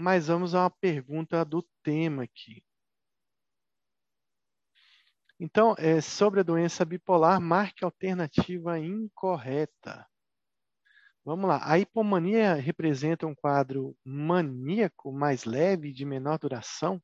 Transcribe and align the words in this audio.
mas 0.00 0.28
vamos 0.28 0.54
a 0.54 0.62
uma 0.62 0.70
pergunta 0.70 1.44
do 1.44 1.60
tema 1.82 2.22
aqui. 2.22 2.62
Então, 5.40 5.74
é, 5.76 6.00
sobre 6.00 6.38
a 6.38 6.44
doença 6.44 6.84
bipolar, 6.84 7.40
marque 7.40 7.84
alternativa 7.84 8.78
incorreta. 8.78 10.06
Vamos 11.24 11.48
lá. 11.48 11.60
A 11.68 11.80
hipomania 11.80 12.54
representa 12.54 13.26
um 13.26 13.34
quadro 13.34 13.96
maníaco 14.04 15.12
mais 15.12 15.44
leve 15.44 15.92
de 15.92 16.04
menor 16.04 16.38
duração? 16.38 17.02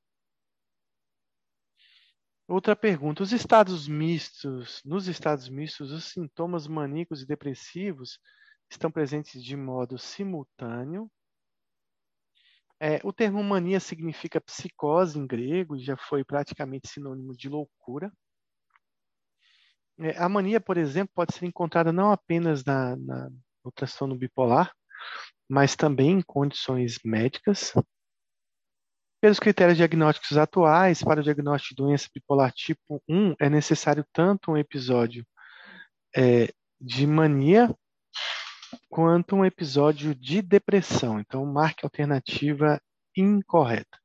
Outra 2.46 2.76
pergunta: 2.76 3.24
os 3.24 3.32
estados 3.32 3.88
mistos, 3.88 4.80
nos 4.84 5.08
estados 5.08 5.48
mistos, 5.48 5.90
os 5.90 6.04
sintomas 6.04 6.68
maníacos 6.68 7.22
e 7.22 7.26
depressivos 7.26 8.20
estão 8.70 8.88
presentes 8.88 9.42
de 9.42 9.56
modo 9.56 9.98
simultâneo? 9.98 11.10
É, 12.86 13.00
o 13.02 13.14
termo 13.14 13.42
mania 13.42 13.80
significa 13.80 14.38
psicose 14.38 15.18
em 15.18 15.26
grego 15.26 15.74
e 15.74 15.82
já 15.82 15.96
foi 15.96 16.22
praticamente 16.22 16.86
sinônimo 16.86 17.34
de 17.34 17.48
loucura. 17.48 18.12
É, 19.98 20.18
a 20.22 20.28
mania, 20.28 20.60
por 20.60 20.76
exemplo, 20.76 21.10
pode 21.14 21.34
ser 21.34 21.46
encontrada 21.46 21.90
não 21.94 22.12
apenas 22.12 22.62
na, 22.62 22.94
na, 22.94 23.30
no 23.64 23.72
transtorno 23.72 24.14
bipolar, 24.14 24.70
mas 25.48 25.74
também 25.74 26.18
em 26.18 26.20
condições 26.20 26.98
médicas, 27.02 27.72
pelos 29.18 29.40
critérios 29.40 29.78
diagnósticos 29.78 30.36
atuais, 30.36 31.02
para 31.02 31.20
o 31.20 31.24
diagnóstico 31.24 31.74
de 31.74 31.82
doença 31.82 32.10
bipolar 32.14 32.52
tipo 32.52 33.02
1, 33.08 33.34
é 33.40 33.48
necessário 33.48 34.04
tanto 34.12 34.52
um 34.52 34.58
episódio 34.58 35.26
é, 36.14 36.52
de 36.78 37.06
mania 37.06 37.74
quanto 38.94 39.34
um 39.34 39.44
episódio 39.44 40.14
de 40.14 40.40
depressão. 40.40 41.18
Então, 41.18 41.44
marque 41.44 41.84
alternativa 41.84 42.80
incorreta. 43.16 43.98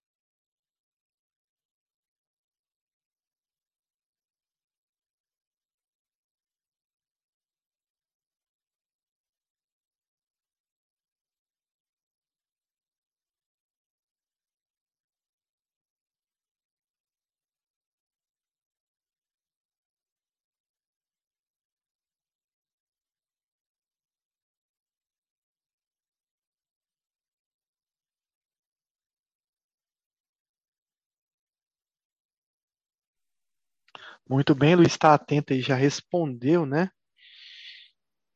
Muito 34.30 34.54
bem, 34.54 34.76
Luiz, 34.76 34.90
está 34.92 35.16
atento 35.16 35.54
e 35.54 35.60
já 35.62 35.74
respondeu, 35.76 36.64
né? 36.64 36.92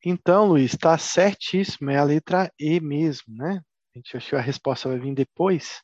Então, 0.04 0.46
Luiz, 0.46 0.72
está 0.74 0.98
certíssimo, 0.98 1.88
é 1.88 1.96
a 1.96 2.02
letra 2.04 2.50
E 2.58 2.80
mesmo, 2.80 3.32
né? 3.36 3.62
A 3.94 3.98
gente 3.98 4.16
achou 4.16 4.36
a 4.36 4.42
resposta 4.42 4.88
vai 4.88 4.98
vir 4.98 5.14
depois, 5.14 5.80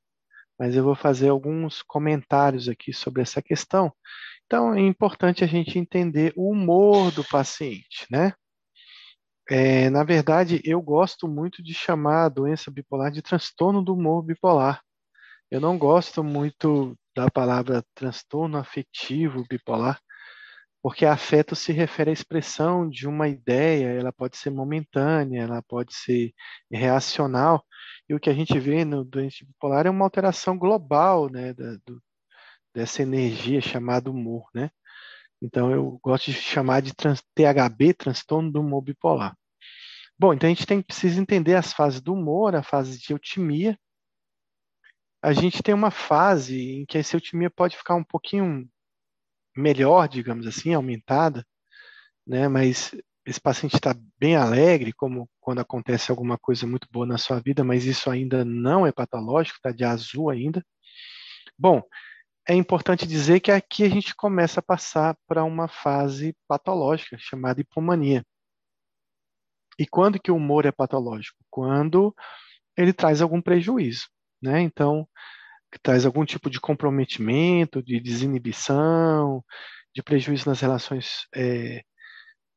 mas 0.59 0.77
eu 0.77 0.85
vou 0.85 0.97
fazer 0.97 1.31
alguns 1.31 1.83
comentários 1.83 2.69
aqui 2.69 2.93
sobre 2.93 3.23
essa 3.23 3.43
questão. 3.43 3.93
Então, 4.47 4.75
é 4.75 4.81
importante 4.81 5.45
a 5.45 5.47
gente 5.47 5.79
entender 5.79 6.33
o 6.37 6.51
humor 6.51 7.13
do 7.13 7.25
paciente, 7.25 8.07
né? 8.11 8.35
É, 9.51 9.91
na 9.91 10.05
verdade, 10.05 10.61
eu 10.65 10.81
gosto 10.83 11.29
muito 11.29 11.63
de 11.63 11.75
chamar 11.75 12.27
a 12.27 12.29
doença 12.29 12.71
bipolar 12.71 13.11
de 13.13 13.23
transtorno 13.23 13.83
do 13.83 13.95
humor 13.95 14.23
bipolar. 14.23 14.81
Eu 15.51 15.61
não 15.61 15.79
gosto 15.79 16.25
muito 16.25 16.97
da 17.15 17.31
palavra 17.31 17.85
transtorno 17.95 18.59
afetivo 18.59 19.45
bipolar, 19.49 20.01
porque 20.83 21.05
afeto 21.05 21.55
se 21.55 21.73
refere 21.73 22.11
à 22.11 22.13
expressão 22.13 22.89
de 22.89 23.07
uma 23.07 23.29
ideia, 23.29 23.89
ela 23.89 24.13
pode 24.13 24.37
ser 24.37 24.51
momentânea, 24.51 25.43
ela 25.43 25.63
pode 25.63 25.95
ser 25.95 26.33
reacional, 26.71 27.65
e 28.09 28.15
o 28.15 28.21
que 28.21 28.31
a 28.31 28.35
gente 28.35 28.59
vê 28.59 28.85
no 28.85 29.05
doente 29.05 29.45
bipolar 29.45 29.87
é 29.87 29.91
uma 29.91 30.05
alteração 30.05 30.57
global, 30.59 31.31
né, 31.31 31.53
da, 31.53 31.77
do, 31.87 32.03
dessa 32.75 33.03
energia 33.03 33.61
chamada 33.61 34.11
humor, 34.11 34.49
né? 34.55 34.71
Então 35.43 35.71
eu 35.73 35.99
gosto 36.03 36.31
de 36.31 36.35
chamar 36.35 36.83
de 36.83 36.95
trans, 36.95 37.23
THB, 37.35 37.95
transtorno 37.95 38.53
do 38.53 38.61
humor 38.61 38.83
bipolar. 38.83 39.37
Bom, 40.19 40.35
então 40.35 40.49
a 40.49 40.53
gente 40.53 40.67
tem 40.67 40.83
precisa 40.83 41.21
entender 41.21 41.55
as 41.55 41.73
fases 41.73 42.01
do 42.01 42.13
humor, 42.13 42.55
a 42.55 42.63
fase 42.63 42.99
de 42.99 43.13
eutimia, 43.13 43.79
a 45.23 45.33
gente 45.33 45.63
tem 45.63 45.75
uma 45.75 45.91
fase 45.91 46.81
em 46.81 46.87
que 46.87 46.97
essa 46.99 47.17
eutimia 47.17 47.51
pode 47.51 47.77
ficar 47.77 47.95
um 47.95 48.05
pouquinho 48.05 48.69
melhor, 49.57 50.09
digamos 50.09 50.47
assim, 50.47 50.73
aumentada, 50.75 51.47
né? 52.27 52.49
Mas 52.49 52.95
esse 53.27 53.41
paciente 53.41 53.75
está 53.75 53.95
bem 54.19 54.37
alegre, 54.37 54.93
como 54.93 55.29
quando 55.41 55.61
acontece 55.61 56.11
alguma 56.11 56.39
coisa 56.39 56.67
muito 56.67 56.89
boa 56.91 57.07
na 57.07 57.19
sua 57.19 57.41
vida, 57.41 57.63
mas 57.63 57.85
isso 57.85 58.11
ainda 58.11 58.45
não 58.45 58.87
é 58.87 58.93
patológico, 58.93 59.59
está 59.59 59.73
de 59.73 59.85
azul 59.85 60.31
ainda. 60.31 60.65
Bom, 61.59 61.83
é 62.49 62.55
importante 62.55 63.07
dizer 63.07 63.41
que 63.41 63.53
aqui 63.53 63.85
a 63.85 63.89
gente 63.89 64.15
começa 64.15 64.61
a 64.61 64.63
passar 64.63 65.17
para 65.27 65.45
uma 65.45 65.69
fase 65.69 66.35
patológica, 66.49 67.17
chamada 67.19 67.61
hipomania. 67.61 68.25
E 69.79 69.87
quando 69.87 70.21
que 70.21 70.31
o 70.31 70.37
humor 70.37 70.67
é 70.67 70.73
patológico? 70.73 71.39
Quando 71.51 72.15
ele 72.77 72.93
traz 72.93 73.21
algum 73.21 73.43
prejuízo 73.43 74.09
né? 74.43 74.61
Então, 74.61 75.07
que 75.71 75.79
traz 75.79 76.05
algum 76.05 76.25
tipo 76.25 76.51
de 76.51 76.61
comprometimento, 76.61 77.83
de 77.83 78.01
desinibição, 78.01 79.45
de 79.95 80.03
prejuízo 80.03 80.49
nas 80.49 80.61
relações 80.61 81.27
é, 81.35 81.83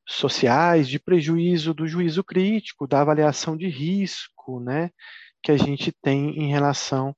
sociais, 0.07 0.87
de 0.87 0.99
prejuízo 0.99 1.73
do 1.73 1.87
juízo 1.87 2.23
crítico, 2.23 2.87
da 2.87 3.01
avaliação 3.01 3.55
de 3.55 3.67
risco, 3.67 4.59
né? 4.59 4.89
Que 5.41 5.51
a 5.51 5.57
gente 5.57 5.91
tem 6.01 6.37
em 6.39 6.49
relação 6.49 7.15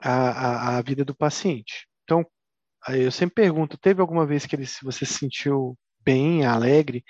à, 0.00 0.76
à, 0.76 0.78
à 0.78 0.82
vida 0.82 1.04
do 1.04 1.14
paciente. 1.14 1.86
Então, 2.04 2.24
eu 2.88 3.10
sempre 3.10 3.34
pergunto, 3.34 3.76
teve 3.78 4.00
alguma 4.00 4.26
vez 4.26 4.46
que 4.46 4.56
ele, 4.56 4.66
você 4.82 5.04
se 5.04 5.14
sentiu 5.14 5.76
bem, 6.04 6.44
alegre, 6.46 7.04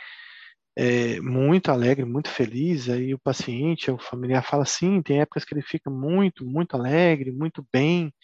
é, 0.81 1.21
muito 1.21 1.73
alegre, 1.73 2.05
muito 2.05 2.31
feliz, 2.31 2.89
aí 2.89 3.13
o 3.13 3.19
paciente, 3.19 3.91
o 3.91 3.99
familiar 3.99 4.45
fala 4.45 4.63
assim, 4.63 5.03
tem 5.03 5.21
épocas 5.21 5.45
que 5.45 5.53
ele 5.53 5.61
fica 5.61 5.91
muito, 5.91 6.47
muito 6.47 6.77
alegre, 6.77 7.33
muito 7.33 7.67
bem. 7.73 8.15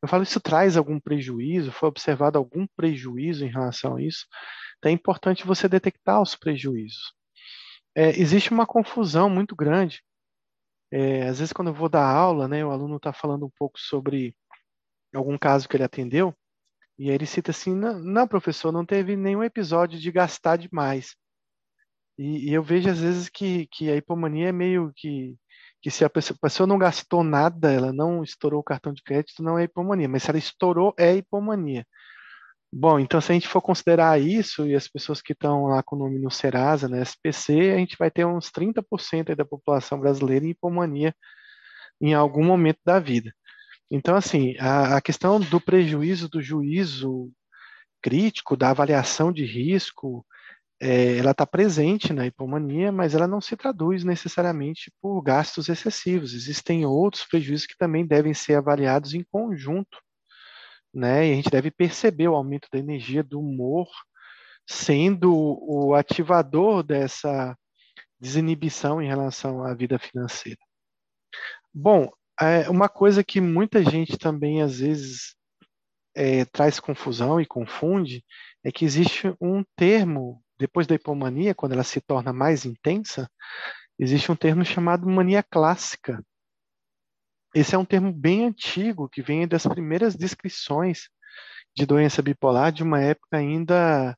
Eu 0.00 0.08
falo, 0.08 0.22
isso 0.22 0.40
traz 0.40 0.76
algum 0.76 1.00
prejuízo? 1.00 1.72
Foi 1.72 1.88
observado 1.88 2.38
algum 2.38 2.68
prejuízo 2.76 3.44
em 3.44 3.50
relação 3.50 3.96
a 3.96 4.02
isso? 4.02 4.26
Então 4.78 4.90
é 4.90 4.94
importante 4.94 5.44
você 5.44 5.68
detectar 5.68 6.22
os 6.22 6.36
prejuízos. 6.36 7.12
É, 7.96 8.10
existe 8.10 8.52
uma 8.52 8.66
confusão 8.66 9.28
muito 9.28 9.56
grande. 9.56 10.00
É, 10.92 11.22
às 11.24 11.40
vezes, 11.40 11.52
quando 11.52 11.68
eu 11.68 11.74
vou 11.74 11.88
dar 11.88 12.06
aula, 12.06 12.46
né, 12.46 12.64
o 12.64 12.70
aluno 12.70 12.96
está 12.96 13.12
falando 13.12 13.44
um 13.46 13.50
pouco 13.58 13.80
sobre 13.80 14.36
algum 15.12 15.36
caso 15.36 15.68
que 15.68 15.76
ele 15.76 15.84
atendeu, 15.84 16.32
e 16.96 17.08
aí 17.10 17.16
ele 17.16 17.26
cita 17.26 17.50
assim: 17.50 17.74
não, 17.74 17.98
não, 17.98 18.28
professor, 18.28 18.70
não 18.70 18.86
teve 18.86 19.16
nenhum 19.16 19.42
episódio 19.42 19.98
de 19.98 20.12
gastar 20.12 20.56
demais. 20.56 21.16
E, 22.18 22.50
e, 22.50 22.54
eu 22.54 22.62
vejo 22.62 22.88
às 22.88 23.00
vezes 23.00 23.28
que, 23.28 23.66
que 23.72 23.90
a 23.90 23.96
hipomania 23.96 24.48
é 24.48 24.52
meio 24.52 24.92
que, 24.96 25.36
que 25.82 25.90
se 25.90 26.04
a 26.04 26.10
pessoa, 26.10 26.36
a 26.40 26.46
pessoa 26.46 26.66
não 26.66 26.78
gastou 26.78 27.24
nada, 27.24 27.72
ela 27.72 27.92
não 27.92 28.22
estourou 28.22 28.60
o 28.60 28.64
cartão 28.64 28.92
de 28.92 29.02
crédito, 29.02 29.42
não 29.42 29.58
é 29.58 29.64
hipomania, 29.64 30.08
mas 30.08 30.22
se 30.22 30.30
ela 30.30 30.38
estourou, 30.38 30.94
é 30.98 31.16
hipomania. 31.16 31.84
Bom, 32.72 32.98
então 32.98 33.20
se 33.20 33.30
a 33.30 33.34
gente 33.34 33.48
for 33.48 33.62
considerar 33.62 34.20
isso, 34.20 34.66
e 34.66 34.74
as 34.74 34.88
pessoas 34.88 35.22
que 35.22 35.32
estão 35.32 35.66
lá 35.66 35.82
com 35.82 35.96
o 35.96 35.98
nome 36.00 36.18
no 36.18 36.30
Serasa, 36.30 36.88
na 36.88 37.00
SPC, 37.00 37.72
a 37.72 37.78
gente 37.78 37.96
vai 37.96 38.10
ter 38.10 38.24
uns 38.26 38.50
30% 38.50 39.34
da 39.36 39.44
população 39.44 39.98
brasileira 40.00 40.44
em 40.44 40.50
hipomania 40.50 41.14
em 42.00 42.14
algum 42.14 42.44
momento 42.44 42.80
da 42.84 42.98
vida. 42.98 43.32
Então, 43.90 44.16
assim, 44.16 44.56
a, 44.58 44.96
a 44.96 45.00
questão 45.00 45.38
do 45.38 45.60
prejuízo 45.60 46.28
do 46.28 46.42
juízo 46.42 47.30
crítico, 48.02 48.56
da 48.56 48.70
avaliação 48.70 49.32
de 49.32 49.44
risco, 49.44 50.26
é, 50.84 51.16
ela 51.16 51.30
está 51.30 51.46
presente 51.46 52.12
na 52.12 52.26
hipomania, 52.26 52.92
mas 52.92 53.14
ela 53.14 53.26
não 53.26 53.40
se 53.40 53.56
traduz 53.56 54.04
necessariamente 54.04 54.92
por 55.00 55.22
gastos 55.22 55.70
excessivos. 55.70 56.34
Existem 56.34 56.84
outros 56.84 57.24
prejuízos 57.24 57.66
que 57.66 57.78
também 57.78 58.06
devem 58.06 58.34
ser 58.34 58.56
avaliados 58.56 59.14
em 59.14 59.24
conjunto, 59.24 59.98
né? 60.92 61.26
E 61.26 61.32
a 61.32 61.36
gente 61.36 61.48
deve 61.48 61.70
perceber 61.70 62.28
o 62.28 62.34
aumento 62.34 62.68
da 62.70 62.78
energia 62.78 63.24
do 63.24 63.40
humor 63.40 63.88
sendo 64.68 65.32
o 65.34 65.94
ativador 65.94 66.82
dessa 66.82 67.56
desinibição 68.20 69.00
em 69.00 69.08
relação 69.08 69.64
à 69.64 69.72
vida 69.72 69.98
financeira. 69.98 70.60
Bom, 71.72 72.10
é, 72.38 72.68
uma 72.68 72.90
coisa 72.90 73.24
que 73.24 73.40
muita 73.40 73.82
gente 73.82 74.18
também 74.18 74.60
às 74.60 74.80
vezes 74.80 75.34
é, 76.14 76.44
traz 76.44 76.78
confusão 76.78 77.40
e 77.40 77.46
confunde 77.46 78.22
é 78.62 78.70
que 78.70 78.84
existe 78.84 79.34
um 79.40 79.64
termo 79.76 80.43
depois 80.58 80.86
da 80.86 80.94
hipomania, 80.94 81.54
quando 81.54 81.72
ela 81.72 81.84
se 81.84 82.00
torna 82.00 82.32
mais 82.32 82.64
intensa, 82.64 83.28
existe 83.98 84.30
um 84.30 84.36
termo 84.36 84.64
chamado 84.64 85.08
mania 85.08 85.42
clássica. 85.42 86.22
esse 87.54 87.74
é 87.74 87.78
um 87.78 87.84
termo 87.84 88.12
bem 88.12 88.46
antigo, 88.46 89.08
que 89.08 89.22
vem 89.22 89.46
das 89.46 89.66
primeiras 89.66 90.16
descrições 90.16 91.08
de 91.76 91.86
doença 91.86 92.22
bipolar 92.22 92.72
de 92.72 92.82
uma 92.82 93.00
época 93.00 93.36
ainda 93.36 94.16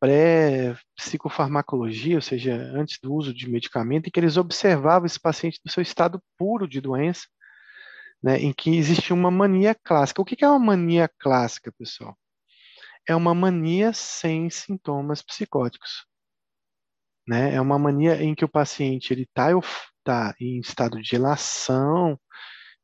pré-psicofarmacologia, 0.00 2.16
ou 2.16 2.22
seja, 2.22 2.54
antes 2.54 2.98
do 3.02 3.12
uso 3.12 3.34
de 3.34 3.50
medicamento, 3.50 4.08
em 4.08 4.10
que 4.10 4.20
eles 4.20 4.36
observavam 4.36 5.06
esse 5.06 5.20
paciente 5.20 5.60
no 5.64 5.70
seu 5.70 5.82
estado 5.82 6.22
puro 6.36 6.68
de 6.68 6.80
doença, 6.80 7.26
né, 8.22 8.38
em 8.38 8.52
que 8.52 8.76
existia 8.76 9.14
uma 9.14 9.30
mania 9.30 9.74
clássica. 9.74 10.22
O 10.22 10.24
que 10.24 10.44
é 10.44 10.48
uma 10.48 10.58
mania 10.58 11.08
clássica, 11.18 11.72
pessoal? 11.76 12.16
É 13.08 13.16
uma 13.16 13.34
mania 13.34 13.92
sem 13.94 14.50
sintomas 14.50 15.22
psicóticos. 15.22 16.04
Né? 17.26 17.54
É 17.54 17.60
uma 17.60 17.78
mania 17.78 18.22
em 18.22 18.34
que 18.34 18.44
o 18.44 18.48
paciente 18.48 19.12
ele 19.12 19.22
está 19.22 19.48
tá 20.04 20.34
em 20.40 20.60
estado 20.60 21.00
de 21.00 21.16
elação, 21.16 22.18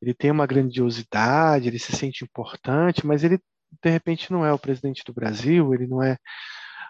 ele 0.00 0.15
tem 0.15 0.31
uma 0.31 0.47
grandiosidade, 0.47 1.69
ele 1.69 1.79
se 1.79 1.93
sente 1.93 2.25
importante, 2.25 3.06
mas 3.06 3.23
ele 3.23 3.38
de 3.82 3.91
repente 3.91 4.31
não 4.32 4.44
é 4.44 4.53
o 4.53 4.59
presidente 4.59 5.03
do 5.05 5.12
Brasil, 5.12 5.75
ele 5.75 5.87
não 5.87 6.03
é 6.03 6.17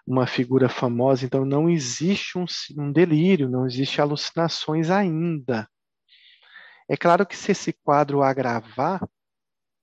uma 0.07 0.27
figura 0.27 0.69
famosa, 0.69 1.25
então 1.25 1.45
não 1.45 1.69
existe 1.69 2.39
um, 2.39 2.45
um 2.79 2.93
delírio, 2.93 3.49
não 3.49 3.67
existe 3.67 4.01
alucinações 4.01 4.91
ainda. 4.91 5.69
É 6.89 6.97
claro 6.97 7.27
que 7.27 7.37
se 7.37 7.53
esse 7.53 7.73
quadro 7.73 8.23
agravar, 8.23 9.01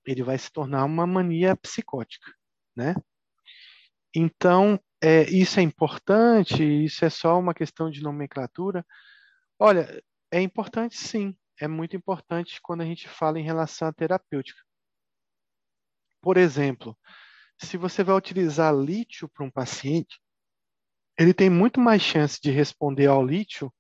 ele 0.06 0.24
vai 0.24 0.38
se 0.38 0.52
tornar 0.52 0.86
uma 0.86 1.08
mania 1.08 1.56
psicótica, 1.56 2.32
né? 2.76 2.96
Então, 4.16 4.80
é, 5.02 5.24
isso 5.30 5.60
é 5.60 5.64
importante, 5.64 6.64
isso 6.64 7.04
é 7.06 7.10
só 7.10 7.40
uma 7.40 7.54
questão 7.54 7.90
de 7.90 8.02
nomenclatura. 8.02 8.86
Olha, 9.60 10.02
é 10.32 10.42
importante 10.42 10.98
sim, 10.98 11.36
é 11.60 11.68
muito 11.68 11.96
importante 11.96 12.60
quando 12.62 12.82
a 12.82 12.86
gente 12.86 13.08
fala 13.08 13.40
em 13.40 13.44
relação 13.44 13.88
à 13.88 13.94
terapêutica. 13.94 14.60
Por 16.22 16.38
exemplo, 16.38 16.98
se 17.58 17.78
você 17.78 18.04
vai 18.04 18.16
utilizar 18.16 18.76
lítio 18.76 19.30
para 19.30 19.46
um 19.46 19.52
paciente, 19.52 20.20
ele 21.18 21.34
tem 21.34 21.50
muito 21.50 21.80
mais 21.80 22.02
chance 22.02 22.40
de 22.42 22.52
responder 22.52 23.08
ao 23.08 23.26
lítio 23.26 23.74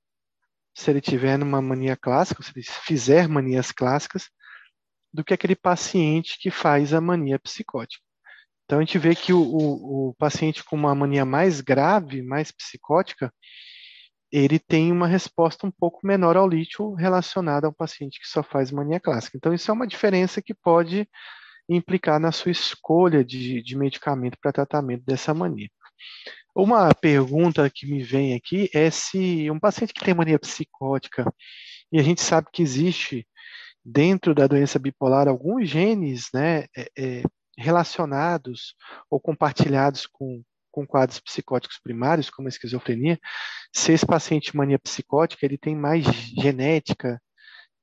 se 0.73 0.89
ele 0.89 1.01
tiver 1.01 1.37
numa 1.37 1.61
mania 1.61 1.97
clássica, 1.97 2.41
se 2.41 2.51
ele 2.55 2.63
fizer 2.63 3.27
manias 3.27 3.71
clássicas, 3.71 4.29
do 5.13 5.23
que 5.23 5.33
aquele 5.33 5.55
paciente 5.55 6.37
que 6.39 6.49
faz 6.49 6.93
a 6.93 7.01
mania 7.01 7.37
psicótica. 7.39 8.03
Então 8.71 8.79
a 8.79 8.85
gente 8.85 8.97
vê 8.97 9.13
que 9.13 9.33
o, 9.33 9.41
o, 9.41 10.07
o 10.07 10.13
paciente 10.13 10.63
com 10.63 10.77
uma 10.77 10.95
mania 10.95 11.25
mais 11.25 11.59
grave, 11.59 12.21
mais 12.21 12.53
psicótica, 12.53 13.29
ele 14.31 14.57
tem 14.57 14.93
uma 14.93 15.07
resposta 15.07 15.67
um 15.67 15.71
pouco 15.71 16.07
menor 16.07 16.37
ao 16.37 16.47
lítio 16.47 16.93
relacionada 16.93 17.67
ao 17.67 17.73
paciente 17.73 18.17
que 18.17 18.25
só 18.25 18.41
faz 18.41 18.71
mania 18.71 18.97
clássica. 18.97 19.35
Então 19.35 19.53
isso 19.53 19.69
é 19.69 19.73
uma 19.73 19.85
diferença 19.85 20.41
que 20.41 20.53
pode 20.53 21.05
implicar 21.67 22.17
na 22.17 22.31
sua 22.31 22.49
escolha 22.49 23.25
de, 23.25 23.61
de 23.61 23.77
medicamento 23.77 24.37
para 24.41 24.53
tratamento 24.53 25.03
dessa 25.03 25.33
mania. 25.33 25.67
Uma 26.55 26.95
pergunta 26.95 27.69
que 27.69 27.85
me 27.85 28.01
vem 28.01 28.35
aqui 28.35 28.69
é 28.73 28.89
se 28.89 29.51
um 29.51 29.59
paciente 29.59 29.93
que 29.93 30.05
tem 30.05 30.13
mania 30.13 30.39
psicótica, 30.39 31.25
e 31.91 31.99
a 31.99 32.03
gente 32.03 32.21
sabe 32.21 32.47
que 32.53 32.63
existe 32.63 33.27
dentro 33.83 34.33
da 34.33 34.47
doença 34.47 34.79
bipolar 34.79 35.27
alguns 35.27 35.67
genes 35.67 36.29
né, 36.33 36.67
é, 36.77 36.89
é, 36.97 37.23
relacionados 37.57 38.75
ou 39.09 39.19
compartilhados 39.19 40.05
com, 40.07 40.43
com 40.71 40.85
quadros 40.85 41.19
psicóticos 41.19 41.79
primários, 41.79 42.29
como 42.29 42.47
a 42.47 42.49
esquizofrenia, 42.49 43.19
se 43.73 43.91
esse 43.91 44.05
paciente 44.05 44.55
mania 44.55 44.79
psicótica 44.79 45.45
ele 45.45 45.57
tem 45.57 45.75
mais 45.75 46.05
genética 46.05 47.21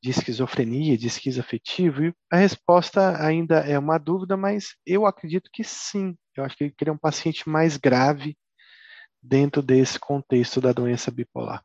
de 0.03 0.11
esquizofrenia, 0.11 0.97
de 0.97 1.07
esquizoafetivo? 1.07 2.05
E 2.05 2.15
a 2.31 2.37
resposta 2.37 3.23
ainda 3.25 3.61
é 3.61 3.79
uma 3.79 3.99
dúvida, 3.99 4.37
mas 4.37 4.77
eu 4.87 5.07
acredito 5.07 5.51
que 5.53 5.65
sim. 5.65 6.17
Eu 6.37 6.45
acho 6.45 6.57
que 6.57 6.65
ele 6.65 6.91
é 6.91 6.93
um 6.93 6.99
paciente 6.99 7.49
mais 7.49 7.77
grave 7.77 8.37
dentro 9.23 9.61
desse 9.61 9.99
contexto 9.99 10.61
da 10.61 10.73
doença 10.73 11.11
bipolar. 11.11 11.63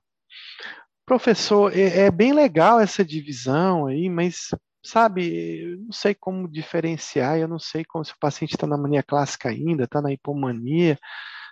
Professor, 1.05 1.75
é, 1.77 2.05
é 2.05 2.11
bem 2.11 2.33
legal 2.33 2.79
essa 2.79 3.03
divisão 3.03 3.85
aí, 3.85 4.09
mas 4.09 4.50
sabe, 4.83 5.77
não 5.85 5.91
sei 5.91 6.13
como 6.13 6.47
diferenciar, 6.47 7.38
eu 7.39 7.47
não 7.47 7.59
sei 7.59 7.85
como 7.85 8.03
se 8.03 8.12
o 8.12 8.19
paciente 8.19 8.56
está 8.56 8.68
na 8.68 8.77
mania 8.77 9.01
clássica 9.01 9.50
ainda, 9.50 9.85
está 9.85 10.01
na 10.01 10.12
hipomania, 10.12 11.00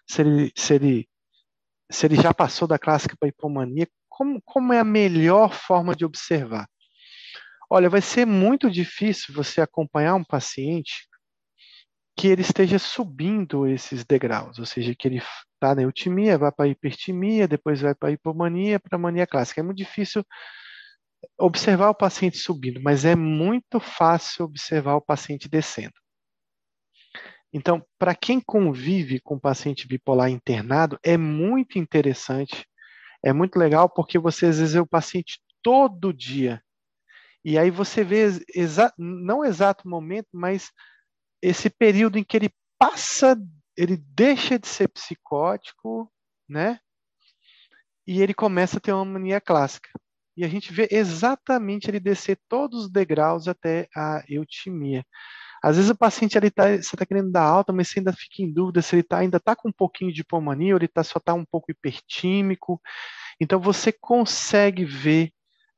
se 0.09 0.21
ele, 0.21 0.51
se 0.55 0.73
ele, 0.73 1.09
se 1.91 2.05
ele 2.05 2.15
já 2.15 2.33
passou 2.33 2.67
da 2.67 2.77
clássica 2.77 3.15
para 3.17 3.29
hipomania, 3.29 3.87
como, 4.09 4.41
como 4.43 4.73
é 4.73 4.79
a 4.79 4.83
melhor 4.83 5.53
forma 5.53 5.95
de 5.95 6.05
observar? 6.05 6.67
Olha, 7.69 7.89
vai 7.89 8.01
ser 8.01 8.25
muito 8.25 8.69
difícil 8.69 9.33
você 9.33 9.61
acompanhar 9.61 10.15
um 10.15 10.23
paciente 10.25 11.07
que 12.17 12.27
ele 12.27 12.41
esteja 12.41 12.77
subindo 12.77 13.65
esses 13.65 14.03
degraus, 14.03 14.59
ou 14.59 14.65
seja, 14.65 14.93
que 14.93 15.07
ele 15.07 15.21
está 15.53 15.73
na 15.73 15.83
eutimia, 15.83 16.37
vai 16.37 16.51
para 16.51 16.65
a 16.65 16.67
hipertimia, 16.67 17.47
depois 17.47 17.79
vai 17.79 17.95
para 17.95 18.09
a 18.09 18.11
hipomania, 18.11 18.79
para 18.79 18.97
a 18.97 18.99
mania 18.99 19.25
clássica. 19.25 19.61
É 19.61 19.63
muito 19.63 19.77
difícil 19.77 20.23
observar 21.37 21.89
o 21.89 21.95
paciente 21.95 22.37
subindo, 22.37 22.81
mas 22.81 23.05
é 23.05 23.15
muito 23.15 23.79
fácil 23.79 24.45
observar 24.45 24.95
o 24.95 25.01
paciente 25.01 25.49
descendo. 25.49 25.93
Então, 27.53 27.85
para 27.99 28.15
quem 28.15 28.39
convive 28.39 29.19
com 29.19 29.39
paciente 29.39 29.87
bipolar 29.87 30.29
internado, 30.29 30.97
é 31.03 31.17
muito 31.17 31.77
interessante, 31.77 32.65
é 33.23 33.33
muito 33.33 33.57
legal, 33.57 33.89
porque 33.89 34.17
você 34.17 34.45
às 34.47 34.57
vezes 34.57 34.73
vê 34.73 34.79
o 34.79 34.87
paciente 34.87 35.41
todo 35.61 36.13
dia. 36.13 36.63
E 37.43 37.57
aí 37.57 37.69
você 37.69 38.03
vê, 38.03 38.27
exa 38.55 38.93
não 38.97 39.43
exato 39.43 39.87
momento, 39.87 40.29
mas 40.31 40.71
esse 41.41 41.69
período 41.69 42.17
em 42.17 42.23
que 42.23 42.37
ele 42.37 42.53
passa, 42.79 43.35
ele 43.75 43.97
deixa 43.97 44.57
de 44.57 44.67
ser 44.67 44.87
psicótico, 44.87 46.11
né? 46.47 46.79
E 48.07 48.21
ele 48.21 48.33
começa 48.33 48.77
a 48.77 48.81
ter 48.81 48.93
uma 48.93 49.05
mania 49.05 49.41
clássica. 49.41 49.89
E 50.35 50.45
a 50.45 50.47
gente 50.47 50.71
vê 50.71 50.87
exatamente 50.91 51.89
ele 51.89 51.99
descer 51.99 52.39
todos 52.47 52.85
os 52.85 52.91
degraus 52.91 53.47
até 53.47 53.87
a 53.95 54.23
eutimia. 54.27 55.05
Às 55.63 55.75
vezes 55.75 55.91
o 55.91 55.97
paciente 55.97 56.37
ele 56.37 56.49
tá, 56.49 56.69
você 56.69 56.79
está 56.79 57.05
querendo 57.05 57.31
dar 57.31 57.43
alta, 57.43 57.71
mas 57.71 57.89
você 57.89 57.99
ainda 57.99 58.13
fica 58.13 58.41
em 58.41 58.51
dúvida 58.51 58.81
se 58.81 58.95
ele 58.95 59.03
tá, 59.03 59.19
ainda 59.19 59.37
está 59.37 59.55
com 59.55 59.69
um 59.69 59.73
pouquinho 59.73 60.11
de 60.11 60.21
hipomania 60.21 60.73
ou 60.73 60.79
ele 60.79 60.87
tá, 60.87 61.03
só 61.03 61.19
está 61.19 61.33
um 61.33 61.45
pouco 61.45 61.71
hipertímico. 61.71 62.81
Então 63.39 63.59
você 63.59 63.91
consegue 63.91 64.85
ver 64.85 65.31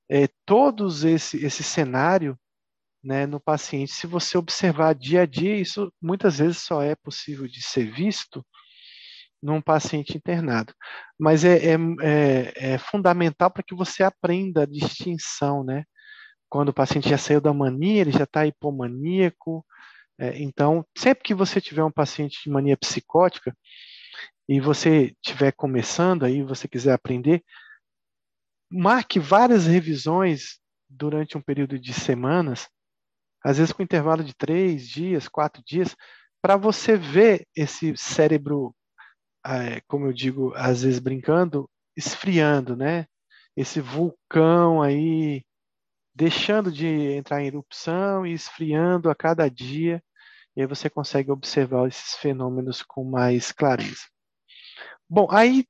é, 0.10 0.28
todos 0.46 1.04
esse, 1.04 1.44
esse 1.46 1.64
cenário 1.64 2.38
né, 3.04 3.26
no 3.26 3.40
paciente. 3.40 3.92
Se 3.92 4.08
você 4.08 4.38
observar 4.38 4.96
dia 4.96 5.24
a 5.24 5.26
dia, 5.26 5.58
isso 5.58 5.92
muitas 6.02 6.38
vezes 6.40 6.60
só 6.60 6.82
é 6.82 6.96
possível 6.96 7.48
de 7.48 7.62
ser 7.62 7.92
visto 7.92 8.46
num 9.44 9.62
paciente 9.62 10.16
internado. 10.18 10.74
Mas 11.20 11.44
é, 11.44 11.58
é, 11.58 11.78
é, 12.02 12.74
é 12.74 12.78
fundamental 12.78 13.52
para 13.52 13.62
que 13.62 13.76
você 13.76 14.02
aprenda 14.02 14.64
a 14.64 14.66
distinção, 14.66 15.64
né? 15.64 15.84
Quando 16.50 16.70
o 16.70 16.74
paciente 16.74 17.10
já 17.10 17.18
saiu 17.18 17.42
da 17.42 17.54
mania, 17.54 18.02
ele 18.02 18.12
já 18.12 18.24
está 18.24 18.48
hipomaníaco. 18.48 19.66
É, 20.18 20.42
então, 20.42 20.86
sempre 20.98 21.24
que 21.26 21.34
você 21.34 21.60
tiver 21.60 21.84
um 21.84 21.92
paciente 21.92 22.40
de 22.44 22.50
mania 22.50 22.78
psicótica 22.78 23.56
e 24.48 24.62
você 24.62 25.14
estiver 25.22 25.52
começando 25.52 26.24
aí, 26.24 26.42
você 26.42 26.68
quiser 26.68 26.94
aprender, 26.94 27.44
marque 28.72 29.20
várias 29.20 29.68
revisões 29.68 30.60
durante 30.90 31.38
um 31.38 31.42
período 31.42 31.78
de 31.78 31.94
semanas, 31.94 32.70
às 33.44 33.58
vezes 33.58 33.74
com 33.74 33.84
intervalo 33.84 34.24
de 34.24 34.34
três 34.34 34.88
dias, 34.88 35.28
quatro 35.28 35.62
dias, 35.66 35.96
para 36.42 36.56
você 36.56 36.96
ver 36.96 37.46
esse 37.56 37.96
cérebro 37.98 38.76
como 39.88 40.06
eu 40.08 40.14
digo, 40.14 40.54
às 40.56 40.84
vezes 40.84 41.00
brincando, 41.00 41.70
esfriando, 41.96 42.76
né? 42.76 43.06
Esse 43.56 43.80
vulcão 43.82 44.82
aí 44.82 45.44
deixando 46.16 46.72
de 46.72 46.88
entrar 46.88 47.42
em 47.42 47.48
erupção 47.48 48.26
e 48.26 48.34
esfriando 48.34 49.10
a 49.10 49.16
cada 49.16 49.50
dia, 49.50 50.04
e 50.56 50.62
aí 50.62 50.68
você 50.68 50.90
consegue 50.90 51.32
observar 51.32 51.88
esses 51.88 52.16
fenômenos 52.16 52.84
com 52.84 53.04
mais 53.04 53.52
clareza. 53.52 54.08
Bom, 55.10 55.28
aí 55.32 55.66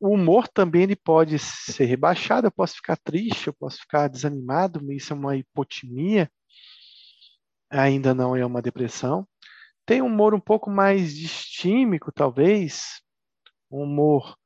o 0.00 0.10
humor 0.14 0.48
também 0.48 0.82
ele 0.82 0.96
pode 0.96 1.38
ser 1.38 1.84
rebaixado, 1.84 2.46
eu 2.46 2.52
posso 2.52 2.76
ficar 2.76 2.96
triste, 2.96 3.46
eu 3.46 3.54
posso 3.54 3.78
ficar 3.80 4.08
desanimado, 4.08 4.92
isso 4.92 5.12
é 5.12 5.16
uma 5.16 5.36
hipotimia, 5.36 6.30
ainda 7.70 8.14
não 8.14 8.36
é 8.36 8.44
uma 8.44 8.62
depressão. 8.62 9.26
Tem 9.86 10.02
um 10.02 10.06
humor 10.06 10.34
um 10.34 10.40
pouco 10.40 10.68
mais 10.68 11.14
distímico, 11.14 12.12
talvez, 12.12 13.00
um 13.70 13.84
humor 13.84 14.36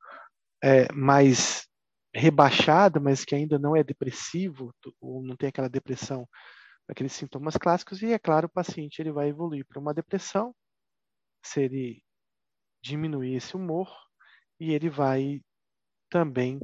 é, 0.63 0.91
mais 0.93 1.67
rebaixado, 2.13 3.01
mas 3.01 3.25
que 3.25 3.35
ainda 3.35 3.57
não 3.57 3.75
é 3.75 3.83
depressivo, 3.83 4.73
ou 5.01 5.23
não 5.23 5.35
tem 5.35 5.49
aquela 5.49 5.69
depressão, 5.69 6.27
aqueles 6.87 7.13
sintomas 7.13 7.57
clássicos, 7.57 8.01
e 8.03 8.13
é 8.13 8.19
claro, 8.19 8.47
o 8.47 8.51
paciente 8.51 8.99
ele 8.99 9.11
vai 9.11 9.29
evoluir 9.29 9.65
para 9.67 9.79
uma 9.79 9.93
depressão, 9.93 10.53
se 11.43 11.63
ele 11.63 12.03
diminuir 12.83 13.35
esse 13.35 13.55
humor, 13.55 13.89
e 14.59 14.73
ele 14.73 14.89
vai 14.89 15.41
também 16.09 16.59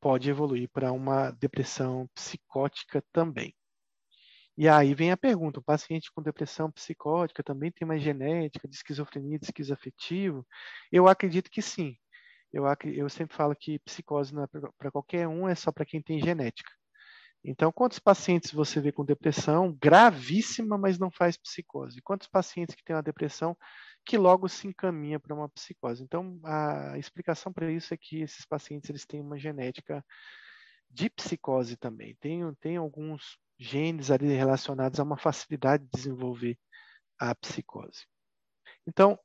pode 0.00 0.30
evoluir 0.30 0.68
para 0.70 0.92
uma 0.92 1.30
depressão 1.32 2.08
psicótica 2.14 3.04
também. 3.12 3.54
E 4.60 4.68
aí 4.68 4.94
vem 4.94 5.10
a 5.10 5.16
pergunta: 5.16 5.58
o 5.58 5.62
paciente 5.62 6.12
com 6.12 6.22
depressão 6.22 6.70
psicótica 6.70 7.42
também 7.42 7.72
tem 7.72 7.86
uma 7.86 7.98
genética 7.98 8.68
de 8.68 8.76
esquizofrenia, 8.76 9.38
de 9.38 9.46
esquizoafetivo? 9.46 10.46
Eu 10.92 11.08
acredito 11.08 11.50
que 11.50 11.62
sim. 11.62 11.96
Eu, 12.52 12.64
eu 12.84 13.08
sempre 13.08 13.34
falo 13.34 13.56
que 13.56 13.78
psicose 13.80 14.34
não 14.34 14.44
é 14.44 14.46
para 14.76 14.90
qualquer 14.90 15.26
um, 15.26 15.48
é 15.48 15.54
só 15.54 15.72
para 15.72 15.86
quem 15.86 16.02
tem 16.02 16.20
genética. 16.20 16.70
Então, 17.42 17.72
quantos 17.72 17.98
pacientes 17.98 18.52
você 18.52 18.82
vê 18.82 18.92
com 18.92 19.02
depressão 19.02 19.74
gravíssima, 19.80 20.76
mas 20.76 20.98
não 20.98 21.10
faz 21.10 21.38
psicose? 21.38 22.02
Quantos 22.02 22.28
pacientes 22.28 22.74
que 22.74 22.84
têm 22.84 22.94
uma 22.94 23.02
depressão 23.02 23.56
que 24.04 24.18
logo 24.18 24.46
se 24.46 24.68
encaminha 24.68 25.18
para 25.18 25.34
uma 25.34 25.48
psicose? 25.48 26.02
Então, 26.04 26.38
a 26.44 26.98
explicação 26.98 27.50
para 27.50 27.72
isso 27.72 27.94
é 27.94 27.96
que 27.96 28.20
esses 28.20 28.44
pacientes 28.44 28.90
eles 28.90 29.06
têm 29.06 29.22
uma 29.22 29.38
genética 29.38 30.04
de 30.90 31.10
psicose 31.10 31.76
também. 31.76 32.16
Tem, 32.20 32.54
tem 32.54 32.76
alguns 32.76 33.38
genes 33.58 34.10
ali 34.10 34.28
relacionados 34.28 34.98
a 34.98 35.02
uma 35.02 35.16
facilidade 35.16 35.84
de 35.84 35.90
desenvolver 35.92 36.58
a 37.18 37.34
psicose. 37.34 38.06
Então, 38.86 39.18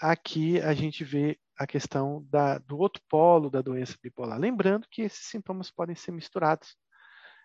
aqui 0.00 0.60
a 0.60 0.74
gente 0.74 1.04
vê 1.04 1.38
a 1.58 1.66
questão 1.66 2.24
da, 2.30 2.58
do 2.58 2.78
outro 2.78 3.02
polo 3.08 3.50
da 3.50 3.60
doença 3.62 3.98
bipolar. 4.02 4.38
Lembrando 4.38 4.86
que 4.90 5.02
esses 5.02 5.26
sintomas 5.26 5.70
podem 5.70 5.94
ser 5.94 6.12
misturados 6.12 6.76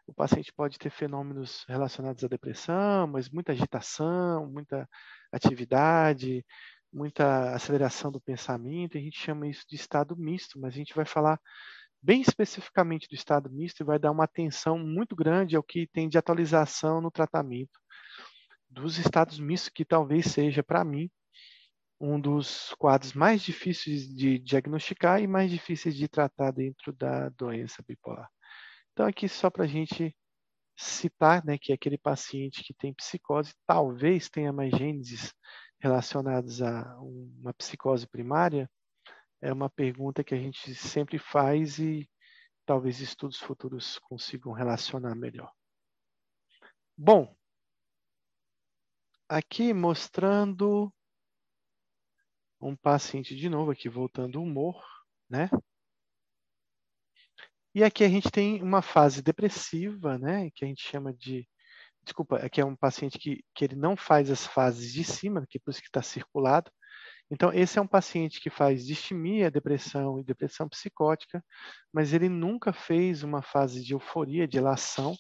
o 0.10 0.13
paciente 0.13 0.51
pode 0.51 0.80
ter 0.80 0.89
fenômenos 0.89 1.63
relacionados 1.68 2.24
à 2.24 2.28
depressão, 2.28 3.06
mas 3.06 3.30
muita 3.30 3.51
agitação, 3.51 4.48
muita 4.48 4.89
atividade, 5.32 6.44
muita 6.92 7.54
aceleração 7.54 8.12
do 8.12 8.20
pensamento, 8.20 8.98
a 8.98 9.01
gente 9.01 9.20
chama 9.20 9.48
isso 9.48 9.63
de 9.70 9.75
estado 9.75 10.18
misto, 10.18 10.60
mas 10.60 10.74
a 10.74 10.78
gente 10.78 10.96
vai 10.96 11.06
falar 11.06 11.39
bem 12.01 12.22
especificamente 12.22 13.08
do 13.08 13.15
estado 13.15 13.50
misto 13.50 13.82
e 13.82 13.86
vai 13.86 14.00
dar 14.00 14.12
uma 14.12 14.24
atenção 14.24 14.77
muito 14.79 15.15
grande 15.15 15.56
ao 15.56 15.63
que 15.63 15.88
tem 15.88 16.08
de 16.08 16.18
atualização 16.18 17.01
no 17.01 17.12
tratamento 17.12 17.79
dos 18.70 18.98
estados 18.98 19.39
mistos, 19.39 19.70
que 19.70 19.84
talvez 19.84 20.27
seja, 20.27 20.63
para 20.63 20.84
mim, 20.84 21.10
um 22.00 22.20
dos 22.20 22.74
quadros 22.75 23.13
mais 23.13 23.41
difíceis 23.41 24.08
de 24.08 24.39
diagnosticar 24.39 25.22
e 25.22 25.27
mais 25.27 25.51
difíceis 25.51 25.96
de 25.96 26.08
tratar 26.08 26.51
dentro 26.51 26.94
da 26.94 27.29
doença 27.29 27.84
bipolar. 27.86 28.29
Então, 28.94 29.06
aqui 29.06 29.27
só 29.27 29.50
para 29.50 29.65
a 29.65 29.68
gente 29.68 30.15
citar 30.77 31.44
né, 31.44 31.58
que 31.58 31.74
aquele 31.74 31.98
paciente 31.98 32.63
que 32.63 32.74
tem 32.74 32.94
psicose 32.94 33.53
talvez 33.68 34.29
tenha 34.29 34.53
mais 34.53 34.72
gênesis 34.72 35.34
relacionados 35.82 36.62
a 36.62 36.98
uma 37.01 37.53
psicose 37.53 38.08
primária, 38.08 38.70
é 39.41 39.51
uma 39.53 39.69
pergunta 39.69 40.24
que 40.24 40.34
a 40.34 40.38
gente 40.38 40.74
sempre 40.75 41.17
faz 41.17 41.79
e 41.79 42.10
talvez 42.65 43.00
estudos 43.00 43.39
futuros 43.39 43.98
consigam 44.00 44.51
relacionar 44.51 45.15
melhor. 45.15 45.51
Bom, 46.98 47.36
aqui 49.27 49.74
mostrando 49.74 50.93
um 52.62 52.75
paciente 52.75 53.36
de 53.36 53.50
novo, 53.50 53.72
aqui 53.72 53.88
voltando 53.88 54.38
ao 54.38 54.43
humor, 54.43 54.84
né? 55.29 55.50
E 57.74 57.84
aqui 57.84 58.03
a 58.03 58.10
gente 58.10 58.29
tem 58.31 58.62
uma 58.62 58.81
fase 58.81 59.22
depressiva, 59.22 60.17
né, 60.17 60.50
que 60.51 60.65
a 60.65 60.67
gente 60.67 60.81
chama 60.81 61.13
de, 61.13 61.48
desculpa, 62.03 62.38
aqui 62.38 62.60
é 62.60 62.65
um 62.65 62.75
paciente 62.75 63.17
que, 63.17 63.43
que 63.53 63.63
ele 63.63 63.75
não 63.75 63.96
faz 63.96 64.29
as 64.31 64.46
fases 64.46 64.91
de 64.91 65.03
cima, 65.03 65.46
que 65.48 65.58
é 65.58 65.62
por 65.63 65.72
isso 65.72 65.81
que 65.81 65.88
está 65.88 66.01
circulado. 66.01 66.72
Então, 67.31 67.53
esse 67.53 67.77
é 67.77 67.81
um 67.81 67.88
paciente 67.88 68.39
que 68.39 68.50
faz 68.50 68.86
distimia, 68.86 69.51
depressão 69.51 70.19
e 70.19 70.24
depressão 70.24 70.67
psicótica, 70.67 71.43
mas 71.93 72.12
ele 72.13 72.27
nunca 72.27 72.74
fez 72.74 73.24
uma 73.24 73.41
fase 73.41 73.83
de 73.83 73.93
euforia, 73.93 74.48
de 74.48 74.57
elação, 74.57 75.15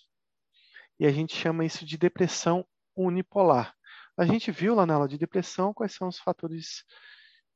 e 0.99 1.05
a 1.05 1.11
gente 1.11 1.35
chama 1.35 1.63
isso 1.65 1.85
de 1.85 1.97
depressão 1.97 2.65
unipolar. 2.95 3.73
A 4.17 4.25
gente 4.25 4.51
viu 4.51 4.75
lá 4.75 4.85
na 4.85 4.95
aula 4.95 5.07
de 5.07 5.17
depressão 5.17 5.73
quais 5.73 5.93
são 5.93 6.07
os 6.07 6.19
fatores 6.19 6.83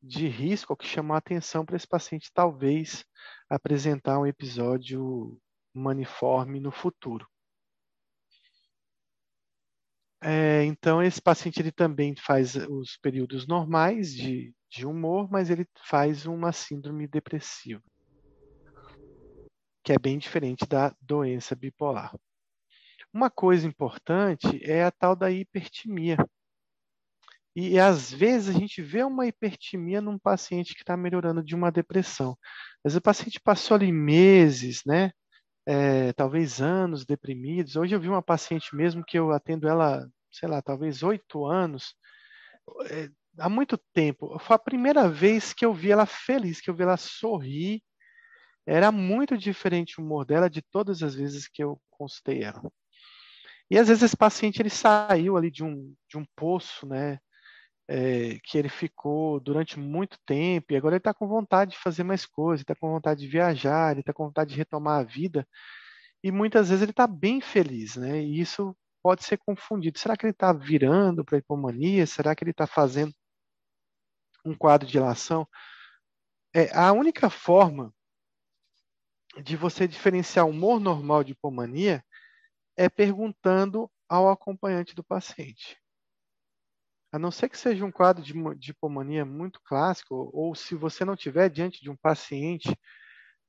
de 0.02 0.28
risco 0.28 0.76
que 0.76 0.86
chamou 0.86 1.16
a 1.16 1.18
atenção 1.18 1.66
para 1.66 1.76
esse 1.76 1.88
paciente 1.88 2.32
talvez 2.34 3.04
apresentar 3.50 4.20
um 4.20 4.26
episódio 4.26 5.40
maniforme 5.74 6.60
no 6.60 6.72
futuro. 6.72 7.28
É, 10.26 10.64
então, 10.64 11.04
esse 11.04 11.22
paciente 11.22 11.60
ele 11.60 11.72
também 11.72 12.16
faz 12.16 12.56
os 12.56 12.96
períodos 12.98 13.46
normais 13.46 14.14
de, 14.14 14.56
de 14.70 14.86
humor, 14.86 15.30
mas 15.30 15.50
ele 15.50 15.68
faz 15.86 16.26
uma 16.26 16.54
síndrome 16.54 17.06
depressiva, 17.08 17.84
que 19.84 19.92
é 19.92 20.00
bem 20.00 20.18
diferente 20.18 20.66
da 20.66 20.96
doença 21.02 21.56
bipolar. 21.56 22.18
Uma 23.14 23.30
coisa 23.30 23.68
importante 23.68 24.48
é 24.64 24.86
a 24.86 24.92
tal 24.92 25.14
da 25.14 25.30
hipertimia, 25.30 26.18
e, 27.56 27.78
às 27.78 28.12
vezes 28.12 28.56
a 28.56 28.58
gente 28.58 28.82
vê 28.82 29.04
uma 29.04 29.28
hipertimia 29.28 30.02
num 30.02 30.18
paciente 30.18 30.74
que 30.74 30.82
está 30.82 30.98
melhorando 30.98 31.44
de 31.44 31.54
uma 31.54 31.72
depressão. 31.72 32.36
Mas 32.84 32.96
o 32.96 33.02
paciente 33.02 33.40
passou 33.40 33.76
ali 33.76 33.92
meses, 33.92 34.82
né? 34.86 35.12
É, 35.66 36.12
talvez 36.14 36.62
anos 36.62 37.06
deprimidos. 37.06 37.76
Hoje 37.76 37.96
eu 37.96 38.00
vi 38.00 38.10
uma 38.10 38.22
paciente 38.22 38.76
mesmo 38.76 39.04
que 39.04 39.18
eu 39.18 39.32
atendo 39.32 39.68
ela, 39.68 40.08
sei 40.32 40.50
lá, 40.50 40.62
talvez 40.62 41.04
oito 41.04 41.46
anos, 41.46 41.96
é, 42.90 43.10
há 43.38 43.50
muito 43.50 43.78
tempo. 43.94 44.38
Foi 44.40 44.56
a 44.56 44.60
primeira 44.60 45.10
vez 45.10 45.54
que 45.54 45.66
eu 45.66 45.74
vi 45.74 45.92
ela 45.92 46.06
feliz, 46.06 46.62
que 46.62 46.70
eu 46.70 46.76
vi 46.76 46.84
ela 46.84 46.98
sorrir. 46.98 47.82
Era 48.66 48.92
muito 48.92 49.38
diferente 49.38 50.00
o 50.00 50.04
humor 50.04 50.26
dela 50.26 50.50
de 50.50 50.62
todas 50.62 51.04
as 51.04 51.16
vezes 51.16 51.48
que 51.48 51.64
eu 51.64 51.80
consultei 51.92 52.44
ela. 52.44 52.62
E 53.70 53.78
às 53.78 53.88
vezes 53.88 54.04
esse 54.04 54.18
paciente 54.18 54.62
ele 54.62 54.70
saiu 54.70 55.38
ali 55.38 55.50
de 55.52 55.64
um, 55.64 55.96
de 56.10 56.18
um 56.18 56.26
poço, 56.36 56.86
né? 56.88 57.20
É, 57.88 58.40
que 58.44 58.58
ele 58.58 58.70
ficou 58.70 59.40
durante 59.40 59.80
muito 59.80 60.18
tempo 60.26 60.72
e 60.74 60.76
agora 60.78 60.96
ele 60.96 61.00
está 61.00 61.14
com 61.14 61.28
vontade 61.28 61.72
de 61.72 61.78
fazer 61.78 62.04
mais 62.04 62.26
coisas, 62.26 62.62
está 62.62 62.76
com 62.76 62.92
vontade 62.92 63.22
de 63.22 63.28
viajar, 63.28 63.92
ele 63.92 64.00
está 64.02 64.14
com 64.14 64.26
vontade 64.26 64.52
de 64.52 64.58
retomar 64.58 65.00
a 65.00 65.04
vida 65.04 65.48
e 66.24 66.32
muitas 66.32 66.70
vezes 66.70 66.82
ele 66.82 66.92
está 66.92 67.06
bem 67.06 67.42
feliz, 67.42 67.98
né? 67.98 68.22
E 68.22 68.40
isso 68.40 68.76
pode 69.04 69.26
ser 69.26 69.38
confundido. 69.38 70.00
Será 70.00 70.16
que 70.16 70.26
ele 70.26 70.32
está 70.32 70.54
virando 70.54 71.26
para 71.26 71.38
hipomania? 71.38 72.08
Será 72.08 72.34
que 72.34 72.44
ele 72.44 72.52
está 72.52 72.66
fazendo 72.66 73.14
um 74.46 74.56
quadro 74.56 74.88
de 74.88 74.98
ilação? 74.98 75.48
É, 76.56 76.74
a 76.76 76.94
única 76.94 77.30
forma 77.30 77.94
de 79.42 79.58
você 79.58 79.88
diferenciar 79.88 80.48
humor 80.48 80.80
normal 80.80 81.24
de 81.24 81.34
hipomania 81.34 82.04
é 82.78 82.88
perguntando 82.88 83.92
ao 84.08 84.30
acompanhante 84.30 84.96
do 84.96 85.04
paciente. 85.04 85.83
A 87.14 87.20
não 87.20 87.30
ser 87.30 87.48
que 87.48 87.60
seja 87.60 87.86
um 87.86 87.92
quadro 87.92 88.24
de, 88.24 88.34
de 88.56 88.72
hipomania 88.72 89.24
muito 89.24 89.62
clássico, 89.64 90.32
ou 90.34 90.56
se 90.56 90.74
você 90.74 91.06
não 91.06 91.16
tiver 91.16 91.48
diante 91.48 91.80
de 91.80 91.92
um 91.92 91.96
paciente, 91.96 92.76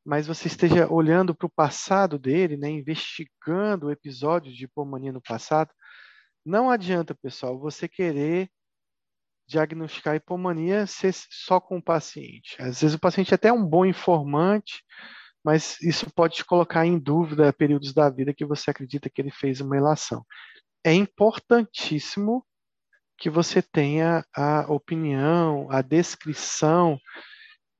mas 0.04 0.26
você 0.26 0.48
esteja 0.48 0.86
olhando 0.92 1.34
para 1.34 1.46
o 1.46 1.50
passado 1.50 2.18
dele, 2.18 2.58
né, 2.58 2.68
investigando 2.68 3.86
o 3.86 3.90
episódio 3.90 4.52
de 4.52 4.64
hipomania 4.66 5.12
no 5.12 5.22
passado, 5.22 5.70
não 6.44 6.70
adianta, 6.70 7.14
pessoal, 7.14 7.58
você 7.58 7.88
querer 7.88 8.50
diagnosticar 9.48 10.14
hipomania 10.14 10.84
só 11.30 11.58
com 11.58 11.78
o 11.78 11.82
paciente. 11.82 12.60
Às 12.60 12.82
vezes 12.82 12.94
o 12.94 13.00
paciente 13.00 13.32
é 13.32 13.36
até 13.36 13.50
um 13.50 13.64
bom 13.64 13.86
informante, 13.86 14.84
mas 15.42 15.80
isso 15.80 16.12
pode 16.14 16.36
te 16.36 16.44
colocar 16.44 16.84
em 16.84 16.98
dúvida 16.98 17.50
períodos 17.50 17.94
da 17.94 18.10
vida 18.10 18.34
que 18.34 18.44
você 18.44 18.70
acredita 18.70 19.08
que 19.08 19.22
ele 19.22 19.30
fez 19.30 19.62
uma 19.62 19.74
relação. 19.74 20.22
É 20.84 20.92
importantíssimo 20.92 22.44
que 23.18 23.30
você 23.30 23.62
tenha 23.62 24.24
a 24.34 24.66
opinião, 24.72 25.68
a 25.70 25.82
descrição 25.82 26.98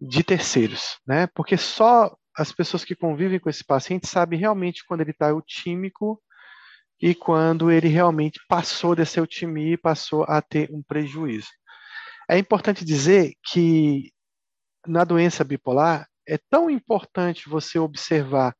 de 0.01 0.23
terceiros, 0.23 0.99
né? 1.07 1.27
Porque 1.29 1.57
só 1.57 2.17
as 2.37 2.53
pessoas 2.53 2.85
que 2.85 2.97
convivem 2.97 3.39
com 3.39 3.49
esse 3.49 3.65
paciente 3.65 4.07
sabem 4.07 4.39
realmente 4.39 4.85
quando 4.87 5.03
ele 5.03 5.13
está 5.13 5.29
eutímico 5.29 6.21
e 7.01 7.15
quando 7.15 7.71
ele 7.71 7.89
realmente 7.89 8.41
passou 8.49 8.95
de 8.95 9.05
ser 9.07 9.21
eutimia 9.21 9.75
e 9.75 9.79
passou 9.79 10.25
a 10.25 10.41
ter 10.43 10.71
um 10.73 10.83
prejuízo. 10.83 11.49
É 12.29 12.39
importante 12.39 12.85
dizer 12.85 13.35
que 13.45 14.13
na 14.87 15.05
doença 15.05 15.45
bipolar 15.45 16.09
é 16.27 16.39
tão 16.51 16.71
importante 16.71 17.49
você 17.49 17.79
observar 17.79 18.55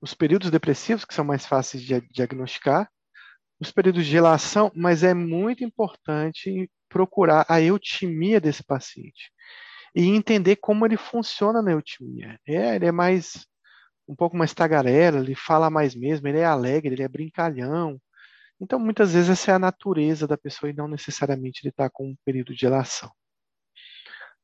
os 0.00 0.14
períodos 0.14 0.50
depressivos, 0.50 1.04
que 1.04 1.14
são 1.14 1.24
mais 1.24 1.46
fáceis 1.46 1.82
de 1.82 2.00
diagnosticar, 2.12 2.88
os 3.58 3.70
períodos 3.70 4.04
de 4.04 4.10
gelação, 4.10 4.70
mas 4.74 5.02
é 5.02 5.14
muito 5.14 5.64
importante 5.64 6.70
procurar 6.88 7.44
a 7.48 7.60
eutimia 7.60 8.40
desse 8.40 8.62
paciente 8.62 9.32
e 9.94 10.04
entender 10.06 10.56
como 10.56 10.84
ele 10.84 10.96
funciona 10.96 11.62
na 11.62 11.72
eutimia. 11.72 12.38
É, 12.46 12.76
ele 12.76 12.86
é 12.86 12.92
mais 12.92 13.46
um 14.08 14.14
pouco 14.14 14.36
mais 14.36 14.54
tagarela, 14.54 15.18
ele 15.18 15.34
fala 15.34 15.68
mais 15.70 15.94
mesmo, 15.94 16.28
ele 16.28 16.38
é 16.38 16.44
alegre, 16.44 16.94
ele 16.94 17.02
é 17.02 17.08
brincalhão. 17.08 18.00
Então, 18.60 18.78
muitas 18.78 19.12
vezes 19.12 19.30
essa 19.30 19.50
é 19.52 19.54
a 19.54 19.58
natureza 19.58 20.26
da 20.26 20.38
pessoa 20.38 20.70
e 20.70 20.74
não 20.74 20.86
necessariamente 20.86 21.60
ele 21.62 21.70
está 21.70 21.90
com 21.90 22.10
um 22.10 22.16
período 22.24 22.52
de 22.54 22.60
gelação. 22.60 23.10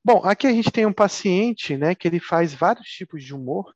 Bom, 0.04 0.22
aqui 0.24 0.46
a 0.46 0.52
gente 0.52 0.70
tem 0.70 0.84
um 0.84 0.92
paciente, 0.92 1.76
né, 1.76 1.94
que 1.94 2.08
ele 2.08 2.18
faz 2.18 2.52
vários 2.52 2.88
tipos 2.88 3.22
de 3.22 3.32
humor. 3.34 3.72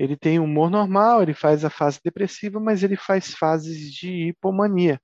Ele 0.00 0.16
tem 0.16 0.38
humor 0.38 0.70
normal, 0.70 1.22
ele 1.22 1.34
faz 1.34 1.62
a 1.62 1.68
fase 1.68 2.00
depressiva, 2.02 2.58
mas 2.58 2.82
ele 2.82 2.96
faz 2.96 3.34
fases 3.34 3.92
de 3.92 4.28
hipomania. 4.28 4.98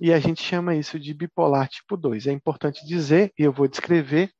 E 0.00 0.12
a 0.12 0.18
gente 0.18 0.42
chama 0.42 0.74
isso 0.74 0.98
de 0.98 1.14
bipolar 1.14 1.68
tipo 1.68 1.96
2. 1.96 2.26
É 2.26 2.32
importante 2.32 2.84
dizer, 2.84 3.32
e 3.38 3.44
eu 3.44 3.52
vou 3.52 3.68
descrever, 3.68 4.32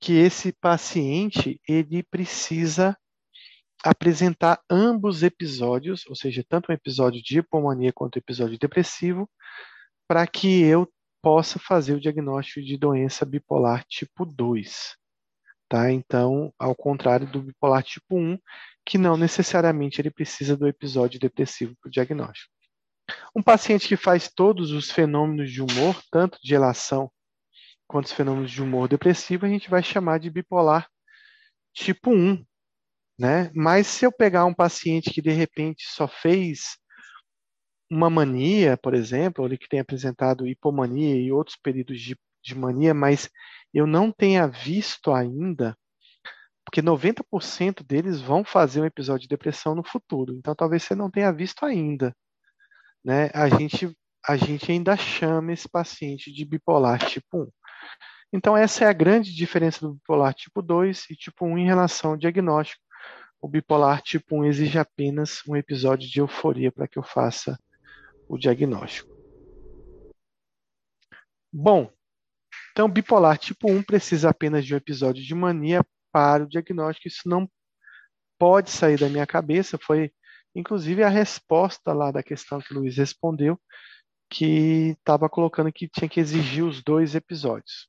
que 0.00 0.14
esse 0.14 0.50
paciente 0.50 1.60
ele 1.68 2.02
precisa 2.02 2.96
apresentar 3.84 4.58
ambos 4.70 5.22
episódios, 5.22 6.06
ou 6.06 6.16
seja, 6.16 6.42
tanto 6.48 6.72
um 6.72 6.74
episódio 6.74 7.22
de 7.22 7.40
hipomania 7.40 7.92
quanto 7.92 8.16
um 8.16 8.18
episódio 8.18 8.58
depressivo, 8.58 9.28
para 10.08 10.26
que 10.26 10.62
eu 10.62 10.90
possa 11.20 11.58
fazer 11.58 11.92
o 11.92 12.00
diagnóstico 12.00 12.62
de 12.64 12.78
doença 12.78 13.26
bipolar 13.26 13.84
tipo 13.86 14.24
2. 14.24 14.96
Tá? 15.68 15.92
Então, 15.92 16.50
ao 16.58 16.74
contrário 16.74 17.26
do 17.26 17.42
bipolar 17.42 17.82
tipo 17.82 18.16
1, 18.16 18.38
que 18.84 18.98
não 18.98 19.16
necessariamente 19.16 20.00
ele 20.00 20.10
precisa 20.10 20.56
do 20.56 20.66
episódio 20.66 21.20
depressivo 21.20 21.74
para 21.80 21.88
o 21.88 21.90
diagnóstico. 21.90 22.52
Um 23.34 23.42
paciente 23.42 23.88
que 23.88 23.96
faz 23.96 24.28
todos 24.28 24.70
os 24.72 24.90
fenômenos 24.90 25.50
de 25.50 25.60
humor, 25.60 26.00
tanto 26.10 26.38
de 26.42 26.52
relação 26.52 27.10
quanto 27.86 28.06
os 28.06 28.12
fenômenos 28.12 28.50
de 28.50 28.62
humor 28.62 28.88
depressivo, 28.88 29.44
a 29.44 29.48
gente 29.48 29.68
vai 29.68 29.82
chamar 29.82 30.18
de 30.18 30.30
bipolar 30.30 30.88
tipo 31.74 32.10
1, 32.10 32.44
né? 33.18 33.50
Mas 33.54 33.86
se 33.86 34.04
eu 34.04 34.12
pegar 34.12 34.44
um 34.44 34.54
paciente 34.54 35.10
que 35.10 35.22
de 35.22 35.30
repente 35.30 35.84
só 35.86 36.08
fez 36.08 36.78
uma 37.90 38.08
mania, 38.08 38.76
por 38.78 38.94
exemplo, 38.94 39.44
ele 39.44 39.58
que 39.58 39.68
tem 39.68 39.80
apresentado 39.80 40.46
hipomania 40.46 41.16
e 41.16 41.30
outros 41.30 41.56
períodos 41.56 42.00
de, 42.00 42.16
de 42.42 42.54
mania, 42.54 42.94
mas 42.94 43.28
eu 43.72 43.86
não 43.86 44.10
tenha 44.10 44.46
visto 44.46 45.12
ainda, 45.12 45.76
porque 46.72 46.80
90% 46.80 47.84
deles 47.84 48.22
vão 48.22 48.42
fazer 48.42 48.80
um 48.80 48.86
episódio 48.86 49.24
de 49.24 49.28
depressão 49.28 49.74
no 49.74 49.84
futuro. 49.84 50.34
Então 50.34 50.54
talvez 50.54 50.82
você 50.82 50.94
não 50.94 51.10
tenha 51.10 51.30
visto 51.30 51.66
ainda, 51.66 52.16
né? 53.04 53.30
A 53.34 53.46
gente 53.46 53.94
a 54.26 54.36
gente 54.36 54.72
ainda 54.72 54.96
chama 54.96 55.52
esse 55.52 55.68
paciente 55.68 56.32
de 56.32 56.44
bipolar 56.46 56.98
tipo 57.04 57.42
1. 57.42 57.48
Então 58.32 58.56
essa 58.56 58.84
é 58.84 58.88
a 58.88 58.92
grande 58.94 59.34
diferença 59.34 59.80
do 59.80 59.92
bipolar 59.92 60.32
tipo 60.32 60.62
2 60.62 61.10
e 61.10 61.14
tipo 61.14 61.44
1 61.44 61.58
em 61.58 61.66
relação 61.66 62.12
ao 62.12 62.16
diagnóstico 62.16 62.82
o 63.38 63.48
bipolar 63.48 64.00
tipo 64.00 64.36
1 64.36 64.44
exige 64.46 64.78
apenas 64.78 65.42
um 65.46 65.54
episódio 65.54 66.08
de 66.08 66.20
euforia 66.20 66.72
para 66.72 66.88
que 66.88 66.98
eu 66.98 67.02
faça 67.02 67.58
o 68.26 68.38
diagnóstico. 68.38 69.12
Bom, 71.52 71.90
então 72.70 72.88
bipolar 72.88 73.36
tipo 73.36 73.70
1 73.70 73.82
precisa 73.82 74.30
apenas 74.30 74.64
de 74.64 74.72
um 74.72 74.78
episódio 74.78 75.22
de 75.22 75.34
mania 75.34 75.84
para 76.12 76.44
o 76.44 76.48
diagnóstico. 76.48 77.08
Isso 77.08 77.28
não 77.28 77.48
pode 78.38 78.70
sair 78.70 78.98
da 78.98 79.08
minha 79.08 79.26
cabeça. 79.26 79.78
Foi, 79.80 80.12
inclusive, 80.54 81.02
a 81.02 81.08
resposta 81.08 81.92
lá 81.92 82.10
da 82.10 82.22
questão 82.22 82.60
que 82.60 82.74
o 82.74 82.78
Luiz 82.80 82.96
respondeu, 82.96 83.58
que 84.30 84.96
estava 84.98 85.28
colocando 85.28 85.72
que 85.72 85.88
tinha 85.88 86.08
que 86.08 86.20
exigir 86.20 86.64
os 86.64 86.82
dois 86.82 87.14
episódios. 87.14 87.88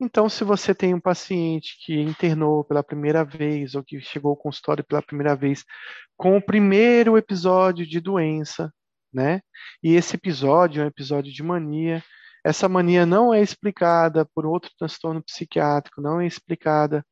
Então, 0.00 0.28
se 0.28 0.44
você 0.44 0.74
tem 0.74 0.94
um 0.94 1.00
paciente 1.00 1.76
que 1.84 2.00
internou 2.00 2.64
pela 2.64 2.82
primeira 2.82 3.24
vez 3.24 3.74
ou 3.74 3.82
que 3.82 4.00
chegou 4.00 4.30
ao 4.30 4.36
consultório 4.36 4.84
pela 4.84 5.02
primeira 5.02 5.34
vez 5.34 5.64
com 6.16 6.36
o 6.36 6.42
primeiro 6.42 7.16
episódio 7.16 7.86
de 7.86 8.00
doença, 8.00 8.72
né? 9.12 9.40
E 9.82 9.94
esse 9.94 10.16
episódio 10.16 10.82
é 10.82 10.84
um 10.84 10.88
episódio 10.88 11.32
de 11.32 11.42
mania. 11.42 12.02
Essa 12.44 12.68
mania 12.68 13.06
não 13.06 13.32
é 13.32 13.40
explicada 13.40 14.26
por 14.34 14.44
outro 14.44 14.70
transtorno 14.78 15.22
psiquiátrico, 15.22 16.00
não 16.00 16.20
é 16.20 16.26
explicada 16.26 17.04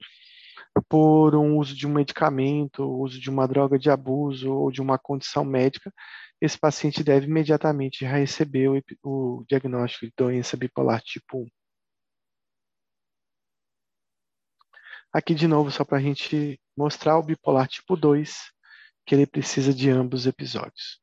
por 0.88 1.34
um 1.34 1.58
uso 1.58 1.74
de 1.74 1.86
um 1.86 1.92
medicamento, 1.92 2.84
uso 2.84 3.20
de 3.20 3.30
uma 3.30 3.46
droga 3.46 3.78
de 3.78 3.90
abuso 3.90 4.52
ou 4.52 4.70
de 4.70 4.80
uma 4.80 4.98
condição 4.98 5.44
médica, 5.44 5.92
esse 6.40 6.58
paciente 6.58 7.04
deve 7.04 7.26
imediatamente 7.26 8.04
receber 8.04 8.68
o, 8.68 8.82
o 9.02 9.44
diagnóstico 9.48 10.06
de 10.06 10.12
doença 10.16 10.56
bipolar 10.56 11.00
tipo 11.02 11.42
1. 11.42 11.46
Aqui 15.12 15.34
de 15.34 15.46
novo, 15.46 15.70
só 15.70 15.84
para 15.84 15.98
a 15.98 16.00
gente 16.00 16.58
mostrar 16.76 17.18
o 17.18 17.22
bipolar 17.22 17.68
tipo 17.68 17.96
2, 17.96 18.50
que 19.06 19.14
ele 19.14 19.26
precisa 19.26 19.72
de 19.74 19.90
ambos 19.90 20.26
episódios. 20.26 21.00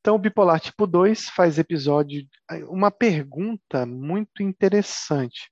Então, 0.00 0.16
o 0.16 0.18
bipolar 0.18 0.60
tipo 0.60 0.86
2 0.86 1.28
faz 1.30 1.58
episódio. 1.58 2.26
Uma 2.68 2.90
pergunta 2.90 3.86
muito 3.86 4.42
interessante. 4.42 5.50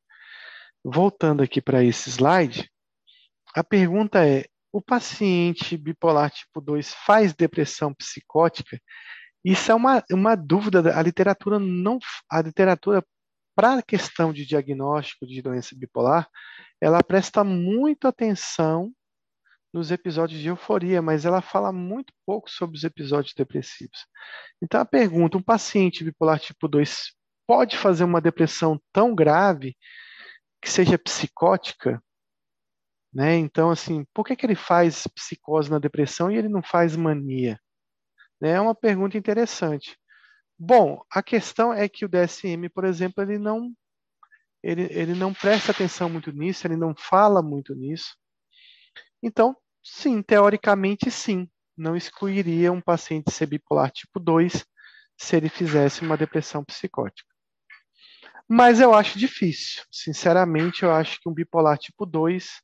Voltando 0.84 1.42
aqui 1.42 1.60
para 1.60 1.84
esse 1.84 2.10
slide, 2.10 2.68
a 3.54 3.64
pergunta 3.64 4.26
é: 4.26 4.46
o 4.72 4.80
paciente 4.80 5.76
bipolar 5.76 6.30
tipo 6.30 6.60
2 6.60 6.94
faz 7.06 7.34
depressão 7.34 7.92
psicótica? 7.94 8.80
Isso 9.44 9.70
é 9.72 9.74
uma, 9.74 10.02
uma 10.12 10.36
dúvida. 10.36 10.96
A 10.96 11.02
literatura 11.02 11.58
não. 11.58 11.98
A 12.30 12.42
literatura 12.42 13.04
para 13.56 13.74
a 13.74 13.82
questão 13.82 14.32
de 14.32 14.46
diagnóstico 14.46 15.26
de 15.26 15.42
doença 15.42 15.74
bipolar, 15.76 16.28
ela 16.80 17.02
presta 17.02 17.42
muita 17.42 18.08
atenção 18.08 18.92
nos 19.72 19.90
episódios 19.90 20.40
de 20.40 20.46
euforia, 20.46 21.02
mas 21.02 21.24
ela 21.24 21.42
fala 21.42 21.72
muito 21.72 22.12
pouco 22.24 22.48
sobre 22.48 22.76
os 22.76 22.84
episódios 22.84 23.34
depressivos. 23.34 24.06
Então 24.62 24.80
a 24.80 24.84
pergunta, 24.84 25.36
um 25.38 25.42
paciente 25.42 26.04
bipolar 26.04 26.38
tipo 26.38 26.68
2 26.68 27.12
pode 27.48 27.76
fazer 27.76 28.04
uma 28.04 28.20
depressão 28.20 28.80
tão 28.92 29.12
grave 29.12 29.76
que 30.62 30.70
seja 30.70 30.96
psicótica? 30.96 32.00
Né? 33.12 33.36
Então, 33.36 33.70
assim, 33.70 34.04
por 34.14 34.24
que, 34.24 34.36
que 34.36 34.44
ele 34.44 34.54
faz 34.54 35.06
psicose 35.08 35.70
na 35.70 35.78
depressão 35.78 36.30
e 36.30 36.36
ele 36.36 36.48
não 36.48 36.62
faz 36.62 36.94
mania? 36.94 37.58
Né? 38.40 38.50
É 38.50 38.60
uma 38.60 38.74
pergunta 38.74 39.16
interessante. 39.16 39.96
Bom, 40.58 41.02
a 41.10 41.22
questão 41.22 41.72
é 41.72 41.88
que 41.88 42.04
o 42.04 42.08
DSM, 42.08 42.68
por 42.68 42.84
exemplo, 42.84 43.22
ele 43.22 43.38
não 43.38 43.72
ele, 44.62 44.88
ele 44.90 45.14
não 45.14 45.32
presta 45.32 45.70
atenção 45.70 46.10
muito 46.10 46.32
nisso, 46.32 46.66
ele 46.66 46.76
não 46.76 46.94
fala 46.96 47.40
muito 47.40 47.74
nisso. 47.76 48.16
Então, 49.22 49.56
sim, 49.82 50.20
teoricamente 50.20 51.10
sim, 51.10 51.48
não 51.76 51.96
excluiria 51.96 52.72
um 52.72 52.80
paciente 52.80 53.30
ser 53.30 53.46
bipolar 53.46 53.90
tipo 53.92 54.18
2 54.18 54.66
se 55.16 55.36
ele 55.36 55.48
fizesse 55.48 56.02
uma 56.02 56.16
depressão 56.16 56.64
psicótica. 56.64 57.28
Mas 58.48 58.80
eu 58.80 58.94
acho 58.94 59.18
difícil. 59.18 59.84
Sinceramente, 59.90 60.82
eu 60.82 60.92
acho 60.92 61.20
que 61.20 61.28
um 61.28 61.34
bipolar 61.34 61.78
tipo 61.78 62.06
2 62.06 62.60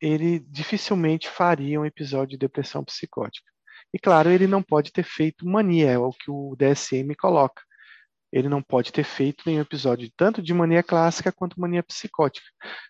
ele 0.00 0.40
dificilmente 0.48 1.28
faria 1.28 1.80
um 1.80 1.84
episódio 1.84 2.30
de 2.30 2.38
depressão 2.38 2.84
psicótica. 2.84 3.50
E 3.92 3.98
claro, 3.98 4.30
ele 4.30 4.46
não 4.46 4.62
pode 4.62 4.92
ter 4.92 5.02
feito 5.02 5.46
mania, 5.46 5.90
é 5.90 5.98
o 5.98 6.12
que 6.12 6.30
o 6.30 6.54
DSM 6.56 7.14
coloca. 7.18 7.62
Ele 8.32 8.48
não 8.48 8.62
pode 8.62 8.92
ter 8.92 9.02
feito 9.02 9.42
nenhum 9.44 9.60
episódio 9.60 10.08
tanto 10.16 10.40
de 10.40 10.54
mania 10.54 10.84
clássica 10.84 11.32
quanto 11.32 11.60
mania 11.60 11.82
psicótica. 11.82 12.46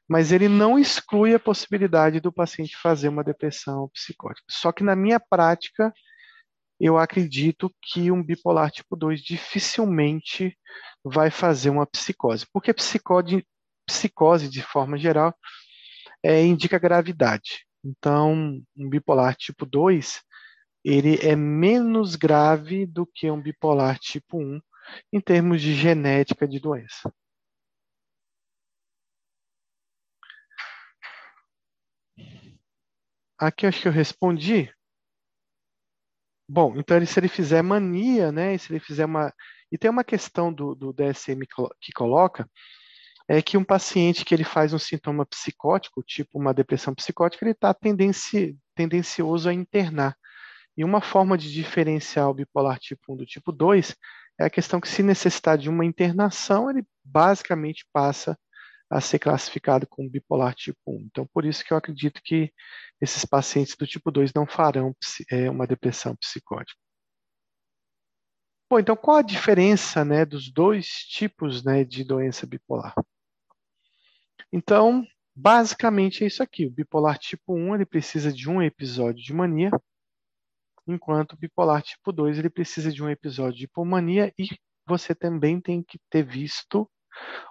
Mas 0.07 0.33
ele 0.33 0.49
não 0.49 0.79
exclui 0.79 1.35
a 1.35 1.41
possibilidade 1.41 2.21
do 2.21 2.31
paciente 2.31 2.77
fazer 2.77 3.09
uma 3.09 3.25
depressão 3.25 3.89
psicótica. 3.89 4.45
Só 4.51 4.71
que 4.71 4.85
na 4.85 4.95
minha 4.95 5.19
prática, 5.19 5.93
eu 6.79 6.99
acredito 6.99 7.75
que 7.83 8.11
um 8.11 8.23
bipolar 8.23 8.71
tipo 8.71 8.95
2 8.97 9.23
dificilmente 9.23 10.55
vai 11.03 11.31
fazer 11.31 11.71
uma 11.71 11.87
psicose. 11.87 12.47
Porque 12.53 12.75
psicose, 12.75 13.47
psicose 13.87 14.49
de 14.49 14.63
forma 14.63 14.99
geral, 14.99 15.35
é, 16.23 16.43
indica 16.45 16.79
gravidade. 16.79 17.65
Então, 17.85 18.63
um 18.77 18.89
bipolar 18.89 19.35
tipo 19.37 19.65
2, 19.67 20.23
ele 20.85 21.17
é 21.17 21.37
menos 21.37 22.17
grave 22.17 22.87
do 22.87 23.07
que 23.07 23.31
um 23.31 23.41
bipolar 23.41 23.99
tipo 23.99 24.39
1 24.39 24.61
em 25.13 25.21
termos 25.21 25.61
de 25.63 25.75
genética 25.75 26.47
de 26.49 26.59
doença. 26.61 27.13
Aqui 33.39 33.67
acho 33.67 33.81
que 33.83 33.89
eu 33.89 33.93
respondi. 33.93 34.71
Bom, 36.49 36.77
então 36.77 36.97
ele, 36.97 37.07
se 37.07 37.19
ele 37.19 37.29
fizer 37.29 37.63
mania, 37.63 38.31
né, 38.33 38.59
se 38.59 38.73
ele 38.73 38.81
fizer 38.81 39.05
uma... 39.07 39.33
E 39.73 39.79
tem 39.79 39.91
uma 39.91 40.05
questão 40.05 40.53
do, 40.53 40.75
do 40.75 40.93
DSM 40.93 41.47
que 41.81 41.93
coloca, 41.93 42.49
é 43.33 43.41
que 43.41 43.57
um 43.57 43.63
paciente 43.63 44.25
que 44.25 44.35
ele 44.35 44.43
faz 44.43 44.73
um 44.73 44.79
sintoma 44.79 45.25
psicótico, 45.25 46.03
tipo 46.03 46.37
uma 46.37 46.53
depressão 46.53 46.93
psicótica, 46.93 47.45
ele 47.45 47.53
está 47.53 47.73
tendenci... 47.73 48.59
tendencioso 48.75 49.49
a 49.49 49.55
internar. 49.55 50.17
E 50.77 50.83
uma 50.83 51.01
forma 51.01 51.39
de 51.39 51.53
diferenciar 51.53 52.29
o 52.29 52.35
bipolar 52.35 52.81
tipo 52.81 53.13
1 53.13 53.17
do 53.19 53.25
tipo 53.25 53.53
2 53.53 53.95
é 54.41 54.47
a 54.47 54.51
questão 54.51 54.81
que, 54.81 54.89
se 54.89 55.01
necessitar 55.01 55.57
de 55.57 55.69
uma 55.69 55.85
internação, 55.85 56.69
ele 56.69 56.85
basicamente 57.05 57.87
passa 57.93 58.37
a 58.91 59.01
ser 59.01 59.21
classificado 59.21 59.87
como 59.87 60.11
bipolar 60.11 60.53
tipo 60.53 60.79
1. 60.89 61.01
Então, 61.03 61.25
por 61.33 61.45
isso 61.45 61.65
que 61.65 61.73
eu 61.73 61.77
acredito 61.77 62.21
que 62.25 62.53
esses 63.01 63.25
pacientes 63.25 63.77
do 63.77 63.87
tipo 63.87 64.11
2 64.11 64.33
não 64.35 64.45
farão 64.45 64.93
é, 65.31 65.49
uma 65.49 65.69
depressão 65.69 66.17
psicótica. 66.17 66.81
Bom, 68.69 68.81
então 68.81 68.97
qual 68.97 69.19
a 69.19 69.23
diferença 69.23 70.05
né, 70.05 70.25
dos 70.25 70.51
dois 70.53 70.87
tipos 70.87 71.63
né, 71.65 71.85
de 71.85 72.03
doença 72.03 72.45
bipolar? 72.45 72.93
Então, 74.53 75.07
Basicamente 75.35 76.23
é 76.23 76.27
isso 76.27 76.43
aqui. 76.43 76.67
O 76.67 76.71
bipolar 76.71 77.19
tipo 77.19 77.55
1 77.55 77.77
ele 77.77 77.87
precisa 77.87 78.31
de 78.31 78.49
um 78.49 78.61
episódio 78.61 79.25
de 79.25 79.33
mania, 79.33 79.71
enquanto 80.87 81.33
o 81.33 81.37
bipolar 81.37 81.83
tipo 81.83 82.13
2 82.13 82.39
ele 82.39 82.51
precisa 82.51 82.93
de 82.93 83.03
um 83.03 83.09
episódio 83.09 83.59
de 83.59 83.65
hipomania 83.65 84.35
e 84.39 84.49
você 84.87 85.15
também 85.15 85.59
tem 85.59 85.83
que 85.83 85.99
ter 86.11 86.23
visto 86.23 86.91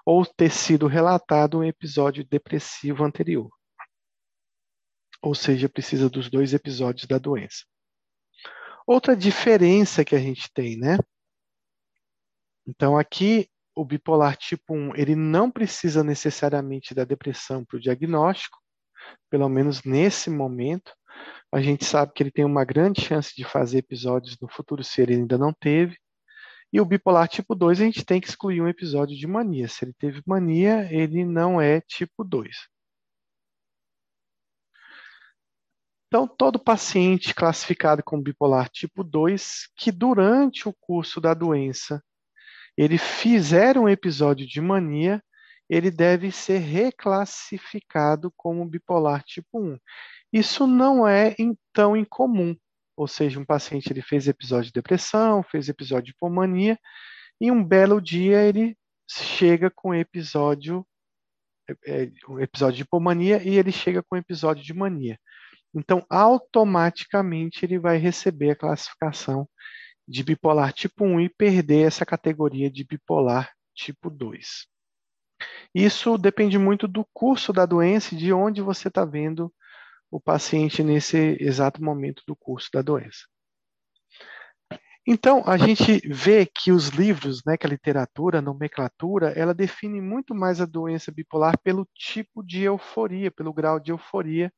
ou 0.06 0.24
ter 0.24 0.52
sido 0.52 0.86
relatado 0.86 1.60
um 1.60 1.64
episódio 1.64 2.24
depressivo 2.24 3.04
anterior. 3.04 3.50
Ou 5.20 5.34
seja, 5.34 5.68
precisa 5.68 6.10
dos 6.10 6.30
dois 6.30 6.54
episódios 6.54 7.08
da 7.08 7.18
doença. 7.18 7.66
Outra 8.86 9.16
diferença 9.16 10.06
que 10.06 10.16
a 10.16 10.20
gente 10.20 10.48
tem, 10.54 10.78
né? 10.78 10.98
Então 12.68 12.98
aqui 12.98 13.50
o 13.80 13.86
bipolar 13.86 14.36
tipo 14.36 14.74
1, 14.74 14.94
ele 14.98 15.16
não 15.16 15.50
precisa 15.50 16.04
necessariamente 16.04 16.94
da 16.94 17.06
depressão 17.06 17.64
para 17.64 17.78
o 17.78 17.80
diagnóstico, 17.80 18.60
pelo 19.30 19.48
menos 19.48 19.84
nesse 19.84 20.30
momento. 20.30 20.94
A 21.50 21.62
gente 21.62 21.86
sabe 21.86 22.12
que 22.14 22.22
ele 22.22 22.30
tem 22.32 22.44
uma 22.44 22.66
grande 22.66 23.02
chance 23.02 23.34
de 23.34 23.46
fazer 23.46 23.78
episódios 23.78 24.38
no 24.42 24.50
futuro 24.50 24.84
se 24.84 25.02
ele 25.02 25.14
ainda 25.16 25.38
não 25.38 25.54
teve. 25.54 25.98
E 26.74 26.82
o 26.82 26.86
bipolar 26.86 27.30
tipo 27.30 27.56
2, 27.56 27.80
a 27.80 27.86
gente 27.86 28.04
tem 28.04 28.20
que 28.20 28.28
excluir 28.28 28.62
um 28.62 28.68
episódio 28.68 29.18
de 29.18 29.26
mania. 29.26 29.70
Se 29.70 29.86
ele 29.86 29.94
teve 29.98 30.22
mania, 30.26 30.86
ele 30.92 31.24
não 31.24 31.62
é 31.62 31.80
tipo 31.80 32.26
2. 32.26 32.54
Então, 36.08 36.28
todo 36.28 36.60
paciente 36.60 37.34
classificado 37.34 38.04
como 38.04 38.22
bipolar 38.22 38.68
tipo 38.70 39.06
2, 39.06 39.70
que 39.78 39.90
durante 39.90 40.68
o 40.68 40.74
curso 40.74 41.22
da 41.22 41.34
doença 41.34 42.04
ele 42.80 42.98
fizer 42.98 43.78
um 43.78 43.90
episódio 43.90 44.48
de 44.48 44.62
mania, 44.62 45.22
ele 45.70 45.92
deve 45.92 46.32
ser 46.32 46.60
reclassificado 46.60 48.32
como 48.38 48.66
bipolar 48.66 49.22
tipo 49.24 49.60
1. 49.60 49.78
Isso 50.32 50.66
não 50.66 51.06
é 51.06 51.36
tão 51.74 51.98
incomum. 51.98 52.56
Ou 52.96 53.06
seja, 53.06 53.38
um 53.38 53.44
paciente 53.44 53.92
ele 53.92 54.02
fez 54.02 54.30
episódio 54.30 54.68
de 54.68 54.74
depressão, 54.74 55.44
fez 55.44 55.68
episódio 55.68 56.06
de 56.06 56.12
hipomania, 56.12 56.80
e 57.42 57.52
um 57.52 57.62
belo 57.62 58.00
dia 58.02 58.44
ele 58.44 58.78
chega 59.10 59.70
com 59.70 59.94
episódio 59.94 60.86
é, 61.86 62.10
um 62.30 62.40
episódio 62.40 62.78
de 62.78 62.84
hipomania 62.84 63.44
e 63.44 63.58
ele 63.58 63.74
chega 63.74 64.02
com 64.02 64.16
episódio 64.16 64.64
de 64.64 64.74
mania. 64.74 65.20
Então, 65.76 66.06
automaticamente 66.10 67.66
ele 67.66 67.78
vai 67.78 67.98
receber 67.98 68.52
a 68.52 68.56
classificação 68.56 69.48
de 70.10 70.24
bipolar 70.24 70.74
tipo 70.74 71.06
1 71.06 71.22
e 71.22 71.30
perder 71.30 71.86
essa 71.86 72.04
categoria 72.04 72.70
de 72.70 72.84
bipolar 72.84 73.54
tipo 73.76 74.10
2. 74.10 74.66
Isso 75.74 76.18
depende 76.18 76.58
muito 76.58 76.88
do 76.88 77.06
curso 77.14 77.54
da 77.54 77.66
doença 77.66 78.16
e 78.16 78.18
de 78.18 78.34
onde 78.34 78.60
você 78.60 78.88
está 78.88 79.06
vendo 79.06 79.54
o 80.10 80.20
paciente 80.20 80.84
nesse 80.84 81.38
exato 81.40 81.84
momento 81.84 82.24
do 82.28 82.36
curso 82.36 82.70
da 82.74 82.82
doença. 82.82 83.20
Então, 85.08 85.44
a 85.46 85.58
gente 85.58 86.00
vê 86.08 86.46
que 86.46 86.72
os 86.72 86.90
livros, 86.90 87.42
né, 87.46 87.56
que 87.56 87.66
a 87.66 87.70
literatura, 87.70 88.40
a 88.40 88.42
nomenclatura, 88.42 89.30
ela 89.32 89.54
define 89.54 90.02
muito 90.02 90.36
mais 90.36 90.60
a 90.60 90.66
doença 90.66 91.12
bipolar 91.12 91.58
pelo 91.60 91.88
tipo 91.96 92.44
de 92.44 92.64
euforia, 92.64 93.32
pelo 93.32 93.54
grau 93.54 93.80
de 93.80 93.92
euforia, 93.92 94.52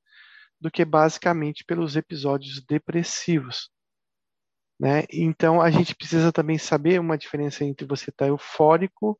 do 0.59 0.71
que 0.71 0.83
basicamente 0.85 1.63
pelos 1.65 1.95
episódios 1.95 2.63
depressivos. 2.65 3.69
Né? 4.81 5.03
Então, 5.11 5.61
a 5.61 5.69
gente 5.69 5.93
precisa 5.93 6.31
também 6.31 6.57
saber 6.57 6.99
uma 6.99 7.15
diferença 7.15 7.63
entre 7.63 7.85
você 7.85 8.09
estar 8.09 8.25
tá 8.25 8.29
eufórico 8.29 9.19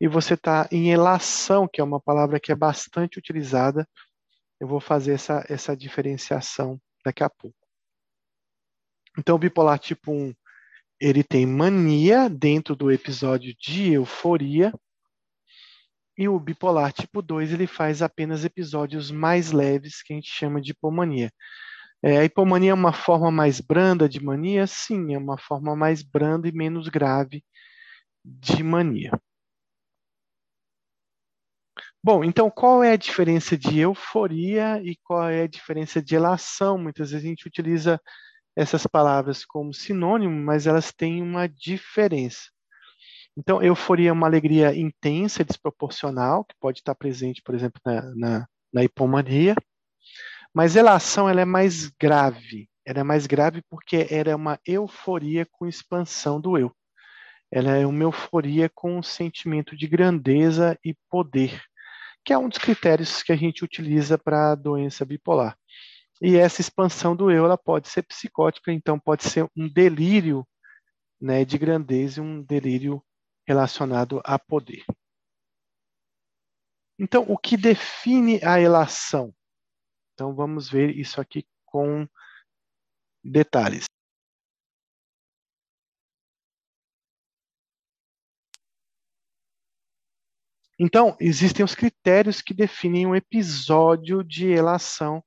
e 0.00 0.08
você 0.08 0.34
estar 0.34 0.64
tá 0.64 0.74
em 0.74 0.90
elação, 0.90 1.68
que 1.72 1.80
é 1.80 1.84
uma 1.84 2.00
palavra 2.00 2.40
que 2.40 2.50
é 2.50 2.56
bastante 2.56 3.16
utilizada 3.16 3.88
eu 4.60 4.66
vou 4.66 4.80
fazer 4.80 5.12
essa, 5.12 5.46
essa 5.48 5.76
diferenciação 5.76 6.80
daqui 7.04 7.22
a 7.22 7.30
pouco. 7.30 7.56
Então, 9.16 9.36
o 9.36 9.38
bipolar 9.38 9.78
tipo 9.78 10.10
1, 10.10 10.34
ele 11.00 11.22
tem 11.22 11.46
mania 11.46 12.28
dentro 12.28 12.74
do 12.74 12.90
episódio 12.90 13.54
de 13.56 13.92
euforia, 13.92 14.72
e 16.16 16.28
o 16.28 16.40
bipolar 16.40 16.92
tipo 16.92 17.22
2, 17.22 17.52
ele 17.52 17.68
faz 17.68 18.02
apenas 18.02 18.44
episódios 18.44 19.12
mais 19.12 19.52
leves, 19.52 20.02
que 20.02 20.12
a 20.12 20.16
gente 20.16 20.28
chama 20.28 20.60
de 20.60 20.72
hipomania. 20.72 21.30
É, 22.02 22.18
a 22.18 22.24
hipomania 22.24 22.70
é 22.70 22.74
uma 22.74 22.92
forma 22.92 23.30
mais 23.30 23.60
branda 23.60 24.08
de 24.08 24.22
mania? 24.22 24.66
Sim, 24.66 25.14
é 25.14 25.18
uma 25.18 25.38
forma 25.38 25.74
mais 25.76 26.02
branda 26.02 26.48
e 26.48 26.52
menos 26.52 26.88
grave 26.88 27.44
de 28.24 28.62
mania. 28.62 29.12
Bom, 32.02 32.22
então 32.24 32.50
qual 32.50 32.82
é 32.82 32.92
a 32.92 32.96
diferença 32.96 33.56
de 33.56 33.80
euforia 33.80 34.80
e 34.82 34.96
qual 35.02 35.28
é 35.28 35.42
a 35.42 35.46
diferença 35.48 36.00
de 36.00 36.14
elação? 36.14 36.78
Muitas 36.78 37.10
vezes 37.10 37.24
a 37.24 37.28
gente 37.28 37.46
utiliza 37.46 38.00
essas 38.56 38.86
palavras 38.86 39.44
como 39.44 39.74
sinônimo, 39.74 40.34
mas 40.34 40.66
elas 40.66 40.92
têm 40.92 41.22
uma 41.22 41.48
diferença. 41.48 42.50
Então, 43.36 43.62
euforia 43.62 44.10
é 44.10 44.12
uma 44.12 44.26
alegria 44.26 44.76
intensa, 44.76 45.44
desproporcional, 45.44 46.44
que 46.44 46.56
pode 46.60 46.80
estar 46.80 46.94
presente, 46.96 47.40
por 47.42 47.54
exemplo, 47.54 47.80
na, 47.86 48.02
na, 48.16 48.48
na 48.72 48.84
hipomania. 48.84 49.54
Mas 50.54 50.76
elação 50.76 51.28
ela 51.28 51.40
é 51.40 51.44
mais 51.44 51.88
grave. 51.88 52.68
Ela 52.84 53.00
é 53.00 53.04
mais 53.04 53.26
grave 53.26 53.62
porque 53.68 54.06
ela 54.10 54.30
é 54.30 54.34
uma 54.34 54.58
euforia 54.66 55.46
com 55.50 55.66
expansão 55.66 56.40
do 56.40 56.56
eu. 56.56 56.74
Ela 57.50 57.76
é 57.76 57.86
uma 57.86 58.02
euforia 58.02 58.70
com 58.74 58.98
um 58.98 59.02
sentimento 59.02 59.76
de 59.76 59.86
grandeza 59.86 60.78
e 60.84 60.94
poder 61.10 61.60
que 62.28 62.32
é 62.34 62.36
um 62.36 62.46
dos 62.46 62.58
critérios 62.58 63.22
que 63.22 63.32
a 63.32 63.36
gente 63.36 63.64
utiliza 63.64 64.18
para 64.18 64.52
a 64.52 64.54
doença 64.54 65.02
bipolar. 65.02 65.58
E 66.20 66.36
essa 66.36 66.60
expansão 66.60 67.16
do 67.16 67.30
eu 67.30 67.46
ela 67.46 67.56
pode 67.56 67.88
ser 67.88 68.02
psicótica, 68.02 68.70
então 68.70 68.98
pode 68.98 69.24
ser 69.24 69.48
um 69.56 69.66
delírio 69.66 70.46
né, 71.18 71.42
de 71.42 71.56
grandeza, 71.56 72.20
um 72.20 72.42
delírio 72.42 73.02
relacionado 73.46 74.20
a 74.26 74.38
poder. 74.38 74.84
Então, 76.98 77.24
o 77.26 77.38
que 77.38 77.56
define 77.56 78.44
a 78.44 78.60
elação? 78.60 79.32
Então, 80.18 80.34
vamos 80.34 80.68
ver 80.68 80.98
isso 80.98 81.20
aqui 81.20 81.46
com 81.64 82.04
detalhes. 83.22 83.84
Então, 90.76 91.16
existem 91.20 91.64
os 91.64 91.76
critérios 91.76 92.42
que 92.42 92.52
definem 92.52 93.06
um 93.06 93.14
episódio 93.14 94.24
de 94.24 94.48
elação 94.48 95.22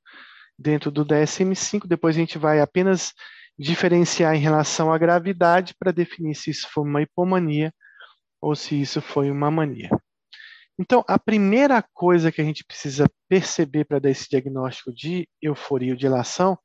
dentro 0.58 0.90
do 0.90 1.06
DSM-5. 1.06 1.86
Depois 1.86 2.14
a 2.14 2.18
gente 2.18 2.36
vai 2.36 2.60
apenas 2.60 3.14
diferenciar 3.58 4.34
em 4.34 4.40
relação 4.40 4.92
à 4.92 4.98
gravidade 4.98 5.74
para 5.78 5.90
definir 5.90 6.34
se 6.34 6.50
isso 6.50 6.68
foi 6.70 6.84
uma 6.84 7.00
hipomania 7.00 7.72
ou 8.42 8.54
se 8.54 8.78
isso 8.78 9.00
foi 9.00 9.30
uma 9.30 9.50
mania. 9.50 9.88
Então, 10.78 11.04
a 11.06 11.18
primeira 11.18 11.82
coisa 11.92 12.32
que 12.32 12.40
a 12.40 12.44
gente 12.44 12.64
precisa 12.64 13.06
perceber 13.28 13.84
para 13.84 13.98
dar 13.98 14.10
esse 14.10 14.28
diagnóstico 14.28 14.92
de 14.92 15.28
euforia 15.40 15.92
ou 15.92 15.96
de 15.96 16.06
elação 16.06 16.58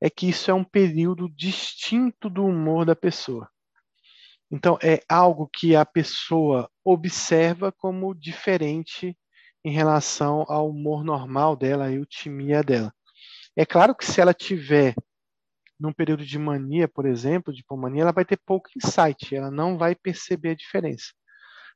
é 0.00 0.10
que 0.10 0.28
isso 0.28 0.50
é 0.50 0.54
um 0.54 0.64
período 0.64 1.28
distinto 1.30 2.28
do 2.28 2.44
humor 2.44 2.84
da 2.84 2.96
pessoa. 2.96 3.48
Então, 4.50 4.76
é 4.82 5.00
algo 5.08 5.48
que 5.48 5.76
a 5.76 5.86
pessoa 5.86 6.68
observa 6.84 7.72
como 7.72 8.14
diferente 8.14 9.16
em 9.64 9.72
relação 9.72 10.44
ao 10.48 10.68
humor 10.68 11.04
normal 11.04 11.56
dela, 11.56 11.86
a 11.86 11.92
eutimia 11.92 12.62
dela. 12.62 12.92
É 13.56 13.64
claro 13.64 13.94
que 13.94 14.04
se 14.04 14.20
ela 14.20 14.34
tiver 14.34 14.94
num 15.78 15.92
período 15.92 16.24
de 16.24 16.38
mania, 16.38 16.86
por 16.86 17.06
exemplo, 17.06 17.52
de 17.52 17.60
hipomania, 17.60 18.02
ela 18.02 18.12
vai 18.12 18.24
ter 18.24 18.38
pouco 18.44 18.68
insight, 18.76 19.34
ela 19.34 19.50
não 19.50 19.76
vai 19.76 19.94
perceber 19.94 20.50
a 20.50 20.54
diferença. 20.54 21.12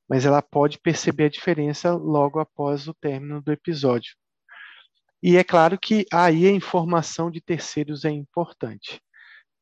Mas 0.09 0.25
ela 0.25 0.41
pode 0.41 0.79
perceber 0.79 1.25
a 1.25 1.31
diferença 1.31 1.93
logo 1.93 2.39
após 2.39 2.87
o 2.87 2.95
término 2.95 3.43
do 3.43 3.53
episódio. 3.53 4.15
E 5.23 5.37
é 5.37 5.43
claro 5.43 5.79
que 5.79 6.05
aí 6.13 6.47
a 6.47 6.53
informação 6.53 7.31
de 7.31 7.41
terceiros 7.41 8.05
é 8.05 8.11
importante. 8.11 9.01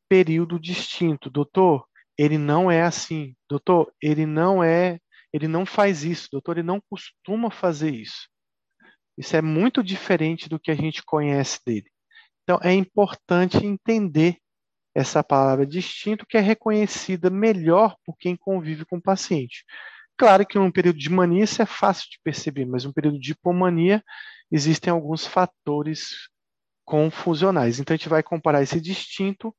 Período 0.07 0.59
distinto. 0.59 1.29
Doutor, 1.29 1.87
ele 2.17 2.37
não 2.37 2.69
é 2.69 2.83
assim. 2.83 3.35
Doutor, 3.49 3.91
ele 4.01 4.25
não 4.25 4.63
é, 4.63 4.99
ele 5.33 5.47
não 5.47 5.65
faz 5.65 6.03
isso. 6.03 6.29
Doutor, 6.31 6.57
ele 6.57 6.67
não 6.67 6.81
costuma 6.89 7.49
fazer 7.49 7.93
isso. 7.93 8.27
Isso 9.17 9.35
é 9.35 9.41
muito 9.41 9.81
diferente 9.81 10.49
do 10.49 10.59
que 10.59 10.69
a 10.69 10.75
gente 10.75 11.03
conhece 11.03 11.59
dele. 11.65 11.89
Então, 12.43 12.59
é 12.61 12.73
importante 12.73 13.65
entender 13.65 14.37
essa 14.93 15.23
palavra 15.23 15.65
distinto 15.65 16.25
que 16.25 16.37
é 16.37 16.41
reconhecida 16.41 17.29
melhor 17.29 17.95
por 18.05 18.15
quem 18.17 18.35
convive 18.35 18.85
com 18.85 18.97
o 18.97 19.01
paciente. 19.01 19.65
Claro 20.17 20.45
que 20.45 20.57
num 20.57 20.71
período 20.71 20.97
de 20.97 21.09
mania 21.09 21.43
isso 21.43 21.61
é 21.61 21.65
fácil 21.65 22.09
de 22.09 22.19
perceber, 22.23 22.65
mas 22.65 22.85
num 22.85 22.93
período 22.93 23.19
de 23.19 23.31
hipomania 23.31 24.03
existem 24.51 24.91
alguns 24.91 25.25
fatores 25.25 26.29
confusionais. 26.85 27.79
Então 27.79 27.93
a 27.93 27.97
gente 27.97 28.09
vai 28.09 28.23
comparar 28.23 28.61
esse 28.61 28.79
distinto 28.79 29.53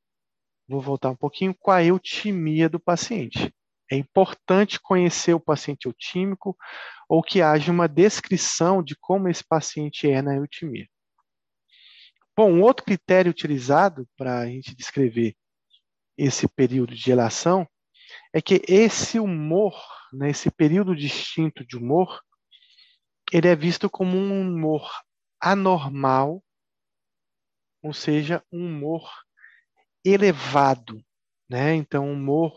Vou 0.69 0.81
voltar 0.81 1.11
um 1.11 1.17
pouquinho 1.17 1.55
com 1.55 1.71
a 1.71 1.85
eutimia 1.85 2.69
do 2.69 2.81
paciente. 2.81 3.55
É 3.91 3.95
importante 3.95 4.81
conhecer 4.81 5.33
o 5.33 5.41
paciente 5.41 5.87
eutímico 5.87 6.57
ou 7.09 7.23
que 7.23 7.41
haja 7.41 7.71
uma 7.71 7.87
descrição 7.87 8.83
de 8.83 8.97
como 8.97 9.29
esse 9.29 9.45
paciente 9.45 10.11
é 10.11 10.21
na 10.21 10.35
eutimia. 10.35 10.89
Bom, 12.37 12.53
um 12.53 12.63
outro 12.63 12.85
critério 12.85 13.31
utilizado 13.31 14.09
para 14.17 14.41
a 14.41 14.47
gente 14.47 14.75
descrever 14.75 15.37
esse 16.19 16.49
período 16.49 16.95
de 16.95 17.01
gelação 17.01 17.67
é 18.33 18.43
que 18.43 18.61
esse 18.69 19.21
humor, 19.21 19.81
né, 20.17 20.31
esse 20.31 20.51
período 20.51 20.97
distinto 20.97 21.65
de 21.67 21.77
humor, 21.77 22.21
ele 23.33 23.49
é 23.49 23.57
visto 23.57 23.91
como 23.91 24.17
um 24.17 24.41
humor 24.41 24.89
anormal, 25.41 26.43
ou 27.83 27.93
seja, 27.93 28.43
um 28.53 28.67
humor 28.67 29.09
elevado, 30.05 31.01
né? 31.49 31.75
Então, 31.75 32.11
humor 32.11 32.53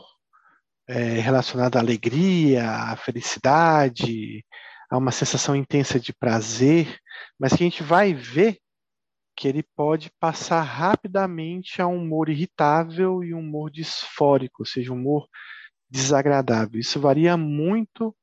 é, 0.87 1.19
relacionado 1.19 1.75
à 1.75 1.79
alegria, 1.79 2.69
à 2.69 2.95
felicidade, 2.95 4.45
a 4.89 4.97
uma 4.97 5.11
sensação 5.11 5.55
intensa 5.55 5.99
de 5.99 6.13
prazer, 6.13 6.99
mas 7.39 7.53
que 7.53 7.63
a 7.63 7.67
gente 7.67 7.83
vai 7.83 8.13
ver 8.13 8.59
que 9.35 9.47
ele 9.47 9.63
pode 9.63 10.11
passar 10.19 10.61
rapidamente 10.63 11.81
a 11.81 11.87
um 11.87 11.97
humor 11.97 12.29
irritável 12.29 13.23
e 13.23 13.33
um 13.33 13.39
humor 13.39 13.71
disfórico, 13.71 14.63
ou 14.63 14.65
seja, 14.65 14.91
um 14.91 14.95
humor 14.95 15.27
desagradável. 15.89 16.79
Isso 16.79 16.99
varia 16.99 17.35
muito 17.37 18.15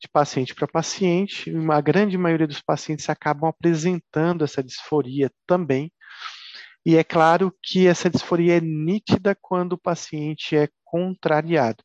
de 0.00 0.08
paciente 0.08 0.54
para 0.54 0.68
paciente, 0.68 1.50
uma 1.50 1.80
grande 1.80 2.18
maioria 2.18 2.46
dos 2.46 2.60
pacientes 2.60 3.08
acabam 3.08 3.48
apresentando 3.48 4.44
essa 4.44 4.62
disforia 4.62 5.30
também. 5.46 5.90
E 6.84 6.96
é 6.96 7.02
claro 7.02 7.52
que 7.62 7.86
essa 7.86 8.10
disforia 8.10 8.58
é 8.58 8.60
nítida 8.60 9.36
quando 9.40 9.72
o 9.72 9.78
paciente 9.78 10.54
é 10.54 10.68
contrariado. 10.84 11.82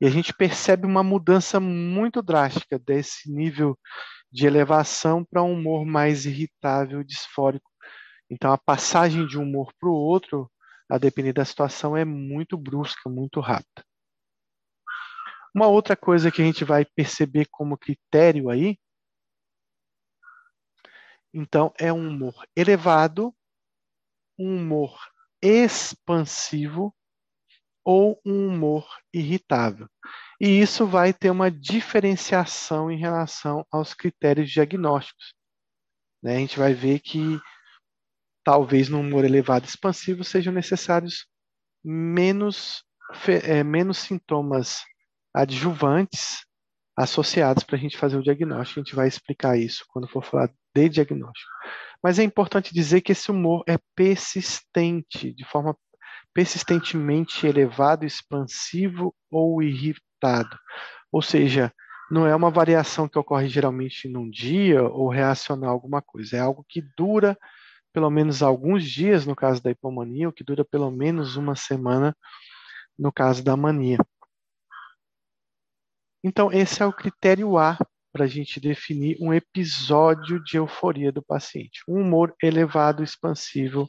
E 0.00 0.06
a 0.06 0.10
gente 0.10 0.34
percebe 0.34 0.86
uma 0.86 1.02
mudança 1.02 1.58
muito 1.58 2.20
drástica 2.22 2.78
desse 2.78 3.32
nível 3.32 3.78
de 4.30 4.46
elevação 4.46 5.24
para 5.24 5.42
um 5.42 5.54
humor 5.54 5.86
mais 5.86 6.26
irritável, 6.26 7.02
disfórico, 7.02 7.70
então, 8.30 8.52
a 8.52 8.58
passagem 8.58 9.26
de 9.26 9.38
um 9.38 9.42
humor 9.42 9.72
para 9.78 9.88
o 9.88 9.94
outro, 9.94 10.50
a 10.90 10.98
depender 10.98 11.32
da 11.32 11.44
situação, 11.44 11.96
é 11.96 12.04
muito 12.04 12.56
brusca, 12.56 13.08
muito 13.08 13.40
rápida. 13.40 13.84
Uma 15.56 15.68
outra 15.68 15.96
coisa 15.96 16.30
que 16.30 16.42
a 16.42 16.44
gente 16.44 16.64
vai 16.64 16.84
perceber 16.84 17.46
como 17.50 17.78
critério 17.78 18.50
aí, 18.50 18.76
então, 21.32 21.72
é 21.78 21.90
um 21.90 22.08
humor 22.08 22.46
elevado, 22.54 23.34
um 24.38 24.56
humor 24.56 24.98
expansivo 25.42 26.94
ou 27.82 28.20
um 28.24 28.48
humor 28.48 28.86
irritável. 29.14 29.88
E 30.38 30.60
isso 30.60 30.86
vai 30.86 31.14
ter 31.14 31.30
uma 31.30 31.50
diferenciação 31.50 32.90
em 32.90 32.98
relação 32.98 33.66
aos 33.70 33.94
critérios 33.94 34.50
diagnósticos. 34.50 35.32
Né? 36.22 36.36
A 36.36 36.38
gente 36.38 36.58
vai 36.58 36.74
ver 36.74 37.00
que 37.00 37.40
talvez 38.44 38.90
no 38.90 39.00
humor 39.00 39.24
elevado 39.24 39.64
expansivo 39.64 40.22
sejam 40.22 40.52
necessários 40.52 41.26
menos, 41.82 42.84
é, 43.42 43.64
menos 43.64 43.98
sintomas 43.98 44.84
adjuvantes 45.36 46.46
associados 46.96 47.62
para 47.62 47.76
a 47.76 47.78
gente 47.78 47.98
fazer 47.98 48.16
o 48.16 48.22
diagnóstico. 48.22 48.80
A 48.80 48.82
gente 48.82 48.94
vai 48.94 49.06
explicar 49.06 49.58
isso 49.58 49.84
quando 49.88 50.08
for 50.08 50.24
falar 50.24 50.50
de 50.74 50.88
diagnóstico. 50.88 51.50
Mas 52.02 52.18
é 52.18 52.22
importante 52.22 52.72
dizer 52.72 53.02
que 53.02 53.12
esse 53.12 53.30
humor 53.30 53.62
é 53.68 53.78
persistente, 53.94 55.32
de 55.34 55.44
forma 55.44 55.76
persistentemente 56.32 57.46
elevado, 57.46 58.06
expansivo 58.06 59.14
ou 59.30 59.62
irritado. 59.62 60.58
Ou 61.12 61.20
seja, 61.20 61.70
não 62.10 62.26
é 62.26 62.34
uma 62.34 62.50
variação 62.50 63.06
que 63.06 63.18
ocorre 63.18 63.48
geralmente 63.48 64.08
num 64.08 64.30
dia 64.30 64.82
ou 64.82 65.10
reacionar 65.10 65.68
alguma 65.68 66.00
coisa, 66.00 66.36
é 66.36 66.40
algo 66.40 66.64
que 66.66 66.82
dura 66.96 67.36
pelo 67.92 68.10
menos 68.10 68.42
alguns 68.42 68.84
dias 68.84 69.24
no 69.24 69.34
caso 69.34 69.62
da 69.62 69.70
hipomania, 69.70 70.28
o 70.28 70.32
que 70.32 70.44
dura 70.44 70.64
pelo 70.64 70.90
menos 70.90 71.36
uma 71.36 71.56
semana 71.56 72.14
no 72.98 73.10
caso 73.10 73.42
da 73.42 73.56
mania. 73.56 73.98
Então, 76.28 76.50
esse 76.50 76.82
é 76.82 76.84
o 76.84 76.92
critério 76.92 77.56
A 77.56 77.78
para 78.12 78.24
a 78.24 78.26
gente 78.26 78.58
definir 78.58 79.16
um 79.20 79.32
episódio 79.32 80.42
de 80.42 80.56
euforia 80.56 81.12
do 81.12 81.22
paciente. 81.22 81.84
Um 81.86 82.00
humor 82.00 82.34
elevado, 82.42 83.04
expansivo 83.04 83.88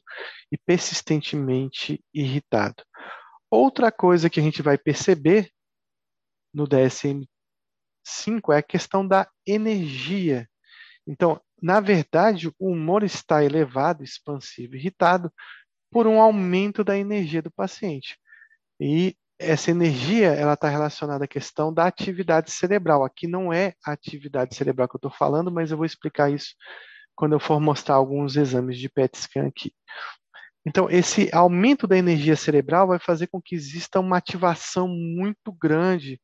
e 0.51 0.55
persistentemente 0.55 1.99
irritado. 2.13 2.83
Outra 3.49 3.91
coisa 3.91 4.29
que 4.29 4.39
a 4.39 4.43
gente 4.43 4.61
vai 4.61 4.77
perceber 4.77 5.49
no 6.53 6.67
DSM-5 6.67 8.53
é 8.53 8.57
a 8.57 8.61
questão 8.61 9.07
da 9.07 9.27
energia. 9.43 10.47
Então, 11.07 11.41
na 11.59 11.79
verdade, 11.79 12.49
o 12.59 12.71
humor 12.71 13.01
está 13.01 13.43
elevado, 13.43 14.03
expansivo, 14.03 14.75
irritado 14.75 15.33
por 15.89 16.05
um 16.05 16.21
aumento 16.21 16.83
da 16.83 16.95
energia 16.95 17.41
do 17.41 17.49
paciente. 17.49 18.15
E 18.79 19.17
essa 19.39 19.71
energia 19.71 20.29
ela 20.29 20.53
está 20.53 20.67
relacionada 20.69 21.25
à 21.25 21.27
questão 21.27 21.73
da 21.73 21.85
atividade 21.85 22.51
cerebral. 22.51 23.03
Aqui 23.03 23.27
não 23.27 23.53
é 23.53 23.73
a 23.85 23.91
atividade 23.91 24.55
cerebral 24.55 24.87
que 24.87 24.95
eu 24.95 24.99
estou 24.99 25.11
falando, 25.11 25.51
mas 25.51 25.71
eu 25.71 25.77
vou 25.77 25.85
explicar 25.85 26.31
isso 26.31 26.55
quando 27.15 27.33
eu 27.33 27.39
for 27.39 27.59
mostrar 27.59 27.95
alguns 27.95 28.35
exames 28.35 28.77
de 28.77 28.89
PET 28.89 29.17
scan 29.17 29.47
aqui. 29.47 29.73
Então, 30.65 30.89
esse 30.89 31.29
aumento 31.33 31.87
da 31.87 31.97
energia 31.97 32.35
cerebral 32.35 32.87
vai 32.87 32.99
fazer 32.99 33.27
com 33.27 33.41
que 33.41 33.55
exista 33.55 33.99
uma 33.99 34.17
ativação 34.17 34.87
muito 34.87 35.51
grande 35.51 36.19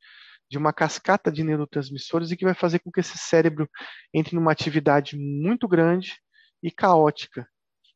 de 0.49 0.57
uma 0.57 0.73
cascata 0.73 1.31
de 1.31 1.43
neurotransmissores 1.43 2.29
e 2.29 2.37
que 2.37 2.45
vai 2.45 2.53
fazer 2.53 2.79
com 2.79 2.91
que 2.91 2.99
esse 2.99 3.17
cérebro 3.17 3.69
entre 4.13 4.35
numa 4.35 4.51
atividade 4.51 5.17
muito 5.17 5.67
grande 5.67 6.19
e 6.61 6.69
caótica. 6.69 7.47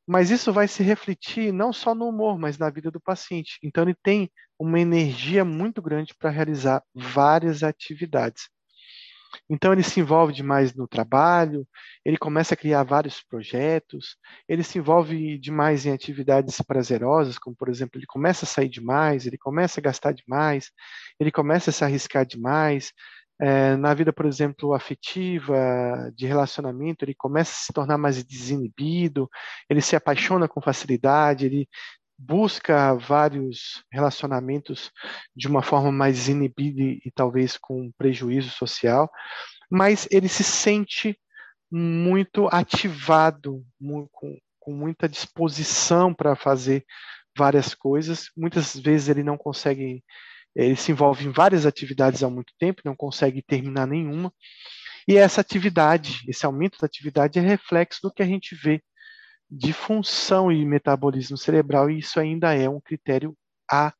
Mas 0.07 0.31
isso 0.31 0.53
vai 0.53 0.67
se 0.67 0.83
refletir 0.83 1.51
não 1.53 1.73
só 1.73 1.93
no 1.93 2.07
humor, 2.07 2.39
mas 2.39 2.57
na 2.57 2.69
vida 2.69 2.89
do 2.91 2.99
paciente. 3.01 3.59
Então, 3.63 3.83
ele 3.83 3.95
tem 4.03 4.31
uma 4.59 4.79
energia 4.79 5.45
muito 5.45 5.81
grande 5.81 6.13
para 6.15 6.29
realizar 6.29 6.83
várias 6.95 7.63
atividades. 7.63 8.49
Então 9.49 9.71
ele 9.73 9.83
se 9.83 9.99
envolve 9.99 10.33
demais 10.33 10.73
no 10.73 10.87
trabalho, 10.87 11.67
ele 12.05 12.17
começa 12.17 12.53
a 12.53 12.57
criar 12.57 12.83
vários 12.83 13.21
projetos, 13.23 14.15
ele 14.47 14.63
se 14.63 14.77
envolve 14.77 15.37
demais 15.39 15.85
em 15.85 15.91
atividades 15.91 16.59
prazerosas, 16.61 17.37
como 17.37 17.55
por 17.55 17.69
exemplo, 17.69 17.99
ele 17.99 18.05
começa 18.07 18.45
a 18.45 18.47
sair 18.47 18.69
demais, 18.69 19.25
ele 19.25 19.37
começa 19.37 19.79
a 19.79 19.83
gastar 19.83 20.13
demais, 20.13 20.71
ele 21.19 21.31
começa 21.31 21.69
a 21.69 21.73
se 21.73 21.83
arriscar 21.83 22.25
demais. 22.25 22.91
É, 23.39 23.75
na 23.75 23.93
vida, 23.93 24.11
por 24.11 24.25
exemplo, 24.25 24.73
afetiva, 24.73 26.11
de 26.15 26.25
relacionamento, 26.25 27.05
ele 27.05 27.13
começa 27.13 27.51
a 27.51 27.65
se 27.65 27.73
tornar 27.73 27.97
mais 27.97 28.23
desinibido, 28.23 29.29
ele 29.69 29.81
se 29.81 29.95
apaixona 29.95 30.47
com 30.47 30.59
facilidade, 30.59 31.45
ele 31.45 31.69
busca 32.17 32.95
vários 32.95 33.83
relacionamentos 33.91 34.91
de 35.35 35.47
uma 35.47 35.61
forma 35.61 35.91
mais 35.91 36.27
inibida 36.27 36.81
e, 36.81 37.11
talvez 37.13 37.57
com 37.57 37.91
prejuízo 37.97 38.49
social, 38.49 39.09
mas 39.69 40.07
ele 40.09 40.27
se 40.27 40.43
sente 40.43 41.19
muito 41.71 42.47
ativado, 42.47 43.63
muito, 43.79 44.09
com, 44.11 44.35
com 44.59 44.73
muita 44.73 45.07
disposição 45.07 46.13
para 46.13 46.35
fazer 46.35 46.83
várias 47.37 47.75
coisas. 47.75 48.29
Muitas 48.35 48.75
vezes 48.75 49.09
ele 49.09 49.21
não 49.21 49.37
consegue, 49.37 50.03
ele 50.57 50.75
se 50.75 50.91
envolve 50.91 51.25
em 51.25 51.31
várias 51.31 51.65
atividades 51.65 52.23
há 52.23 52.29
muito 52.29 52.53
tempo, 52.57 52.81
não 52.83 52.95
consegue 52.95 53.41
terminar 53.41 53.85
nenhuma. 53.85 54.33
E 55.07 55.15
essa 55.15 55.41
atividade, 55.41 56.23
esse 56.27 56.45
aumento 56.45 56.79
da 56.79 56.85
atividade 56.87 57.39
é 57.39 57.41
reflexo 57.41 57.99
do 58.01 58.11
que 58.11 58.23
a 58.23 58.25
gente 58.25 58.55
vê 58.55 58.81
de 59.49 59.71
função 59.71 60.51
e 60.51 60.65
metabolismo 60.65 61.37
cerebral, 61.37 61.89
e 61.89 61.99
isso 61.99 62.19
ainda 62.19 62.53
é 62.53 62.67
um 62.67 62.81
critério 62.81 63.37
A 63.71 63.93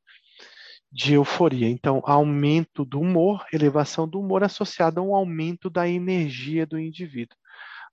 de 0.92 1.14
euforia. 1.14 1.70
Então, 1.70 2.02
aumento 2.06 2.84
do 2.84 3.00
humor, 3.00 3.46
elevação 3.54 4.08
do 4.08 4.20
humor 4.20 4.44
associado 4.44 5.00
a 5.00 5.04
um 5.04 5.16
aumento 5.16 5.70
da 5.70 5.88
energia 5.88 6.66
do 6.66 6.80
indivíduo. 6.80 7.38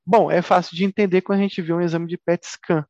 Bom, 0.07 0.31
é 0.31 0.43
fácil 0.43 0.77
de 0.77 0.85
entender 0.85 1.23
quando 1.23 1.41
a 1.41 1.43
gente 1.43 1.63
vê 1.63 1.73
um 1.73 1.81
exame 1.81 2.07
de 2.07 2.19
PET 2.19 2.47
scan. 2.47 2.85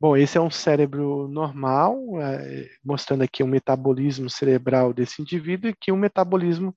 Bom, 0.00 0.16
esse 0.16 0.36
é 0.36 0.40
um 0.40 0.50
cérebro 0.50 1.28
normal, 1.28 1.96
é, 2.20 2.68
mostrando 2.84 3.22
aqui 3.22 3.42
o 3.42 3.46
um 3.46 3.48
metabolismo 3.48 4.28
cerebral 4.28 4.92
desse 4.92 5.22
indivíduo 5.22 5.70
e 5.70 5.74
que 5.74 5.92
um 5.92 5.96
metabolismo 5.96 6.76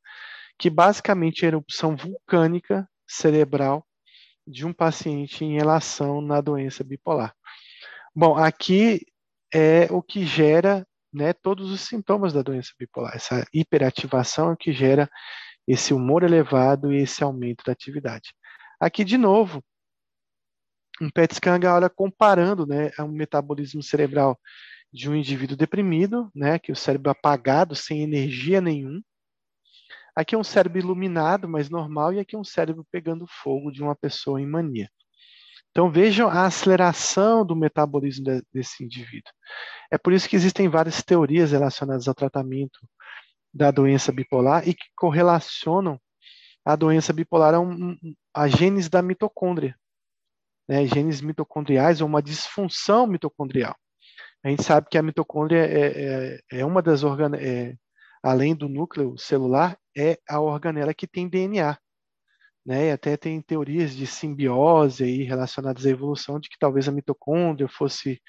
que 0.57 0.69
basicamente 0.69 1.43
é 1.43 1.49
erupção 1.49 1.95
vulcânica 1.95 2.87
cerebral 3.07 3.85
de 4.45 4.65
um 4.65 4.73
paciente 4.73 5.43
em 5.43 5.55
relação 5.55 6.21
na 6.21 6.39
doença 6.41 6.83
bipolar. 6.83 7.33
Bom, 8.15 8.35
aqui 8.37 9.05
é 9.53 9.87
o 9.91 10.01
que 10.01 10.25
gera 10.25 10.87
né, 11.13 11.33
todos 11.33 11.71
os 11.71 11.81
sintomas 11.81 12.33
da 12.33 12.41
doença 12.41 12.71
bipolar. 12.79 13.15
Essa 13.15 13.45
hiperativação 13.53 14.49
é 14.49 14.53
o 14.53 14.57
que 14.57 14.71
gera 14.71 15.09
esse 15.67 15.93
humor 15.93 16.23
elevado 16.23 16.93
e 16.93 17.01
esse 17.01 17.23
aumento 17.23 17.63
da 17.65 17.73
atividade. 17.73 18.33
Aqui, 18.79 19.03
de 19.03 19.17
novo, 19.17 19.63
um 21.01 21.09
PET 21.09 21.35
scan 21.35 21.55
agora 21.55 21.89
comparando 21.89 22.65
né, 22.65 22.91
o 22.99 23.07
metabolismo 23.07 23.83
cerebral 23.83 24.39
de 24.91 25.09
um 25.09 25.15
indivíduo 25.15 25.57
deprimido, 25.57 26.31
né, 26.33 26.57
que 26.57 26.71
o 26.71 26.75
cérebro 26.75 27.11
apagado, 27.11 27.75
sem 27.75 28.01
energia 28.01 28.61
nenhuma, 28.61 29.01
Aqui 30.17 30.33
é 30.33 30.37
um 30.37 30.43
cérebro 30.43 30.79
iluminado, 30.79 31.47
mas 31.47 31.69
normal, 31.69 32.11
e 32.11 32.19
aqui 32.19 32.35
é 32.35 32.39
um 32.39 32.43
cérebro 32.43 32.83
pegando 32.91 33.27
fogo 33.27 33.71
de 33.71 33.83
uma 33.83 33.95
pessoa 33.95 34.41
em 34.41 34.47
mania. 34.47 34.89
Então 35.69 35.91
vejam 35.91 36.27
a 36.27 36.47
aceleração 36.47 37.45
do 37.45 37.55
metabolismo 37.55 38.25
de, 38.25 38.41
desse 38.51 38.83
indivíduo. 38.83 39.31
É 39.91 39.97
por 39.97 40.11
isso 40.11 40.27
que 40.27 40.35
existem 40.35 40.67
várias 40.67 41.03
teorias 41.03 41.51
relacionadas 41.51 42.07
ao 42.07 42.15
tratamento 42.15 42.79
da 43.53 43.69
doença 43.69 44.11
bipolar 44.11 44.67
e 44.67 44.73
que 44.73 44.85
correlacionam 44.95 46.01
a 46.65 46.75
doença 46.75 47.13
bipolar 47.13 47.53
a, 47.53 47.59
um, 47.59 47.95
a 48.33 48.47
genes 48.47 48.89
da 48.89 49.03
mitocôndria, 49.03 49.75
né, 50.67 50.85
genes 50.85 51.21
mitocondriais 51.21 52.01
ou 52.01 52.07
uma 52.07 52.21
disfunção 52.21 53.07
mitocondrial. 53.07 53.75
A 54.43 54.49
gente 54.49 54.63
sabe 54.63 54.87
que 54.89 54.97
a 54.97 55.03
mitocôndria 55.03 55.65
é, 55.65 56.39
é, 56.51 56.59
é 56.59 56.65
uma 56.65 56.81
das 56.81 57.03
organelas, 57.03 57.45
é, 57.45 57.75
além 58.23 58.55
do 58.55 58.69
núcleo 58.69 59.17
celular, 59.17 59.77
é 59.95 60.19
a 60.29 60.39
organela 60.39 60.93
que 60.93 61.07
tem 61.07 61.27
DNA 61.27 61.77
né? 62.67 62.87
E 62.89 62.91
até 62.91 63.15
tem 63.15 63.41
teorias 63.41 63.95
de 63.95 64.05
simbiose 64.05 65.05
aí 65.05 65.23
relacionadas 65.23 65.85
à 65.85 65.89
evolução 65.89 66.37
de 66.37 66.49
que 66.49 66.57
talvez 66.59 66.87
a 66.89 66.91
mitocôndria 66.91 67.67
fosse 67.69 68.21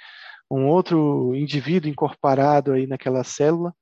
um 0.51 0.68
outro 0.68 1.35
indivíduo 1.35 1.90
incorporado 1.90 2.72
aí 2.72 2.87
naquela 2.87 3.24
célula. 3.24 3.74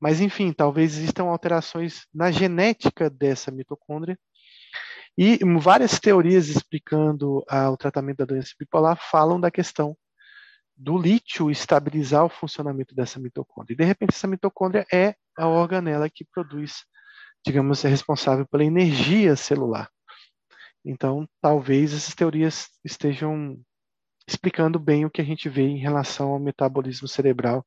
Mas 0.00 0.20
enfim, 0.20 0.52
talvez 0.52 0.98
existam 0.98 1.26
alterações 1.26 2.06
na 2.12 2.32
genética 2.32 3.08
dessa 3.08 3.52
mitocôndria. 3.52 4.18
E 5.18 5.38
várias 5.58 5.98
teorias 5.98 6.48
explicando 6.48 7.44
ah, 7.48 7.70
o 7.70 7.76
tratamento 7.76 8.18
da 8.18 8.24
doença 8.26 8.52
bipolar 8.58 8.98
falam 9.10 9.40
da 9.40 9.50
questão 9.50 9.96
do 10.76 10.98
lítio 10.98 11.50
estabilizar 11.50 12.24
o 12.24 12.28
funcionamento 12.28 12.94
dessa 12.94 13.18
mitocôndria. 13.18 13.74
E 13.74 13.76
de 13.76 13.84
repente 13.84 14.10
essa 14.10 14.26
mitocôndria 14.26 14.86
é 14.92 15.14
a 15.38 15.48
organela 15.48 16.10
que 16.10 16.24
produz 16.24 16.84
digamos, 17.46 17.84
é 17.84 17.88
responsável 17.88 18.44
pela 18.44 18.64
energia 18.64 19.36
celular. 19.36 19.88
Então, 20.84 21.28
talvez 21.40 21.94
essas 21.94 22.12
teorias 22.12 22.68
estejam 22.84 23.56
explicando 24.26 24.80
bem 24.80 25.04
o 25.04 25.10
que 25.10 25.20
a 25.20 25.24
gente 25.24 25.48
vê 25.48 25.62
em 25.62 25.78
relação 25.78 26.30
ao 26.30 26.40
metabolismo 26.40 27.06
cerebral 27.06 27.64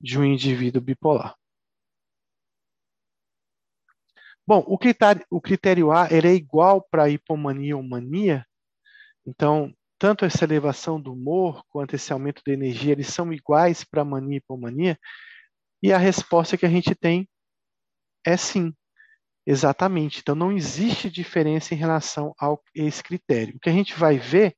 de 0.00 0.18
um 0.18 0.24
indivíduo 0.24 0.80
bipolar. 0.80 1.34
Bom, 4.52 4.62
o 4.66 4.76
critério, 4.76 5.24
o 5.30 5.40
critério 5.40 5.90
A 5.90 6.08
ele 6.10 6.28
é 6.28 6.34
igual 6.34 6.86
para 6.90 7.08
hipomania 7.08 7.74
ou 7.74 7.82
mania. 7.82 8.44
Então, 9.26 9.72
tanto 9.98 10.26
essa 10.26 10.44
elevação 10.44 11.00
do 11.00 11.14
humor 11.14 11.64
quanto 11.70 11.96
esse 11.96 12.12
aumento 12.12 12.42
de 12.46 12.52
energia, 12.52 12.92
eles 12.92 13.06
são 13.06 13.32
iguais 13.32 13.82
para 13.82 14.04
mania 14.04 14.34
e 14.34 14.36
hipomania. 14.36 14.98
E 15.82 15.90
a 15.90 15.96
resposta 15.96 16.58
que 16.58 16.66
a 16.66 16.68
gente 16.68 16.94
tem 16.94 17.26
é 18.26 18.36
sim. 18.36 18.74
Exatamente. 19.46 20.20
Então, 20.20 20.34
não 20.34 20.52
existe 20.52 21.08
diferença 21.08 21.72
em 21.72 21.78
relação 21.78 22.34
a 22.38 22.54
esse 22.74 23.02
critério. 23.02 23.56
O 23.56 23.58
que 23.58 23.70
a 23.70 23.72
gente 23.72 23.94
vai 23.94 24.18
ver 24.18 24.54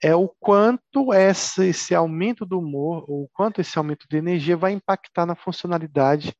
é 0.00 0.14
o 0.14 0.28
quanto 0.28 1.12
essa, 1.12 1.66
esse 1.66 1.92
aumento 1.92 2.46
do 2.46 2.60
humor, 2.60 3.04
ou 3.08 3.24
o 3.24 3.28
quanto 3.34 3.60
esse 3.60 3.76
aumento 3.76 4.06
de 4.08 4.16
energia 4.16 4.56
vai 4.56 4.70
impactar 4.70 5.26
na 5.26 5.34
funcionalidade 5.34 6.32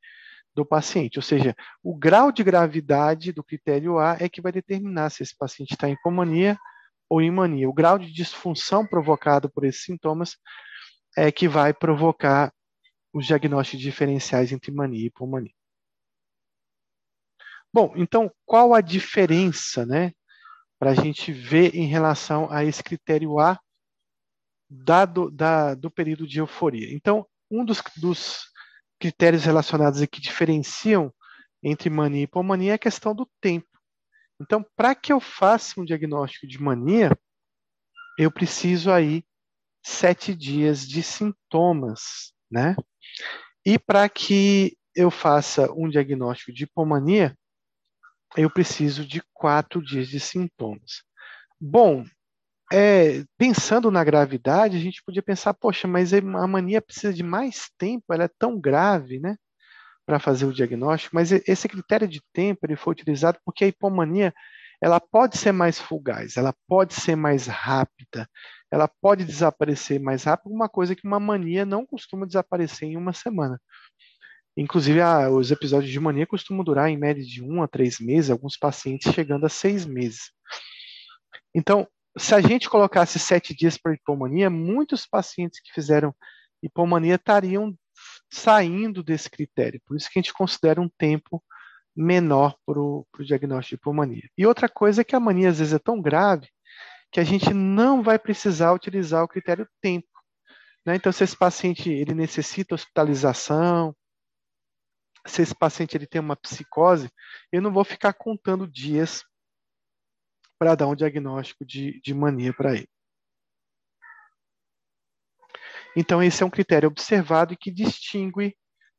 do 0.54 0.64
paciente. 0.64 1.18
Ou 1.18 1.22
seja, 1.22 1.54
o 1.82 1.96
grau 1.96 2.30
de 2.30 2.42
gravidade 2.44 3.32
do 3.32 3.42
critério 3.42 3.98
A 3.98 4.16
é 4.20 4.28
que 4.28 4.40
vai 4.40 4.52
determinar 4.52 5.10
se 5.10 5.22
esse 5.22 5.36
paciente 5.36 5.72
está 5.72 5.88
em 5.88 5.92
hipomania 5.92 6.56
ou 7.08 7.20
em 7.20 7.30
mania. 7.30 7.68
O 7.68 7.72
grau 7.72 7.98
de 7.98 8.12
disfunção 8.12 8.86
provocado 8.86 9.50
por 9.50 9.64
esses 9.64 9.82
sintomas 9.82 10.36
é 11.16 11.30
que 11.30 11.48
vai 11.48 11.72
provocar 11.74 12.52
os 13.12 13.26
diagnósticos 13.26 13.80
diferenciais 13.80 14.52
entre 14.52 14.72
mania 14.72 15.04
e 15.04 15.06
hipomania. 15.06 15.52
Bom, 17.72 17.92
então 17.96 18.30
qual 18.46 18.72
a 18.72 18.80
diferença, 18.80 19.84
né, 19.84 20.12
para 20.78 20.90
a 20.90 20.94
gente 20.94 21.32
ver 21.32 21.74
em 21.74 21.86
relação 21.86 22.50
a 22.50 22.64
esse 22.64 22.82
critério 22.82 23.38
A 23.38 23.58
dado 24.68 25.30
da, 25.30 25.74
do 25.74 25.90
período 25.90 26.26
de 26.26 26.38
euforia? 26.38 26.92
Então, 26.92 27.26
um 27.50 27.64
dos, 27.64 27.82
dos 27.96 28.53
critérios 28.98 29.44
relacionados 29.44 30.00
aqui 30.00 30.20
diferenciam 30.20 31.12
entre 31.62 31.88
mania 31.88 32.20
e 32.20 32.24
hipomania 32.24 32.72
é 32.72 32.74
a 32.74 32.78
questão 32.78 33.14
do 33.14 33.28
tempo. 33.40 33.68
Então, 34.40 34.64
para 34.76 34.94
que 34.94 35.12
eu 35.12 35.20
faça 35.20 35.80
um 35.80 35.85
diagnóstico 35.85 36.46
de 36.46 36.61
mania, 36.61 37.11
eu 38.18 38.30
preciso 38.30 38.90
aí 38.90 39.24
sete 39.85 40.35
dias 40.35 40.87
de 40.87 41.02
sintomas, 41.02 42.33
né? 42.50 42.76
E 43.64 43.78
para 43.78 44.09
que 44.09 44.76
eu 44.94 45.11
faça 45.11 45.70
um 45.72 45.88
diagnóstico 45.88 46.52
de 46.52 46.64
hipomania, 46.64 47.37
eu 48.37 48.50
preciso 48.50 49.07
de 49.07 49.22
quatro 49.33 49.83
dias 49.83 50.09
de 50.09 50.20
sintomas. 50.20 51.02
Bom, 51.61 52.04
é, 52.74 53.24
pensando 53.38 53.88
na 53.88 54.02
gravidade, 54.02 54.76
a 54.76 54.80
gente 54.80 55.00
podia 55.04 55.22
pensar, 55.22 55.54
poxa, 55.54 55.87
mas 55.87 56.12
a 56.12 56.20
mania 56.48 56.82
precisa 56.82 57.14
de 57.14 57.22
mais 57.22 57.70
tempo, 57.78 58.12
ela 58.12 58.24
é 58.24 58.30
tão 58.37 58.60
grave, 58.60 59.20
né, 59.20 59.37
para 60.04 60.18
fazer 60.18 60.44
o 60.44 60.52
diagnóstico, 60.52 61.14
mas 61.14 61.30
esse 61.30 61.68
critério 61.68 62.08
de 62.08 62.20
tempo 62.32 62.66
ele 62.66 62.74
foi 62.74 62.92
utilizado 62.92 63.38
porque 63.44 63.64
a 63.64 63.68
hipomania 63.68 64.34
ela 64.82 64.98
pode 64.98 65.38
ser 65.38 65.52
mais 65.52 65.78
fugaz, 65.78 66.37
ela 66.37 66.52
pode 66.66 66.94
ser 66.94 67.14
mais 67.14 67.46
rápida, 67.46 68.28
ela 68.70 68.88
pode 68.88 69.24
desaparecer 69.24 70.00
mais 70.00 70.24
rápido, 70.24 70.52
uma 70.52 70.68
coisa 70.68 70.96
que 70.96 71.06
uma 71.06 71.20
mania 71.20 71.64
não 71.64 71.87
costuma 71.87 72.26
desaparecer 72.26 72.88
em 72.88 72.96
uma 72.96 73.12
semana. 73.12 73.60
Inclusive, 74.56 75.00
a, 75.00 75.30
os 75.30 75.50
episódios 75.52 75.92
de 75.92 76.00
mania 76.00 76.26
costumam 76.26 76.64
durar 76.64 76.90
em 76.90 76.98
média 76.98 77.22
de 77.22 77.42
um 77.42 77.62
a 77.62 77.68
três 77.68 78.00
meses, 78.00 78.30
alguns 78.30 78.56
pacientes 78.56 79.12
chegando 79.12 79.46
a 79.46 79.48
seis 79.48 79.87
meses. 79.87 80.32
Então, 81.54 81.87
se 82.16 82.35
a 82.35 82.40
gente 82.40 82.68
colocasse 82.68 83.18
sete 83.18 83.55
dias 83.55 83.77
para 83.77 83.94
hipomania, 83.94 84.48
muitos 84.48 85.07
pacientes 85.07 85.61
que 85.61 85.72
fizeram 85.72 86.14
hipomania 86.62 87.16
estariam 87.16 87.77
saindo 88.33 89.03
desse 89.03 89.29
critério. 89.29 89.81
Por 89.87 89.96
isso 89.96 90.09
que 90.11 90.18
a 90.18 90.22
gente 90.22 90.33
considera 90.33 90.81
um 90.81 90.88
tempo 90.88 91.42
menor 91.94 92.57
para 92.66 92.81
o 92.81 93.07
diagnóstico 93.20 93.77
de 93.77 93.81
hipomania. 93.81 94.29
E 94.37 94.46
outra 94.46 94.68
coisa 94.68 95.03
é 95.03 95.05
que 95.05 95.14
a 95.14 95.20
mania 95.20 95.50
às 95.50 95.59
vezes 95.59 95.74
é 95.74 95.79
tão 95.79 96.00
grave 96.00 96.48
que 97.12 97.20
a 97.20 97.24
gente 97.24 97.55
não 97.55 98.03
vai 98.03 98.18
precisar 98.18 98.72
utilizar 98.72 99.22
o 99.22 99.29
critério 99.29 99.68
tempo. 99.81 100.09
Né? 100.85 100.96
Então, 100.96 101.12
se 101.12 101.22
esse 101.22 101.37
paciente 101.37 101.90
ele 101.90 102.12
necessita 102.12 102.74
hospitalização, 102.74 103.94
se 105.27 105.42
esse 105.42 105.55
paciente 105.55 105.96
ele 105.96 106.07
tem 106.07 106.20
uma 106.20 106.37
psicose, 106.37 107.09
eu 107.53 107.62
não 107.62 107.72
vou 107.72 107.85
ficar 107.85 108.12
contando 108.12 108.66
dias 108.66 109.24
para 110.64 110.77
dar 110.77 110.87
um 110.87 110.94
diagnóstico 110.94 111.62
de, 111.62 112.00
de 112.00 112.14
mania 112.14 112.50
para 112.50 112.72
ele. 112.72 112.88
Então, 115.94 116.22
esse 116.22 116.42
é 116.42 116.46
um 116.46 116.50
critério 116.50 116.88
observado 116.88 117.53
e 117.53 117.57
que 117.57 117.70
distingue 117.70 118.57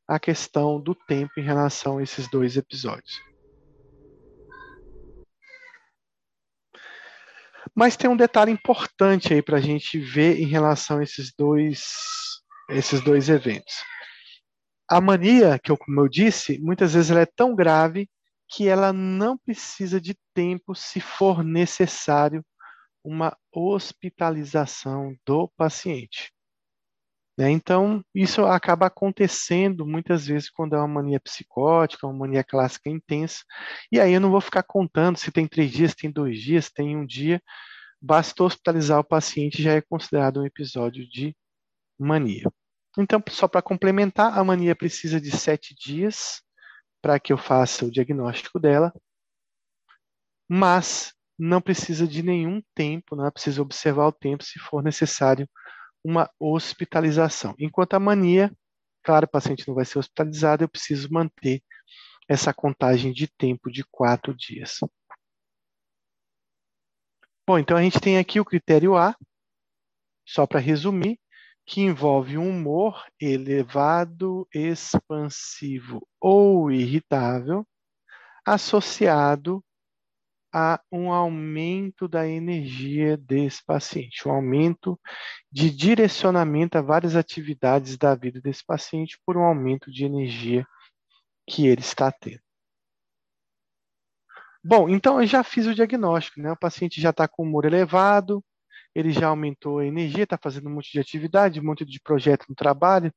a 0.08 0.19
questão 0.19 0.80
do 0.80 0.93
tempo 0.93 1.32
em 1.39 1.41
relação 1.41 1.97
a 1.97 2.04
esses 2.04 2.30
dois 2.30 2.56
episódios. 2.56 3.19
Mas 7.73 7.97
tem 7.97 8.08
um 8.08 8.15
detalhe 8.15 8.51
importante 8.51 9.34
aí 9.34 9.41
para 9.41 9.58
a 9.58 9.62
gente 9.62 9.97
ver 9.97 10.39
em 10.39 10.45
relação 10.45 10.99
a 10.99 11.04
esses 11.04 11.34
dois, 11.36 11.84
esses 12.69 13.01
dois 13.01 13.28
eventos. 13.28 13.73
A 14.88 15.01
mania, 15.01 15.58
que 15.58 15.71
eu, 15.71 15.78
como 15.78 15.99
eu 15.99 16.08
disse, 16.08 16.60
muitas 16.60 16.93
vezes 16.93 17.10
ela 17.10 17.21
é 17.21 17.25
tão 17.25 17.56
grave 17.56 18.08
que 18.49 18.67
ela 18.67 18.93
não 18.93 19.38
precisa 19.38 19.99
de 19.99 20.15
tempo 20.34 20.75
se 20.75 20.99
for 20.99 21.43
necessário 21.43 22.43
uma 23.03 23.38
hospitalização 23.51 25.15
do 25.25 25.47
paciente. 25.55 26.31
Né? 27.38 27.51
Então, 27.51 28.03
isso 28.13 28.45
acaba 28.45 28.88
acontecendo 28.88 29.86
muitas 29.86 30.25
vezes 30.25 30.49
quando 30.49 30.75
é 30.75 30.79
uma 30.79 30.88
mania 30.88 31.19
psicótica, 31.19 32.08
uma 32.08 32.17
mania 32.17 32.43
clássica 32.43 32.89
intensa. 32.89 33.43
E 33.91 33.99
aí 33.99 34.13
eu 34.13 34.21
não 34.21 34.31
vou 34.31 34.41
ficar 34.41 34.63
contando 34.63 35.17
se 35.17 35.31
tem 35.31 35.47
três 35.47 35.71
dias, 35.71 35.91
se 35.91 35.98
tem 35.98 36.12
dois 36.12 36.39
dias, 36.39 36.65
se 36.65 36.73
tem 36.73 36.96
um 36.96 37.06
dia. 37.06 37.41
Basta 38.02 38.43
hospitalizar 38.43 39.00
o 39.00 39.04
paciente 39.04 39.62
já 39.62 39.73
é 39.73 39.81
considerado 39.81 40.41
um 40.41 40.46
episódio 40.46 41.08
de 41.10 41.35
mania. 42.00 42.50
Então, 42.98 43.21
só 43.29 43.48
para 43.48 43.62
complementar, 43.62 44.37
a 44.37 44.43
mania 44.43 44.75
precisa 44.75 45.19
de 45.19 45.31
sete 45.31 45.75
dias 45.75 46.44
para 47.06 47.19
que 47.19 47.31
eu 47.31 47.37
faça 47.37 47.85
o 47.85 47.91
diagnóstico 47.91 48.60
dela, 48.60 48.91
mas 50.49 51.13
não 51.37 51.62
precisa 51.62 52.08
de 52.08 52.23
nenhum 52.23 52.63
tempo, 52.73 53.15
não 53.15 53.27
é 53.27 53.29
preciso 53.29 53.62
observar 53.62 54.08
o 54.08 54.12
tempo 54.12 54.43
se 54.43 54.58
for 54.58 54.81
necessário 54.81 55.47
uma 56.03 56.27
hospitalização. 56.39 57.53
Enquanto 57.60 57.93
a 57.93 57.99
mania, 57.99 58.51
claro, 59.03 59.27
o 59.27 59.29
paciente 59.29 59.67
não 59.67 59.75
vai 59.75 59.85
ser 59.85 59.99
hospitalizado, 59.99 60.63
eu 60.63 60.67
preciso 60.67 61.08
manter 61.12 61.62
essa 62.27 62.51
contagem 62.51 63.13
de 63.13 63.27
tempo 63.27 63.71
de 63.71 63.83
quatro 63.91 64.35
dias. 64.35 64.79
Bom, 67.47 67.60
então 67.60 67.77
a 67.77 67.83
gente 67.83 67.99
tem 67.99 68.17
aqui 68.17 68.39
o 68.39 68.45
critério 68.45 68.97
A, 68.97 69.15
só 70.25 70.47
para 70.47 70.60
resumir, 70.60 71.19
que 71.65 71.81
envolve 71.81 72.37
um 72.37 72.49
humor 72.49 73.03
elevado, 73.19 74.47
expansivo 74.53 76.07
ou 76.19 76.71
irritável, 76.71 77.65
associado 78.45 79.63
a 80.53 80.79
um 80.89 81.11
aumento 81.11 82.07
da 82.07 82.25
energia 82.25 83.17
desse 83.17 83.61
paciente, 83.65 84.25
um 84.25 84.31
aumento 84.31 84.97
de 85.51 85.69
direcionamento 85.69 86.77
a 86.77 86.81
várias 86.81 87.15
atividades 87.15 87.97
da 87.97 88.15
vida 88.15 88.39
desse 88.39 88.63
paciente 88.63 89.19
por 89.25 89.35
um 89.35 89.43
aumento 89.43 89.91
de 89.91 90.05
energia 90.05 90.65
que 91.45 91.67
ele 91.67 91.81
está 91.81 92.11
tendo. 92.11 92.39
Bom, 94.63 94.87
então 94.87 95.21
eu 95.21 95.27
já 95.27 95.43
fiz 95.43 95.67
o 95.67 95.75
diagnóstico, 95.75 96.39
né? 96.39 96.51
O 96.51 96.57
paciente 96.57 97.01
já 97.01 97.09
está 97.09 97.27
com 97.27 97.43
humor 97.43 97.65
elevado, 97.65 98.43
ele 98.96 99.12
já 99.12 99.27
aumentou 99.27 99.79
a 99.79 99.85
energia, 99.85 100.23
está 100.23 100.37
fazendo 100.41 100.69
um 100.69 100.73
monte 100.75 100.91
de 100.91 101.00
atividade, 101.00 101.60
um 101.60 101.63
monte 101.63 101.83
de 101.85 102.00
projeto 102.00 102.46
no 102.48 102.56
trabalho, 102.56 103.13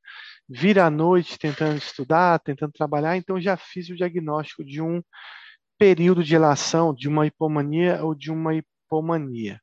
vira 0.47 0.85
à 0.85 0.89
noite 0.89 1.39
tentando 1.39 1.77
estudar, 1.77 2.37
tentando 2.39 2.73
trabalhar, 2.73 3.15
então 3.15 3.39
já 3.39 3.55
fiz 3.55 3.89
o 3.89 3.95
diagnóstico 3.95 4.63
de 4.65 4.81
um 4.81 5.01
período 5.77 6.23
de 6.23 6.33
relação 6.33 6.93
de 6.93 7.07
uma 7.07 7.25
hipomania 7.25 8.03
ou 8.03 8.13
de 8.13 8.29
uma 8.29 8.53
hipomania. 8.53 9.59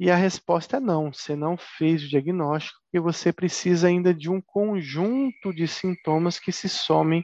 E 0.00 0.10
a 0.10 0.16
resposta 0.16 0.78
é 0.78 0.80
não, 0.80 1.12
você 1.12 1.36
não 1.36 1.56
fez 1.58 2.04
o 2.04 2.08
diagnóstico, 2.08 2.78
porque 2.84 3.00
você 3.00 3.32
precisa 3.32 3.88
ainda 3.88 4.14
de 4.14 4.30
um 4.30 4.40
conjunto 4.40 5.52
de 5.52 5.68
sintomas 5.68 6.38
que 6.38 6.52
se 6.52 6.68
somem 6.68 7.22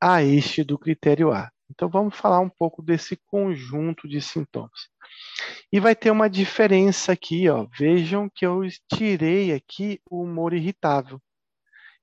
a 0.00 0.22
este 0.22 0.64
do 0.64 0.78
critério 0.78 1.30
A. 1.30 1.50
Então 1.70 1.88
vamos 1.88 2.16
falar 2.16 2.40
um 2.40 2.48
pouco 2.48 2.82
desse 2.82 3.16
conjunto 3.26 4.08
de 4.08 4.20
sintomas. 4.20 4.88
E 5.72 5.78
vai 5.78 5.94
ter 5.94 6.10
uma 6.10 6.28
diferença 6.28 7.12
aqui, 7.12 7.48
ó. 7.48 7.66
Vejam 7.78 8.30
que 8.34 8.46
eu 8.46 8.60
tirei 8.92 9.52
aqui 9.52 10.00
o 10.10 10.22
humor 10.22 10.54
irritável. 10.54 11.20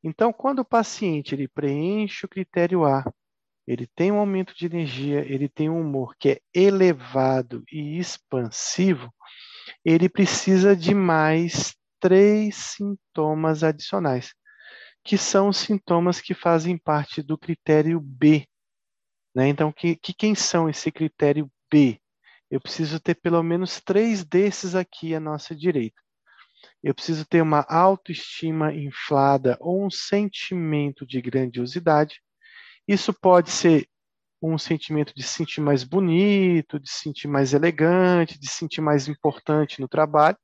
Então, 0.03 0.32
quando 0.32 0.59
o 0.59 0.66
paciente 0.66 1.34
ele 1.34 1.47
preenche 1.47 2.26
o 2.26 2.30
critério 2.30 2.86
A, 2.86 3.03
ele 3.68 3.88
tem 3.88 4.11
um 4.11 4.20
aumento 4.20 4.53
de 4.55 4.68
energia, 4.68 5.22
ele 5.22 5.49
tem 5.49 5.70
um 5.70 5.82
humor 5.82 6.16
que 6.20 6.30
é 6.30 6.41
elevado 6.53 7.63
e 7.72 7.97
expansivo, 7.97 9.11
ele 9.84 10.07
precisa 10.07 10.76
de 10.76 10.93
mais 10.93 11.76
três 11.99 12.55
sintomas 12.55 13.63
adicionais, 13.63 14.32
que 15.03 15.18
são 15.18 15.49
os 15.49 15.57
sintomas 15.57 16.22
que 16.22 16.36
fazem 16.36 16.78
parte 16.78 17.24
do 17.24 17.36
critério 17.36 17.99
B, 17.99 18.45
né? 19.36 19.50
Então, 19.50 19.72
que, 19.72 19.98
que 19.98 20.14
quem 20.14 20.34
são 20.34 20.70
esse 20.70 20.90
critério 20.92 21.52
B? 21.70 22.00
Eu 22.50 22.62
preciso 22.62 23.00
ter 23.00 23.16
pelo 23.16 23.44
menos 23.44 23.82
três 23.82 24.24
desses 24.24 24.76
aqui 24.76 25.14
à 25.14 25.20
nossa 25.20 25.54
direita. 25.54 26.00
Eu 26.82 26.96
preciso 26.96 27.26
ter 27.26 27.42
uma 27.42 27.66
autoestima 27.68 28.74
inflada 28.74 29.58
ou 29.60 29.86
um 29.86 29.90
sentimento 29.90 31.06
de 31.06 31.22
grandiosidade. 31.22 32.22
Isso 32.88 33.14
pode 33.14 33.52
ser 33.52 33.88
um 34.42 34.58
sentimento 34.58 35.14
de 35.16 35.24
se 35.24 35.30
sentir 35.30 35.62
mais 35.62 35.84
bonito, 35.84 36.80
de 36.80 36.90
se 36.90 37.00
sentir 37.00 37.28
mais 37.28 37.54
elegante, 37.54 38.40
de 38.40 38.48
se 38.48 38.58
sentir 38.58 38.82
mais 38.82 39.08
importante 39.08 39.82
no 39.82 39.88
trabalho, 39.88 40.38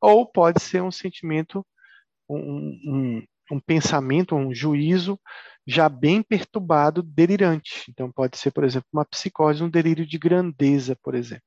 ou 0.00 0.26
pode 0.26 0.60
ser 0.60 0.82
um 0.82 0.90
sentimento, 0.90 1.64
um, 2.28 2.36
um, 2.38 3.26
um 3.52 3.60
pensamento, 3.60 4.34
um 4.34 4.52
juízo 4.52 5.18
já 5.68 5.86
bem 5.86 6.22
perturbado, 6.22 7.02
delirante. 7.02 7.84
Então, 7.90 8.10
pode 8.10 8.38
ser, 8.38 8.50
por 8.50 8.64
exemplo, 8.64 8.88
uma 8.90 9.04
psicose, 9.04 9.62
um 9.62 9.68
delírio 9.68 10.06
de 10.06 10.16
grandeza, 10.16 10.96
por 11.02 11.14
exemplo. 11.14 11.44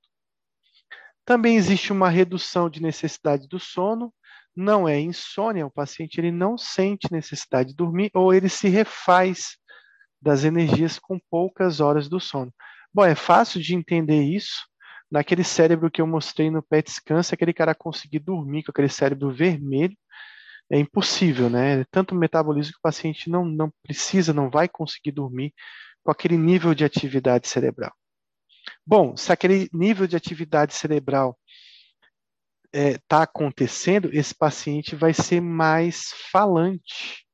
Também 1.25 1.55
existe 1.55 1.91
uma 1.91 2.07
redução 2.07 2.69
de 2.69 2.79
necessidade 2.79 3.47
do 3.47 3.59
sono, 3.59 4.13
não 4.55 4.87
é 4.87 4.99
insônia, 4.99 5.65
o 5.65 5.71
paciente 5.71 6.19
ele 6.19 6.31
não 6.31 6.55
sente 6.55 7.11
necessidade 7.11 7.69
de 7.69 7.75
dormir 7.75 8.11
ou 8.13 8.31
ele 8.31 8.47
se 8.47 8.69
refaz 8.69 9.57
das 10.21 10.43
energias 10.43 10.99
com 10.99 11.19
poucas 11.29 11.79
horas 11.79 12.07
do 12.07 12.19
sono. 12.19 12.53
Bom, 12.93 13.03
é 13.03 13.15
fácil 13.15 13.59
de 13.59 13.73
entender 13.73 14.21
isso 14.21 14.67
naquele 15.09 15.43
cérebro 15.43 15.89
que 15.89 15.99
eu 15.99 16.05
mostrei 16.05 16.51
no 16.51 16.61
PET 16.61 16.91
scan, 16.91 17.23
se 17.23 17.33
aquele 17.33 17.53
cara 17.53 17.73
conseguir 17.73 18.19
dormir 18.19 18.63
com 18.63 18.71
aquele 18.71 18.89
cérebro 18.89 19.31
vermelho, 19.31 19.97
é 20.71 20.79
impossível, 20.79 21.49
né? 21.49 21.83
Tanto 21.91 22.15
metabolismo 22.15 22.73
que 22.73 22.79
o 22.79 22.81
paciente 22.81 23.29
não, 23.29 23.45
não 23.45 23.71
precisa, 23.83 24.33
não 24.33 24.49
vai 24.49 24.69
conseguir 24.69 25.11
dormir 25.11 25.53
com 26.03 26.11
aquele 26.11 26.37
nível 26.37 26.73
de 26.73 26.85
atividade 26.85 27.47
cerebral. 27.47 27.93
Bom, 28.85 29.15
se 29.17 29.31
aquele 29.31 29.69
nível 29.73 30.07
de 30.07 30.15
atividade 30.15 30.73
cerebral 30.73 31.37
está 32.73 32.79
é, 32.79 32.97
tá 33.07 33.23
acontecendo, 33.23 34.09
esse 34.13 34.33
paciente 34.33 34.95
vai 34.95 35.13
ser 35.13 35.41
mais 35.41 36.11
falante. 36.31 37.25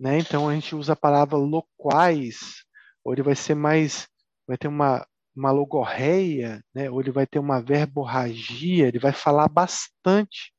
Né? 0.00 0.18
Então 0.18 0.48
a 0.48 0.54
gente 0.54 0.74
usa 0.74 0.94
a 0.94 0.96
palavra 0.96 1.36
loquaz, 1.36 2.64
ou 3.04 3.12
ele 3.12 3.22
vai 3.22 3.36
ser 3.36 3.54
mais, 3.54 4.08
vai 4.48 4.56
ter 4.56 4.68
uma, 4.68 5.06
uma 5.36 5.50
logorreia, 5.50 6.62
né? 6.74 6.90
ou 6.90 7.00
ele 7.00 7.10
vai 7.10 7.26
ter 7.26 7.38
uma 7.38 7.60
verborragia, 7.60 8.88
ele 8.88 8.98
vai 8.98 9.12
falar 9.12 9.48
bastante. 9.48 10.52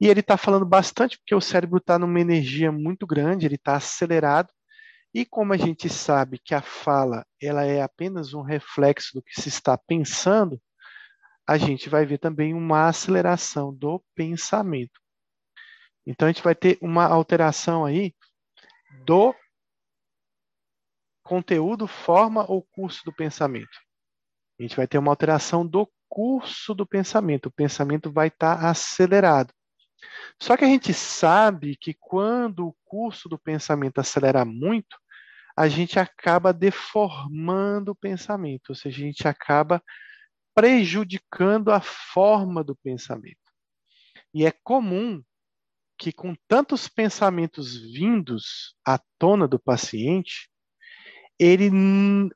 E 0.00 0.08
ele 0.08 0.20
está 0.20 0.36
falando 0.36 0.66
bastante 0.66 1.18
porque 1.18 1.34
o 1.34 1.40
cérebro 1.40 1.78
está 1.78 1.98
numa 1.98 2.20
energia 2.20 2.70
muito 2.70 3.06
grande, 3.06 3.46
ele 3.46 3.54
está 3.54 3.76
acelerado. 3.76 4.52
E 5.14 5.24
como 5.24 5.52
a 5.52 5.56
gente 5.56 5.88
sabe 5.88 6.38
que 6.38 6.54
a 6.54 6.60
fala 6.60 7.24
ela 7.40 7.64
é 7.64 7.80
apenas 7.82 8.34
um 8.34 8.42
reflexo 8.42 9.14
do 9.14 9.22
que 9.22 9.40
se 9.40 9.48
está 9.48 9.78
pensando, 9.78 10.60
a 11.48 11.56
gente 11.56 11.88
vai 11.88 12.04
ver 12.04 12.18
também 12.18 12.52
uma 12.52 12.88
aceleração 12.88 13.72
do 13.72 14.04
pensamento. 14.14 15.00
Então 16.06 16.28
a 16.28 16.32
gente 16.32 16.42
vai 16.42 16.54
ter 16.54 16.78
uma 16.82 17.06
alteração 17.06 17.84
aí 17.84 18.14
do 19.04 19.34
conteúdo, 21.22 21.86
forma 21.86 22.44
ou 22.50 22.62
curso 22.62 23.04
do 23.04 23.12
pensamento. 23.12 23.78
A 24.58 24.62
gente 24.62 24.76
vai 24.76 24.86
ter 24.86 24.98
uma 24.98 25.10
alteração 25.10 25.66
do 25.66 25.90
curso 26.08 26.74
do 26.74 26.86
pensamento. 26.86 27.46
O 27.46 27.52
pensamento 27.52 28.12
vai 28.12 28.28
estar 28.28 28.58
tá 28.58 28.70
acelerado. 28.70 29.52
Só 30.40 30.56
que 30.56 30.64
a 30.64 30.68
gente 30.68 30.92
sabe 30.92 31.76
que 31.76 31.94
quando 31.94 32.68
o 32.68 32.76
curso 32.84 33.28
do 33.28 33.38
pensamento 33.38 33.98
acelera 33.98 34.44
muito, 34.44 34.96
a 35.56 35.68
gente 35.68 35.98
acaba 35.98 36.52
deformando 36.52 37.92
o 37.92 37.96
pensamento, 37.96 38.70
ou 38.70 38.74
seja, 38.74 38.98
a 38.98 39.06
gente 39.06 39.26
acaba 39.26 39.82
prejudicando 40.54 41.70
a 41.70 41.80
forma 41.80 42.62
do 42.62 42.76
pensamento. 42.76 43.36
E 44.34 44.44
é 44.44 44.52
comum 44.62 45.22
que, 45.98 46.12
com 46.12 46.34
tantos 46.46 46.88
pensamentos 46.88 47.76
vindos 47.76 48.76
à 48.86 48.98
tona 49.18 49.48
do 49.48 49.58
paciente, 49.58 50.50
ele, 51.38 51.70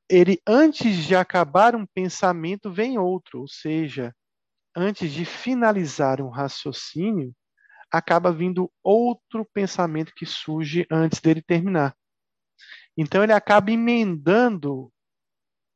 ele 0.08 0.40
antes 0.46 1.04
de 1.06 1.14
acabar 1.14 1.74
um 1.74 1.86
pensamento, 1.86 2.70
vem 2.70 2.98
outro, 2.98 3.40
ou 3.40 3.48
seja, 3.48 4.14
antes 4.74 5.12
de 5.12 5.24
finalizar 5.24 6.20
um 6.20 6.28
raciocínio, 6.28 7.34
acaba 7.90 8.32
vindo 8.32 8.70
outro 8.82 9.44
pensamento 9.52 10.12
que 10.14 10.24
surge 10.24 10.86
antes 10.90 11.20
dele 11.20 11.42
terminar. 11.42 11.94
Então 12.96 13.22
ele 13.22 13.32
acaba 13.32 13.70
emendando 13.70 14.92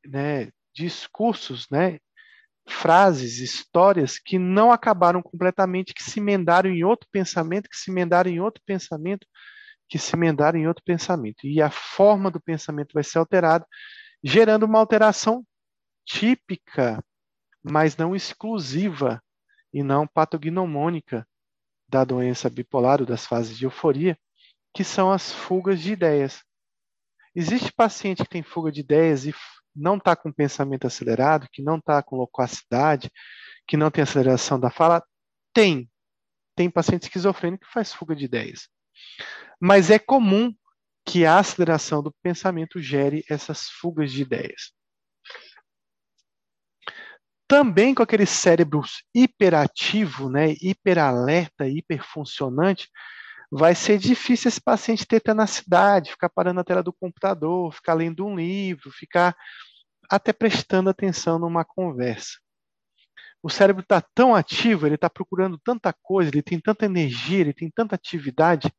né, 0.05 0.51
discursos, 0.73 1.67
né, 1.69 1.99
frases, 2.67 3.39
histórias 3.39 4.17
que 4.17 4.39
não 4.39 4.71
acabaram 4.71 5.21
completamente, 5.21 5.93
que 5.93 6.03
se 6.03 6.19
emendaram 6.19 6.69
em 6.69 6.83
outro 6.83 7.07
pensamento, 7.11 7.69
que 7.69 7.77
se 7.77 7.91
emendaram 7.91 8.29
em 8.29 8.39
outro 8.39 8.61
pensamento, 8.65 9.27
que 9.87 9.99
se 9.99 10.15
emendaram 10.15 10.59
em 10.59 10.67
outro 10.67 10.83
pensamento. 10.83 11.45
E 11.45 11.61
a 11.61 11.69
forma 11.69 12.31
do 12.31 12.41
pensamento 12.41 12.93
vai 12.93 13.03
ser 13.03 13.19
alterada, 13.19 13.65
gerando 14.23 14.63
uma 14.63 14.79
alteração 14.79 15.45
típica, 16.05 17.03
mas 17.63 17.97
não 17.97 18.15
exclusiva 18.15 19.21
e 19.73 19.83
não 19.83 20.07
patognomônica 20.07 21.27
da 21.95 22.03
doença 22.03 22.49
bipolar 22.49 22.99
ou 22.99 23.07
das 23.07 23.25
fases 23.25 23.57
de 23.57 23.63
euforia, 23.63 24.17
que 24.73 24.83
são 24.83 25.09
as 25.09 25.31
fugas 25.31 25.79
de 25.79 25.93
ideias. 25.93 26.43
Existe 27.33 27.71
paciente 27.71 28.21
que 28.21 28.29
tem 28.29 28.43
fuga 28.43 28.69
de 28.69 28.81
ideias 28.81 29.25
e 29.25 29.33
não 29.73 29.95
está 29.95 30.13
com 30.13 30.29
pensamento 30.29 30.85
acelerado, 30.85 31.47
que 31.49 31.61
não 31.61 31.77
está 31.77 32.03
com 32.03 32.17
loquacidade, 32.17 33.09
que 33.65 33.77
não 33.77 33.89
tem 33.89 34.03
aceleração 34.03 34.59
da 34.59 34.69
fala? 34.69 35.01
Tem. 35.53 35.89
Tem 36.53 36.69
paciente 36.69 37.03
esquizofrênico 37.03 37.65
que 37.65 37.71
faz 37.71 37.93
fuga 37.93 38.13
de 38.13 38.25
ideias. 38.25 38.67
Mas 39.57 39.89
é 39.89 39.97
comum 39.97 40.53
que 41.05 41.25
a 41.25 41.39
aceleração 41.39 42.03
do 42.03 42.13
pensamento 42.21 42.81
gere 42.81 43.23
essas 43.29 43.69
fugas 43.69 44.11
de 44.11 44.21
ideias 44.21 44.73
também 47.47 47.93
com 47.93 48.03
aquele 48.03 48.25
cérebro 48.25 48.81
hiperativo, 49.13 50.29
né, 50.29 50.55
hiperalerta, 50.61 51.67
hiperfuncionante, 51.67 52.89
vai 53.51 53.75
ser 53.75 53.97
difícil 53.97 54.49
esse 54.49 54.61
paciente 54.61 55.05
ter 55.05 55.21
tenacidade, 55.21 56.11
ficar 56.11 56.29
parando 56.29 56.55
na 56.55 56.63
tela 56.63 56.81
do 56.81 56.91
computador, 56.91 57.71
ficar 57.73 57.93
lendo 57.93 58.25
um 58.25 58.35
livro, 58.35 58.91
ficar 58.91 59.35
até 60.09 60.33
prestando 60.33 60.89
atenção 60.89 61.39
numa 61.39 61.63
conversa. 61.63 62.39
O 63.41 63.49
cérebro 63.49 63.83
está 63.83 64.01
tão 64.01 64.33
ativo, 64.33 64.87
ele 64.87 64.95
está 64.95 65.09
procurando 65.09 65.59
tanta 65.63 65.93
coisa, 65.93 66.31
ele 66.31 66.41
tem 66.41 66.59
tanta 66.59 66.85
energia, 66.85 67.39
ele 67.39 67.53
tem 67.53 67.69
tanta 67.69 67.95
atividade, 67.95 68.71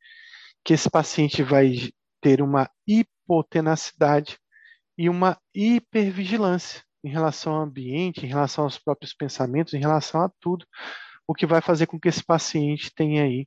que 0.64 0.74
esse 0.74 0.90
paciente 0.90 1.42
vai 1.42 1.92
ter 2.20 2.42
uma 2.42 2.68
hipotenacidade 2.84 4.36
e 4.98 5.08
uma 5.08 5.38
hipervigilância 5.54 6.85
em 7.04 7.08
relação 7.10 7.54
ao 7.54 7.62
ambiente, 7.62 8.24
em 8.24 8.28
relação 8.28 8.64
aos 8.64 8.78
próprios 8.78 9.14
pensamentos, 9.14 9.74
em 9.74 9.80
relação 9.80 10.22
a 10.22 10.30
tudo, 10.40 10.66
o 11.26 11.34
que 11.34 11.46
vai 11.46 11.60
fazer 11.60 11.86
com 11.86 11.98
que 11.98 12.08
esse 12.08 12.24
paciente 12.24 12.92
tenha 12.94 13.24
aí 13.24 13.46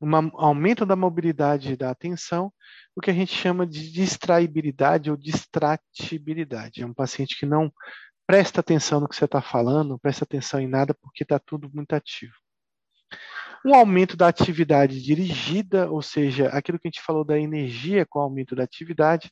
um 0.00 0.16
aumento 0.34 0.84
da 0.84 0.96
mobilidade 0.96 1.76
da 1.76 1.90
atenção, 1.90 2.52
o 2.96 3.00
que 3.00 3.10
a 3.10 3.14
gente 3.14 3.32
chama 3.32 3.64
de 3.64 3.90
distraibilidade 3.92 5.10
ou 5.10 5.16
distratibilidade. 5.16 6.82
É 6.82 6.86
um 6.86 6.92
paciente 6.92 7.38
que 7.38 7.46
não 7.46 7.72
presta 8.26 8.60
atenção 8.60 8.98
no 8.98 9.08
que 9.08 9.14
você 9.14 9.26
está 9.26 9.40
falando, 9.40 9.90
não 9.90 9.98
presta 9.98 10.24
atenção 10.24 10.60
em 10.60 10.66
nada 10.66 10.92
porque 10.94 11.22
está 11.22 11.38
tudo 11.38 11.70
muito 11.72 11.92
ativo. 11.92 12.34
Um 13.64 13.76
aumento 13.76 14.16
da 14.16 14.26
atividade 14.26 15.00
dirigida, 15.00 15.88
ou 15.88 16.02
seja, 16.02 16.48
aquilo 16.48 16.80
que 16.80 16.88
a 16.88 16.90
gente 16.90 17.02
falou 17.02 17.24
da 17.24 17.38
energia 17.38 18.04
com 18.04 18.18
o 18.18 18.22
aumento 18.22 18.56
da 18.56 18.64
atividade, 18.64 19.30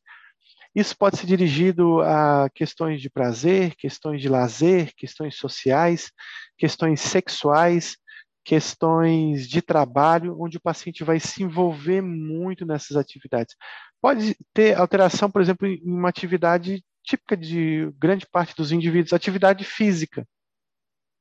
isso 0.75 0.97
pode 0.97 1.19
ser 1.19 1.27
dirigido 1.27 2.01
a 2.01 2.49
questões 2.55 3.03
de 3.03 3.11
prazer, 3.11 3.75
questões 3.77 4.23
de 4.23 4.29
lazer, 4.29 4.93
questões 4.97 5.37
sociais, 5.37 6.11
questões 6.57 7.01
sexuais, 7.01 7.97
questões 8.45 9.49
de 9.49 9.61
trabalho, 9.61 10.37
onde 10.41 10.57
o 10.57 10.61
paciente 10.61 11.05
vai 11.05 11.19
se 11.19 11.43
envolver 11.43 12.01
muito 12.01 12.65
nessas 12.65 12.97
atividades. 12.97 13.55
Pode 14.01 14.37
ter 14.55 14.77
alteração, 14.77 15.31
por 15.31 15.43
exemplo, 15.43 15.67
em 15.67 15.81
uma 15.83 16.09
atividade 16.09 16.83
típica 17.05 17.37
de 17.37 17.91
grande 17.99 18.27
parte 18.27 18.55
dos 18.55 18.73
indivíduos, 18.73 19.13
atividade 19.13 19.65
física. 19.65 20.27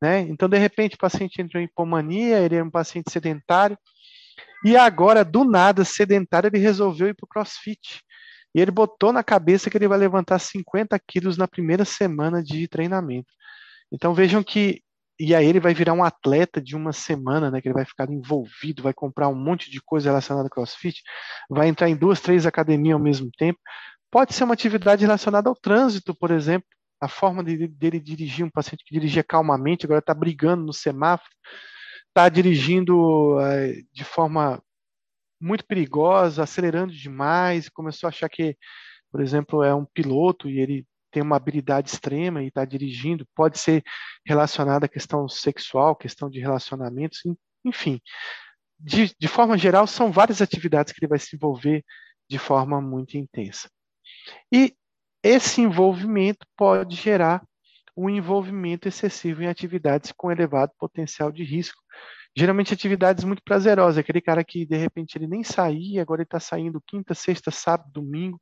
Né? 0.01 0.21
Então, 0.21 0.47
de 0.47 0.57
repente, 0.57 0.95
o 0.95 0.99
paciente 0.99 1.41
entrou 1.41 1.61
em 1.61 1.65
hipomania, 1.65 2.39
ele 2.39 2.55
é 2.55 2.63
um 2.63 2.69
paciente 2.69 3.11
sedentário, 3.11 3.77
e 4.63 4.75
agora, 4.75 5.23
do 5.23 5.43
nada, 5.43 5.85
sedentário, 5.85 6.47
ele 6.47 6.57
resolveu 6.57 7.07
ir 7.07 7.15
para 7.15 7.25
o 7.25 7.27
crossfit. 7.27 8.01
E 8.53 8.59
ele 8.59 8.71
botou 8.71 9.13
na 9.13 9.23
cabeça 9.23 9.69
que 9.69 9.77
ele 9.77 9.87
vai 9.87 9.97
levantar 9.97 10.39
50 10.39 10.97
quilos 10.99 11.37
na 11.37 11.47
primeira 11.47 11.85
semana 11.85 12.43
de 12.43 12.67
treinamento. 12.67 13.31
Então 13.91 14.13
vejam 14.13 14.43
que. 14.43 14.81
E 15.21 15.35
aí 15.35 15.45
ele 15.45 15.59
vai 15.59 15.73
virar 15.73 15.93
um 15.93 16.03
atleta 16.03 16.61
de 16.61 16.77
uma 16.77 16.93
semana, 16.93 17.51
né? 17.51 17.61
Que 17.61 17.67
ele 17.67 17.75
vai 17.75 17.83
ficar 17.83 18.09
envolvido, 18.09 18.81
vai 18.81 18.93
comprar 18.93 19.27
um 19.27 19.35
monte 19.35 19.69
de 19.69 19.81
coisa 19.81 20.09
relacionada 20.09 20.47
ao 20.47 20.49
CrossFit, 20.49 21.01
vai 21.49 21.67
entrar 21.67 21.89
em 21.89 21.95
duas, 21.95 22.21
três 22.21 22.45
academias 22.45 22.93
ao 22.93 23.03
mesmo 23.03 23.29
tempo. 23.37 23.59
Pode 24.09 24.33
ser 24.33 24.45
uma 24.45 24.53
atividade 24.53 25.03
relacionada 25.03 25.49
ao 25.49 25.55
trânsito, 25.55 26.15
por 26.15 26.31
exemplo. 26.31 26.67
A 27.01 27.07
forma 27.07 27.43
de, 27.43 27.67
dele 27.67 27.99
dirigir, 27.99 28.45
um 28.45 28.49
paciente 28.49 28.83
que 28.85 28.93
dirigia 28.93 29.23
calmamente, 29.23 29.85
agora 29.85 29.99
está 29.99 30.13
brigando 30.13 30.65
no 30.65 30.73
semáforo, 30.73 31.29
está 32.09 32.27
dirigindo 32.29 33.39
é, 33.41 33.81
de 33.93 34.03
forma 34.03 34.61
muito 35.39 35.65
perigosa, 35.65 36.43
acelerando 36.43 36.93
demais, 36.93 37.69
começou 37.69 38.07
a 38.07 38.09
achar 38.09 38.29
que, 38.29 38.57
por 39.11 39.21
exemplo, 39.21 39.63
é 39.63 39.73
um 39.73 39.85
piloto 39.85 40.49
e 40.49 40.59
ele 40.59 40.85
tem 41.11 41.23
uma 41.23 41.35
habilidade 41.35 41.89
extrema 41.89 42.43
e 42.43 42.47
está 42.47 42.65
dirigindo, 42.65 43.27
pode 43.35 43.57
ser 43.57 43.83
relacionado 44.25 44.83
à 44.83 44.87
questão 44.87 45.27
sexual, 45.27 45.95
questão 45.95 46.29
de 46.29 46.39
relacionamentos, 46.39 47.21
enfim. 47.65 47.99
De, 48.79 49.13
de 49.17 49.27
forma 49.27 49.57
geral, 49.57 49.87
são 49.87 50.11
várias 50.11 50.41
atividades 50.41 50.93
que 50.93 50.99
ele 51.03 51.09
vai 51.09 51.19
se 51.19 51.35
envolver 51.35 51.83
de 52.29 52.37
forma 52.37 52.79
muito 52.79 53.17
intensa. 53.17 53.69
E 54.51 54.75
esse 55.23 55.61
envolvimento 55.61 56.45
pode 56.55 56.95
gerar 56.95 57.43
um 57.97 58.09
envolvimento 58.09 58.87
excessivo 58.87 59.43
em 59.43 59.47
atividades 59.47 60.13
com 60.15 60.31
elevado 60.31 60.71
potencial 60.77 61.31
de 61.31 61.43
risco, 61.43 61.81
Geralmente 62.35 62.73
atividades 62.73 63.23
muito 63.23 63.43
prazerosas, 63.43 63.97
aquele 63.97 64.21
cara 64.21 64.43
que 64.43 64.65
de 64.65 64.77
repente 64.77 65.17
ele 65.17 65.27
nem 65.27 65.43
saía, 65.43 66.01
agora 66.01 66.21
ele 66.21 66.27
está 66.27 66.39
saindo 66.39 66.81
quinta, 66.85 67.13
sexta, 67.13 67.51
sábado, 67.51 67.91
domingo. 67.91 68.41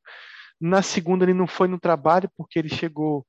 Na 0.60 0.82
segunda 0.82 1.24
ele 1.24 1.34
não 1.34 1.46
foi 1.46 1.68
no 1.68 1.78
trabalho 1.80 2.30
porque 2.36 2.58
ele 2.58 2.68
chegou 2.68 3.26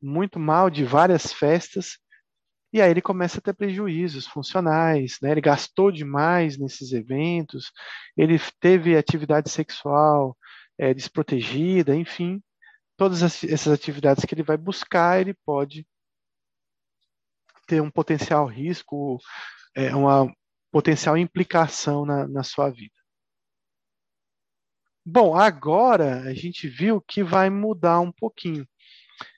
muito 0.00 0.38
mal 0.38 0.68
de 0.68 0.84
várias 0.84 1.32
festas. 1.32 1.98
E 2.72 2.80
aí 2.80 2.90
ele 2.90 3.02
começa 3.02 3.38
a 3.38 3.40
ter 3.42 3.52
prejuízos 3.52 4.26
funcionais, 4.26 5.18
né? 5.20 5.32
Ele 5.32 5.40
gastou 5.42 5.92
demais 5.92 6.56
nesses 6.58 6.92
eventos, 6.92 7.70
ele 8.16 8.38
teve 8.60 8.96
atividade 8.96 9.50
sexual 9.50 10.36
é, 10.78 10.94
desprotegida, 10.94 11.94
enfim, 11.94 12.42
todas 12.96 13.22
essas 13.22 13.68
atividades 13.72 14.24
que 14.24 14.34
ele 14.34 14.42
vai 14.42 14.56
buscar, 14.56 15.20
ele 15.20 15.34
pode 15.44 15.86
ter 17.66 17.80
um 17.80 17.90
potencial 17.90 18.46
risco 18.46 19.18
é, 19.74 19.94
uma 19.94 20.32
potencial 20.70 21.16
implicação 21.16 22.04
na, 22.04 22.26
na 22.26 22.42
sua 22.42 22.70
vida. 22.70 22.94
Bom, 25.04 25.36
agora 25.36 26.20
a 26.22 26.34
gente 26.34 26.68
viu 26.68 27.00
que 27.00 27.24
vai 27.24 27.50
mudar 27.50 28.00
um 28.00 28.12
pouquinho. 28.12 28.66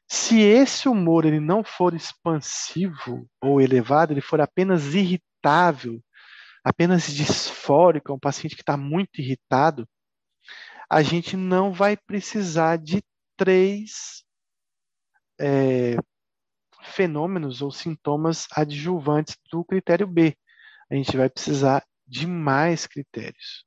Se 0.07 0.41
esse 0.41 0.89
humor 0.89 1.25
ele 1.25 1.41
não 1.41 1.65
for 1.65 1.95
expansivo 1.95 3.27
ou 3.41 3.61
elevado, 3.61 4.13
ele 4.13 4.21
for 4.21 4.41
apenas 4.41 4.95
irritável, 4.95 6.03
apenas 6.63 7.07
disfórico, 7.07 8.13
é 8.13 8.15
um 8.15 8.19
paciente 8.19 8.55
que 8.55 8.63
está 8.63 8.77
muito 8.77 9.21
irritado, 9.21 9.89
a 10.89 11.03
gente 11.03 11.37
não 11.37 11.73
vai 11.73 11.97
precisar 11.97 12.77
de 12.77 13.03
três 13.37 14.23
é, 15.41 15.97
fenômenos 16.85 17.63
ou 17.63 17.71
sintomas 17.71 18.47
adjuvantes 18.53 19.37
do 19.51 19.65
critério 19.65 20.07
B. 20.07 20.37
A 20.91 20.95
gente 20.95 21.17
vai 21.17 21.29
precisar 21.29 21.85
de 22.07 22.27
mais 22.27 22.87
critérios. 22.87 23.65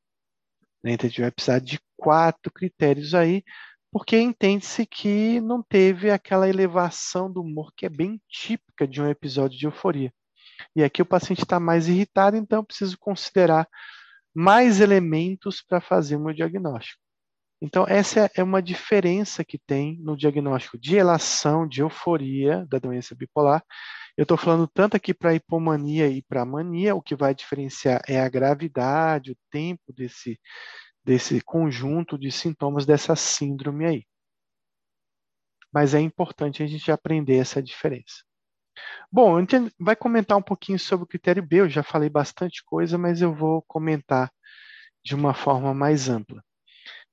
Né? 0.83 0.91
Então, 0.91 1.07
a 1.07 1.09
gente 1.09 1.21
vai 1.21 1.31
precisar 1.31 1.59
de 1.59 1.79
quatro 1.95 2.51
critérios 2.51 3.13
aí, 3.13 3.43
porque 3.91 4.19
entende-se 4.19 4.85
que 4.85 5.41
não 5.41 5.63
teve 5.63 6.11
aquela 6.11 6.47
elevação 6.47 7.31
do 7.31 7.41
humor 7.41 7.71
que 7.75 7.85
é 7.85 7.89
bem 7.89 8.21
típica 8.29 8.87
de 8.87 9.01
um 9.01 9.09
episódio 9.09 9.57
de 9.57 9.65
euforia. 9.65 10.13
E 10.75 10.83
aqui 10.83 11.01
o 11.01 11.05
paciente 11.05 11.43
está 11.43 11.59
mais 11.59 11.87
irritado, 11.87 12.37
então 12.37 12.63
preciso 12.63 12.97
considerar 12.97 13.67
mais 14.35 14.79
elementos 14.79 15.61
para 15.61 15.81
fazer 15.81 16.15
o 16.15 16.19
meu 16.19 16.33
diagnóstico. 16.33 17.01
Então, 17.61 17.85
essa 17.87 18.29
é 18.35 18.43
uma 18.43 18.61
diferença 18.61 19.43
que 19.43 19.57
tem 19.57 19.97
no 19.99 20.15
diagnóstico 20.15 20.77
de 20.77 20.91
relação 20.91 21.67
de 21.67 21.81
euforia 21.81 22.65
da 22.69 22.77
doença 22.77 23.15
bipolar. 23.15 23.63
Eu 24.15 24.23
estou 24.23 24.37
falando 24.37 24.67
tanto 24.67 24.95
aqui 24.95 25.13
para 25.13 25.33
hipomania 25.33 26.07
e 26.07 26.21
para 26.21 26.45
mania, 26.45 26.95
o 26.95 27.01
que 27.01 27.15
vai 27.15 27.33
diferenciar 27.33 28.01
é 28.07 28.19
a 28.19 28.29
gravidade, 28.29 29.31
o 29.31 29.37
tempo 29.51 29.91
desse, 29.91 30.39
desse 31.03 31.41
conjunto 31.41 32.17
de 32.17 32.31
sintomas 32.31 32.85
dessa 32.85 33.15
síndrome 33.15 33.85
aí. 33.85 34.03
Mas 35.73 35.93
é 35.93 35.99
importante 35.99 36.63
a 36.63 36.67
gente 36.67 36.91
aprender 36.91 37.37
essa 37.37 37.61
diferença. 37.61 38.23
Bom, 39.11 39.37
a 39.37 39.39
gente 39.41 39.55
vai 39.79 39.95
comentar 39.95 40.37
um 40.37 40.41
pouquinho 40.41 40.79
sobre 40.79 41.05
o 41.05 41.07
critério 41.07 41.43
B, 41.45 41.61
eu 41.61 41.69
já 41.69 41.83
falei 41.83 42.09
bastante 42.09 42.63
coisa, 42.63 42.97
mas 42.97 43.21
eu 43.21 43.33
vou 43.33 43.63
comentar 43.67 44.31
de 45.03 45.15
uma 45.15 45.33
forma 45.33 45.73
mais 45.73 46.09
ampla. 46.09 46.43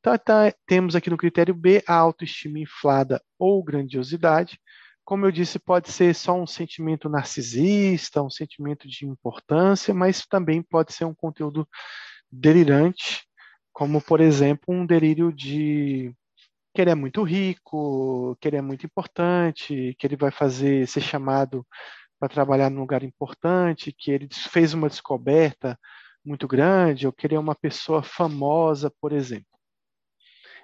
Então, 0.05 0.19
tá, 0.19 0.53
temos 0.67 0.95
aqui 0.95 1.09
no 1.09 1.17
critério 1.17 1.55
B 1.55 1.83
a 1.87 1.95
autoestima 1.95 2.59
inflada 2.59 3.23
ou 3.39 3.65
grandiosidade. 3.65 4.61
Como 5.03 5.25
eu 5.25 5.33
disse, 5.33 5.59
pode 5.59 5.91
ser 5.91 6.15
só 6.15 6.35
um 6.35 6.47
sentimento 6.47 7.09
narcisista, 7.09 8.23
um 8.23 8.29
sentimento 8.29 8.87
de 8.87 9.07
importância, 9.07 9.95
mas 9.95 10.27
também 10.27 10.63
pode 10.63 10.93
ser 10.93 11.07
um 11.07 11.15
conteúdo 11.15 11.67
delirante, 12.31 13.25
como, 13.73 13.99
por 13.99 14.21
exemplo, 14.21 14.75
um 14.75 14.85
delírio 14.85 15.33
de 15.33 16.15
que 16.75 16.83
ele 16.83 16.91
é 16.91 16.95
muito 16.95 17.23
rico, 17.23 18.37
que 18.41 18.49
ele 18.49 18.59
é 18.59 18.63
muito 18.63 18.85
importante, 18.87 19.97
que 19.99 20.07
ele 20.07 20.17
vai 20.17 20.31
fazer 20.31 20.87
ser 20.87 21.01
chamado 21.01 21.67
para 22.21 22.29
trabalhar 22.29 22.71
num 22.71 22.81
lugar 22.81 23.03
importante, 23.03 23.95
que 23.97 24.11
ele 24.11 24.29
fez 24.51 24.75
uma 24.75 24.89
descoberta 24.91 25.79
muito 26.25 26.47
grande, 26.47 27.07
ou 27.07 27.13
que 27.13 27.27
ele 27.27 27.37
é 27.37 27.41
uma 27.41 27.55
pessoa 27.55 28.03
famosa, 28.03 28.93
por 29.01 29.13
exemplo. 29.13 29.54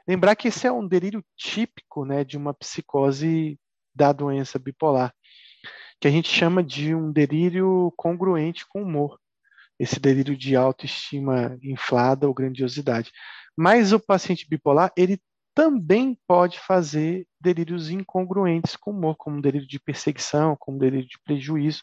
Lembrar 0.07 0.37
que 0.37 0.49
esse 0.49 0.67
é 0.67 0.73
um 0.73 0.87
delírio 0.87 1.25
típico 1.37 2.05
né, 2.05 2.25
de 2.25 2.37
uma 2.37 2.55
psicose 2.55 3.59
da 3.95 4.13
doença 4.13 4.59
bipolar, 4.59 5.13
que 6.01 6.09
a 6.09 6.11
gente 6.11 6.29
chama 6.29 6.63
de 6.63 6.95
um 6.95 7.13
delírio 7.13 7.93
congruente 7.97 8.67
com 8.69 8.83
o 8.83 8.85
humor, 8.85 9.19
esse 9.79 9.99
delírio 10.01 10.37
de 10.37 10.57
autoestima 10.57 11.59
inflada 11.63 12.27
ou 12.27 12.35
grandiosidade. 12.35 13.11
Mas 13.57 13.93
o 13.93 14.01
paciente 14.01 14.49
bipolar, 14.49 14.93
ele 14.97 15.21
também 15.55 16.17
pode 16.27 16.59
fazer 16.61 17.27
delírios 17.41 17.91
incongruentes 17.91 18.77
com 18.77 18.93
o 18.93 18.95
humor, 18.95 19.17
como 19.17 19.37
um 19.37 19.41
delírio 19.41 19.67
de 19.67 19.79
perseguição, 19.79 20.57
como 20.59 20.77
um 20.77 20.81
delírio 20.81 21.07
de 21.07 21.19
prejuízo, 21.25 21.83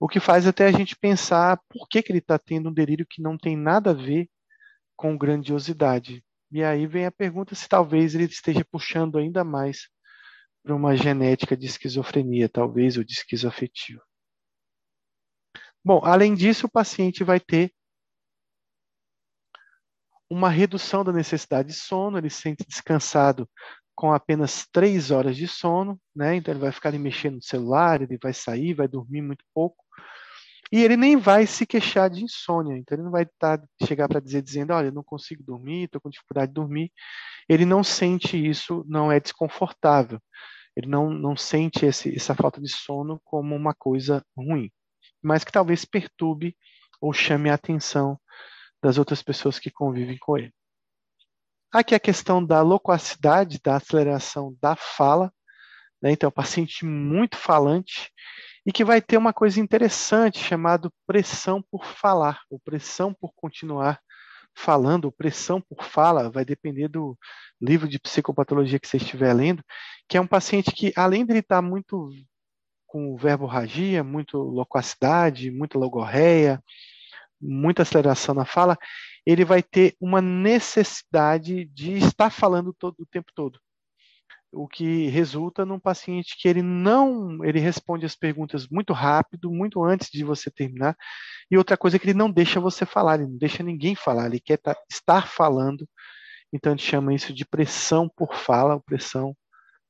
o 0.00 0.08
que 0.08 0.18
faz 0.18 0.46
até 0.46 0.66
a 0.66 0.72
gente 0.72 0.96
pensar 0.96 1.60
por 1.68 1.88
que, 1.88 2.02
que 2.02 2.10
ele 2.10 2.18
está 2.18 2.38
tendo 2.38 2.68
um 2.68 2.72
delírio 2.72 3.06
que 3.08 3.22
não 3.22 3.38
tem 3.38 3.56
nada 3.56 3.90
a 3.90 3.94
ver 3.94 4.28
com 4.96 5.16
grandiosidade. 5.16 6.24
E 6.52 6.62
aí 6.62 6.86
vem 6.86 7.06
a 7.06 7.10
pergunta 7.10 7.54
se 7.54 7.66
talvez 7.66 8.14
ele 8.14 8.24
esteja 8.24 8.62
puxando 8.62 9.16
ainda 9.16 9.42
mais 9.42 9.88
para 10.62 10.76
uma 10.76 10.94
genética 10.94 11.56
de 11.56 11.64
esquizofrenia, 11.64 12.46
talvez, 12.46 12.98
ou 12.98 13.02
de 13.02 13.14
esquizoafetivo. 13.14 14.02
Bom, 15.82 16.04
além 16.04 16.34
disso, 16.34 16.66
o 16.66 16.70
paciente 16.70 17.24
vai 17.24 17.40
ter 17.40 17.72
uma 20.28 20.50
redução 20.50 21.02
da 21.02 21.10
necessidade 21.10 21.68
de 21.68 21.74
sono, 21.74 22.18
ele 22.18 22.28
se 22.28 22.42
sente 22.42 22.66
descansado 22.68 23.48
com 23.94 24.12
apenas 24.12 24.66
três 24.70 25.10
horas 25.10 25.36
de 25.36 25.48
sono, 25.48 25.98
né? 26.14 26.36
Então 26.36 26.52
ele 26.52 26.60
vai 26.60 26.72
ficar 26.72 26.90
ali 26.90 26.98
mexendo 26.98 27.36
no 27.36 27.42
celular, 27.42 28.02
ele 28.02 28.18
vai 28.22 28.34
sair, 28.34 28.74
vai 28.74 28.86
dormir 28.86 29.22
muito 29.22 29.44
pouco. 29.54 29.81
E 30.72 30.82
ele 30.82 30.96
nem 30.96 31.18
vai 31.18 31.46
se 31.46 31.66
queixar 31.66 32.08
de 32.08 32.24
insônia, 32.24 32.78
então 32.78 32.96
ele 32.96 33.04
não 33.04 33.10
vai 33.10 33.26
tá, 33.38 33.62
chegar 33.86 34.08
para 34.08 34.20
dizer 34.20 34.40
dizendo, 34.40 34.72
olha, 34.72 34.90
não 34.90 35.04
consigo 35.04 35.42
dormir, 35.42 35.84
estou 35.84 36.00
com 36.00 36.08
dificuldade 36.08 36.48
de 36.48 36.54
dormir. 36.54 36.90
Ele 37.46 37.66
não 37.66 37.84
sente 37.84 38.38
isso, 38.38 38.82
não 38.88 39.12
é 39.12 39.20
desconfortável. 39.20 40.18
Ele 40.74 40.86
não, 40.86 41.10
não 41.10 41.36
sente 41.36 41.84
esse, 41.84 42.14
essa 42.16 42.34
falta 42.34 42.58
de 42.58 42.70
sono 42.70 43.20
como 43.22 43.54
uma 43.54 43.74
coisa 43.74 44.24
ruim, 44.34 44.72
mas 45.22 45.44
que 45.44 45.52
talvez 45.52 45.84
perturbe 45.84 46.56
ou 47.02 47.12
chame 47.12 47.50
a 47.50 47.54
atenção 47.54 48.18
das 48.82 48.96
outras 48.96 49.22
pessoas 49.22 49.58
que 49.58 49.70
convivem 49.70 50.16
com 50.18 50.38
ele. 50.38 50.54
Aqui 51.70 51.94
a 51.94 52.00
questão 52.00 52.42
da 52.44 52.62
loquacidade, 52.62 53.60
da 53.62 53.76
aceleração 53.76 54.56
da 54.58 54.74
fala. 54.74 55.30
Né? 56.00 56.12
Então, 56.12 56.30
um 56.30 56.32
paciente 56.32 56.86
muito 56.86 57.36
falante 57.36 58.10
e 58.64 58.72
que 58.72 58.84
vai 58.84 59.00
ter 59.00 59.16
uma 59.16 59.32
coisa 59.32 59.60
interessante 59.60 60.38
chamada 60.38 60.90
pressão 61.06 61.62
por 61.70 61.84
falar, 61.84 62.40
ou 62.50 62.60
pressão 62.60 63.12
por 63.12 63.32
continuar 63.34 64.00
falando, 64.54 65.06
ou 65.06 65.12
pressão 65.12 65.60
por 65.60 65.82
fala, 65.84 66.30
vai 66.30 66.44
depender 66.44 66.88
do 66.88 67.18
livro 67.60 67.88
de 67.88 67.98
psicopatologia 67.98 68.78
que 68.78 68.86
você 68.86 68.98
estiver 68.98 69.32
lendo, 69.32 69.64
que 70.08 70.16
é 70.16 70.20
um 70.20 70.26
paciente 70.26 70.70
que, 70.72 70.92
além 70.96 71.24
de 71.24 71.32
ele 71.32 71.38
estar 71.40 71.62
muito 71.62 72.10
com 72.86 73.16
verborragia, 73.16 74.04
muito 74.04 74.36
loquacidade, 74.36 75.50
muita 75.50 75.78
logorreia, 75.78 76.62
muita 77.40 77.82
aceleração 77.82 78.34
na 78.34 78.44
fala, 78.44 78.76
ele 79.24 79.44
vai 79.44 79.62
ter 79.62 79.96
uma 80.00 80.20
necessidade 80.20 81.64
de 81.66 81.94
estar 81.96 82.30
falando 82.30 82.72
todo 82.72 83.00
o 83.00 83.06
tempo 83.06 83.32
todo. 83.34 83.58
O 84.52 84.68
que 84.68 85.08
resulta 85.08 85.64
num 85.64 85.80
paciente 85.80 86.36
que 86.38 86.46
ele 86.46 86.62
não, 86.62 87.42
ele 87.44 87.58
responde 87.58 88.04
as 88.04 88.14
perguntas 88.14 88.68
muito 88.68 88.92
rápido, 88.92 89.50
muito 89.50 89.82
antes 89.82 90.10
de 90.10 90.22
você 90.22 90.50
terminar. 90.50 90.96
E 91.50 91.56
outra 91.56 91.76
coisa 91.76 91.96
é 91.96 91.98
que 91.98 92.06
ele 92.06 92.18
não 92.18 92.30
deixa 92.30 92.60
você 92.60 92.84
falar, 92.84 93.14
ele 93.14 93.30
não 93.30 93.38
deixa 93.38 93.62
ninguém 93.62 93.94
falar, 93.94 94.26
ele 94.26 94.40
quer 94.40 94.60
estar 94.90 95.26
falando. 95.26 95.88
Então 96.52 96.72
a 96.72 96.76
gente 96.76 96.88
chama 96.88 97.14
isso 97.14 97.32
de 97.32 97.46
pressão 97.46 98.08
por 98.08 98.34
fala, 98.34 98.80
pressão 98.80 99.34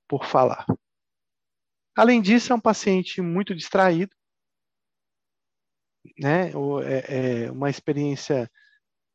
por 0.09 0.25
falar. 0.25 0.65
Além 1.97 2.23
disso, 2.23 2.53
é 2.53 2.57
um 2.57 2.61
paciente 2.61 3.21
muito 3.21 3.55
distraído, 3.55 4.15
né? 6.19 6.51
é, 6.85 7.45
é 7.47 7.51
uma 7.51 7.69
experiência 7.69 8.51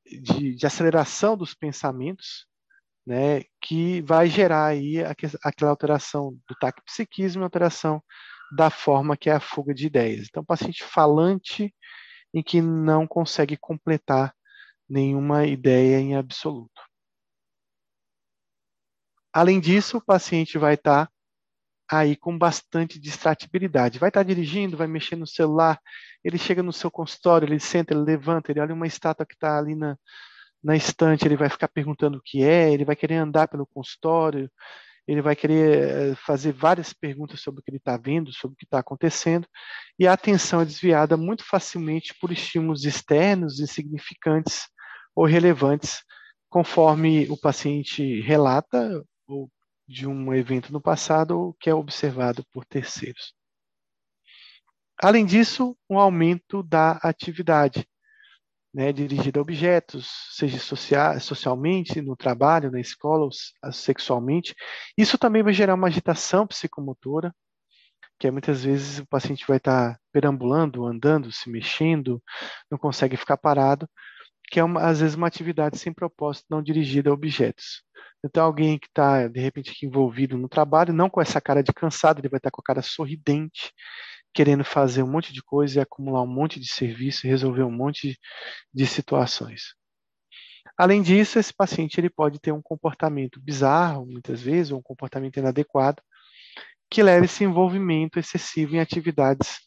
de, 0.06 0.56
de 0.56 0.66
aceleração 0.66 1.38
dos 1.38 1.54
pensamentos, 1.54 2.48
né, 3.08 3.42
que 3.62 4.02
vai 4.02 4.28
gerar 4.28 4.66
aí 4.66 5.02
aquela 5.02 5.72
alteração 5.72 6.34
do 6.46 6.54
taquipsiquismo, 6.60 7.42
alteração 7.42 8.04
da 8.52 8.70
forma 8.70 9.16
que 9.16 9.30
é 9.30 9.34
a 9.34 9.40
fuga 9.40 9.74
de 9.74 9.88
ideias. 9.88 10.28
Então, 10.30 10.44
paciente 10.44 10.84
falante 10.84 11.74
em 12.34 12.44
que 12.44 12.62
não 12.62 13.08
consegue 13.08 13.56
completar 13.56 14.36
nenhuma 14.90 15.46
ideia 15.46 16.00
em 16.00 16.18
absoluto. 16.18 16.82
Além 19.34 19.62
disso, 19.62 19.98
o 19.98 20.06
paciente 20.06 20.58
vai 20.58 20.74
estar 20.74 21.10
aí 21.90 22.18
com 22.18 22.38
bastante 22.38 23.00
distratibilidade. 23.00 24.00
Vai 24.00 24.10
estar 24.10 24.24
dirigindo, 24.24 24.76
vai 24.76 24.88
mexer 24.88 25.16
no 25.16 25.26
celular, 25.26 25.80
ele 26.22 26.38
chega 26.38 26.62
no 26.62 26.74
seu 26.74 26.92
consultório, 26.92 27.46
ele 27.46 27.60
senta, 27.60 27.94
ele 27.94 28.04
levanta, 28.04 28.52
ele 28.52 28.60
olha 28.60 28.74
uma 28.74 28.88
estátua 28.88 29.26
que 29.26 29.34
está 29.34 29.58
ali 29.58 29.76
na, 29.76 29.98
na 30.64 30.76
estante, 30.76 31.26
ele 31.26 31.38
vai 31.38 31.50
ficar 31.50 31.68
perguntando 31.68 32.18
o 32.18 32.22
que 32.22 32.44
é, 32.44 32.72
ele 32.72 32.86
vai 32.86 32.96
querer 32.96 33.16
andar 33.16 33.48
pelo 33.48 33.68
consultório, 33.68 34.50
ele 35.08 35.22
vai 35.22 35.36
querer 35.36 36.12
eh, 36.12 36.16
fazer 36.16 36.52
várias 36.52 36.92
perguntas 36.92 37.40
sobre 37.40 37.62
o 37.62 37.64
que 37.64 37.72
ele 37.72 37.78
está 37.78 37.96
vendo, 37.96 38.34
sobre 38.34 38.56
o 38.56 38.58
que 38.58 38.66
está 38.66 38.80
acontecendo, 38.80 39.48
e 39.98 40.06
a 40.06 40.14
atenção 40.14 40.60
é 40.62 40.66
desviada 40.66 41.16
muito 41.16 41.46
facilmente 41.46 42.14
por 42.20 42.32
estímulos 42.32 42.84
externos, 42.84 43.60
insignificantes 43.60 44.68
ou 45.16 45.26
relevantes, 45.26 46.04
conforme 46.50 47.30
o 47.30 47.38
paciente 47.38 48.22
relata 48.22 49.04
ou 49.28 49.50
de 49.88 50.06
um 50.06 50.34
evento 50.34 50.74
no 50.74 50.82
passado 50.82 51.40
ou 51.40 51.54
que 51.54 51.70
é 51.70 51.74
observado 51.74 52.46
por 52.52 52.66
terceiros. 52.66 53.34
Além 55.02 55.26
disso, 55.26 55.78
um 55.90 55.98
aumento 55.98 56.64
da 56.64 56.94
atividade, 57.04 57.88
né, 58.78 58.94
dirigida 58.94 59.40
a 59.40 59.42
objetos, 59.42 60.08
seja 60.34 60.60
social, 60.60 61.20
socialmente, 61.20 62.00
no 62.00 62.16
trabalho, 62.16 62.70
na 62.70 62.80
escola, 62.80 63.24
ou 63.24 63.32
sexualmente. 63.72 64.54
Isso 64.96 65.18
também 65.18 65.42
vai 65.42 65.52
gerar 65.52 65.74
uma 65.74 65.88
agitação 65.88 66.46
psicomotora, 66.46 67.34
que 68.20 68.28
é, 68.28 68.32
muitas 68.32 68.64
vezes 68.64 69.00
o 69.00 69.08
paciente 69.08 69.46
vai 69.48 69.58
estar 69.58 70.00
perambulando, 70.12 70.86
andando, 70.86 71.32
se 71.32 71.50
mexendo, 71.50 72.22
não 72.70 72.78
consegue 72.78 73.18
ficar 73.18 73.38
parado, 73.38 73.90
que 74.52 74.60
é 74.60 74.64
uma, 74.64 74.82
às 74.84 75.00
vezes 75.00 75.16
uma 75.16 75.26
atividade 75.26 75.80
sem 75.80 75.92
propósito, 75.92 76.46
não 76.48 76.62
dirigida 76.62 77.10
a 77.10 77.14
objetos. 77.14 77.82
Então, 78.24 78.46
alguém 78.46 78.78
que 78.78 78.88
está, 78.88 79.28
de 79.28 79.40
repente, 79.40 79.74
envolvido 79.84 80.38
no 80.38 80.48
trabalho, 80.48 80.94
não 80.94 81.10
com 81.10 81.20
essa 81.20 81.42
cara 81.42 81.64
de 81.64 81.74
cansado, 81.74 82.20
ele 82.20 82.30
vai 82.30 82.38
estar 82.38 82.52
com 82.52 82.62
a 82.62 82.64
cara 82.64 82.84
sorridente, 82.84 83.74
querendo 84.38 84.64
fazer 84.64 85.02
um 85.02 85.10
monte 85.10 85.34
de 85.34 85.42
coisa 85.42 85.80
e 85.80 85.82
acumular 85.82 86.22
um 86.22 86.28
monte 86.28 86.60
de 86.60 86.72
serviço 86.72 87.26
e 87.26 87.30
resolver 87.30 87.64
um 87.64 87.72
monte 87.72 88.20
de 88.72 88.86
situações. 88.86 89.74
Além 90.78 91.02
disso, 91.02 91.40
esse 91.40 91.52
paciente 91.52 92.00
ele 92.00 92.08
pode 92.08 92.40
ter 92.40 92.52
um 92.52 92.62
comportamento 92.62 93.42
bizarro, 93.42 94.06
muitas 94.06 94.40
vezes, 94.40 94.72
ou 94.72 94.78
um 94.78 94.82
comportamento 94.84 95.38
inadequado, 95.38 96.04
que 96.88 97.02
leva 97.02 97.26
esse 97.26 97.44
envolvimento 97.44 98.20
excessivo 98.20 98.76
em 98.76 98.80
atividades 98.80 99.58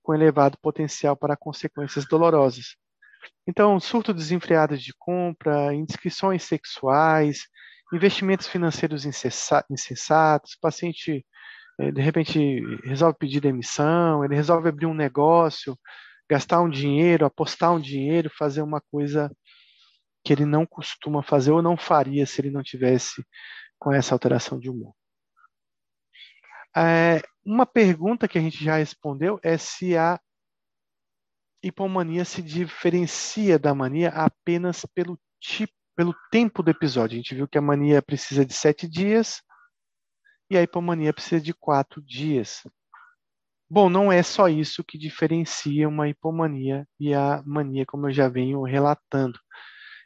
com 0.00 0.14
elevado 0.14 0.56
potencial 0.62 1.16
para 1.16 1.36
consequências 1.36 2.06
dolorosas. 2.06 2.76
Então, 3.48 3.80
surto 3.80 4.14
desenfreado 4.14 4.78
de 4.78 4.94
compra, 4.96 5.74
indiscrições 5.74 6.44
sexuais, 6.44 7.48
investimentos 7.92 8.46
financeiros 8.46 9.04
insensatos, 9.04 10.54
paciente 10.54 11.26
de 11.92 12.00
repente 12.00 12.60
resolve 12.84 13.16
pedir 13.18 13.40
demissão, 13.40 14.24
ele 14.24 14.34
resolve 14.34 14.68
abrir 14.68 14.86
um 14.86 14.94
negócio, 14.94 15.78
gastar 16.28 16.60
um 16.60 16.68
dinheiro, 16.68 17.24
apostar 17.24 17.72
um 17.72 17.80
dinheiro, 17.80 18.30
fazer 18.30 18.62
uma 18.62 18.80
coisa 18.80 19.30
que 20.24 20.32
ele 20.32 20.44
não 20.44 20.66
costuma 20.66 21.22
fazer 21.22 21.52
ou 21.52 21.62
não 21.62 21.76
faria 21.76 22.26
se 22.26 22.40
ele 22.40 22.50
não 22.50 22.62
tivesse 22.62 23.24
com 23.78 23.92
essa 23.92 24.14
alteração 24.14 24.58
de 24.58 24.68
humor. 24.68 24.92
É, 26.76 27.22
uma 27.44 27.66
pergunta 27.66 28.28
que 28.28 28.38
a 28.38 28.40
gente 28.40 28.62
já 28.62 28.76
respondeu 28.76 29.40
é 29.42 29.56
se 29.56 29.96
a 29.96 30.20
hipomania 31.62 32.24
se 32.24 32.42
diferencia 32.42 33.58
da 33.58 33.74
mania 33.74 34.10
apenas 34.10 34.84
pelo 34.94 35.18
tipo 35.40 35.72
pelo 36.00 36.14
tempo 36.30 36.62
do 36.62 36.70
episódio. 36.70 37.14
A 37.14 37.16
gente 37.18 37.34
viu 37.34 37.46
que 37.46 37.58
a 37.58 37.60
mania 37.60 38.00
precisa 38.00 38.42
de 38.42 38.54
sete 38.54 38.88
dias 38.88 39.42
e 40.50 40.58
a 40.58 40.62
hipomania 40.62 41.12
precisa 41.12 41.40
de 41.40 41.54
quatro 41.54 42.02
dias. 42.02 42.62
Bom, 43.68 43.88
não 43.88 44.10
é 44.10 44.22
só 44.22 44.48
isso 44.48 44.82
que 44.82 44.98
diferencia 44.98 45.88
uma 45.88 46.08
hipomania 46.08 46.86
e 46.98 47.14
a 47.14 47.42
mania, 47.46 47.86
como 47.86 48.08
eu 48.08 48.12
já 48.12 48.28
venho 48.28 48.62
relatando. 48.62 49.38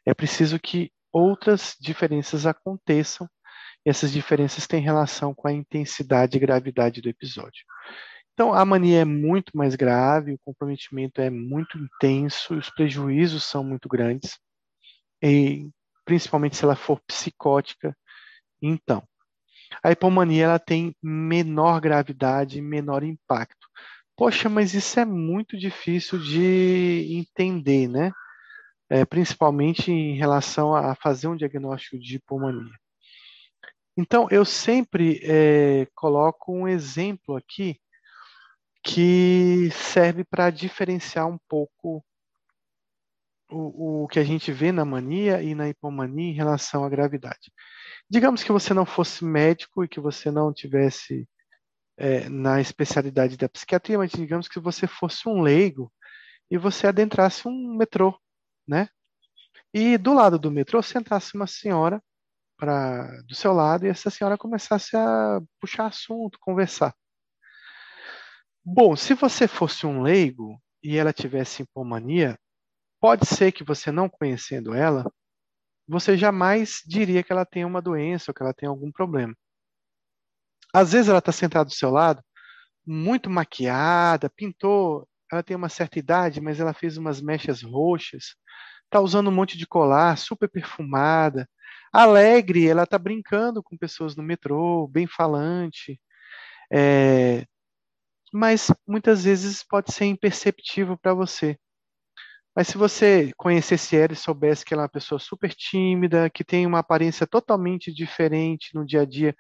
É 0.05 0.12
preciso 0.12 0.61
que 0.61 0.92
outras 1.11 1.74
diferenças 1.80 2.45
aconteçam, 2.45 3.26
e 3.86 3.90
essas 3.90 4.12
diferenças 4.12 4.66
têm 4.66 4.82
relação 4.82 5.34
com 5.34 5.49
a 5.49 5.53
intensidade 5.53 6.36
e 6.36 6.40
gravidade 6.40 7.01
do 7.01 7.09
episódio. 7.09 7.64
Então, 8.34 8.53
a 8.53 8.64
mania 8.64 9.01
é 9.01 9.05
muito 9.05 9.57
mais 9.57 9.74
grave, 9.76 10.34
o 10.34 10.38
comprometimento 10.45 11.20
é 11.20 11.30
muito 11.30 11.78
intenso, 11.78 12.55
os 12.55 12.68
prejuízos 12.68 13.45
são 13.45 13.64
muito 13.64 13.88
grandes. 13.88 14.38
E 15.22 15.70
principalmente 16.05 16.57
se 16.57 16.64
ela 16.64 16.76
for 16.76 17.01
psicótica. 17.07 17.97
Então, 18.61 19.03
a 19.83 19.93
hipomania 19.93 20.45
ela 20.45 20.59
tem 20.59 20.95
menor 21.03 21.81
gravidade, 21.81 22.61
menor 22.61 23.03
impacto. 23.03 23.66
Poxa, 24.16 24.49
mas 24.49 24.75
isso 24.75 24.99
é 25.01 25.05
muito 25.05 25.59
difícil 25.59 26.18
de 26.18 27.09
entender, 27.11 27.89
né? 27.89 28.12
É, 28.89 29.05
principalmente 29.05 29.91
em 29.91 30.16
relação 30.16 30.75
a 30.75 30.95
fazer 30.95 31.27
um 31.27 31.37
diagnóstico 31.37 31.99
de 31.99 32.16
hipomania. 32.16 32.70
Então, 33.97 34.29
eu 34.31 34.45
sempre 34.45 35.20
é, 35.22 35.87
coloco 35.95 36.53
um 36.53 36.68
exemplo 36.68 37.37
aqui 37.37 37.81
que 38.85 39.70
serve 39.72 40.25
para 40.25 40.51
diferenciar 40.51 41.27
um 41.27 41.39
pouco 41.49 42.05
o, 43.51 44.05
o 44.05 44.09
que 44.09 44.18
a 44.18 44.24
gente 44.24 44.53
vê 44.53 44.72
na 44.72 44.84
mania 44.84 45.42
e 45.42 45.55
na 45.55 45.68
hipomania 45.68 46.30
em 46.30 46.34
relação 46.34 46.84
à 46.84 46.88
gravidade. 46.88 47.53
Digamos 48.09 48.42
que 48.42 48.53
você 48.53 48.74
não 48.74 48.86
fosse 48.86 49.24
médico 49.24 49.84
e 49.84 49.88
que 49.88 50.01
você 50.01 50.30
não 50.30 50.53
tivesse 50.53 51.28
é, 51.97 52.28
na 52.28 52.61
especialidade 52.61 53.36
da 53.36 53.49
psiquiatria, 53.49 53.99
mas 53.99 54.11
digamos 54.11 54.49
que 54.49 54.61
você 54.61 54.86
fosse 54.86 55.28
um 55.28 55.40
leigo 55.40 55.92
e 56.51 56.59
você 56.59 56.86
adentrasse 56.86 57.47
um 57.49 57.76
metrô, 57.76 58.18
né? 58.66 58.88
E 59.72 59.99
do 59.99 60.14
lado 60.14 60.38
do 60.38 60.51
metrô 60.51 60.82
sentasse 60.82 61.34
uma 61.34 61.47
senhora 61.47 62.03
para 62.57 63.20
do 63.22 63.34
seu 63.34 63.53
lado 63.53 63.84
e 63.86 63.88
essa 63.88 64.11
senhora 64.11 64.38
começasse 64.38 64.97
a 64.97 65.40
puxar 65.61 65.86
assunto, 65.86 66.38
conversar. 66.40 66.95
Bom, 68.64 68.97
se 68.97 69.14
você 69.14 69.47
fosse 69.49 69.86
um 69.86 70.03
leigo 70.03 70.61
e 70.82 70.97
ela 70.97 71.12
tivesse 71.12 71.62
hipomania, 71.62 72.38
pode 73.05 73.27
ser 73.27 73.53
que 73.53 73.63
você 73.63 73.93
não 73.93 74.09
conhecendo 74.09 74.73
ela, 74.73 75.05
você 75.87 76.17
jamais 76.17 76.81
diria 76.87 77.23
que 77.23 77.31
ela 77.31 77.45
tem 77.45 77.63
uma 77.63 77.83
doença 77.83 78.31
ou 78.31 78.35
que 78.35 78.43
ela 78.43 78.55
tem 78.55 78.67
algum 78.67 78.91
problema. 78.91 79.37
Às 80.73 80.93
vezes 80.93 81.11
ela 81.11 81.19
está 81.19 81.31
sentada 81.31 81.67
do 81.67 81.75
seu 81.75 81.91
lado, 81.91 82.25
muito 82.87 83.29
maquiada, 83.29 84.31
pintou, 84.31 85.07
ela 85.31 85.43
tem 85.43 85.55
uma 85.55 85.69
certa 85.69 85.99
idade, 85.99 86.41
mas 86.41 86.59
ela 86.59 86.73
fez 86.73 86.97
umas 86.97 87.21
mechas 87.21 87.61
roxas, 87.61 88.37
está 88.85 89.01
usando 89.01 89.29
um 89.29 89.35
monte 89.35 89.59
de 89.59 89.67
colar, 89.67 90.17
super 90.17 90.49
perfumada, 90.49 91.47
alegre, 91.93 92.67
ela 92.67 92.85
está 92.85 92.99
brincando 92.99 93.63
com 93.63 93.77
pessoas 93.77 94.17
no 94.17 94.23
metrô, 94.23 94.89
bem 94.89 95.07
falante, 95.07 96.01
é, 96.73 97.45
mas 98.33 98.73
muitas 98.89 99.25
vezes 99.25 99.63
pode 99.63 99.93
ser 99.93 100.07
imperceptível 100.07 100.97
para 100.97 101.13
você. 101.13 101.59
Mas 102.55 102.69
se 102.69 102.79
você 102.79 103.33
conhecesse 103.37 103.97
ela 103.97 104.13
e 104.13 104.17
soubesse 104.17 104.65
que 104.65 104.73
ela 104.73 104.83
é 104.83 104.85
uma 104.85 104.89
pessoa 104.89 105.19
super 105.19 105.53
tímida, 105.53 106.31
que 106.31 106.45
tem 106.45 106.67
uma 106.67 106.79
aparência 106.79 107.27
totalmente 107.27 107.93
diferente 107.93 108.75
no 108.75 108.87
dia 108.87 109.03
a 109.03 109.05
dia 109.05 109.35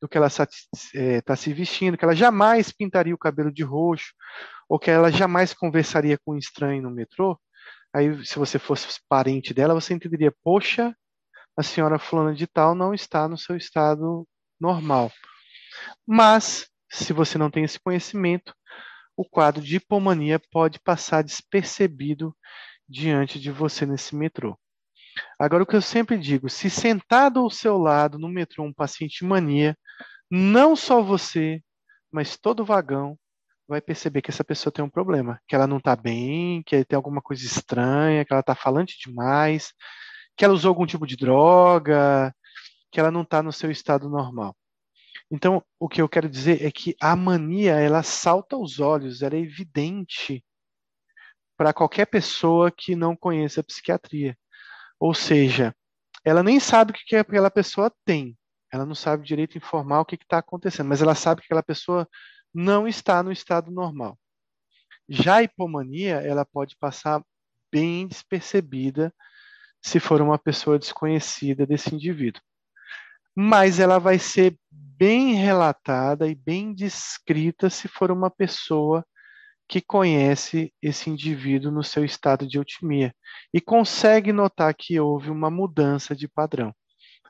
do 0.00 0.08
que 0.08 0.16
ela 0.16 0.28
está 0.28 0.46
tá 1.24 1.36
se 1.36 1.52
vestindo, 1.52 1.98
que 1.98 2.04
ela 2.04 2.14
jamais 2.14 2.72
pintaria 2.72 3.14
o 3.14 3.18
cabelo 3.18 3.52
de 3.52 3.62
roxo, 3.62 4.14
ou 4.68 4.78
que 4.78 4.90
ela 4.90 5.10
jamais 5.10 5.52
conversaria 5.52 6.16
com 6.24 6.34
um 6.34 6.38
estranho 6.38 6.82
no 6.82 6.90
metrô, 6.90 7.38
aí 7.92 8.24
se 8.24 8.38
você 8.38 8.58
fosse 8.58 8.86
parente 9.08 9.52
dela, 9.52 9.74
você 9.74 9.92
entenderia, 9.92 10.32
poxa, 10.42 10.94
a 11.56 11.62
senhora 11.62 11.98
fulana 11.98 12.34
de 12.34 12.46
tal 12.46 12.74
não 12.74 12.94
está 12.94 13.28
no 13.28 13.36
seu 13.36 13.56
estado 13.56 14.26
normal. 14.58 15.12
Mas, 16.06 16.68
se 16.90 17.12
você 17.12 17.36
não 17.36 17.50
tem 17.50 17.64
esse 17.64 17.78
conhecimento, 17.78 18.54
o 19.16 19.24
quadro 19.24 19.62
de 19.62 19.76
hipomania 19.76 20.40
pode 20.50 20.80
passar 20.80 21.22
despercebido 21.22 22.34
diante 22.88 23.38
de 23.38 23.50
você 23.50 23.86
nesse 23.86 24.16
metrô. 24.16 24.58
Agora, 25.38 25.62
o 25.62 25.66
que 25.66 25.76
eu 25.76 25.82
sempre 25.82 26.18
digo: 26.18 26.48
se 26.48 26.70
sentado 26.70 27.40
ao 27.40 27.50
seu 27.50 27.78
lado 27.78 28.18
no 28.18 28.28
metrô 28.28 28.64
um 28.64 28.72
paciente 28.72 29.24
mania, 29.24 29.76
não 30.30 30.76
só 30.76 31.02
você, 31.02 31.62
mas 32.12 32.36
todo 32.36 32.60
o 32.60 32.64
vagão 32.64 33.18
vai 33.68 33.80
perceber 33.80 34.22
que 34.22 34.30
essa 34.30 34.44
pessoa 34.44 34.72
tem 34.72 34.84
um 34.84 34.90
problema, 34.90 35.40
que 35.46 35.54
ela 35.54 35.66
não 35.66 35.78
está 35.78 35.94
bem, 35.94 36.62
que 36.64 36.84
tem 36.84 36.96
alguma 36.96 37.22
coisa 37.22 37.44
estranha, 37.44 38.24
que 38.24 38.32
ela 38.32 38.40
está 38.40 38.54
falante 38.54 38.98
demais, 38.98 39.72
que 40.36 40.44
ela 40.44 40.54
usou 40.54 40.70
algum 40.70 40.86
tipo 40.86 41.06
de 41.06 41.16
droga, 41.16 42.34
que 42.90 42.98
ela 43.00 43.10
não 43.10 43.22
está 43.22 43.42
no 43.42 43.52
seu 43.52 43.70
estado 43.70 44.08
normal. 44.08 44.56
Então, 45.30 45.62
o 45.78 45.88
que 45.88 46.02
eu 46.02 46.08
quero 46.08 46.28
dizer 46.28 46.64
é 46.64 46.72
que 46.72 46.96
a 47.00 47.14
mania, 47.14 47.74
ela 47.74 48.02
salta 48.02 48.56
aos 48.56 48.80
olhos, 48.80 49.22
ela 49.22 49.36
é 49.36 49.40
evidente 49.40 50.44
para 51.56 51.72
qualquer 51.72 52.06
pessoa 52.06 52.70
que 52.70 52.96
não 52.96 53.14
conheça 53.14 53.60
a 53.60 53.64
psiquiatria. 53.64 54.36
Ou 54.98 55.14
seja, 55.14 55.74
ela 56.24 56.42
nem 56.42 56.58
sabe 56.58 56.90
o 56.90 56.94
que 56.94 57.14
aquela 57.14 57.50
pessoa 57.50 57.92
tem, 58.04 58.36
ela 58.72 58.84
não 58.84 58.94
sabe 58.94 59.26
direito 59.26 59.56
informar 59.56 60.00
o 60.00 60.04
que 60.04 60.16
está 60.16 60.38
acontecendo, 60.38 60.88
mas 60.88 61.02
ela 61.02 61.14
sabe 61.14 61.40
que 61.40 61.46
aquela 61.46 61.62
pessoa 61.62 62.08
não 62.52 62.88
está 62.88 63.22
no 63.22 63.30
estado 63.30 63.70
normal. 63.70 64.18
Já 65.08 65.36
a 65.36 65.42
hipomania, 65.42 66.16
ela 66.16 66.44
pode 66.44 66.76
passar 66.76 67.22
bem 67.70 68.06
despercebida 68.06 69.14
se 69.82 69.98
for 69.98 70.20
uma 70.20 70.38
pessoa 70.38 70.78
desconhecida 70.78 71.66
desse 71.66 71.94
indivíduo. 71.94 72.42
Mas 73.34 73.80
ela 73.80 73.98
vai 73.98 74.18
ser 74.18 74.56
bem 75.00 75.32
relatada 75.32 76.28
e 76.28 76.34
bem 76.34 76.74
descrita 76.74 77.70
se 77.70 77.88
for 77.88 78.10
uma 78.10 78.30
pessoa 78.30 79.02
que 79.66 79.80
conhece 79.80 80.74
esse 80.82 81.08
indivíduo 81.08 81.72
no 81.72 81.82
seu 81.82 82.04
estado 82.04 82.46
de 82.46 82.58
eutimia 82.58 83.14
e 83.54 83.62
consegue 83.62 84.30
notar 84.30 84.74
que 84.74 85.00
houve 85.00 85.30
uma 85.30 85.50
mudança 85.50 86.14
de 86.14 86.28
padrão. 86.28 86.74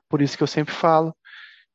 Por 0.08 0.20
isso 0.20 0.36
que 0.36 0.42
eu 0.42 0.48
sempre 0.48 0.74
falo 0.74 1.14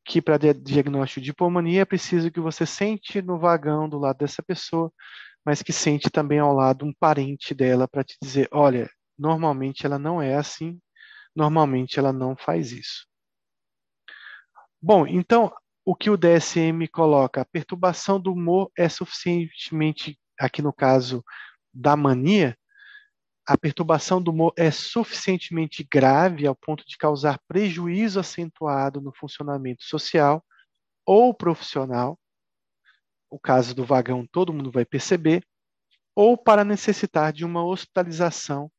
que 0.04 0.22
para 0.22 0.38
diagnóstico 0.38 1.22
de 1.22 1.34
pulmonia 1.34 1.84
é 1.84 1.86
preciso 1.86 2.30
que 2.30 2.42
você 2.42 2.66
sente 2.66 3.22
no 3.22 3.40
vagão 3.40 3.88
do 3.88 3.98
lado 3.98 4.18
dessa 4.18 4.44
pessoa, 4.44 4.92
mas 5.46 5.62
que 5.62 5.72
sente 5.72 6.10
também 6.10 6.40
ao 6.40 6.54
lado 6.54 6.86
um 6.86 6.94
parente 7.00 7.54
dela 7.56 7.88
para 7.88 8.04
te 8.04 8.18
dizer, 8.22 8.50
olha, 8.52 8.90
normalmente 9.18 9.86
ela 9.86 9.98
não 9.98 10.22
é 10.22 10.36
assim, 10.36 10.78
normalmente 11.34 11.98
ela 11.98 12.12
não 12.12 12.36
faz 12.36 12.74
isso. 12.74 13.08
Bom, 14.82 15.08
então 15.08 15.54
o 15.86 15.96
que 15.96 16.10
o 16.10 16.18
DSM 16.18 16.88
coloca, 16.92 17.42
a 17.42 17.46
perturbação 17.46 18.20
do 18.20 18.34
humor 18.34 18.72
é 18.76 18.90
suficientemente 18.90 20.20
aqui 20.38 20.62
no 20.62 20.74
caso 20.74 21.24
da 21.72 21.96
mania, 21.96 22.58
a 23.48 23.56
perturbação 23.56 24.20
do 24.20 24.32
humor 24.32 24.52
é 24.58 24.72
suficientemente 24.72 25.88
grave 25.90 26.48
ao 26.48 26.56
ponto 26.56 26.84
de 26.88 26.98
causar 26.98 27.40
prejuízo 27.48 28.20
acentuado 28.20 29.00
no 29.00 29.14
funcionamento 29.14 29.84
social 29.84 30.44
ou 31.06 31.32
profissional, 31.32 32.20
o 33.30 33.38
caso 33.38 33.76
do 33.76 33.86
vagão 33.86 34.26
todo 34.26 34.52
mundo 34.52 34.72
vai 34.72 34.86
perceber, 34.86 35.46
ou 36.16 36.36
para 36.36 36.64
necessitar 36.64 37.32
de 37.32 37.46
uma 37.46 37.64
hospitalização 37.64 38.72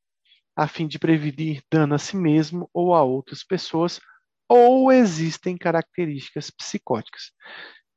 a 0.57 0.67
fim 0.67 0.89
de 0.89 0.99
prevenir 0.99 1.63
dano 1.71 1.95
a 1.95 1.99
si 1.99 2.17
mesmo 2.17 2.69
ou 2.73 2.95
a 2.95 3.03
outras 3.05 3.45
pessoas, 3.45 4.01
ou 4.49 4.93
existem 4.93 5.57
características 5.57 6.51
psicóticas. 6.51 7.33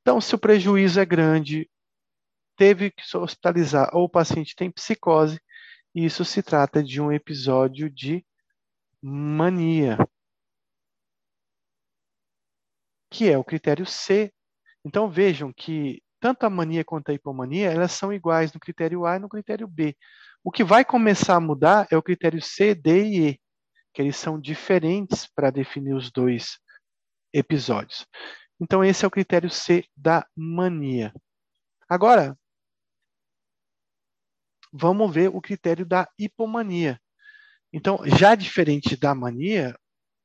Então, 0.02 0.20
se 0.20 0.34
o 0.34 0.38
prejuízo 0.38 1.00
é 1.00 1.04
grande, 1.04 1.70
teve 2.56 2.90
que 2.90 3.06
se 3.06 3.16
hospitalizar 3.16 3.90
ou 3.94 4.04
o 4.04 4.08
paciente 4.08 4.54
tem 4.54 4.70
psicose, 4.70 5.40
isso 5.94 6.24
se 6.24 6.42
trata 6.42 6.82
de 6.82 7.00
um 7.00 7.10
episódio 7.10 7.90
de 7.90 8.24
mania, 9.02 9.98
que 13.10 13.28
é 13.28 13.36
o 13.36 13.44
critério 13.44 13.86
C. 13.86 14.32
Então 14.84 15.10
vejam 15.10 15.52
que 15.52 16.02
tanto 16.20 16.44
a 16.44 16.50
mania 16.50 16.84
quanto 16.84 17.10
a 17.10 17.14
hipomania, 17.14 17.70
elas 17.70 17.92
são 17.92 18.12
iguais 18.12 18.52
no 18.52 18.60
critério 18.60 19.06
A 19.06 19.16
e 19.16 19.18
no 19.18 19.28
critério 19.28 19.66
B. 19.66 19.96
O 20.44 20.50
que 20.50 20.62
vai 20.62 20.84
começar 20.84 21.36
a 21.36 21.40
mudar 21.40 21.86
é 21.90 21.96
o 21.96 22.02
critério 22.02 22.40
C, 22.42 22.74
D 22.74 23.04
e 23.04 23.28
E, 23.30 23.40
que 23.92 24.00
eles 24.02 24.16
são 24.16 24.40
diferentes 24.40 25.26
para 25.26 25.50
definir 25.50 25.94
os 25.94 26.10
dois 26.10 26.58
episódios. 27.32 28.06
Então 28.60 28.84
esse 28.84 29.04
é 29.04 29.08
o 29.08 29.10
critério 29.10 29.50
C 29.50 29.84
da 29.96 30.26
mania. 30.36 31.12
Agora, 31.88 32.36
vamos 34.72 35.12
ver 35.12 35.28
o 35.28 35.40
critério 35.40 35.84
da 35.84 36.08
hipomania. 36.18 37.00
Então, 37.72 38.00
já 38.04 38.34
diferente 38.34 38.96
da 38.96 39.14
mania, 39.14 39.76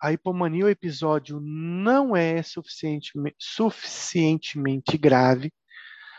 a 0.02 0.12
hipomania, 0.12 0.66
o 0.66 0.70
episódio 0.70 1.40
não 1.40 2.16
é 2.16 2.42
suficientemente, 2.44 3.36
suficientemente 3.40 4.98
grave 4.98 5.52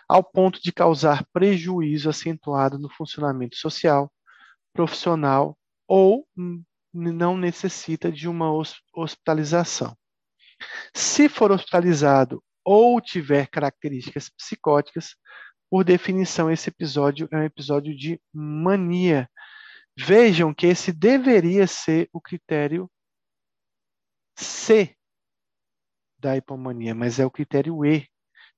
ao 0.09 0.23
ponto 0.23 0.63
de 0.63 0.73
causar 0.73 1.27
prejuízo 1.33 2.09
acentuado 2.09 2.79
no 2.79 2.89
funcionamento 2.89 3.57
social, 3.57 4.13
profissional 4.73 5.59
ou 5.87 6.27
não 6.97 7.37
necessita 7.37 8.11
de 8.11 8.29
uma 8.29 8.51
hospitalização. 8.95 9.97
Se 10.95 11.29
for 11.29 11.53
hospitalizado 11.53 12.43
ou 12.65 13.01
tiver 13.01 13.49
características 13.49 14.29
psicóticas, 14.31 15.15
por 15.71 15.85
definição, 15.85 16.51
esse 16.51 16.71
episódio 16.71 17.29
é 17.31 17.37
um 17.37 17.43
episódio 17.43 17.97
de 17.97 18.21
mania. 18.33 19.29
Vejam 19.99 20.55
que 20.55 20.67
esse 20.67 20.93
deveria 20.93 21.67
ser 21.67 22.09
o 22.13 22.21
critério 22.21 22.91
C 24.39 24.95
da 26.19 26.37
hipomania, 26.37 26.95
mas 26.95 27.19
é 27.19 27.27
o 27.27 27.31
critério 27.31 27.85
E, 27.85 28.09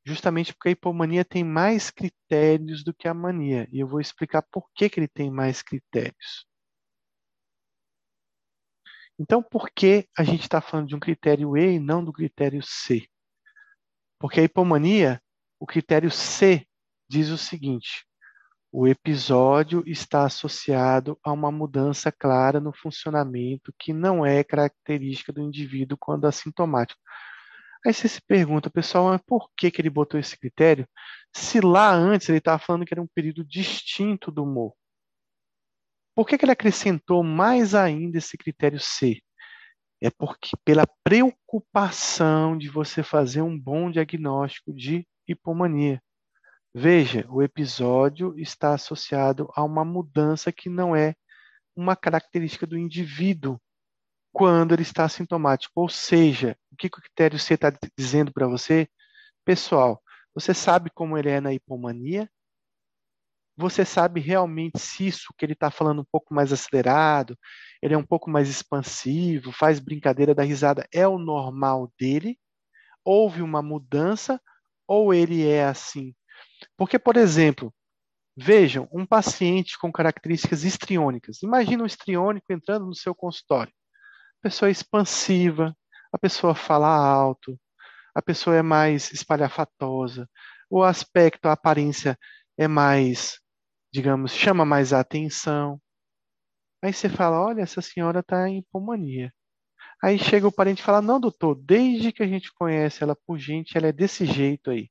justamente 0.05 0.53
porque 0.53 0.69
a 0.69 0.73
hipomania 0.73 1.25
tem 1.25 1.45
mais 1.45 1.91
critérios 1.91 2.85
do 2.85 2.95
que 2.95 3.09
a 3.09 3.15
mania. 3.15 3.69
E 3.73 3.81
eu 3.81 3.89
vou 3.89 4.01
explicar 4.01 4.43
por 4.43 4.69
que, 4.75 4.89
que 4.89 5.01
ele 5.01 5.09
tem 5.09 5.31
mais 5.31 5.63
critérios. 5.63 6.47
Então, 9.19 9.43
por 9.43 9.71
que 9.71 10.07
a 10.17 10.23
gente 10.23 10.43
está 10.43 10.61
falando 10.61 10.89
de 10.89 10.95
um 10.95 11.01
critério 11.01 11.57
E 11.57 11.75
e 11.75 11.81
não 11.81 12.05
do 12.05 12.13
critério 12.13 12.63
C? 12.63 13.07
Porque 14.19 14.41
a 14.41 14.45
hipomania, 14.45 15.21
o 15.59 15.67
critério 15.67 16.11
C 16.11 16.67
diz 17.09 17.29
o 17.31 17.39
seguinte: 17.39 18.07
o 18.71 18.87
episódio 18.87 19.83
está 19.87 20.25
associado 20.25 21.19
a 21.25 21.33
uma 21.33 21.51
mudança 21.51 22.13
clara 22.13 22.61
no 22.61 22.73
funcionamento 22.73 23.75
que 23.79 23.93
não 23.93 24.25
é 24.27 24.45
característica 24.45 25.33
do 25.33 25.41
indivíduo 25.41 25.97
quando 25.99 26.27
assintomático. 26.27 27.01
Aí 27.87 27.95
você 27.95 28.09
se 28.09 28.21
pergunta, 28.21 28.69
pessoal, 28.69 29.07
mas 29.07 29.21
por 29.27 29.51
que, 29.57 29.71
que 29.71 29.81
ele 29.81 29.91
botou 29.91 30.19
esse 30.19 30.37
critério? 30.39 30.87
Se 31.35 31.61
lá 31.61 31.93
antes 31.93 32.29
ele 32.29 32.39
estava 32.39 32.59
falando 32.59 32.85
que 32.85 32.93
era 32.93 33.03
um 33.03 33.07
período 33.07 33.45
distinto 33.45 34.31
do 34.31 34.45
humor. 34.45 34.75
Por 36.19 36.27
que, 36.27 36.37
que 36.37 36.45
ele 36.45 36.51
acrescentou 36.51 37.23
mais 37.23 37.77
ainda 37.77 38.19
esse 38.19 38.37
critério 38.37 38.81
C? 38.81 39.23
É 40.03 40.11
porque 40.11 40.51
pela 40.65 40.85
preocupação 41.05 42.59
de 42.59 42.69
você 42.69 43.05
fazer 43.05 43.41
um 43.41 43.57
bom 43.57 43.89
diagnóstico 43.89 44.75
de 44.75 45.07
hipomania. 45.29 46.03
Veja, 46.75 47.25
o 47.31 47.41
episódio 47.41 48.37
está 48.37 48.75
associado 48.75 49.49
a 49.55 49.63
uma 49.63 49.85
mudança 49.85 50.51
que 50.51 50.69
não 50.69 50.97
é 50.97 51.15
uma 51.77 51.95
característica 51.95 52.67
do 52.67 52.77
indivíduo 52.77 53.57
quando 54.33 54.75
ele 54.75 54.83
está 54.83 55.09
sintomático. 55.09 55.73
Ou 55.77 55.89
seja, 55.89 56.59
o 56.73 56.75
que 56.75 56.89
o 56.89 56.91
critério 56.91 57.39
C 57.39 57.55
está 57.55 57.73
dizendo 57.97 58.33
para 58.33 58.49
você? 58.49 58.89
Pessoal, 59.45 60.03
você 60.35 60.53
sabe 60.53 60.91
como 60.91 61.17
ele 61.17 61.31
é 61.31 61.41
na 61.41 61.55
hipomania? 61.55 62.29
Você 63.59 63.85
sabe 63.85 64.21
realmente 64.21 64.79
se 64.79 65.09
isso 65.09 65.35
que 65.37 65.45
ele 65.45 65.53
está 65.53 65.69
falando 65.69 66.03
um 66.03 66.07
pouco 66.13 66.33
mais 66.33 66.53
acelerado, 66.53 67.37
ele 67.83 67.93
é 67.93 67.99
um 67.99 68.07
pouco 68.07 68.31
mais 68.31 68.49
expansivo, 68.49 69.51
faz 69.51 69.81
brincadeira 69.81 70.33
da 70.33 70.45
risada, 70.45 70.87
é 70.93 71.09
o 71.09 71.19
normal 71.19 71.93
dele? 71.99 72.39
Houve 73.05 73.43
uma 73.43 73.61
mudança 73.61 74.41
ou 74.87 75.13
ele 75.13 75.45
é 75.45 75.65
assim? 75.65 76.15
Porque, 76.77 77.01
por 77.01 77.17
exemplo, 77.17 77.75
vejam, 78.37 78.89
um 78.93 79.05
paciente 79.05 79.77
com 79.77 79.91
características 79.91 80.63
histriônicas. 80.63 81.43
Imagina 81.43 81.83
um 81.83 81.87
histriônico 81.87 82.53
entrando 82.53 82.87
no 82.87 82.95
seu 82.95 83.13
consultório. 83.13 83.73
A 84.39 84.43
pessoa 84.43 84.69
é 84.69 84.73
expansiva, 84.73 85.77
a 86.13 86.19
pessoa 86.19 86.55
fala 86.55 86.87
alto, 86.87 87.59
a 88.15 88.23
pessoa 88.23 88.55
é 88.55 88.63
mais 88.63 89.13
espalhafatosa, 89.13 90.31
o 90.71 90.85
aspecto, 90.85 91.47
a 91.47 91.53
aparência 91.53 92.17
é 92.57 92.69
mais, 92.69 93.41
digamos, 93.93 94.33
chama 94.33 94.65
mais 94.65 94.93
a 94.93 95.01
atenção. 95.01 95.81
Aí 96.83 96.93
você 96.93 97.09
fala, 97.09 97.41
olha, 97.41 97.63
essa 97.63 97.81
senhora 97.81 98.21
está 98.21 98.49
em 98.49 98.63
pulmonia. 98.71 99.33
Aí 100.03 100.19
chega 100.19 100.47
o 100.47 100.53
parente 100.53 100.81
e 100.81 100.85
fala, 100.85 101.03
não, 101.03 101.21
doutor, 101.21 101.57
desde 101.57 102.13
que 102.13 102.23
a 102.23 102.27
gente 102.27 102.53
conhece 102.55 103.03
ela 103.03 103.17
por 103.27 103.39
gente, 103.39 103.77
ela 103.77 103.89
é 103.89 103.93
desse 103.93 104.25
jeito 104.25 104.71
aí. 104.71 104.89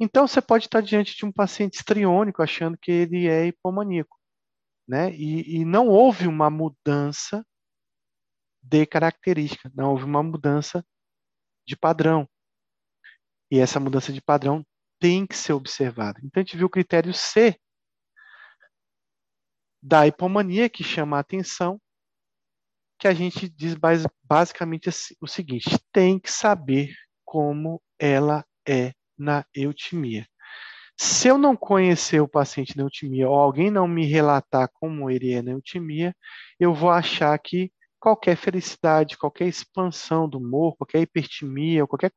Então 0.00 0.26
você 0.26 0.40
pode 0.40 0.66
estar 0.66 0.80
diante 0.80 1.16
de 1.16 1.26
um 1.26 1.32
paciente 1.32 1.74
estriônico 1.74 2.42
achando 2.42 2.78
que 2.78 2.90
ele 2.90 3.26
é 3.26 3.46
hipomaníaco, 3.46 4.16
né? 4.86 5.12
E, 5.12 5.60
e 5.60 5.64
não 5.64 5.88
houve 5.88 6.26
uma 6.26 6.48
mudança 6.48 7.44
de 8.62 8.86
característica, 8.86 9.70
não 9.74 9.90
houve 9.90 10.04
uma 10.04 10.22
mudança 10.22 10.84
de 11.66 11.76
padrão. 11.76 12.28
E 13.50 13.58
essa 13.58 13.80
mudança 13.80 14.12
de 14.12 14.22
padrão 14.22 14.64
tem 15.00 15.26
que 15.26 15.36
ser 15.36 15.52
observada. 15.52 16.20
Então 16.22 16.40
a 16.40 16.44
gente 16.44 16.56
viu 16.56 16.66
o 16.66 16.70
critério 16.70 17.12
C 17.12 17.58
da 19.82 20.06
hipomania 20.06 20.68
que 20.68 20.82
chama 20.82 21.16
a 21.16 21.20
atenção, 21.20 21.80
que 22.98 23.06
a 23.06 23.14
gente 23.14 23.48
diz 23.48 23.76
basicamente 24.24 24.88
assim, 24.88 25.14
o 25.20 25.26
seguinte: 25.26 25.78
tem 25.92 26.18
que 26.18 26.30
saber 26.30 26.92
como 27.24 27.80
ela 27.98 28.44
é 28.66 28.92
na 29.16 29.44
eutimia. 29.54 30.26
Se 31.00 31.28
eu 31.28 31.38
não 31.38 31.56
conhecer 31.56 32.20
o 32.20 32.28
paciente 32.28 32.76
na 32.76 32.82
eutimia 32.82 33.28
ou 33.28 33.36
alguém 33.36 33.70
não 33.70 33.86
me 33.86 34.04
relatar 34.04 34.68
como 34.72 35.08
ele 35.08 35.32
é 35.32 35.40
na 35.42 35.52
eutimia, 35.52 36.14
eu 36.58 36.74
vou 36.74 36.90
achar 36.90 37.38
que 37.38 37.72
qualquer 38.00 38.36
felicidade, 38.36 39.16
qualquer 39.16 39.46
expansão 39.46 40.28
do 40.28 40.38
humor, 40.38 40.76
qualquer 40.76 41.00
hipertimia, 41.00 41.86
qualquer 41.86 42.12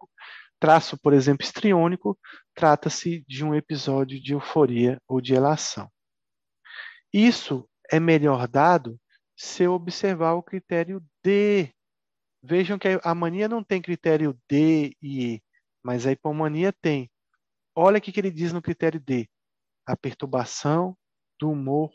traço, 0.60 0.98
por 1.00 1.14
exemplo, 1.14 1.46
estriônico, 1.46 2.18
trata-se 2.56 3.24
de 3.28 3.44
um 3.44 3.54
episódio 3.54 4.22
de 4.22 4.34
euforia 4.34 5.00
ou 5.08 5.22
de 5.22 5.34
elação. 5.34 5.90
Isso 7.14 7.68
é 7.92 8.00
melhor 8.00 8.48
dado 8.48 9.00
se 9.36 9.64
eu 9.64 9.74
observar 9.74 10.34
o 10.34 10.44
critério 10.44 11.04
D. 11.24 11.74
Vejam 12.44 12.80
que 12.80 12.88
a 13.04 13.16
mania 13.16 13.48
não 13.48 13.64
tem 13.64 13.82
critério 13.82 14.38
D 14.50 14.96
e 15.02 15.36
E, 15.36 15.44
mas 15.84 16.06
a 16.06 16.12
hipomania 16.12 16.74
tem. 16.74 17.10
Olha 17.76 17.98
o 17.98 18.02
que 18.02 18.18
ele 18.20 18.32
diz 18.32 18.54
no 18.54 18.62
critério 18.62 19.00
D: 19.00 19.28
a 19.86 19.96
perturbação 19.96 20.98
do 21.40 21.52
humor 21.52 21.92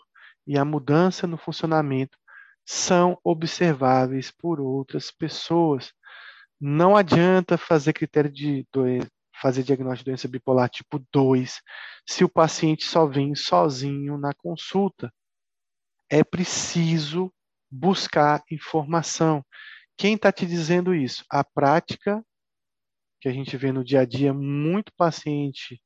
e 0.47 0.59
a 0.59 0.65
mudança 0.65 1.27
no 1.27 1.39
funcionamento 1.39 2.19
são 2.65 3.19
observáveis 3.25 4.31
por 4.31 4.61
outras 4.61 5.11
pessoas. 5.11 5.93
Não 6.61 6.97
adianta 6.97 7.57
fazer 7.57 7.93
critério 7.93 8.31
de 8.31 8.67
fazer 9.41 9.63
diagnóstico 9.63 10.05
de 10.05 10.11
doença 10.11 10.29
bipolar 10.29 10.69
tipo 10.69 11.05
2 11.13 11.61
se 12.07 12.25
o 12.25 12.29
paciente 12.29 12.85
só 12.85 13.07
vem 13.07 13.35
sozinho 13.35 14.17
na 14.19 14.33
consulta. 14.35 15.13
É 16.09 16.23
preciso 16.23 17.33
buscar 17.71 18.43
informação. 18.51 19.45
Quem 19.97 20.15
está 20.15 20.31
te 20.31 20.47
dizendo 20.47 20.95
isso? 20.95 21.25
A 21.31 21.43
prática 21.43 22.23
que 23.21 23.29
a 23.29 23.33
gente 23.33 23.57
vê 23.57 23.73
no 23.73 23.83
dia 23.83 24.01
a 24.01 24.05
dia, 24.05 24.33
muito 24.33 24.93
paciente 24.97 25.81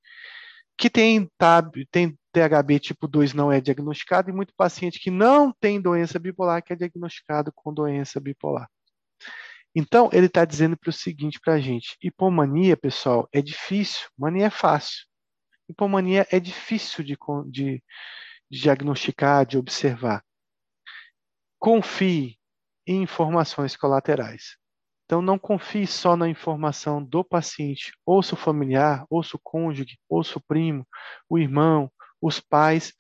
que 0.77 0.91
tem, 0.91 1.29
TAB, 1.39 1.87
tem 1.91 2.19
THB 2.33 2.79
tipo 2.81 3.07
2 3.07 3.35
não 3.35 3.53
é 3.53 3.61
diagnosticado 3.61 4.31
e 4.31 4.33
muito 4.33 4.55
paciente 4.57 4.99
que 4.99 5.11
não 5.11 5.53
tem 5.53 5.81
doença 5.81 6.19
bipolar 6.19 6.63
que 6.63 6.73
é 6.73 6.77
diagnosticado 6.77 7.53
com 7.55 7.73
doença 7.73 8.19
bipolar. 8.21 8.69
Então, 9.75 10.11
ele 10.13 10.27
está 10.27 10.45
dizendo 10.45 10.77
para 10.77 10.91
o 10.91 10.93
seguinte 10.93 11.39
para 11.41 11.55
a 11.55 11.61
gente: 11.61 11.97
hipomania, 12.03 12.77
pessoal, 12.77 13.29
é 13.33 13.41
difícil, 13.41 14.09
mania 14.19 14.47
é 14.47 14.51
fácil. 14.51 15.07
Hipomania 15.69 16.27
é 16.31 16.41
difícil 16.41 17.05
de, 17.05 17.17
de, 17.47 17.83
de 18.51 18.61
diagnosticar, 18.61 19.47
de 19.47 19.57
observar. 19.57 20.25
Confie 21.59 22.37
em 22.87 23.03
informações 23.03 23.77
colaterais. 23.77 24.57
Então, 25.05 25.21
não 25.21 25.39
confie 25.39 25.87
só 25.87 26.17
na 26.17 26.29
informação 26.29 27.03
do 27.03 27.25
paciente, 27.25 27.93
ouça 28.07 28.35
o 28.35 28.39
familiar, 28.39 29.05
ouça 29.11 29.37
o 29.37 29.41
cônjuge, 29.43 29.99
ouça 30.09 30.39
o 30.39 30.43
primo, 30.43 30.87
o 31.29 31.39
irmão, 31.39 31.91
os 32.21 32.39
pais, 32.39 32.93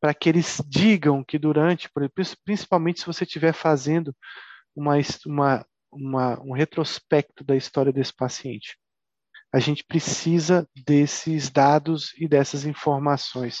para 0.00 0.14
que 0.14 0.28
eles 0.28 0.62
digam 0.66 1.24
que 1.24 1.38
durante, 1.38 1.90
principalmente 2.44 3.00
se 3.00 3.06
você 3.06 3.24
estiver 3.24 3.52
fazendo 3.52 4.14
uma, 4.74 4.94
uma, 5.26 5.66
uma, 5.90 6.40
um 6.40 6.52
retrospecto 6.52 7.44
da 7.44 7.56
história 7.56 7.92
desse 7.92 8.14
paciente. 8.14 8.78
A 9.52 9.58
gente 9.58 9.84
precisa 9.84 10.68
desses 10.74 11.50
dados 11.50 12.12
e 12.18 12.28
dessas 12.28 12.64
informações 12.64 13.60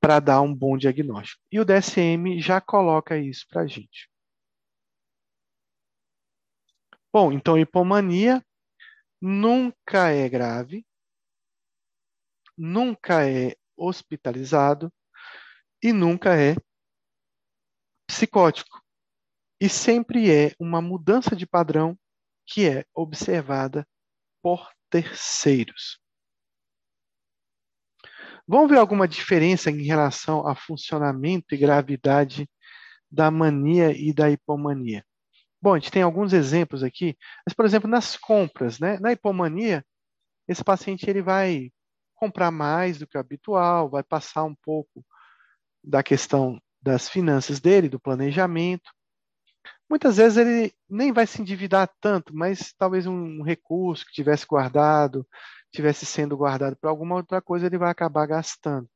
para 0.00 0.20
dar 0.20 0.40
um 0.40 0.54
bom 0.54 0.76
diagnóstico. 0.76 1.42
E 1.50 1.60
o 1.60 1.64
DSM 1.64 2.38
já 2.40 2.60
coloca 2.60 3.16
isso 3.16 3.46
para 3.48 3.62
a 3.62 3.66
gente. 3.66 4.10
Bom, 7.12 7.32
então 7.32 7.56
hipomania 7.56 8.44
nunca 9.20 10.10
é 10.10 10.28
grave, 10.28 10.84
nunca 12.56 13.26
é 13.26 13.54
hospitalizado 13.76 14.92
e 15.82 15.92
nunca 15.92 16.34
é 16.34 16.54
psicótico. 18.06 18.83
E 19.60 19.68
sempre 19.68 20.30
é 20.30 20.52
uma 20.58 20.80
mudança 20.80 21.34
de 21.34 21.46
padrão 21.46 21.96
que 22.46 22.68
é 22.68 22.84
observada 22.94 23.86
por 24.42 24.68
terceiros. 24.90 25.98
Vamos 28.46 28.70
ver 28.70 28.78
alguma 28.78 29.08
diferença 29.08 29.70
em 29.70 29.82
relação 29.84 30.46
a 30.46 30.54
funcionamento 30.54 31.54
e 31.54 31.58
gravidade 31.58 32.48
da 33.10 33.30
mania 33.30 33.90
e 33.96 34.12
da 34.12 34.30
hipomania. 34.30 35.04
Bom, 35.62 35.74
a 35.74 35.78
gente 35.78 35.90
tem 35.90 36.02
alguns 36.02 36.34
exemplos 36.34 36.82
aqui, 36.82 37.16
mas, 37.46 37.54
por 37.54 37.64
exemplo, 37.64 37.88
nas 37.88 38.18
compras, 38.18 38.78
né? 38.78 38.98
Na 39.00 39.12
hipomania, 39.12 39.82
esse 40.46 40.62
paciente 40.62 41.08
ele 41.08 41.22
vai 41.22 41.70
comprar 42.14 42.50
mais 42.50 42.98
do 42.98 43.06
que 43.06 43.16
o 43.16 43.20
habitual, 43.20 43.88
vai 43.88 44.02
passar 44.02 44.44
um 44.44 44.54
pouco 44.54 45.04
da 45.82 46.02
questão 46.02 46.60
das 46.82 47.08
finanças 47.08 47.60
dele, 47.60 47.88
do 47.88 47.98
planejamento. 47.98 48.93
Muitas 49.88 50.16
vezes 50.16 50.38
ele 50.38 50.72
nem 50.88 51.12
vai 51.12 51.26
se 51.26 51.40
endividar 51.40 51.90
tanto, 52.00 52.34
mas 52.34 52.72
talvez 52.78 53.06
um 53.06 53.42
recurso 53.42 54.04
que 54.06 54.12
tivesse 54.12 54.46
guardado, 54.46 55.26
tivesse 55.72 56.06
sendo 56.06 56.36
guardado 56.36 56.76
para 56.76 56.90
alguma 56.90 57.16
outra 57.16 57.40
coisa, 57.42 57.66
ele 57.66 57.78
vai 57.78 57.90
acabar 57.90 58.26
gastando. 58.26 58.88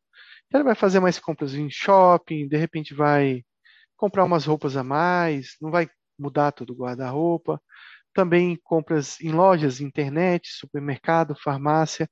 Então, 0.47 0.61
ele 0.61 0.65
vai 0.67 0.75
fazer 0.75 1.01
mais 1.01 1.19
compras 1.19 1.55
em 1.55 1.71
shopping, 1.71 2.49
de 2.49 2.57
repente 2.57 2.95
vai 2.95 3.45
comprar 3.97 4.25
umas 4.25 4.47
roupas 4.47 4.77
a 4.77 4.85
mais, 4.85 5.57
não 5.61 5.71
vai 5.71 5.89
mudar 6.19 6.53
todo 6.53 6.71
o 6.71 6.77
guarda-roupa. 6.77 7.61
Também 8.15 8.59
compras 8.65 9.21
em 9.21 9.31
lojas, 9.31 9.81
internet, 9.81 10.49
supermercado, 10.51 11.37
farmácia. 11.37 12.09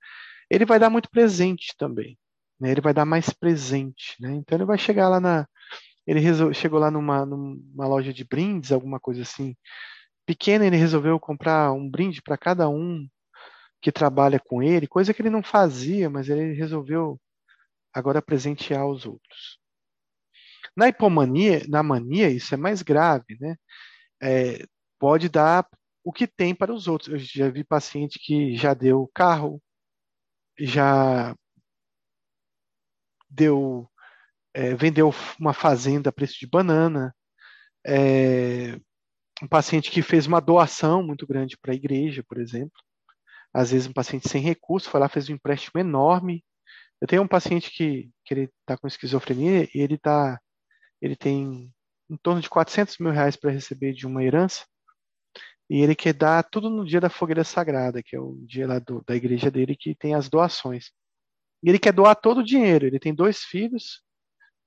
Ele 0.51 0.65
vai 0.67 0.79
dar 0.79 0.91
muito 0.91 1.11
presente 1.11 1.75
também. 1.79 2.19
Né? 2.61 2.71
Ele 2.71 2.81
vai 2.81 2.95
dar 2.95 3.05
mais 3.05 3.31
presente. 3.31 4.15
Né? 4.21 4.35
Então 4.35 4.57
ele 4.59 4.65
vai 4.65 4.79
chegar 4.79 5.09
lá 5.09 5.21
na. 5.21 5.49
Ele 6.07 6.21
resol... 6.21 6.53
chegou 6.53 6.79
lá 6.79 6.91
numa, 6.91 7.27
numa 7.27 7.87
loja 7.87 8.13
de 8.13 8.25
brindes, 8.25 8.73
alguma 8.73 9.01
coisa 9.01 9.23
assim, 9.23 9.57
pequena, 10.27 10.67
ele 10.67 10.77
resolveu 10.77 11.19
comprar 11.21 11.73
um 11.73 11.89
brinde 11.89 12.23
para 12.23 12.39
cada 12.39 12.69
um 12.69 13.07
que 13.81 13.93
trabalha 13.93 14.41
com 14.41 14.63
ele, 14.63 14.87
coisa 14.87 15.15
que 15.15 15.23
ele 15.23 15.31
não 15.31 15.43
fazia, 15.43 16.11
mas 16.11 16.29
ele 16.29 16.55
resolveu 16.55 17.21
agora 17.93 18.23
presentear 18.23 18.87
os 18.87 19.07
outros. 19.07 19.59
Na 20.77 20.89
hipomania, 20.89 21.65
na 21.69 21.83
mania, 21.83 22.29
isso 22.31 22.55
é 22.55 22.57
mais 22.57 22.83
grave, 22.83 23.37
né? 23.41 23.57
é, 24.23 24.67
pode 24.99 25.29
dar 25.29 25.69
o 26.05 26.13
que 26.13 26.27
tem 26.27 26.55
para 26.55 26.73
os 26.73 26.89
outros. 26.89 27.09
Eu 27.09 27.19
já 27.19 27.51
vi 27.51 27.65
paciente 27.65 28.19
que 28.19 28.57
já 28.57 28.75
deu 28.75 29.11
carro, 29.15 29.63
já 30.59 31.35
deu, 33.29 33.91
é, 34.57 34.75
vendeu 34.75 35.13
uma 35.39 35.53
fazenda 35.53 36.09
a 36.09 36.13
preço 36.13 36.39
de 36.41 36.47
banana, 36.47 37.15
é, 37.87 38.81
um 39.43 39.47
paciente 39.47 39.91
que 39.91 40.01
fez 40.01 40.27
uma 40.27 40.41
doação 40.41 41.03
muito 41.03 41.27
grande 41.27 41.59
para 41.59 41.73
a 41.73 41.77
igreja, 41.77 42.25
por 42.27 42.39
exemplo. 42.39 42.81
Às 43.53 43.71
vezes 43.71 43.87
um 43.87 43.93
paciente 43.93 44.29
sem 44.31 44.41
recurso 44.41 44.89
foi 44.89 44.99
lá 44.99 45.11
fez 45.11 45.29
um 45.29 45.35
empréstimo 45.35 45.79
enorme. 45.79 46.43
Eu 47.03 47.07
tenho 47.07 47.23
um 47.23 47.29
paciente 47.29 47.71
que, 47.71 48.11
que 48.25 48.33
ele 48.33 48.51
está 48.63 48.79
com 48.79 48.87
esquizofrenia 48.87 49.69
e 49.75 49.81
ele 49.81 49.99
tá, 49.99 50.41
ele 51.03 51.17
tem 51.17 51.71
em 52.09 52.17
torno 52.17 52.41
de 52.41 52.49
400 52.49 52.97
mil 52.99 53.13
reais 53.13 53.37
para 53.37 53.51
receber 53.51 53.93
de 53.93 54.07
uma 54.07 54.25
herança 54.25 54.65
e 55.69 55.83
ele 55.83 55.95
quer 55.95 56.15
dar 56.15 56.43
tudo 56.45 56.71
no 56.71 56.87
dia 56.87 57.01
da 57.01 57.11
fogueira 57.11 57.45
sagrada, 57.45 58.03
que 58.03 58.17
é 58.17 58.21
o 58.21 58.37
dia 58.47 58.67
lá 58.67 58.79
do, 58.79 59.05
da 59.07 59.15
igreja 59.15 59.51
dele 59.51 59.77
que 59.77 59.95
tem 59.95 60.15
as 60.15 60.31
doações. 60.31 60.93
E 61.63 61.69
ele 61.69 61.79
quer 61.79 61.93
doar 61.93 62.17
todo 62.17 62.39
o 62.39 62.45
dinheiro. 62.45 62.87
Ele 62.87 62.99
tem 62.99 63.15
dois 63.15 63.41
filhos, 63.43 64.03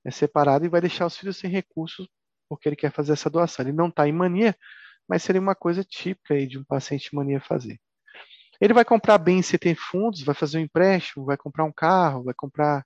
é 0.04 0.10
separado 0.10 0.64
e 0.64 0.68
vai 0.68 0.80
deixar 0.80 1.06
os 1.06 1.16
filhos 1.16 1.36
sem 1.36 1.50
recursos 1.50 2.08
porque 2.48 2.68
ele 2.68 2.76
quer 2.76 2.92
fazer 2.92 3.12
essa 3.12 3.30
doação. 3.30 3.64
Ele 3.64 3.72
não 3.72 3.88
está 3.88 4.08
em 4.08 4.12
mania, 4.12 4.56
mas 5.08 5.22
seria 5.22 5.40
uma 5.40 5.54
coisa 5.54 5.84
típica 5.84 6.34
aí 6.34 6.46
de 6.46 6.58
um 6.58 6.64
paciente 6.64 7.08
de 7.08 7.16
mania 7.16 7.40
fazer. 7.40 7.78
Ele 8.60 8.74
vai 8.74 8.84
comprar 8.84 9.16
bem 9.18 9.40
se 9.40 9.56
tem 9.56 9.74
fundos, 9.74 10.22
vai 10.22 10.34
fazer 10.34 10.58
um 10.58 10.62
empréstimo, 10.62 11.24
vai 11.24 11.36
comprar 11.36 11.64
um 11.64 11.72
carro, 11.72 12.24
vai 12.24 12.34
comprar 12.34 12.84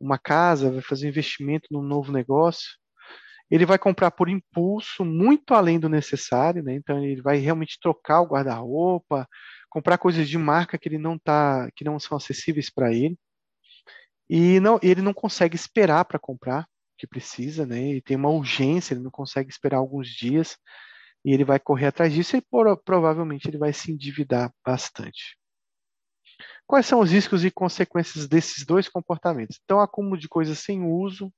uma 0.00 0.18
casa, 0.18 0.70
vai 0.70 0.80
fazer 0.80 1.06
um 1.06 1.08
investimento 1.10 1.66
num 1.70 1.82
novo 1.82 2.12
negócio. 2.12 2.78
Ele 3.50 3.66
vai 3.66 3.78
comprar 3.78 4.10
por 4.10 4.28
impulso, 4.28 5.04
muito 5.04 5.52
além 5.52 5.78
do 5.78 5.88
necessário, 5.88 6.62
né? 6.62 6.74
Então 6.74 7.02
ele 7.04 7.20
vai 7.22 7.36
realmente 7.38 7.78
trocar 7.80 8.20
o 8.20 8.26
guarda-roupa, 8.26 9.28
comprar 9.68 9.98
coisas 9.98 10.28
de 10.28 10.38
marca 10.38 10.78
que 10.78 10.88
ele 10.88 10.98
não 10.98 11.18
tá, 11.18 11.68
que 11.76 11.84
não 11.84 11.98
são 11.98 12.16
acessíveis 12.16 12.70
para 12.70 12.92
ele. 12.92 13.16
E 14.28 14.58
não, 14.60 14.78
ele 14.82 15.02
não 15.02 15.14
consegue 15.14 15.56
esperar 15.56 16.04
para 16.04 16.18
comprar 16.18 16.66
que 16.98 17.06
precisa, 17.06 17.66
né? 17.66 17.94
E 17.94 18.02
tem 18.02 18.16
uma 18.16 18.30
urgência, 18.30 18.94
ele 18.94 19.02
não 19.02 19.10
consegue 19.10 19.50
esperar 19.50 19.78
alguns 19.78 20.08
dias 20.08 20.56
e 21.24 21.32
ele 21.32 21.44
vai 21.44 21.58
correr 21.58 21.86
atrás 21.86 22.12
disso 22.12 22.36
e 22.36 22.40
por, 22.40 22.76
provavelmente 22.78 23.48
ele 23.48 23.58
vai 23.58 23.72
se 23.72 23.92
endividar 23.92 24.52
bastante. 24.64 25.38
Quais 26.66 26.86
são 26.86 27.00
os 27.00 27.10
riscos 27.10 27.44
e 27.44 27.50
consequências 27.50 28.26
desses 28.26 28.64
dois 28.64 28.88
comportamentos? 28.88 29.60
Então, 29.64 29.80
acúmulo 29.80 30.18
de 30.18 30.28
coisas 30.28 30.58
sem 30.58 30.82
uso, 30.82 31.32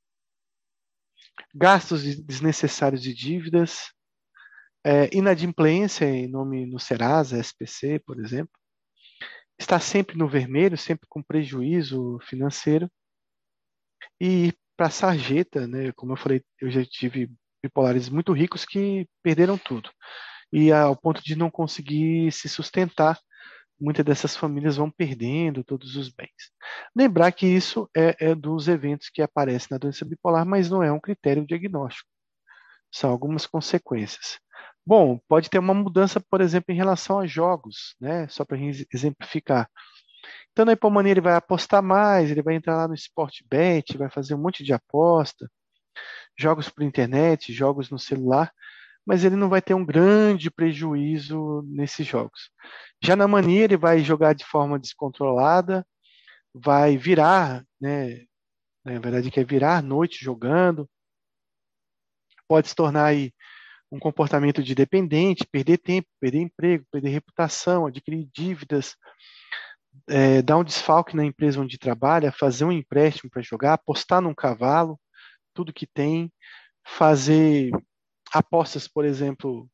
gastos 1.55 2.03
desnecessários 2.23 3.03
de 3.03 3.13
dívidas, 3.13 3.93
é, 4.85 5.15
inadimplência 5.15 6.07
em 6.07 6.29
nome 6.29 6.67
no 6.67 6.79
Serasa, 6.79 7.39
SPC, 7.39 7.99
por 8.01 8.19
exemplo, 8.21 8.53
está 9.59 9.81
sempre 9.81 10.17
no 10.17 10.29
vermelho, 10.29 10.77
sempre 10.77 11.07
com 11.09 11.23
prejuízo 11.23 12.19
financeiro, 12.23 12.91
e 14.21 14.53
para 14.77 14.87
a 14.87 14.91
sarjeta, 14.91 15.67
né? 15.67 15.93
Como 15.93 16.13
eu 16.13 16.17
falei, 16.17 16.43
eu 16.61 16.71
já 16.71 16.85
tive 16.85 17.31
bipolares 17.63 18.09
muito 18.09 18.33
ricos 18.33 18.65
que 18.65 19.09
perderam 19.23 19.59
tudo. 19.59 19.91
E 20.53 20.73
ao 20.73 20.97
ponto 20.97 21.23
de 21.23 21.37
não 21.37 21.51
conseguir 21.51 22.33
se 22.33 22.49
sustentar, 22.49 23.19
muitas 23.81 24.05
dessas 24.05 24.37
famílias 24.37 24.77
vão 24.77 24.91
perdendo 24.91 25.65
todos 25.65 25.97
os 25.97 26.09
bens. 26.11 26.53
Lembrar 26.97 27.33
que 27.33 27.47
isso 27.47 27.89
é, 27.97 28.31
é 28.31 28.35
dos 28.35 28.69
eventos 28.69 29.11
que 29.11 29.23
aparecem 29.23 29.69
na 29.71 29.79
doença 29.79 30.05
bipolar, 30.05 30.47
mas 30.47 30.71
não 30.71 30.83
é 30.83 30.93
um 30.93 31.01
critério 31.01 31.47
diagnóstico. 31.47 32.09
São 32.93 33.11
algumas 33.11 33.47
consequências. 33.47 34.39
Bom, 34.89 35.21
pode 35.29 35.51
ter 35.51 35.59
uma 35.59 35.75
mudança, 35.75 36.19
por 36.19 36.41
exemplo, 36.41 36.73
em 36.73 36.77
relação 36.77 37.19
a 37.19 37.27
jogos, 37.27 37.95
né? 38.01 38.27
Só 38.29 38.43
para 38.43 38.57
exemplificar. 38.91 39.69
Então, 40.53 40.65
na 40.65 40.73
hipomania, 40.73 41.13
ele 41.13 41.21
vai 41.21 41.35
apostar 41.35 41.83
mais, 41.83 42.31
ele 42.31 42.41
vai 42.43 42.55
entrar 42.55 42.75
lá 42.77 42.89
no 42.89 42.95
Sportbet, 42.95 43.99
vai 43.99 44.09
fazer 44.11 44.35
um 44.35 44.39
monte 44.39 44.65
de 44.65 44.73
aposta, 44.73 45.51
jogos 46.39 46.71
por 46.71 46.83
internet, 46.85 47.53
jogos 47.53 47.91
no 47.91 47.99
celular, 47.99 48.51
mas 49.07 49.25
ele 49.25 49.37
não 49.37 49.51
vai 49.51 49.63
ter 49.63 49.75
um 49.75 49.85
grande 49.85 50.51
prejuízo 50.51 51.63
nesses 51.67 52.07
jogos. 52.07 52.51
Já 53.05 53.15
na 53.15 53.29
mania, 53.29 53.65
ele 53.65 53.77
vai 53.77 54.01
jogar 54.01 54.35
de 54.35 54.47
forma 54.47 54.79
descontrolada, 54.79 55.87
vai 56.55 56.97
virar, 56.97 57.65
né? 57.81 58.25
Na 58.85 58.99
verdade, 59.01 59.31
quer 59.31 59.45
virar 59.47 59.83
noite 59.83 60.25
jogando, 60.25 60.89
pode 62.49 62.69
se 62.69 62.75
tornar 62.75 63.07
aí 63.07 63.33
um 63.91 63.99
comportamento 63.99 64.63
de 64.63 64.75
dependente, 64.75 65.47
perder 65.47 65.79
tempo, 65.79 66.09
perder 66.21 66.41
emprego, 66.41 66.85
perder 66.91 67.11
reputação, 67.11 67.87
adquirir 67.87 68.29
dívidas, 68.35 68.95
é, 70.09 70.43
dar 70.43 70.59
um 70.59 70.65
desfalque 70.65 71.17
na 71.17 71.25
empresa 71.25 71.61
onde 71.61 71.79
trabalha, 71.79 72.33
fazer 72.33 72.65
um 72.65 72.73
empréstimo 72.73 73.31
para 73.31 73.43
jogar, 73.43 73.75
apostar 73.75 74.21
num 74.21 74.35
cavalo, 74.35 74.99
tudo 75.55 75.73
que 75.73 75.87
tem, 75.87 76.33
fazer 76.87 77.71
apostas, 78.33 78.87
por 78.87 79.05
exemplo, 79.05 79.69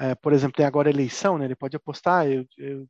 é, 0.00 0.14
por 0.14 0.32
exemplo, 0.32 0.56
tem 0.56 0.66
agora 0.66 0.90
eleição, 0.90 1.38
né? 1.38 1.44
Ele 1.44 1.56
pode 1.56 1.76
apostar, 1.76 2.26
eu, 2.26 2.46
eu, 2.58 2.86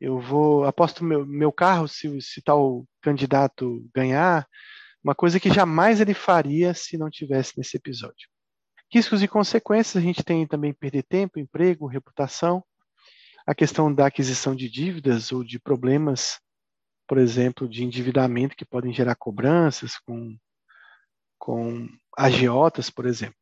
eu 0.00 0.20
vou 0.20 0.64
aposto 0.64 1.04
meu, 1.04 1.26
meu 1.26 1.52
carro 1.52 1.86
se, 1.88 2.20
se 2.20 2.42
tal 2.42 2.84
candidato 3.02 3.84
ganhar, 3.94 4.46
uma 5.02 5.14
coisa 5.14 5.38
que 5.38 5.52
jamais 5.52 6.00
ele 6.00 6.14
faria 6.14 6.74
se 6.74 6.96
não 6.96 7.10
tivesse 7.10 7.58
nesse 7.58 7.76
episódio. 7.76 8.33
Riscos 8.94 9.24
e 9.24 9.26
consequências, 9.26 10.00
a 10.00 10.06
gente 10.06 10.22
tem 10.22 10.46
também 10.46 10.72
perder 10.72 11.02
tempo, 11.02 11.40
emprego, 11.40 11.84
reputação, 11.84 12.62
a 13.44 13.52
questão 13.52 13.92
da 13.92 14.06
aquisição 14.06 14.54
de 14.54 14.70
dívidas 14.70 15.32
ou 15.32 15.42
de 15.42 15.58
problemas, 15.58 16.38
por 17.08 17.18
exemplo, 17.18 17.68
de 17.68 17.82
endividamento 17.82 18.54
que 18.54 18.64
podem 18.64 18.92
gerar 18.92 19.16
cobranças 19.16 19.98
com, 19.98 20.38
com 21.36 21.88
agiotas, 22.16 22.88
por 22.88 23.04
exemplo. 23.04 23.34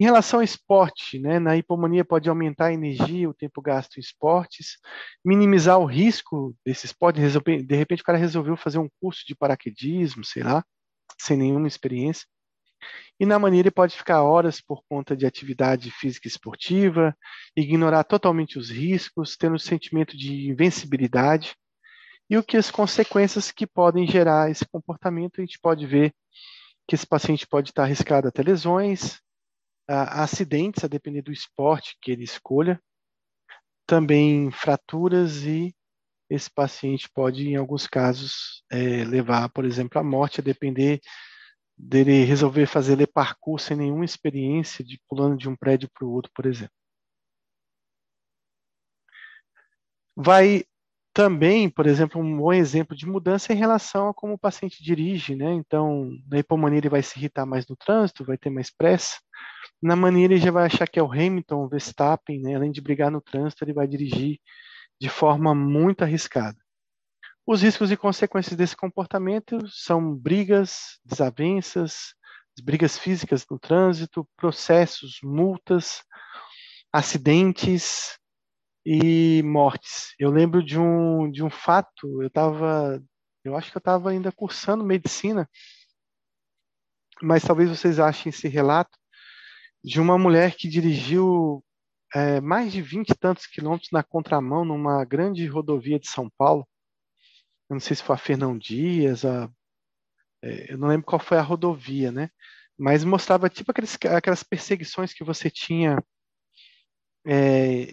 Em 0.00 0.06
relação 0.06 0.40
ao 0.40 0.44
esporte, 0.44 1.20
né, 1.20 1.38
na 1.38 1.56
hipomania 1.56 2.04
pode 2.04 2.28
aumentar 2.28 2.66
a 2.66 2.72
energia, 2.72 3.30
o 3.30 3.34
tempo 3.34 3.62
gasto 3.62 3.98
em 3.98 4.00
esportes, 4.00 4.76
minimizar 5.24 5.78
o 5.78 5.86
risco 5.86 6.52
desse 6.66 6.86
esporte. 6.86 7.20
De 7.64 7.76
repente, 7.76 8.02
o 8.02 8.04
cara 8.04 8.18
resolveu 8.18 8.56
fazer 8.56 8.78
um 8.78 8.88
curso 9.00 9.24
de 9.24 9.36
paraquedismo, 9.36 10.24
sei 10.24 10.42
lá, 10.42 10.64
sem 11.16 11.36
nenhuma 11.36 11.68
experiência. 11.68 12.26
E 13.18 13.24
na 13.24 13.38
mania 13.38 13.60
ele 13.60 13.70
pode 13.70 13.96
ficar 13.96 14.22
horas 14.22 14.60
por 14.60 14.82
conta 14.88 15.16
de 15.16 15.26
atividade 15.26 15.90
física 15.90 16.28
esportiva, 16.28 17.16
ignorar 17.56 18.04
totalmente 18.04 18.58
os 18.58 18.70
riscos, 18.70 19.36
tendo 19.36 19.54
um 19.54 19.58
sentimento 19.58 20.16
de 20.16 20.48
invencibilidade. 20.50 21.56
E 22.28 22.36
o 22.36 22.42
que 22.42 22.56
as 22.56 22.70
consequências 22.70 23.50
que 23.50 23.66
podem 23.66 24.06
gerar 24.06 24.50
esse 24.50 24.66
comportamento, 24.66 25.40
a 25.40 25.44
gente 25.44 25.58
pode 25.58 25.86
ver 25.86 26.12
que 26.86 26.94
esse 26.94 27.06
paciente 27.06 27.46
pode 27.46 27.70
estar 27.70 27.84
arriscado 27.84 28.28
a 28.28 28.30
ter 28.30 28.44
lesões, 28.44 29.20
a 29.88 30.22
acidentes, 30.22 30.84
a 30.84 30.88
depender 30.88 31.22
do 31.22 31.32
esporte 31.32 31.96
que 32.00 32.10
ele 32.10 32.24
escolha, 32.24 32.80
também 33.86 34.50
fraturas 34.50 35.44
e 35.44 35.74
esse 36.28 36.50
paciente 36.50 37.08
pode, 37.08 37.48
em 37.48 37.56
alguns 37.56 37.86
casos, 37.86 38.64
é, 38.70 39.04
levar, 39.04 39.48
por 39.50 39.64
exemplo, 39.64 40.00
à 40.00 40.02
morte, 40.02 40.40
a 40.40 40.44
depender 40.44 41.00
dele 41.78 42.24
resolver 42.24 42.66
fazer 42.66 42.96
ler 42.96 43.06
parkour 43.08 43.60
sem 43.60 43.76
nenhuma 43.76 44.04
experiência 44.04 44.84
de 44.84 45.00
pulando 45.08 45.36
de 45.36 45.48
um 45.48 45.56
prédio 45.56 45.90
para 45.92 46.06
o 46.06 46.10
outro, 46.10 46.30
por 46.34 46.46
exemplo. 46.46 46.72
Vai 50.16 50.64
também, 51.12 51.68
por 51.70 51.86
exemplo, 51.86 52.20
um 52.20 52.36
bom 52.38 52.52
exemplo 52.52 52.96
de 52.96 53.06
mudança 53.06 53.52
em 53.52 53.56
relação 53.56 54.08
a 54.08 54.14
como 54.14 54.34
o 54.34 54.38
paciente 54.38 54.82
dirige, 54.82 55.34
né? 55.34 55.52
Então, 55.54 56.10
na 56.28 56.38
hipomania 56.38 56.78
ele 56.78 56.88
vai 56.90 57.02
se 57.02 57.18
irritar 57.18 57.46
mais 57.46 57.66
no 57.66 57.76
trânsito, 57.76 58.24
vai 58.24 58.36
ter 58.38 58.50
mais 58.50 58.70
pressa. 58.70 59.18
Na 59.82 59.96
mania 59.96 60.26
ele 60.26 60.38
já 60.38 60.50
vai 60.50 60.66
achar 60.66 60.86
que 60.88 60.98
é 60.98 61.02
o 61.02 61.10
Hamilton, 61.12 61.64
o 61.64 61.68
Verstappen, 61.68 62.40
né? 62.40 62.54
Além 62.54 62.72
de 62.72 62.80
brigar 62.82 63.10
no 63.10 63.20
trânsito, 63.20 63.64
ele 63.64 63.72
vai 63.72 63.86
dirigir 63.86 64.38
de 65.00 65.08
forma 65.08 65.54
muito 65.54 66.02
arriscada. 66.02 66.58
Os 67.48 67.62
riscos 67.62 67.92
e 67.92 67.96
consequências 67.96 68.56
desse 68.56 68.76
comportamento 68.76 69.68
são 69.68 70.12
brigas, 70.16 70.98
desavenças, 71.04 72.12
brigas 72.60 72.98
físicas 72.98 73.46
no 73.48 73.56
trânsito, 73.56 74.28
processos, 74.36 75.20
multas, 75.22 76.02
acidentes 76.92 78.18
e 78.84 79.44
mortes. 79.44 80.12
Eu 80.18 80.32
lembro 80.32 80.60
de 80.60 80.76
um, 80.76 81.30
de 81.30 81.44
um 81.44 81.48
fato, 81.48 82.20
eu 82.20 82.26
estava, 82.26 83.00
eu 83.44 83.56
acho 83.56 83.70
que 83.70 83.76
eu 83.76 83.80
estava 83.80 84.10
ainda 84.10 84.32
cursando 84.32 84.82
medicina, 84.82 85.48
mas 87.22 87.44
talvez 87.44 87.70
vocês 87.70 88.00
achem 88.00 88.30
esse 88.30 88.48
relato 88.48 88.98
de 89.84 90.00
uma 90.00 90.18
mulher 90.18 90.56
que 90.56 90.68
dirigiu 90.68 91.64
é, 92.12 92.40
mais 92.40 92.72
de 92.72 92.82
vinte 92.82 93.10
e 93.10 93.14
tantos 93.14 93.46
quilômetros 93.46 93.90
na 93.92 94.02
contramão 94.02 94.64
numa 94.64 95.04
grande 95.04 95.46
rodovia 95.46 96.00
de 96.00 96.08
São 96.08 96.28
Paulo 96.36 96.66
eu 97.68 97.74
não 97.74 97.80
sei 97.80 97.96
se 97.96 98.02
foi 98.02 98.14
a 98.14 98.18
Fernão 98.18 98.56
Dias, 98.58 99.24
a, 99.24 99.50
é, 100.42 100.72
eu 100.72 100.78
não 100.78 100.88
lembro 100.88 101.06
qual 101.06 101.20
foi 101.20 101.38
a 101.38 101.42
rodovia, 101.42 102.12
né? 102.12 102.30
Mas 102.78 103.04
mostrava 103.04 103.48
tipo 103.48 103.70
aqueles, 103.70 103.98
aquelas 104.14 104.42
perseguições 104.42 105.12
que 105.12 105.24
você 105.24 105.50
tinha 105.50 106.02
é, 107.26 107.86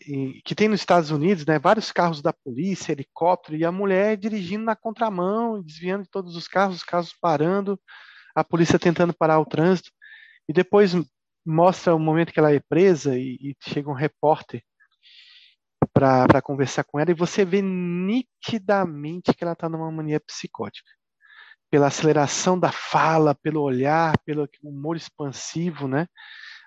que 0.45 0.53
tem 0.53 0.67
nos 0.67 0.81
Estados 0.81 1.09
Unidos, 1.09 1.43
né, 1.45 1.57
vários 1.57 1.91
carros 1.91 2.21
da 2.21 2.31
polícia, 2.31 2.91
helicóptero, 2.91 3.57
e 3.57 3.65
a 3.65 3.71
mulher 3.71 4.15
dirigindo 4.15 4.63
na 4.63 4.75
contramão, 4.75 5.61
desviando 5.61 6.03
de 6.03 6.09
todos 6.09 6.35
os 6.35 6.47
carros, 6.47 6.77
os 6.77 6.83
carros 6.83 7.15
parando, 7.19 7.79
a 8.35 8.43
polícia 8.43 8.77
tentando 8.77 9.13
parar 9.13 9.39
o 9.39 9.45
trânsito, 9.45 9.89
e 10.47 10.53
depois 10.53 10.93
mostra 11.43 11.95
o 11.95 11.99
momento 11.99 12.31
que 12.31 12.39
ela 12.39 12.53
é 12.53 12.59
presa 12.59 13.17
e, 13.17 13.37
e 13.41 13.55
chega 13.59 13.89
um 13.89 13.93
repórter 13.93 14.63
para 15.91 16.41
conversar 16.41 16.83
com 16.83 16.99
ela, 16.99 17.11
e 17.11 17.15
você 17.15 17.43
vê 17.43 17.61
nitidamente 17.61 19.33
que 19.33 19.43
ela 19.43 19.53
está 19.53 19.67
numa 19.67 19.91
mania 19.91 20.19
psicótica. 20.19 20.89
Pela 21.69 21.87
aceleração 21.87 22.59
da 22.59 22.71
fala, 22.71 23.33
pelo 23.33 23.61
olhar, 23.61 24.17
pelo 24.25 24.47
humor 24.63 24.95
expansivo, 24.95 25.87
né? 25.87 26.07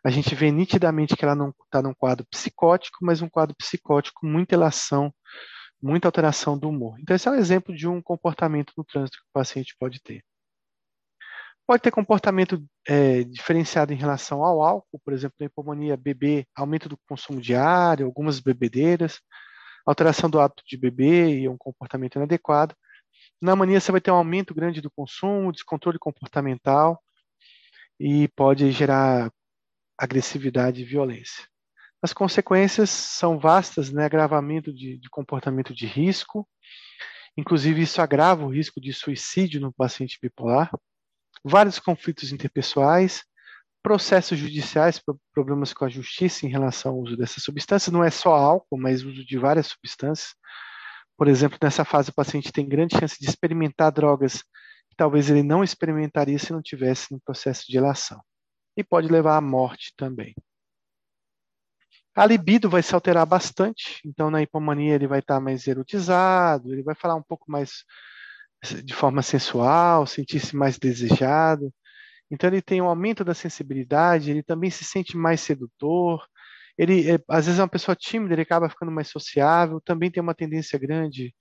a 0.07 0.11
gente 0.11 0.37
vê 0.37 0.53
nitidamente 0.53 1.17
que 1.17 1.25
ela 1.25 1.35
não 1.35 1.53
está 1.65 1.83
num 1.83 1.93
quadro 1.93 2.25
psicótico, 2.31 2.99
mas 3.03 3.23
um 3.23 3.29
quadro 3.29 3.57
psicótico 3.57 4.21
com 4.21 4.27
muita 4.29 4.55
relação, 4.55 5.13
muita 5.83 6.07
alteração 6.07 6.57
do 6.57 6.69
humor. 6.69 6.97
Então, 7.01 7.17
esse 7.17 7.27
é 7.27 7.31
um 7.33 7.35
exemplo 7.35 7.75
de 7.75 7.89
um 7.89 8.01
comportamento 8.01 8.73
no 8.77 8.85
trânsito 8.85 9.19
que 9.19 9.25
o 9.25 9.33
paciente 9.33 9.75
pode 9.77 10.01
ter. 10.01 10.23
Pode 11.67 11.83
ter 11.83 11.91
comportamento 11.91 12.65
é, 12.87 13.25
diferenciado 13.25 13.93
em 13.93 13.97
relação 13.97 14.45
ao 14.45 14.63
álcool, 14.63 15.01
por 15.05 15.13
exemplo, 15.13 15.35
na 15.41 15.47
hipomania, 15.47 15.97
beber, 15.97 16.47
aumento 16.55 16.89
do 16.89 16.97
consumo 17.09 17.41
diário, 17.41 18.07
algumas 18.07 18.39
bebedeiras, 18.39 19.21
alteração 19.85 20.31
do 20.31 20.39
hábito 20.39 20.63
de 20.65 20.77
beber 20.77 21.37
e 21.41 21.49
um 21.49 21.57
comportamento 21.59 22.17
inadequado. 22.17 22.75
Na 23.43 23.57
mania, 23.57 23.81
você 23.81 23.91
vai 23.91 24.01
ter 24.01 24.13
um 24.13 24.17
aumento 24.17 24.55
grande 24.55 24.81
do 24.81 24.91
consumo, 24.91 25.51
descontrole 25.51 25.99
comportamental 25.99 27.03
e 27.99 28.29
pode 28.29 28.71
gerar 28.71 29.33
agressividade 29.99 30.83
e 30.83 30.85
violência. 30.85 31.49
As 32.01 32.13
consequências 32.13 32.91
são 32.91 33.41
vastas, 33.41 33.91
né? 33.91 34.05
agravamento 34.05 34.73
de, 34.73 34.99
de 34.99 35.11
comportamento 35.11 35.75
de 35.75 35.87
risco, 35.87 36.49
inclusive 37.37 37.83
isso 37.83 38.01
agrava 38.01 38.45
o 38.45 38.53
risco 38.53 38.81
de 38.81 38.93
suicídio 38.93 39.61
no 39.61 39.73
paciente 39.73 40.19
bipolar, 40.23 40.71
vários 41.49 41.79
conflitos 41.79 42.33
interpessoais, 42.33 43.23
processos 43.83 44.37
judiciais, 44.37 45.01
problemas 45.33 45.73
com 45.73 45.85
a 45.85 45.89
justiça 45.89 46.45
em 46.45 46.49
relação 46.49 46.93
ao 46.93 46.99
uso 46.99 47.17
dessas 47.17 47.45
substâncias, 47.45 47.93
não 47.93 48.03
é 48.03 48.11
só 48.11 48.35
álcool, 48.35 48.77
mas 48.77 49.05
uso 49.05 49.25
de 49.25 49.39
várias 49.39 49.69
substâncias. 49.69 50.35
Por 51.17 51.29
exemplo, 51.29 51.57
nessa 51.63 51.85
fase 51.85 52.11
o 52.11 52.15
paciente 52.15 52.51
tem 52.51 52.69
grande 52.69 52.99
chance 52.99 53.17
de 53.19 53.29
experimentar 53.29 53.93
drogas 53.93 54.43
que 54.43 54.97
talvez 54.97 55.31
ele 55.31 55.45
não 55.45 55.63
experimentaria 55.63 56.39
se 56.39 56.53
não 56.53 56.61
tivesse 56.61 57.13
no 57.13 57.21
processo 57.21 57.65
de 57.69 57.75
relação 57.75 58.21
e 58.77 58.83
pode 58.83 59.07
levar 59.07 59.37
à 59.37 59.41
morte 59.41 59.93
também. 59.97 60.35
A 62.15 62.27
libido 62.27 62.69
vai 62.69 62.83
se 62.83 62.95
alterar 62.95 63.25
bastante, 63.25 64.01
então 64.05 64.31
na 64.31 64.43
hipomania 64.43 64.95
ele 64.95 65.07
vai 65.07 65.21
estar 65.21 65.39
mais 65.39 65.67
erotizado, 65.67 66.73
ele 66.73 66.83
vai 66.83 66.95
falar 66.95 67.15
um 67.15 67.23
pouco 67.23 67.51
mais 67.51 67.85
de 68.75 68.95
forma 68.95 69.23
sensual, 69.23 70.07
sentir-se 70.07 70.57
mais 70.57 70.79
desejado. 70.79 71.73
Então 72.31 72.49
ele 72.51 72.63
tem 72.63 72.83
um 72.83 72.89
aumento 72.89 73.25
da 73.25 73.35
sensibilidade, 73.35 74.31
ele 74.31 74.43
também 74.43 74.71
se 74.71 74.85
sente 74.85 75.17
mais 75.17 75.41
sedutor. 75.41 76.27
Ele 76.79 77.11
é, 77.11 77.19
às 77.29 77.47
vezes 77.47 77.59
é 77.61 77.63
uma 77.63 77.69
pessoa 77.69 77.97
tímida, 77.97 78.35
ele 78.35 78.43
acaba 78.43 78.69
ficando 78.69 78.93
mais 78.93 79.09
sociável, 79.09 79.81
também 79.81 80.11
tem 80.11 80.23
uma 80.23 80.35
tendência 80.35 80.79
grande 80.79 81.35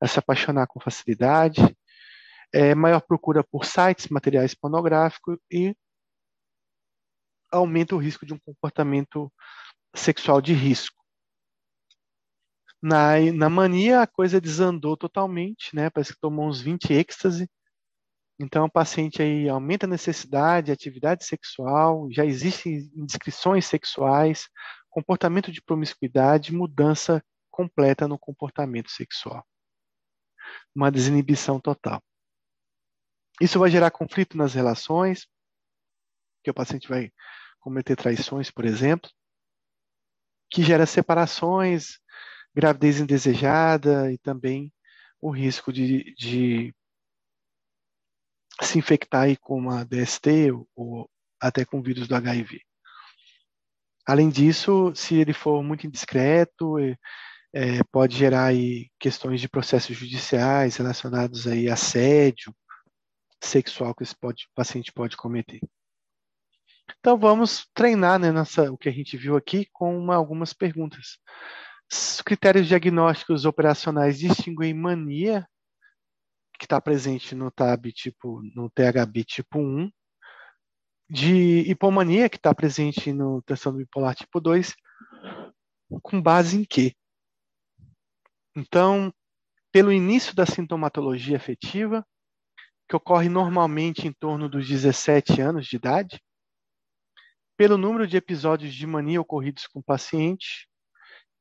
a 0.00 0.08
se 0.08 0.18
apaixonar 0.18 0.66
com 0.66 0.80
facilidade. 0.80 1.60
É, 2.52 2.74
maior 2.74 3.00
procura 3.00 3.44
por 3.44 3.64
sites, 3.64 4.08
materiais 4.08 4.54
pornográficos 4.54 5.38
e 5.50 5.74
aumenta 7.50 7.94
o 7.94 7.98
risco 7.98 8.26
de 8.26 8.34
um 8.34 8.38
comportamento 8.38 9.32
sexual 9.94 10.40
de 10.40 10.52
risco. 10.52 11.01
Na, 12.82 13.20
na 13.32 13.48
mania, 13.48 14.02
a 14.02 14.06
coisa 14.08 14.40
desandou 14.40 14.96
totalmente, 14.96 15.74
né? 15.74 15.88
Parece 15.88 16.14
que 16.14 16.20
tomou 16.20 16.48
uns 16.48 16.60
20 16.60 16.92
êxtase. 16.92 17.48
Então, 18.40 18.64
o 18.64 18.70
paciente 18.70 19.22
aí 19.22 19.48
aumenta 19.48 19.86
a 19.86 19.88
necessidade, 19.88 20.72
atividade 20.72 21.24
sexual, 21.24 22.08
já 22.10 22.24
existem 22.24 22.90
indiscrições 22.96 23.66
sexuais, 23.66 24.48
comportamento 24.90 25.52
de 25.52 25.62
promiscuidade, 25.62 26.52
mudança 26.52 27.24
completa 27.52 28.08
no 28.08 28.18
comportamento 28.18 28.90
sexual. 28.90 29.46
Uma 30.74 30.90
desinibição 30.90 31.60
total. 31.60 32.02
Isso 33.40 33.60
vai 33.60 33.70
gerar 33.70 33.92
conflito 33.92 34.36
nas 34.36 34.54
relações, 34.54 35.26
que 36.42 36.50
o 36.50 36.54
paciente 36.54 36.88
vai 36.88 37.12
cometer 37.60 37.94
traições, 37.94 38.50
por 38.50 38.64
exemplo, 38.64 39.08
que 40.50 40.62
gera 40.62 40.84
separações, 40.84 41.98
gravidez 42.54 43.00
indesejada 43.00 44.12
e 44.12 44.18
também 44.18 44.72
o 45.20 45.30
risco 45.30 45.72
de, 45.72 46.14
de 46.16 46.74
se 48.60 48.78
infectar 48.78 49.22
aí 49.22 49.36
com 49.36 49.58
uma 49.58 49.84
DST 49.84 50.50
ou, 50.52 50.68
ou 50.74 51.10
até 51.40 51.64
com 51.64 51.82
vírus 51.82 52.06
do 52.06 52.14
HIV. 52.14 52.60
Além 54.06 54.28
disso, 54.28 54.92
se 54.94 55.14
ele 55.16 55.32
for 55.32 55.62
muito 55.62 55.86
indiscreto, 55.86 56.76
é, 57.54 57.84
pode 57.90 58.16
gerar 58.16 58.46
aí 58.46 58.90
questões 58.98 59.40
de 59.40 59.48
processos 59.48 59.96
judiciais 59.96 60.76
relacionados 60.76 61.46
aí 61.46 61.68
a 61.68 61.74
assédio 61.74 62.54
sexual 63.42 63.94
que 63.94 64.02
esse 64.02 64.16
pode, 64.16 64.48
paciente 64.54 64.92
pode 64.92 65.16
cometer. 65.16 65.60
Então 66.98 67.18
vamos 67.18 67.68
treinar 67.74 68.18
né, 68.18 68.30
nossa, 68.30 68.70
o 68.72 68.78
que 68.78 68.88
a 68.88 68.92
gente 68.92 69.16
viu 69.16 69.36
aqui 69.36 69.66
com 69.72 69.96
uma, 69.96 70.14
algumas 70.16 70.52
perguntas. 70.52 71.18
Os 71.92 72.22
critérios 72.22 72.66
diagnósticos 72.66 73.44
operacionais 73.44 74.18
distinguem 74.18 74.72
mania, 74.72 75.46
que 76.58 76.64
está 76.64 76.80
presente 76.80 77.34
no 77.34 77.50
TAB 77.50 77.92
tipo, 77.92 78.40
no 78.54 78.70
THB 78.70 79.22
tipo 79.24 79.58
1, 79.58 79.90
de 81.10 81.70
hipomania, 81.70 82.30
que 82.30 82.36
está 82.36 82.54
presente 82.54 83.12
no 83.12 83.42
transtorno 83.42 83.80
bipolar 83.80 84.14
tipo 84.14 84.40
2, 84.40 84.74
com 86.02 86.22
base 86.22 86.56
em 86.56 86.64
quê? 86.64 86.94
Então, 88.56 89.12
pelo 89.70 89.92
início 89.92 90.34
da 90.34 90.46
sintomatologia 90.46 91.36
afetiva, 91.36 92.06
que 92.88 92.96
ocorre 92.96 93.28
normalmente 93.28 94.08
em 94.08 94.12
torno 94.14 94.48
dos 94.48 94.66
17 94.66 95.42
anos 95.42 95.66
de 95.66 95.76
idade, 95.76 96.22
pelo 97.54 97.76
número 97.76 98.06
de 98.06 98.16
episódios 98.16 98.74
de 98.74 98.86
mania 98.86 99.20
ocorridos 99.20 99.66
com 99.66 99.80
o 99.80 99.84
paciente, 99.84 100.66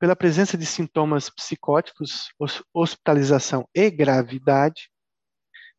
pela 0.01 0.15
presença 0.15 0.57
de 0.57 0.65
sintomas 0.65 1.29
psicóticos, 1.29 2.29
hospitalização 2.73 3.69
e 3.71 3.87
gravidade, 3.91 4.89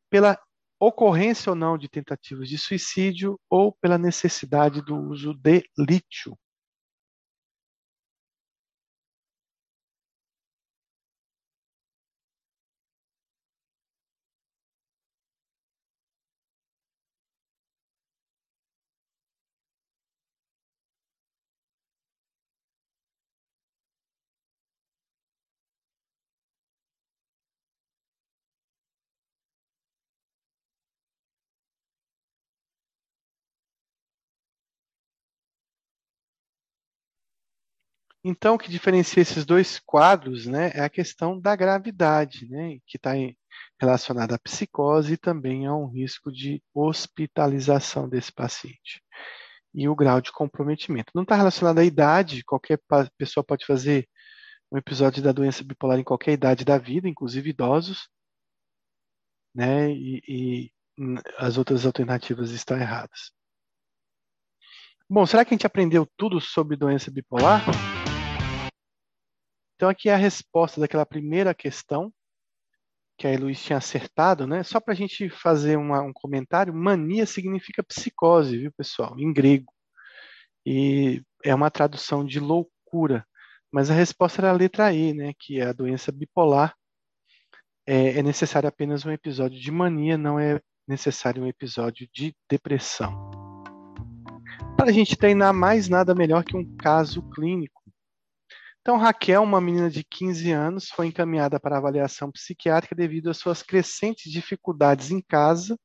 pela 0.08 0.38
ocorrência 0.78 1.50
ou 1.50 1.56
não 1.56 1.76
de 1.76 1.88
tentativas 1.88 2.48
de 2.48 2.56
suicídio 2.56 3.36
ou 3.50 3.72
pela 3.72 3.98
necessidade 3.98 4.80
do 4.80 4.96
uso 4.96 5.34
de 5.34 5.64
lítio. 5.76 6.38
Então, 38.24 38.54
o 38.54 38.58
que 38.58 38.70
diferencia 38.70 39.20
esses 39.20 39.44
dois 39.44 39.80
quadros 39.80 40.46
né, 40.46 40.70
é 40.74 40.80
a 40.82 40.88
questão 40.88 41.40
da 41.40 41.56
gravidade, 41.56 42.48
né, 42.48 42.78
que 42.86 42.96
está 42.96 43.12
relacionada 43.80 44.36
à 44.36 44.38
psicose 44.38 45.14
e 45.14 45.16
também 45.16 45.66
a 45.66 45.74
um 45.74 45.86
risco 45.86 46.30
de 46.30 46.62
hospitalização 46.72 48.08
desse 48.08 48.32
paciente. 48.32 49.02
E 49.74 49.88
o 49.88 49.96
grau 49.96 50.20
de 50.20 50.30
comprometimento. 50.30 51.10
Não 51.14 51.24
está 51.24 51.34
relacionado 51.34 51.78
à 51.78 51.84
idade, 51.84 52.44
qualquer 52.44 52.78
pessoa 53.18 53.42
pode 53.42 53.66
fazer 53.66 54.08
um 54.70 54.78
episódio 54.78 55.22
da 55.22 55.32
doença 55.32 55.64
bipolar 55.64 55.98
em 55.98 56.04
qualquer 56.04 56.32
idade 56.32 56.64
da 56.64 56.78
vida, 56.78 57.08
inclusive 57.08 57.50
idosos, 57.50 58.08
né, 59.52 59.90
e, 59.90 60.22
e 60.28 60.72
as 61.38 61.58
outras 61.58 61.84
alternativas 61.84 62.52
estão 62.52 62.78
erradas. 62.78 63.32
Bom, 65.10 65.26
será 65.26 65.44
que 65.44 65.52
a 65.52 65.56
gente 65.56 65.66
aprendeu 65.66 66.08
tudo 66.16 66.40
sobre 66.40 66.76
doença 66.76 67.10
bipolar? 67.10 67.62
Então, 69.82 69.90
aqui 69.90 70.08
é 70.08 70.14
a 70.14 70.16
resposta 70.16 70.80
daquela 70.80 71.04
primeira 71.04 71.52
questão 71.52 72.14
que 73.18 73.26
a 73.26 73.36
Luiz 73.36 73.60
tinha 73.60 73.78
acertado, 73.78 74.46
né? 74.46 74.62
Só 74.62 74.78
para 74.78 74.92
a 74.92 74.96
gente 74.96 75.28
fazer 75.28 75.76
uma, 75.76 76.00
um 76.00 76.12
comentário, 76.12 76.72
mania 76.72 77.26
significa 77.26 77.82
psicose, 77.82 78.58
viu, 78.58 78.70
pessoal, 78.76 79.18
em 79.18 79.32
grego. 79.32 79.72
E 80.64 81.20
é 81.44 81.52
uma 81.52 81.68
tradução 81.68 82.24
de 82.24 82.38
loucura. 82.38 83.26
Mas 83.72 83.90
a 83.90 83.94
resposta 83.94 84.40
era 84.40 84.50
a 84.50 84.56
letra 84.56 84.92
E, 84.92 85.12
né? 85.12 85.32
Que 85.36 85.60
a 85.60 85.72
doença 85.72 86.12
bipolar 86.12 86.76
é, 87.84 88.20
é 88.20 88.22
necessário 88.22 88.68
apenas 88.68 89.04
um 89.04 89.10
episódio 89.10 89.60
de 89.60 89.70
mania, 89.72 90.16
não 90.16 90.38
é 90.38 90.60
necessário 90.86 91.42
um 91.42 91.48
episódio 91.48 92.08
de 92.14 92.32
depressão. 92.48 93.10
Para 94.76 94.90
a 94.90 94.92
gente 94.92 95.16
treinar 95.16 95.52
mais 95.52 95.88
nada 95.88 96.14
melhor 96.14 96.44
que 96.44 96.56
um 96.56 96.76
caso 96.76 97.20
clínico. 97.30 97.81
Então, 98.82 98.96
Raquel, 98.96 99.44
uma 99.44 99.60
menina 99.60 99.88
de 99.88 100.02
15 100.02 100.50
anos, 100.50 100.88
foi 100.88 101.06
encaminhada 101.06 101.60
para 101.60 101.78
avaliação 101.78 102.32
psiquiátrica 102.32 102.96
devido 102.96 103.30
às 103.30 103.36
suas 103.36 103.62
crescentes 103.62 104.30
dificuldades 104.30 105.12
em 105.12 105.20
casa 105.20 105.78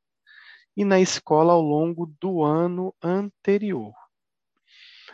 e 0.76 0.84
na 0.84 1.00
escola 1.00 1.54
ao 1.54 1.62
longo 1.62 2.12
do 2.20 2.44
ano 2.44 2.92
anterior. 3.02 3.94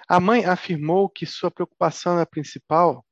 A 0.08 0.18
mãe 0.18 0.46
afirmou 0.46 1.10
que 1.10 1.26
sua 1.26 1.52
preocupação 1.52 2.26
principal, 2.26 3.06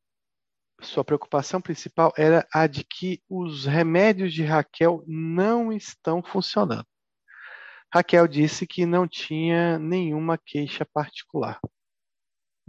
sua 0.82 1.04
preocupação 1.04 1.60
principal 1.60 2.14
era 2.18 2.48
a 2.54 2.66
de 2.66 2.86
que 2.86 3.22
os 3.30 3.66
remédios 3.66 4.34
de 4.34 4.44
Raquel 4.46 5.04
não 5.06 5.74
estão 5.74 6.24
funcionando. 6.24 6.88
Raquel 7.94 8.26
disse 8.26 8.66
que 8.66 8.86
não 8.86 9.06
tinha 9.06 9.78
nenhuma 9.78 10.38
queixa 10.38 10.86
particular. 10.86 11.60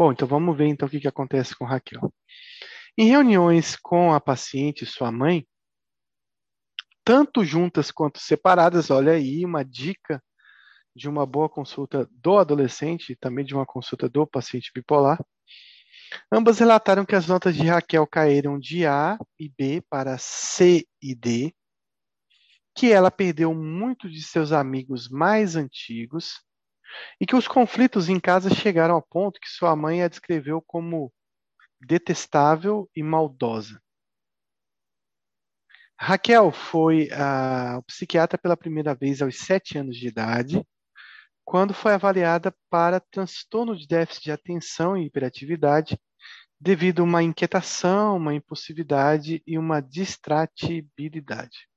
Bom, 0.02 0.10
então 0.10 0.26
vamos 0.26 0.56
ver 0.56 0.66
então 0.66 0.88
o 0.88 0.90
que, 0.90 0.98
que 0.98 1.06
acontece 1.06 1.54
com 1.54 1.64
Raquel. 1.64 2.12
Em 2.98 3.06
reuniões 3.06 3.76
com 3.76 4.12
a 4.12 4.20
paciente 4.20 4.82
e 4.82 4.86
sua 4.86 5.12
mãe, 5.12 5.46
tanto 7.04 7.44
juntas 7.44 7.92
quanto 7.92 8.18
separadas, 8.18 8.90
olha 8.90 9.12
aí 9.12 9.44
uma 9.44 9.64
dica 9.64 10.20
de 10.92 11.08
uma 11.08 11.24
boa 11.24 11.48
consulta 11.48 12.08
do 12.10 12.36
adolescente 12.36 13.12
e 13.12 13.16
também 13.16 13.44
de 13.44 13.54
uma 13.54 13.64
consulta 13.64 14.08
do 14.08 14.26
paciente 14.26 14.72
bipolar. 14.74 15.24
Ambas 16.32 16.58
relataram 16.58 17.04
que 17.04 17.14
as 17.14 17.28
notas 17.28 17.54
de 17.54 17.68
Raquel 17.68 18.04
caíram 18.04 18.58
de 18.58 18.84
A 18.84 19.16
e 19.38 19.48
B 19.48 19.84
para 19.88 20.18
C 20.18 20.84
e 21.00 21.14
D, 21.14 21.54
que 22.74 22.90
ela 22.90 23.08
perdeu 23.08 23.54
muito 23.54 24.10
de 24.10 24.20
seus 24.20 24.50
amigos 24.50 25.08
mais 25.08 25.54
antigos 25.54 26.42
e 27.20 27.26
que 27.26 27.36
os 27.36 27.48
conflitos 27.48 28.08
em 28.08 28.20
casa 28.20 28.54
chegaram 28.54 28.94
ao 28.94 29.02
ponto 29.02 29.40
que 29.40 29.48
sua 29.48 29.74
mãe 29.74 30.02
a 30.02 30.08
descreveu 30.08 30.62
como 30.62 31.12
detestável 31.80 32.88
e 32.94 33.02
maldosa. 33.02 33.80
Raquel 35.98 36.50
foi 36.50 37.08
ao 37.12 37.82
psiquiatra 37.84 38.36
pela 38.36 38.56
primeira 38.56 38.94
vez 38.94 39.22
aos 39.22 39.38
sete 39.38 39.78
anos 39.78 39.96
de 39.96 40.08
idade, 40.08 40.66
quando 41.44 41.72
foi 41.74 41.92
avaliada 41.92 42.54
para 42.68 42.98
transtorno 42.98 43.76
de 43.76 43.86
déficit 43.86 44.24
de 44.24 44.32
atenção 44.32 44.96
e 44.96 45.06
hiperatividade 45.06 45.98
devido 46.60 47.00
a 47.00 47.04
uma 47.04 47.22
inquietação, 47.22 48.16
uma 48.16 48.34
impulsividade 48.34 49.42
e 49.46 49.58
uma 49.58 49.80
distratibilidade. 49.80 51.68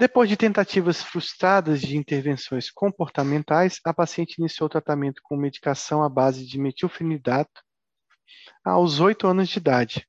Depois 0.00 0.30
de 0.30 0.34
tentativas 0.34 1.02
frustradas 1.02 1.78
de 1.78 1.94
intervenções 1.94 2.70
comportamentais, 2.70 3.78
a 3.84 3.92
paciente 3.92 4.38
iniciou 4.38 4.64
o 4.64 4.70
tratamento 4.70 5.20
com 5.22 5.36
medicação 5.36 6.02
à 6.02 6.08
base 6.08 6.46
de 6.46 6.58
metilfenidato 6.58 7.62
aos 8.64 8.98
oito 8.98 9.26
anos 9.26 9.50
de 9.50 9.58
idade, 9.58 10.08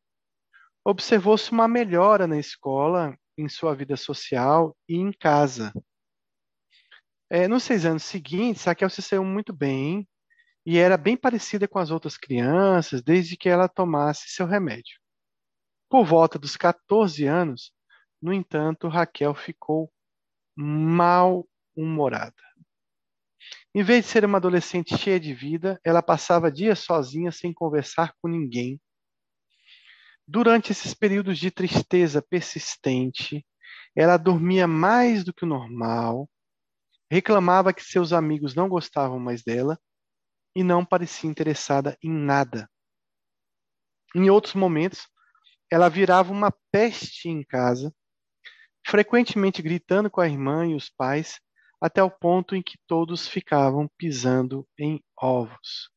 observou-se 0.85 1.51
uma 1.51 1.68
melhora 1.68 2.26
na 2.26 2.39
escola, 2.39 3.18
em 3.38 3.49
sua 3.49 3.76
vida 3.76 3.97
social 3.97 4.73
e 4.88 4.95
em 4.95 5.11
casa. 5.11 5.73
É, 7.30 7.45
nos 7.49 7.63
seis 7.63 7.85
anos 7.85 8.03
seguintes, 8.03 8.63
Raquel 8.63 8.89
se 8.89 9.01
saiu 9.01 9.26
muito 9.26 9.51
bem 9.51 10.07
e 10.65 10.77
era 10.77 10.95
bem 10.95 11.18
parecida 11.18 11.68
com 11.68 11.80
as 11.80 11.91
outras 11.91 12.15
crianças 12.15 13.01
desde 13.01 13.35
que 13.35 13.49
ela 13.49 13.68
tomasse 13.68 14.30
seu 14.30 14.45
remédio. 14.45 14.97
Por 15.89 16.05
volta 16.05 16.39
dos 16.39 16.55
14 16.55 17.26
anos, 17.26 17.73
no 18.22 18.34
entanto, 18.34 18.88
Raquel 18.88 19.34
ficou 19.34 19.91
mal-humorada. 20.56 22.35
Em 23.73 23.84
vez 23.84 24.06
de 24.06 24.11
ser 24.11 24.26
uma 24.26 24.38
adolescente 24.38 24.98
cheia 24.98 25.19
de 25.19 25.34
vida, 25.34 25.80
ela 25.84 26.03
passava 26.03 26.52
dias 26.52 26.80
sozinha 26.80 27.31
sem 27.31 27.53
conversar 27.53 28.14
com 28.22 28.27
ninguém 28.27 28.80
Durante 30.34 30.72
esses 30.72 30.93
períodos 30.93 31.38
de 31.38 31.52
tristeza 31.52 32.22
persistente, 32.22 33.45
ela 33.93 34.15
dormia 34.15 34.65
mais 34.65 35.26
do 35.26 35.34
que 35.34 35.43
o 35.43 35.48
normal, 35.48 36.30
reclamava 37.11 37.73
que 37.73 37.84
seus 37.84 38.14
amigos 38.14 38.56
não 38.56 38.69
gostavam 38.69 39.19
mais 39.19 39.43
dela 39.43 39.77
e 40.56 40.64
não 40.64 40.85
parecia 40.85 41.30
interessada 41.30 41.98
em 42.02 42.10
nada. 42.10 42.72
Em 44.15 44.30
outros 44.30 44.53
momentos, 44.53 45.06
ela 45.69 45.89
virava 45.89 46.31
uma 46.31 46.49
peste 46.72 47.27
em 47.27 47.43
casa, 47.43 47.93
frequentemente 48.85 49.61
gritando 49.61 50.09
com 50.09 50.21
a 50.21 50.27
irmã 50.27 50.67
e 50.67 50.75
os 50.75 50.89
pais, 50.89 51.39
até 51.79 52.03
o 52.03 52.11
ponto 52.11 52.55
em 52.55 52.61
que 52.61 52.77
todos 52.87 53.27
ficavam 53.27 53.89
pisando 53.97 54.67
em 54.77 55.03
ovos. 55.19 55.89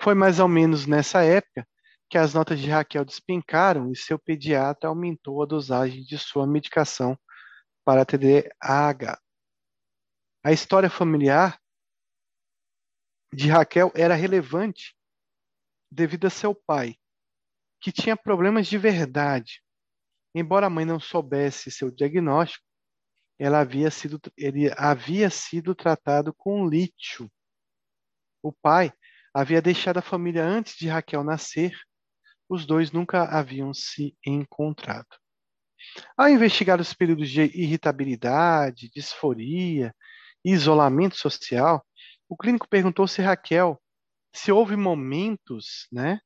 Foi 0.00 0.14
mais 0.14 0.40
ou 0.40 0.48
menos 0.48 0.86
nessa 0.86 1.22
época 1.22 1.66
que 2.10 2.18
as 2.18 2.34
notas 2.34 2.58
de 2.60 2.68
Raquel 2.68 3.04
despencaram 3.04 3.90
e 3.90 3.96
seu 3.96 4.18
pediatra 4.18 4.88
aumentou 4.88 5.42
a 5.42 5.46
dosagem 5.46 6.02
de 6.02 6.18
sua 6.18 6.46
medicação 6.46 7.16
para 7.84 8.04
TDAH. 8.04 9.18
A 10.44 10.52
história 10.52 10.90
familiar 10.90 11.58
de 13.32 13.48
Raquel 13.48 13.90
era 13.94 14.14
relevante 14.14 14.94
devido 15.90 16.26
a 16.26 16.30
seu 16.30 16.54
pai, 16.54 16.96
que 17.80 17.92
tinha 17.92 18.16
problemas 18.16 18.66
de 18.66 18.76
verdade. 18.76 19.61
Embora 20.34 20.66
a 20.66 20.70
mãe 20.70 20.84
não 20.84 20.98
soubesse 20.98 21.70
seu 21.70 21.90
diagnóstico, 21.90 22.64
ela 23.38 23.60
havia 23.60 23.90
sido, 23.90 24.20
ele 24.36 24.72
havia 24.76 25.28
sido 25.28 25.74
tratado 25.74 26.32
com 26.32 26.68
lítio. 26.68 27.30
O 28.42 28.52
pai 28.52 28.92
havia 29.34 29.60
deixado 29.60 29.98
a 29.98 30.02
família 30.02 30.44
antes 30.44 30.76
de 30.76 30.88
Raquel 30.88 31.24
nascer 31.24 31.72
os 32.52 32.66
dois 32.66 32.92
nunca 32.92 33.24
haviam 33.24 33.72
se 33.72 34.14
encontrado. 34.26 35.08
Ao 36.16 36.28
investigar 36.28 36.80
os 36.80 36.92
períodos 36.92 37.30
de 37.30 37.42
irritabilidade, 37.42 38.90
disforia 38.94 39.94
e 40.44 40.52
isolamento 40.52 41.16
social, 41.16 41.84
o 42.28 42.36
clínico 42.36 42.68
perguntou 42.68 43.08
se 43.08 43.22
Raquel 43.22 43.80
se 44.34 44.52
houve 44.52 44.76
momentos, 44.76 45.88
né, 45.90 46.20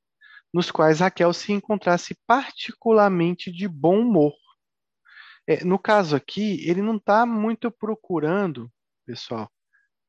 nos 0.56 0.70
quais 0.70 1.00
Raquel 1.00 1.34
se 1.34 1.52
encontrasse 1.52 2.16
particularmente 2.26 3.52
de 3.52 3.68
bom 3.68 4.00
humor. 4.00 4.32
É, 5.46 5.62
no 5.62 5.78
caso 5.78 6.16
aqui, 6.16 6.66
ele 6.66 6.80
não 6.80 6.96
está 6.96 7.26
muito 7.26 7.70
procurando, 7.70 8.72
pessoal, 9.04 9.52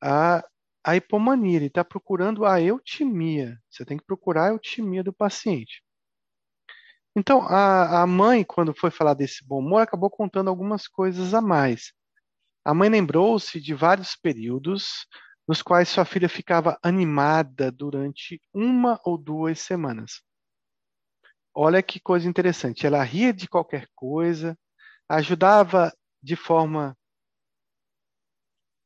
a, 0.02 0.42
a 0.82 0.96
hipomania, 0.96 1.56
ele 1.56 1.66
está 1.66 1.84
procurando 1.84 2.46
a 2.46 2.62
eutimia. 2.62 3.58
Você 3.68 3.84
tem 3.84 3.98
que 3.98 4.06
procurar 4.06 4.46
a 4.46 4.52
eutimia 4.52 5.04
do 5.04 5.12
paciente. 5.12 5.84
Então, 7.14 7.42
a, 7.42 8.00
a 8.00 8.06
mãe, 8.06 8.42
quando 8.42 8.74
foi 8.74 8.90
falar 8.90 9.12
desse 9.12 9.46
bom 9.46 9.58
humor, 9.58 9.82
acabou 9.82 10.08
contando 10.08 10.48
algumas 10.48 10.88
coisas 10.88 11.34
a 11.34 11.42
mais. 11.42 11.92
A 12.64 12.72
mãe 12.72 12.88
lembrou-se 12.88 13.60
de 13.60 13.74
vários 13.74 14.16
períodos 14.16 15.06
nos 15.46 15.60
quais 15.60 15.90
sua 15.90 16.06
filha 16.06 16.28
ficava 16.28 16.78
animada 16.82 17.70
durante 17.70 18.40
uma 18.54 18.98
ou 19.04 19.18
duas 19.18 19.60
semanas. 19.60 20.26
Olha 21.60 21.82
que 21.82 21.98
coisa 21.98 22.28
interessante. 22.28 22.86
Ela 22.86 23.02
ria 23.02 23.32
de 23.32 23.48
qualquer 23.48 23.88
coisa, 23.92 24.56
ajudava 25.08 25.92
de 26.22 26.36
forma 26.36 26.96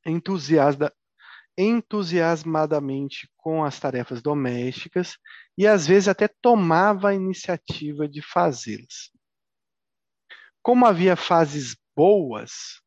entusiasta, 0.07 0.91
entusiasmadamente 1.55 3.31
com 3.37 3.63
as 3.63 3.79
tarefas 3.79 4.23
domésticas 4.23 5.19
e 5.55 5.67
às 5.67 5.87
vezes 5.87 6.09
até 6.09 6.27
tomava 6.27 7.11
a 7.11 7.15
iniciativa 7.15 8.09
de 8.09 8.23
fazê-las. 8.23 9.11
Como 10.63 10.87
havia 10.87 11.15
fases 11.15 11.77
boas, 11.95 12.81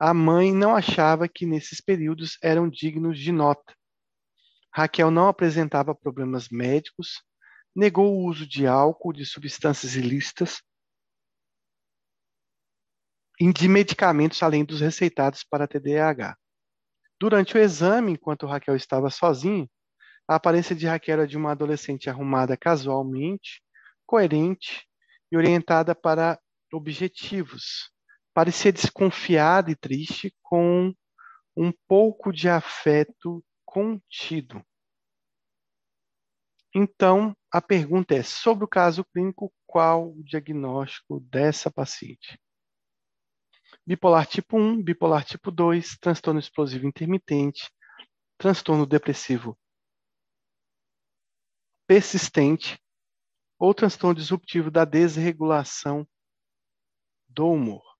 a 0.00 0.14
mãe 0.14 0.50
não 0.50 0.74
achava 0.74 1.28
que 1.28 1.44
nesses 1.44 1.78
períodos 1.78 2.38
eram 2.42 2.70
dignos 2.70 3.18
de 3.18 3.32
nota. 3.32 3.76
Raquel 4.72 5.10
não 5.10 5.28
apresentava 5.28 5.94
problemas 5.94 6.48
médicos, 6.48 7.22
negou 7.76 8.16
o 8.16 8.24
uso 8.24 8.48
de 8.48 8.66
álcool, 8.66 9.12
de 9.12 9.26
substâncias 9.26 9.96
ilícitas 9.96 10.62
e 13.38 13.52
de 13.52 13.68
medicamentos 13.68 14.42
além 14.42 14.64
dos 14.64 14.80
receitados 14.80 15.44
para 15.44 15.68
TDAH. 15.68 16.34
Durante 17.20 17.54
o 17.54 17.60
exame, 17.60 18.12
enquanto 18.12 18.46
Raquel 18.46 18.74
estava 18.74 19.10
sozinha, 19.10 19.68
a 20.26 20.36
aparência 20.36 20.74
de 20.74 20.86
Raquel 20.86 21.18
era 21.18 21.26
de 21.26 21.36
uma 21.36 21.52
adolescente 21.52 22.08
arrumada 22.08 22.56
casualmente, 22.56 23.62
coerente 24.06 24.86
e 25.30 25.36
orientada 25.36 25.94
para 25.94 26.40
objetivos. 26.72 27.90
Parecia 28.32 28.72
desconfiada 28.72 29.70
e 29.70 29.76
triste, 29.76 30.34
com 30.42 30.94
um 31.54 31.72
pouco 31.86 32.32
de 32.32 32.48
afeto 32.48 33.44
contido. 33.64 34.62
Então, 36.74 37.34
a 37.56 37.62
pergunta 37.62 38.14
é: 38.14 38.22
sobre 38.22 38.64
o 38.66 38.68
caso 38.68 39.02
clínico, 39.02 39.50
qual 39.66 40.10
o 40.10 40.22
diagnóstico 40.22 41.20
dessa 41.20 41.70
paciente? 41.70 42.38
Bipolar 43.86 44.26
tipo 44.26 44.58
1, 44.58 44.82
bipolar 44.82 45.24
tipo 45.24 45.50
2, 45.50 45.96
transtorno 45.98 46.38
explosivo 46.38 46.86
intermitente, 46.86 47.70
transtorno 48.36 48.84
depressivo 48.84 49.58
persistente 51.86 52.78
ou 53.58 53.72
transtorno 53.72 54.16
disruptivo 54.16 54.70
da 54.70 54.84
desregulação 54.84 56.06
do 57.28 57.48
humor. 57.48 57.95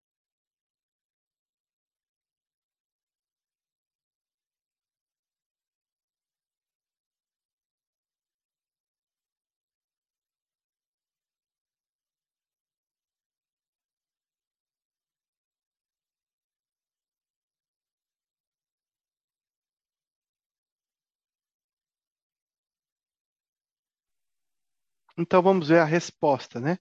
Então 25.19 25.43
vamos 25.43 25.69
ver 25.69 25.79
a 25.79 25.85
resposta, 25.85 26.61
né? 26.61 26.79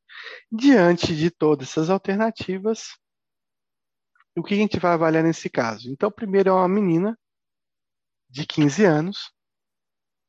Diante 0.52 1.16
de 1.16 1.32
todas 1.32 1.70
essas 1.70 1.90
alternativas, 1.90 2.90
o 4.38 4.44
que 4.44 4.54
a 4.54 4.58
gente 4.58 4.80
vai 4.80 4.94
avaliar 4.94 5.24
nesse 5.24 5.50
caso? 5.50 5.90
Então, 5.90 6.12
primeiro 6.12 6.50
é 6.50 6.54
uma 6.54 6.68
menina 6.68 7.18
de 8.30 8.46
15 8.46 8.84
anos, 8.84 9.32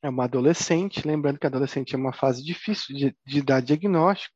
é 0.02 0.08
uma 0.08 0.24
adolescente, 0.24 1.06
lembrando 1.06 1.38
que 1.40 1.46
adolescente 1.46 1.94
é 1.94 1.98
uma 1.98 2.12
fase 2.12 2.44
difícil 2.44 2.94
de, 2.94 3.16
de 3.26 3.42
dar 3.42 3.60
diagnóstico. 3.60 4.34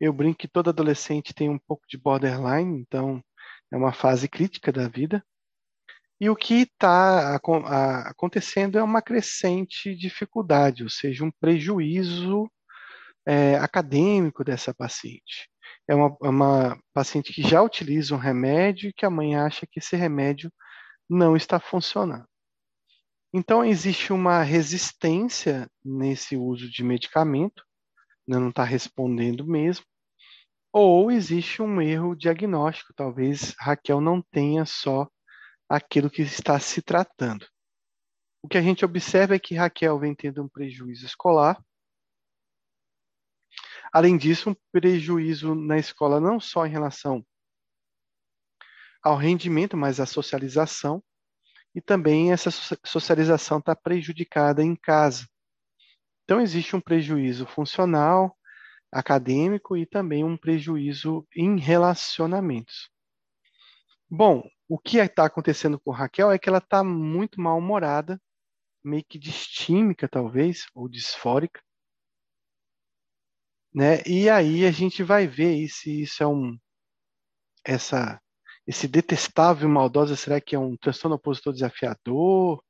Eu 0.00 0.12
brinco 0.12 0.38
que 0.38 0.48
todo 0.48 0.70
adolescente 0.70 1.32
tem 1.32 1.48
um 1.48 1.58
pouco 1.58 1.86
de 1.88 1.96
borderline, 1.96 2.80
então 2.80 3.22
é 3.72 3.76
uma 3.76 3.92
fase 3.92 4.28
crítica 4.28 4.72
da 4.72 4.88
vida. 4.88 5.24
E 6.20 6.28
o 6.28 6.34
que 6.34 6.62
está 6.62 7.36
acontecendo 8.06 8.76
é 8.76 8.82
uma 8.82 9.00
crescente 9.00 9.94
dificuldade, 9.94 10.82
ou 10.82 10.90
seja, 10.90 11.24
um 11.24 11.30
prejuízo 11.30 12.50
é, 13.28 13.56
acadêmico 13.56 14.42
dessa 14.42 14.72
paciente. 14.72 15.50
É 15.86 15.94
uma, 15.94 16.16
é 16.22 16.28
uma 16.28 16.80
paciente 16.94 17.30
que 17.30 17.42
já 17.42 17.62
utiliza 17.62 18.14
um 18.14 18.18
remédio 18.18 18.88
e 18.88 18.92
que 18.92 19.04
a 19.04 19.10
mãe 19.10 19.36
acha 19.36 19.66
que 19.70 19.80
esse 19.80 19.94
remédio 19.96 20.50
não 21.08 21.36
está 21.36 21.60
funcionando. 21.60 22.26
Então, 23.30 23.62
existe 23.62 24.14
uma 24.14 24.42
resistência 24.42 25.68
nesse 25.84 26.38
uso 26.38 26.70
de 26.70 26.82
medicamento, 26.82 27.62
né, 28.26 28.38
não 28.38 28.48
está 28.48 28.64
respondendo 28.64 29.46
mesmo, 29.46 29.84
ou 30.72 31.10
existe 31.10 31.60
um 31.60 31.82
erro 31.82 32.16
diagnóstico, 32.16 32.94
talvez 32.96 33.54
Raquel 33.60 34.00
não 34.00 34.22
tenha 34.22 34.64
só 34.64 35.06
aquilo 35.68 36.08
que 36.08 36.22
está 36.22 36.58
se 36.58 36.80
tratando. 36.80 37.46
O 38.42 38.48
que 38.48 38.56
a 38.56 38.62
gente 38.62 38.84
observa 38.84 39.34
é 39.34 39.38
que 39.38 39.54
Raquel 39.54 39.98
vem 39.98 40.14
tendo 40.14 40.42
um 40.42 40.48
prejuízo 40.48 41.04
escolar, 41.04 41.62
Além 43.92 44.16
disso, 44.16 44.50
um 44.50 44.56
prejuízo 44.72 45.54
na 45.54 45.78
escola 45.78 46.20
não 46.20 46.38
só 46.38 46.66
em 46.66 46.70
relação 46.70 47.24
ao 49.02 49.16
rendimento, 49.16 49.76
mas 49.76 50.00
à 50.00 50.06
socialização, 50.06 51.02
e 51.74 51.80
também 51.80 52.32
essa 52.32 52.50
socialização 52.84 53.58
está 53.58 53.74
prejudicada 53.74 54.62
em 54.62 54.74
casa. 54.74 55.28
Então, 56.24 56.40
existe 56.40 56.74
um 56.74 56.80
prejuízo 56.80 57.46
funcional, 57.46 58.36
acadêmico 58.92 59.76
e 59.76 59.86
também 59.86 60.24
um 60.24 60.36
prejuízo 60.36 61.26
em 61.34 61.58
relacionamentos. 61.58 62.90
Bom, 64.10 64.42
o 64.68 64.78
que 64.78 64.98
está 64.98 65.24
acontecendo 65.24 65.78
com 65.78 65.90
Raquel 65.90 66.30
é 66.30 66.38
que 66.38 66.48
ela 66.48 66.58
está 66.58 66.82
muito 66.82 67.40
mal-humorada, 67.40 68.20
meio 68.82 69.04
que 69.04 69.18
distímica, 69.18 70.08
talvez, 70.08 70.66
ou 70.74 70.88
disfórica, 70.88 71.62
né? 73.74 74.02
E 74.06 74.28
aí 74.30 74.66
a 74.66 74.70
gente 74.70 75.02
vai 75.02 75.26
ver 75.26 75.68
se 75.68 76.02
isso 76.02 76.22
é 76.22 76.26
um 76.26 76.58
essa 77.64 78.20
esse 78.66 78.86
detestável 78.86 79.68
maldosa, 79.68 80.14
será 80.14 80.40
que 80.40 80.54
é 80.54 80.58
um 80.58 80.76
transtorno 80.76 81.16
opositor 81.16 81.54
desafiador? 81.54 82.62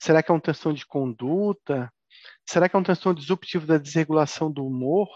Será 0.00 0.22
que 0.22 0.30
é 0.32 0.34
um 0.34 0.40
transtorno 0.40 0.76
de 0.76 0.86
conduta? 0.86 1.92
Será 2.44 2.68
que 2.68 2.76
é 2.76 2.78
um 2.78 2.82
transtorno 2.82 3.18
disruptivo 3.18 3.66
da 3.66 3.78
desregulação 3.78 4.50
do 4.50 4.66
humor? 4.66 5.08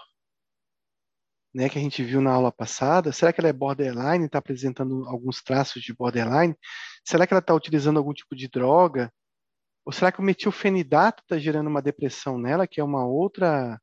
Né, 1.53 1.69
que 1.69 1.79
a 1.79 1.83
gente 1.83 2.05
viu 2.05 2.20
na 2.20 2.33
aula 2.33 2.53
passada? 2.53 3.11
Será 3.11 3.33
que 3.33 3.41
ela 3.41 3.49
é 3.49 3.53
borderline, 3.53 4.27
está 4.27 4.39
apresentando 4.39 5.05
alguns 5.09 5.43
traços 5.43 5.83
de 5.83 5.93
borderline? 5.95 6.55
Será 7.05 7.27
que 7.27 7.33
ela 7.35 7.41
está 7.41 7.55
utilizando 7.55 7.97
algum 7.99 8.12
tipo 8.12 8.37
de 8.37 8.49
droga? 8.49 9.12
Ou 9.85 9.93
será 9.93 10.12
que 10.12 10.20
o 10.20 10.23
metilfenidato 10.23 11.23
está 11.23 11.39
gerando 11.39 11.69
uma 11.69 11.83
depressão 11.83 12.39
nela, 12.39 12.69
que 12.69 12.81
é 12.81 12.85
uma 12.85 13.05
outra 13.05 13.81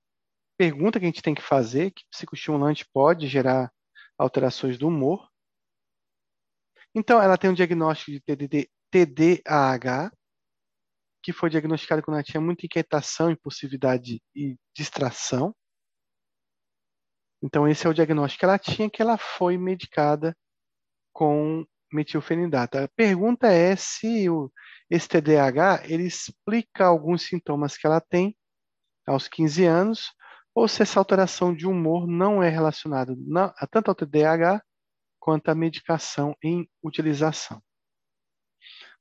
pergunta 0.57 0.99
que 0.99 1.05
a 1.05 1.07
gente 1.07 1.21
tem 1.21 1.35
que 1.35 1.41
fazer, 1.41 1.91
que 1.91 2.03
psicoestimulante 2.09 2.87
pode 2.93 3.27
gerar 3.27 3.71
alterações 4.17 4.77
do 4.77 4.87
humor. 4.87 5.29
Então, 6.93 7.21
ela 7.21 7.37
tem 7.37 7.49
um 7.49 7.53
diagnóstico 7.53 8.11
de 8.11 8.69
TDAH, 8.91 10.11
que 11.21 11.33
foi 11.33 11.49
diagnosticado 11.49 12.01
quando 12.01 12.15
ela 12.15 12.23
tinha 12.23 12.39
muita 12.39 12.65
inquietação, 12.65 13.31
impulsividade 13.31 14.21
e 14.33 14.55
distração. 14.75 15.53
Então, 17.41 17.67
esse 17.67 17.85
é 17.85 17.89
o 17.89 17.93
diagnóstico 17.93 18.39
que 18.39 18.45
ela 18.45 18.59
tinha, 18.59 18.89
que 18.89 19.01
ela 19.01 19.17
foi 19.17 19.57
medicada 19.57 20.35
com 21.13 21.65
metilfenidato. 21.91 22.77
A 22.77 22.87
pergunta 22.89 23.47
é 23.47 23.75
se 23.75 24.29
o, 24.29 24.51
esse 24.89 25.07
TDAH 25.07 25.83
ele 25.85 26.03
explica 26.03 26.85
alguns 26.85 27.23
sintomas 27.23 27.77
que 27.77 27.85
ela 27.85 27.99
tem 27.99 28.35
aos 29.05 29.27
15 29.27 29.65
anos 29.65 30.13
ou 30.55 30.69
se 30.69 30.81
essa 30.81 30.99
alteração 30.99 31.53
de 31.53 31.67
humor 31.67 32.07
não 32.07 32.41
é 32.41 32.47
relacionada 32.47 33.13
tanto 33.69 33.89
ao 33.89 33.95
TDAH 33.95 34.63
quanto 35.19 35.49
à 35.49 35.55
medicação 35.55 36.33
em 36.41 36.67
utilização. 36.81 37.61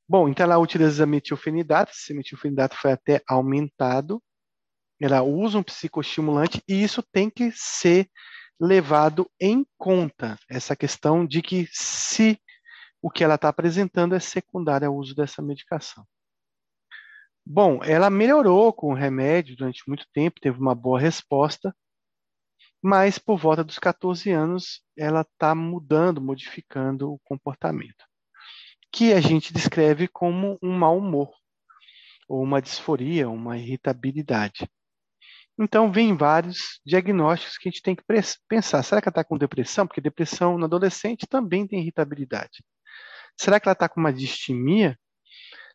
Bom, 0.07 0.29
então 0.29 0.45
ela 0.45 0.59
utiliza 0.59 1.07
metilfenidato, 1.07 1.93
esse 1.93 2.13
metilfenidato 2.13 2.77
foi 2.77 2.93
até 2.93 3.23
aumentado, 3.27 4.23
ela 5.01 5.23
usa 5.23 5.59
um 5.59 5.63
psicoestimulante 5.63 6.63
e 6.69 6.83
isso 6.83 7.03
tem 7.03 7.31
que 7.31 7.53
ser 7.55 8.11
levado 8.61 9.31
em 9.41 9.67
conta, 9.79 10.37
essa 10.51 10.75
questão 10.75 11.27
de 11.27 11.41
que 11.41 11.69
se 11.73 12.39
o 13.01 13.11
que 13.11 13.23
ela 13.23 13.35
está 13.35 13.49
apresentando 13.49 14.15
é 14.15 14.21
secundário 14.21 14.89
ao 14.89 14.97
uso 14.97 15.15
dessa 15.15 15.43
medicação. 15.43 16.05
Bom, 17.47 17.85
ela 17.85 18.09
melhorou 18.09 18.73
com 18.73 18.91
o 18.91 18.95
remédio 18.95 19.55
durante 19.57 19.83
muito 19.87 20.07
tempo, 20.13 20.41
teve 20.41 20.59
uma 20.59 20.75
boa 20.75 20.99
resposta, 20.99 21.77
mas 22.83 23.19
por 23.19 23.39
volta 23.39 23.63
dos 23.63 23.79
14 23.79 24.31
anos 24.31 24.83
ela 24.97 25.21
está 25.21 25.55
mudando, 25.55 26.23
modificando 26.23 27.13
o 27.13 27.19
comportamento, 27.25 28.05
que 28.91 29.13
a 29.13 29.21
gente 29.21 29.53
descreve 29.53 30.09
como 30.09 30.59
um 30.63 30.73
mau 30.73 30.99
humor, 30.99 31.31
ou 32.29 32.43
uma 32.43 32.63
disforia, 32.63 33.29
uma 33.29 33.59
irritabilidade. 33.59 34.67
Então, 35.59 35.93
vem 35.93 36.17
vários 36.17 36.81
diagnósticos 36.85 37.59
que 37.59 37.69
a 37.69 37.71
gente 37.71 37.83
tem 37.83 37.95
que 37.95 38.03
pensar. 38.49 38.83
Será 38.83 39.01
que 39.01 39.09
ela 39.09 39.13
está 39.13 39.23
com 39.25 39.39
depressão? 39.39 39.87
Porque 39.87 40.01
depressão 40.01 40.59
no 40.59 40.65
adolescente 40.65 41.27
também 41.29 41.67
tem 41.67 41.81
irritabilidade. 41.81 42.65
Será 43.39 43.61
que 43.61 43.69
ela 43.69 43.75
está 43.75 43.89
com 43.89 44.01
uma 44.01 44.13
distimia? 44.13 44.99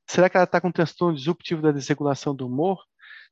Será 0.10 0.28
que 0.28 0.36
ela 0.36 0.46
está 0.46 0.60
com 0.60 0.72
transtorno 0.72 1.16
disruptivo 1.16 1.62
da 1.62 1.72
desregulação 1.72 2.36
do 2.36 2.48
humor? 2.48 2.84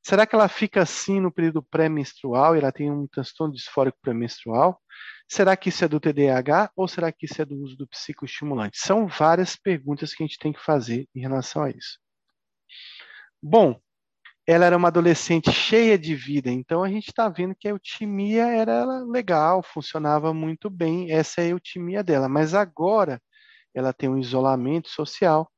Será 0.05 0.27
que 0.27 0.35
ela 0.35 0.47
fica 0.47 0.83
assim 0.83 1.19
no 1.19 1.31
período 1.31 1.63
pré-menstrual 1.63 2.55
e 2.55 2.59
ela 2.59 2.71
tem 2.71 2.91
um 2.91 3.07
transtorno 3.07 3.51
disfórico 3.51 3.97
pré-menstrual? 3.99 4.79
Será 5.27 5.57
que 5.57 5.69
isso 5.69 5.83
é 5.83 5.87
do 5.87 5.99
TDAH 5.99 6.71
ou 6.75 6.87
será 6.87 7.11
que 7.11 7.25
isso 7.25 7.41
é 7.41 7.45
do 7.45 7.55
uso 7.55 7.75
do 7.75 7.87
psicoestimulante? 7.87 8.77
São 8.77 9.07
várias 9.07 9.55
perguntas 9.55 10.13
que 10.13 10.21
a 10.21 10.27
gente 10.27 10.37
tem 10.37 10.53
que 10.53 10.63
fazer 10.63 11.09
em 11.15 11.19
relação 11.19 11.63
a 11.63 11.71
isso. 11.71 11.97
Bom, 13.41 13.79
ela 14.45 14.65
era 14.65 14.77
uma 14.77 14.89
adolescente 14.89 15.51
cheia 15.51 15.97
de 15.97 16.13
vida, 16.13 16.51
então 16.51 16.83
a 16.83 16.89
gente 16.89 17.07
está 17.07 17.27
vendo 17.27 17.55
que 17.55 17.67
a 17.67 17.71
eutimia 17.71 18.45
era 18.49 18.85
legal, 19.03 19.63
funcionava 19.63 20.31
muito 20.31 20.69
bem, 20.69 21.11
essa 21.11 21.41
é 21.41 21.45
a 21.45 21.49
eutimia 21.49 22.03
dela, 22.03 22.29
mas 22.29 22.53
agora 22.53 23.19
ela 23.73 23.91
tem 23.91 24.07
um 24.07 24.17
isolamento 24.17 24.89
social, 24.89 25.51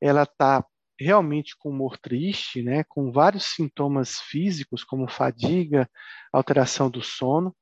ela 0.00 0.22
está 0.24 0.64
realmente 0.98 1.56
com 1.58 1.70
humor 1.70 1.96
triste, 1.98 2.62
né, 2.62 2.84
com 2.84 3.10
vários 3.10 3.44
sintomas 3.44 4.20
físicos, 4.20 4.84
como 4.84 5.08
fadiga, 5.08 5.88
alteração 6.32 6.90
do 6.90 7.02
sono. 7.02 7.56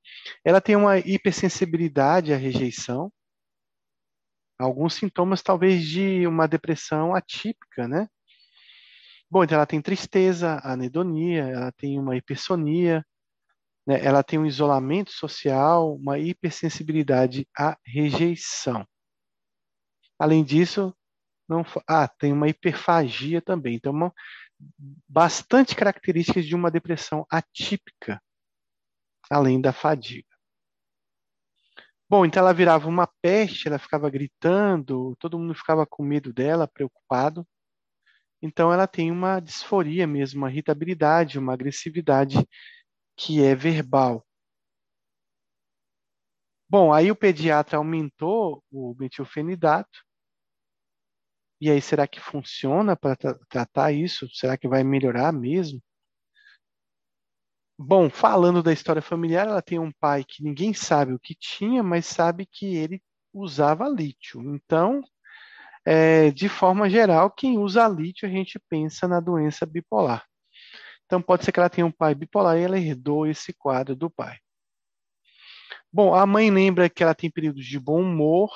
Ela 0.44 0.60
tem 0.60 0.74
uma 0.74 0.98
hipersensibilidade 0.98 2.32
à 2.32 2.36
rejeição, 2.36 3.12
alguns 4.58 4.94
sintomas 4.94 5.40
talvez 5.40 5.84
de 5.84 6.26
uma 6.26 6.48
depressão 6.48 7.14
atípica, 7.14 7.86
né? 7.86 8.08
Bom, 9.30 9.44
então 9.44 9.56
ela 9.56 9.66
tem 9.66 9.80
tristeza, 9.80 10.58
anedonia, 10.64 11.44
ela 11.44 11.70
tem 11.72 11.98
uma 11.98 12.16
hipersonia, 12.16 13.04
né? 13.86 14.04
ela 14.04 14.22
tem 14.22 14.38
um 14.38 14.46
isolamento 14.46 15.12
social, 15.12 15.94
uma 15.94 16.18
hipersensibilidade 16.18 17.46
à 17.56 17.76
rejeição. 17.84 18.86
Além 20.18 20.42
disso, 20.42 20.94
não, 21.48 21.64
ah, 21.88 22.06
tem 22.08 22.32
uma 22.32 22.48
hiperfagia 22.48 23.40
também. 23.40 23.76
Então, 23.76 23.92
uma, 23.92 24.12
bastante 25.08 25.74
características 25.74 26.44
de 26.46 26.54
uma 26.54 26.70
depressão 26.70 27.26
atípica, 27.30 28.20
além 29.30 29.60
da 29.60 29.72
fadiga. 29.72 30.28
Bom, 32.10 32.24
então 32.24 32.40
ela 32.40 32.54
virava 32.54 32.88
uma 32.88 33.06
peste, 33.20 33.68
ela 33.68 33.78
ficava 33.78 34.08
gritando, 34.08 35.14
todo 35.18 35.38
mundo 35.38 35.54
ficava 35.54 35.86
com 35.86 36.02
medo 36.02 36.32
dela, 36.32 36.66
preocupado. 36.66 37.46
Então 38.42 38.72
ela 38.72 38.86
tem 38.86 39.10
uma 39.10 39.40
disforia 39.40 40.06
mesmo, 40.06 40.40
uma 40.40 40.50
irritabilidade, 40.50 41.38
uma 41.38 41.52
agressividade 41.52 42.36
que 43.16 43.42
é 43.42 43.54
verbal. 43.54 44.24
Bom, 46.70 46.92
aí 46.92 47.10
o 47.10 47.16
pediatra 47.16 47.78
aumentou 47.78 48.62
o 48.70 48.94
metilfenidato. 48.98 50.07
E 51.60 51.70
aí, 51.70 51.80
será 51.82 52.06
que 52.06 52.20
funciona 52.20 52.96
para 52.96 53.16
tra 53.16 53.34
tratar 53.48 53.92
isso? 53.92 54.28
Será 54.32 54.56
que 54.56 54.68
vai 54.68 54.84
melhorar 54.84 55.32
mesmo? 55.32 55.80
Bom, 57.80 58.10
falando 58.10 58.62
da 58.62 58.72
história 58.72 59.00
familiar, 59.00 59.46
ela 59.46 59.62
tem 59.62 59.78
um 59.78 59.92
pai 59.92 60.24
que 60.24 60.42
ninguém 60.42 60.74
sabe 60.74 61.12
o 61.12 61.18
que 61.18 61.34
tinha, 61.34 61.82
mas 61.82 62.06
sabe 62.06 62.44
que 62.44 62.76
ele 62.76 63.00
usava 63.32 63.88
lítio. 63.88 64.42
Então, 64.54 65.02
é, 65.84 66.30
de 66.30 66.48
forma 66.48 66.90
geral, 66.90 67.30
quem 67.30 67.58
usa 67.58 67.88
lítio, 67.88 68.28
a 68.28 68.30
gente 68.30 68.58
pensa 68.68 69.06
na 69.08 69.20
doença 69.20 69.64
bipolar. 69.64 70.24
Então, 71.06 71.22
pode 71.22 71.44
ser 71.44 71.52
que 71.52 71.60
ela 71.60 71.70
tenha 71.70 71.86
um 71.86 71.92
pai 71.92 72.14
bipolar 72.14 72.58
e 72.58 72.62
ela 72.62 72.78
herdou 72.78 73.26
esse 73.26 73.52
quadro 73.52 73.96
do 73.96 74.10
pai. 74.10 74.38
Bom, 75.92 76.14
a 76.14 76.26
mãe 76.26 76.50
lembra 76.50 76.90
que 76.90 77.02
ela 77.02 77.14
tem 77.14 77.30
períodos 77.30 77.64
de 77.64 77.78
bom 77.78 78.02
humor. 78.02 78.50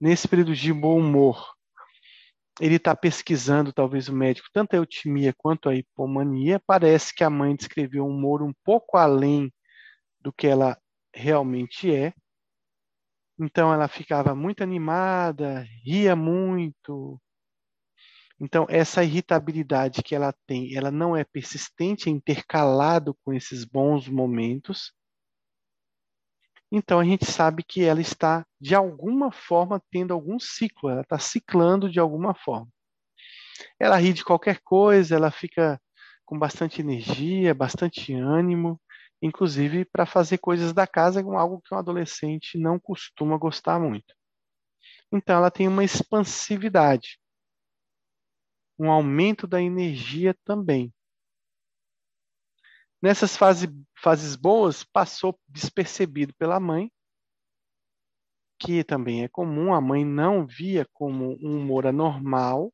Nesse 0.00 0.26
período 0.26 0.54
de 0.54 0.72
bom 0.72 0.98
humor, 0.98 1.54
ele 2.58 2.76
está 2.76 2.94
pesquisando, 2.96 3.72
talvez 3.72 4.08
o 4.08 4.14
médico, 4.14 4.48
tanto 4.52 4.74
a 4.74 4.78
eutimia 4.78 5.32
quanto 5.36 5.68
a 5.68 5.74
hipomania. 5.74 6.60
Parece 6.66 7.14
que 7.14 7.22
a 7.22 7.30
mãe 7.30 7.54
descreveu 7.54 8.04
um 8.04 8.10
humor 8.10 8.42
um 8.42 8.52
pouco 8.64 8.96
além 8.96 9.52
do 10.20 10.32
que 10.32 10.46
ela 10.46 10.78
realmente 11.14 11.94
é. 11.94 12.12
Então 13.38 13.72
ela 13.72 13.88
ficava 13.88 14.34
muito 14.34 14.62
animada, 14.62 15.66
ria 15.84 16.14
muito. 16.14 17.20
Então 18.38 18.66
essa 18.68 19.02
irritabilidade 19.02 20.02
que 20.02 20.14
ela 20.14 20.34
tem, 20.46 20.74
ela 20.76 20.90
não 20.90 21.16
é 21.16 21.24
persistente, 21.24 22.08
é 22.08 22.12
intercalado 22.12 23.16
com 23.24 23.32
esses 23.32 23.64
bons 23.64 24.08
momentos. 24.08 24.92
Então 26.72 27.00
a 27.00 27.04
gente 27.04 27.24
sabe 27.24 27.64
que 27.64 27.82
ela 27.82 28.00
está, 28.00 28.46
de 28.60 28.74
alguma 28.74 29.32
forma, 29.32 29.82
tendo 29.90 30.14
algum 30.14 30.38
ciclo, 30.38 30.88
ela 30.88 31.00
está 31.00 31.18
ciclando 31.18 31.90
de 31.90 31.98
alguma 31.98 32.34
forma. 32.34 32.68
Ela 33.78 33.96
ri 33.96 34.12
de 34.12 34.24
qualquer 34.24 34.60
coisa, 34.60 35.16
ela 35.16 35.30
fica 35.30 35.80
com 36.24 36.38
bastante 36.38 36.80
energia, 36.80 37.52
bastante 37.52 38.14
ânimo, 38.14 38.80
inclusive 39.20 39.84
para 39.84 40.06
fazer 40.06 40.38
coisas 40.38 40.72
da 40.72 40.86
casa, 40.86 41.20
algo 41.20 41.60
que 41.60 41.74
um 41.74 41.78
adolescente 41.78 42.56
não 42.56 42.78
costuma 42.78 43.36
gostar 43.36 43.80
muito. 43.80 44.14
Então 45.12 45.36
ela 45.36 45.50
tem 45.50 45.66
uma 45.66 45.82
expansividade, 45.82 47.18
um 48.78 48.90
aumento 48.90 49.46
da 49.46 49.60
energia 49.60 50.34
também. 50.44 50.92
Nessas 53.02 53.36
fase, 53.36 53.66
fases 54.02 54.34
boas, 54.36 54.82
passou 54.82 55.38
despercebido 55.48 56.34
pela 56.34 56.58
mãe, 56.58 56.90
que 58.58 58.84
também 58.84 59.24
é 59.24 59.28
comum, 59.28 59.72
a 59.74 59.80
mãe 59.80 60.04
não 60.04 60.46
via 60.46 60.86
como 60.92 61.36
um 61.40 61.58
humor 61.60 61.86
anormal. 61.86 62.72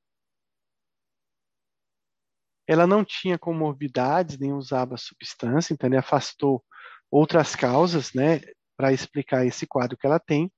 Ela 2.66 2.86
não 2.86 3.04
tinha 3.04 3.38
comorbidades, 3.38 4.38
nem 4.38 4.52
usava 4.52 4.96
substância, 4.96 5.72
então 5.72 5.88
ele 5.88 5.96
afastou 5.96 6.64
outras 7.10 7.54
causas, 7.54 8.12
né, 8.12 8.40
para 8.76 8.92
explicar 8.92 9.46
esse 9.46 9.66
quadro 9.66 9.96
que 9.96 10.06
ela 10.06 10.18
tem. 10.18 10.50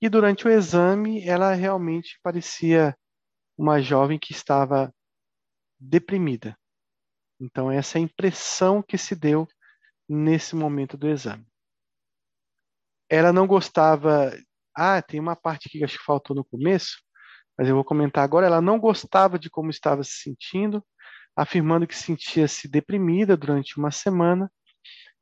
E 0.00 0.08
durante 0.08 0.46
o 0.46 0.50
exame, 0.50 1.26
ela 1.26 1.52
realmente 1.52 2.18
parecia 2.22 2.96
uma 3.58 3.80
jovem 3.80 4.18
que 4.18 4.32
estava 4.32 4.92
deprimida. 5.78 6.56
Então, 7.40 7.70
essa 7.70 7.98
é 7.98 8.00
a 8.00 8.04
impressão 8.04 8.82
que 8.82 8.96
se 8.96 9.16
deu 9.16 9.46
nesse 10.08 10.54
momento 10.54 10.96
do 10.96 11.08
exame. 11.08 11.46
Ela 13.08 13.32
não 13.32 13.46
gostava. 13.46 14.36
Ah, 14.76 15.00
tem 15.00 15.20
uma 15.20 15.36
parte 15.36 15.68
que 15.68 15.84
acho 15.84 15.98
que 15.98 16.04
faltou 16.04 16.34
no 16.34 16.44
começo, 16.44 17.00
mas 17.56 17.68
eu 17.68 17.74
vou 17.74 17.84
comentar 17.84 18.24
agora. 18.24 18.46
Ela 18.46 18.60
não 18.60 18.78
gostava 18.78 19.38
de 19.38 19.48
como 19.48 19.70
estava 19.70 20.02
se 20.02 20.22
sentindo, 20.22 20.84
afirmando 21.36 21.86
que 21.86 21.96
sentia-se 21.96 22.68
deprimida 22.68 23.36
durante 23.36 23.78
uma 23.78 23.90
semana, 23.90 24.50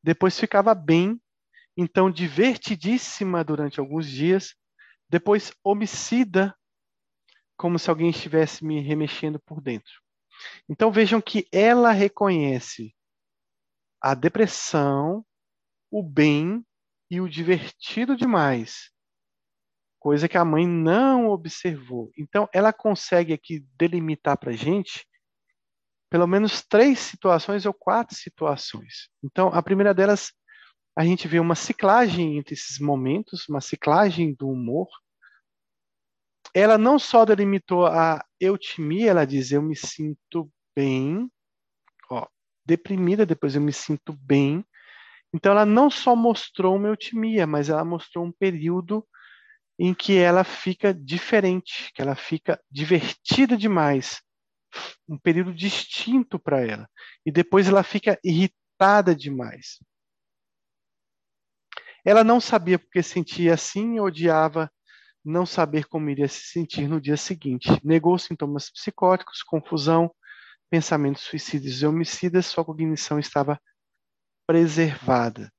depois 0.02 0.38
ficava 0.38 0.74
bem, 0.74 1.20
então 1.76 2.10
divertidíssima 2.10 3.42
durante 3.44 3.80
alguns 3.80 4.06
dias, 4.06 4.54
depois 5.08 5.52
homicida, 5.62 6.54
como 7.56 7.78
se 7.78 7.88
alguém 7.88 8.10
estivesse 8.10 8.64
me 8.64 8.80
remexendo 8.80 9.40
por 9.40 9.60
dentro. 9.60 9.92
Então 10.68 10.90
vejam 10.90 11.20
que 11.20 11.46
ela 11.52 11.92
reconhece 11.92 12.94
a 14.02 14.14
depressão, 14.14 15.24
o 15.90 16.02
bem 16.02 16.66
e 17.10 17.20
o 17.20 17.28
divertido 17.28 18.16
demais, 18.16 18.90
coisa 20.00 20.28
que 20.28 20.36
a 20.36 20.44
mãe 20.44 20.66
não 20.66 21.28
observou. 21.28 22.10
Então 22.18 22.48
ela 22.52 22.72
consegue 22.72 23.32
aqui 23.32 23.64
delimitar 23.78 24.36
para 24.36 24.50
a 24.50 24.56
gente 24.56 25.06
pelo 26.10 26.26
menos 26.26 26.62
três 26.62 26.98
situações 26.98 27.64
ou 27.64 27.72
quatro 27.72 28.14
situações. 28.14 29.08
Então 29.22 29.48
a 29.48 29.62
primeira 29.62 29.94
delas 29.94 30.32
a 30.96 31.04
gente 31.04 31.26
vê 31.26 31.40
uma 31.40 31.54
ciclagem 31.54 32.36
entre 32.36 32.54
esses 32.54 32.78
momentos, 32.78 33.48
uma 33.48 33.62
ciclagem 33.62 34.34
do 34.34 34.48
humor, 34.48 34.88
ela 36.54 36.76
não 36.76 36.98
só 36.98 37.24
delimitou 37.24 37.86
a 37.86 38.22
eutimia, 38.38 39.10
ela 39.10 39.24
diz: 39.24 39.52
eu 39.52 39.62
me 39.62 39.74
sinto 39.74 40.50
bem, 40.76 41.30
deprimida, 42.64 43.26
depois 43.26 43.54
eu 43.54 43.60
me 43.60 43.72
sinto 43.72 44.12
bem. 44.12 44.64
Então, 45.34 45.52
ela 45.52 45.64
não 45.64 45.90
só 45.90 46.14
mostrou 46.14 46.76
uma 46.76 46.88
eutimia, 46.88 47.46
mas 47.46 47.68
ela 47.68 47.84
mostrou 47.84 48.24
um 48.24 48.32
período 48.32 49.06
em 49.78 49.94
que 49.94 50.16
ela 50.18 50.44
fica 50.44 50.92
diferente, 50.92 51.90
que 51.94 52.02
ela 52.02 52.14
fica 52.14 52.60
divertida 52.70 53.56
demais, 53.56 54.20
um 55.08 55.18
período 55.18 55.52
distinto 55.52 56.38
para 56.38 56.60
ela. 56.60 56.88
E 57.24 57.32
depois 57.32 57.66
ela 57.66 57.82
fica 57.82 58.18
irritada 58.22 59.14
demais. 59.14 59.78
Ela 62.04 62.24
não 62.24 62.40
sabia 62.40 62.78
porque 62.78 63.02
sentia 63.02 63.54
assim, 63.54 64.00
odiava 64.00 64.70
não 65.24 65.46
saber 65.46 65.86
como 65.86 66.10
iria 66.10 66.26
se 66.28 66.46
sentir 66.46 66.88
no 66.88 67.00
dia 67.00 67.16
seguinte. 67.16 67.68
Negou 67.84 68.18
sintomas 68.18 68.70
psicóticos, 68.70 69.42
confusão, 69.42 70.12
pensamentos 70.72 71.24
suicidas 71.24 71.82
e 71.82 71.86
homicidas, 71.86 72.46
sua 72.46 72.64
cognição 72.64 73.18
estava 73.18 73.60
preservada. 74.46 75.52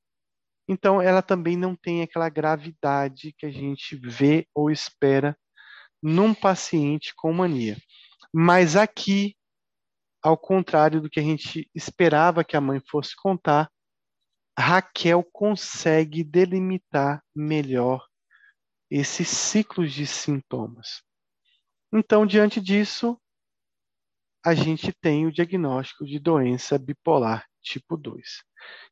Então, 0.68 1.00
ela 1.00 1.22
também 1.22 1.56
não 1.56 1.76
tem 1.76 2.02
aquela 2.02 2.28
gravidade 2.30 3.32
que 3.38 3.46
a 3.46 3.52
gente 3.52 3.96
vê 3.96 4.48
ou 4.56 4.72
espera 4.72 5.38
num 6.02 6.34
paciente 6.34 7.14
com 7.16 7.32
mania. 7.32 7.78
Mas 8.34 8.76
aqui, 8.76 9.36
ao 10.20 10.36
contrário 10.36 11.00
do 11.00 11.12
que 11.12 11.20
a 11.20 11.24
gente 11.24 11.70
esperava 11.76 12.44
que 12.44 12.58
a 12.58 12.62
mãe 12.62 12.82
fosse 12.90 13.16
contar, 13.16 13.70
Raquel 14.58 15.24
consegue 15.32 16.24
delimitar 16.24 17.24
melhor 17.36 18.04
esses 18.90 19.28
ciclos 19.28 19.94
de 19.94 20.08
sintomas. 20.08 21.04
Então, 21.94 22.26
diante 22.26 22.60
disso, 22.60 23.20
a 24.46 24.54
gente 24.54 24.92
tem 24.92 25.26
o 25.26 25.32
diagnóstico 25.32 26.06
de 26.06 26.20
doença 26.20 26.78
bipolar 26.78 27.46
tipo 27.62 27.96
2. 27.96 28.44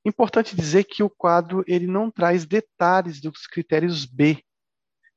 Importante 0.05 0.55
dizer 0.55 0.85
que 0.85 1.03
o 1.03 1.09
quadro 1.09 1.63
ele 1.67 1.87
não 1.87 2.09
traz 2.09 2.45
detalhes 2.45 3.19
dos 3.19 3.45
critérios 3.47 4.05
B, 4.05 4.41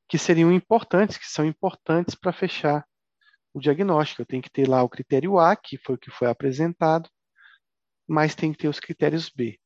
que 0.09 0.17
seriam 0.17 0.51
importantes, 0.51 1.17
que 1.17 1.27
são 1.27 1.45
importantes 1.45 2.15
para 2.15 2.33
fechar 2.33 2.85
o 3.53 3.59
diagnóstico. 3.59 4.25
Tenho 4.25 4.43
que 4.43 4.51
ter 4.51 4.67
lá 4.67 4.83
o 4.83 4.89
critério 4.89 5.39
A, 5.39 5.55
que 5.55 5.77
foi 5.77 5.95
o 5.95 5.97
que 5.97 6.11
foi 6.11 6.27
apresentado, 6.27 7.09
mas 8.07 8.35
tem 8.35 8.51
que 8.51 8.57
ter 8.57 8.67
os 8.67 8.79
critérios 8.79 9.29
B 9.29 9.57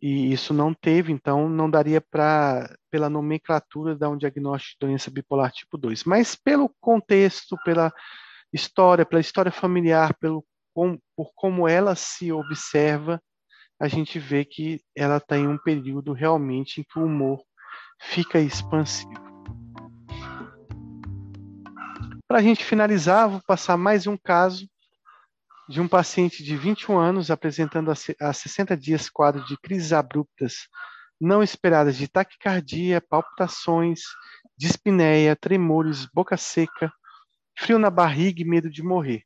e 0.00 0.32
isso 0.32 0.52
não 0.52 0.74
teve, 0.74 1.12
então 1.12 1.48
não 1.48 1.70
daria 1.70 2.00
para, 2.00 2.76
pela 2.90 3.08
nomenclatura, 3.08 3.96
dar 3.96 4.10
um 4.10 4.16
diagnóstico 4.16 4.78
de 4.78 4.86
doença 4.86 5.10
bipolar 5.10 5.50
tipo 5.50 5.78
2. 5.78 6.04
Mas 6.04 6.34
pelo 6.36 6.68
contexto, 6.80 7.56
pela 7.64 7.92
história, 8.52 9.04
pela 9.04 9.20
história 9.20 9.52
familiar, 9.52 10.14
pelo, 10.14 10.44
com, 10.74 10.98
por 11.16 11.32
como 11.34 11.68
ela 11.68 11.94
se 11.94 12.32
observa, 12.32 13.20
a 13.80 13.88
gente 13.88 14.18
vê 14.18 14.44
que 14.44 14.80
ela 14.94 15.18
está 15.18 15.36
em 15.36 15.46
um 15.46 15.58
período 15.58 16.12
realmente 16.12 16.80
em 16.80 16.84
que 16.84 16.98
o 16.98 17.04
humor 17.04 17.42
fica 18.00 18.38
expansivo. 18.38 19.12
Para 22.28 22.38
a 22.38 22.42
gente 22.42 22.64
finalizar, 22.64 23.28
vou 23.28 23.40
passar 23.46 23.76
mais 23.76 24.06
um 24.06 24.16
caso 24.16 24.68
de 25.68 25.80
um 25.80 25.88
paciente 25.88 26.42
de 26.42 26.56
21 26.56 26.98
anos 26.98 27.30
apresentando 27.30 27.90
há 28.20 28.32
60 28.32 28.76
dias 28.76 29.10
quadro 29.10 29.44
de 29.46 29.56
crises 29.58 29.92
abruptas 29.92 30.68
não 31.20 31.42
esperadas 31.42 31.96
de 31.96 32.08
taquicardia, 32.08 33.00
palpitações, 33.00 34.00
dispneia, 34.56 35.34
tremores, 35.34 36.06
boca 36.12 36.36
seca, 36.36 36.92
frio 37.58 37.78
na 37.78 37.90
barriga 37.90 38.42
e 38.42 38.44
medo 38.44 38.70
de 38.70 38.82
morrer. 38.82 39.24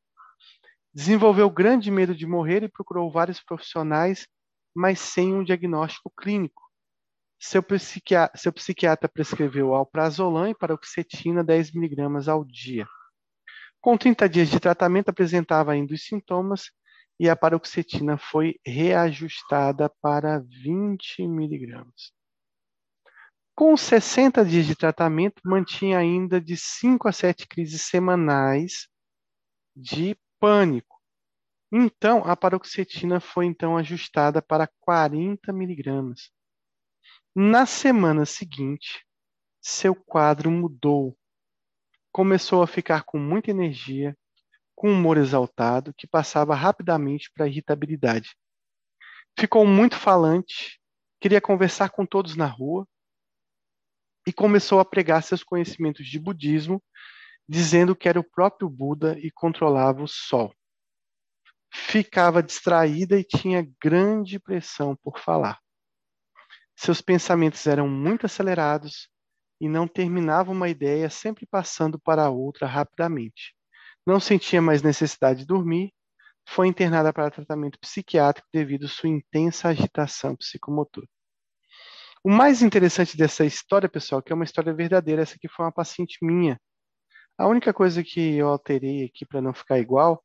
Desenvolveu 0.92 1.48
grande 1.50 1.90
medo 1.90 2.14
de 2.14 2.26
morrer 2.26 2.62
e 2.62 2.68
procurou 2.68 3.10
vários 3.10 3.40
profissionais, 3.40 4.26
mas 4.74 4.98
sem 5.00 5.34
um 5.34 5.44
diagnóstico 5.44 6.10
clínico. 6.10 6.62
Seu 7.38 7.62
psiquiatra, 7.62 8.38
seu 8.38 8.52
psiquiatra 8.52 9.08
prescreveu 9.08 9.74
alprazolam 9.74 10.48
e 10.48 10.54
paroxetina 10.54 11.44
10mg 11.44 12.28
ao 12.28 12.44
dia. 12.44 12.86
Com 13.80 13.96
30 13.96 14.28
dias 14.28 14.50
de 14.50 14.60
tratamento, 14.60 15.08
apresentava 15.08 15.72
ainda 15.72 15.94
os 15.94 16.04
sintomas 16.04 16.70
e 17.18 17.28
a 17.28 17.36
paroxetina 17.36 18.18
foi 18.18 18.56
reajustada 18.64 19.90
para 20.02 20.40
20 20.40 21.26
miligramas. 21.26 22.12
Com 23.60 23.76
60 23.76 24.42
dias 24.42 24.64
de 24.64 24.74
tratamento, 24.74 25.42
mantinha 25.44 25.98
ainda 25.98 26.40
de 26.40 26.56
5 26.56 27.06
a 27.06 27.12
7 27.12 27.46
crises 27.46 27.82
semanais 27.82 28.88
de 29.76 30.16
pânico. 30.40 30.98
Então, 31.70 32.24
a 32.24 32.34
paroxetina 32.34 33.20
foi 33.20 33.44
então 33.44 33.76
ajustada 33.76 34.40
para 34.40 34.66
40 34.80 35.52
miligramas. 35.52 36.30
Na 37.36 37.66
semana 37.66 38.24
seguinte, 38.24 39.06
seu 39.60 39.94
quadro 39.94 40.50
mudou. 40.50 41.14
Começou 42.10 42.62
a 42.62 42.66
ficar 42.66 43.02
com 43.02 43.18
muita 43.18 43.50
energia, 43.50 44.16
com 44.74 44.90
humor 44.90 45.18
exaltado, 45.18 45.92
que 45.92 46.06
passava 46.06 46.54
rapidamente 46.54 47.30
para 47.30 47.46
irritabilidade. 47.46 48.34
Ficou 49.38 49.66
muito 49.66 49.96
falante, 49.96 50.80
queria 51.20 51.42
conversar 51.42 51.90
com 51.90 52.06
todos 52.06 52.34
na 52.36 52.46
rua 52.46 52.88
e 54.26 54.32
começou 54.32 54.80
a 54.80 54.84
pregar 54.84 55.22
seus 55.22 55.42
conhecimentos 55.42 56.06
de 56.06 56.18
budismo, 56.18 56.82
dizendo 57.48 57.96
que 57.96 58.08
era 58.08 58.20
o 58.20 58.28
próprio 58.28 58.68
Buda 58.68 59.18
e 59.18 59.30
controlava 59.30 60.02
o 60.02 60.08
sol. 60.08 60.54
Ficava 61.72 62.42
distraída 62.42 63.18
e 63.18 63.24
tinha 63.24 63.66
grande 63.82 64.38
pressão 64.38 64.96
por 65.02 65.18
falar. 65.18 65.58
Seus 66.76 67.00
pensamentos 67.00 67.66
eram 67.66 67.88
muito 67.88 68.26
acelerados 68.26 69.08
e 69.60 69.68
não 69.68 69.86
terminava 69.86 70.50
uma 70.50 70.68
ideia, 70.68 71.10
sempre 71.10 71.46
passando 71.46 72.00
para 72.00 72.30
outra 72.30 72.66
rapidamente. 72.66 73.54
Não 74.06 74.18
sentia 74.18 74.62
mais 74.62 74.82
necessidade 74.82 75.40
de 75.40 75.46
dormir, 75.46 75.92
foi 76.48 76.66
internada 76.66 77.12
para 77.12 77.30
tratamento 77.30 77.78
psiquiátrico 77.78 78.48
devido 78.52 78.86
à 78.86 78.88
sua 78.88 79.10
intensa 79.10 79.68
agitação 79.68 80.34
psicomotora. 80.34 81.06
O 82.22 82.30
mais 82.30 82.60
interessante 82.60 83.16
dessa 83.16 83.44
história, 83.46 83.88
pessoal, 83.88 84.22
que 84.22 84.30
é 84.32 84.34
uma 84.34 84.44
história 84.44 84.74
verdadeira, 84.74 85.22
essa 85.22 85.36
aqui 85.36 85.48
foi 85.48 85.64
uma 85.64 85.72
paciente 85.72 86.18
minha. 86.22 86.60
A 87.38 87.48
única 87.48 87.72
coisa 87.72 88.04
que 88.04 88.36
eu 88.36 88.48
alterei 88.48 89.04
aqui 89.04 89.24
para 89.24 89.40
não 89.40 89.54
ficar 89.54 89.78
igual 89.78 90.22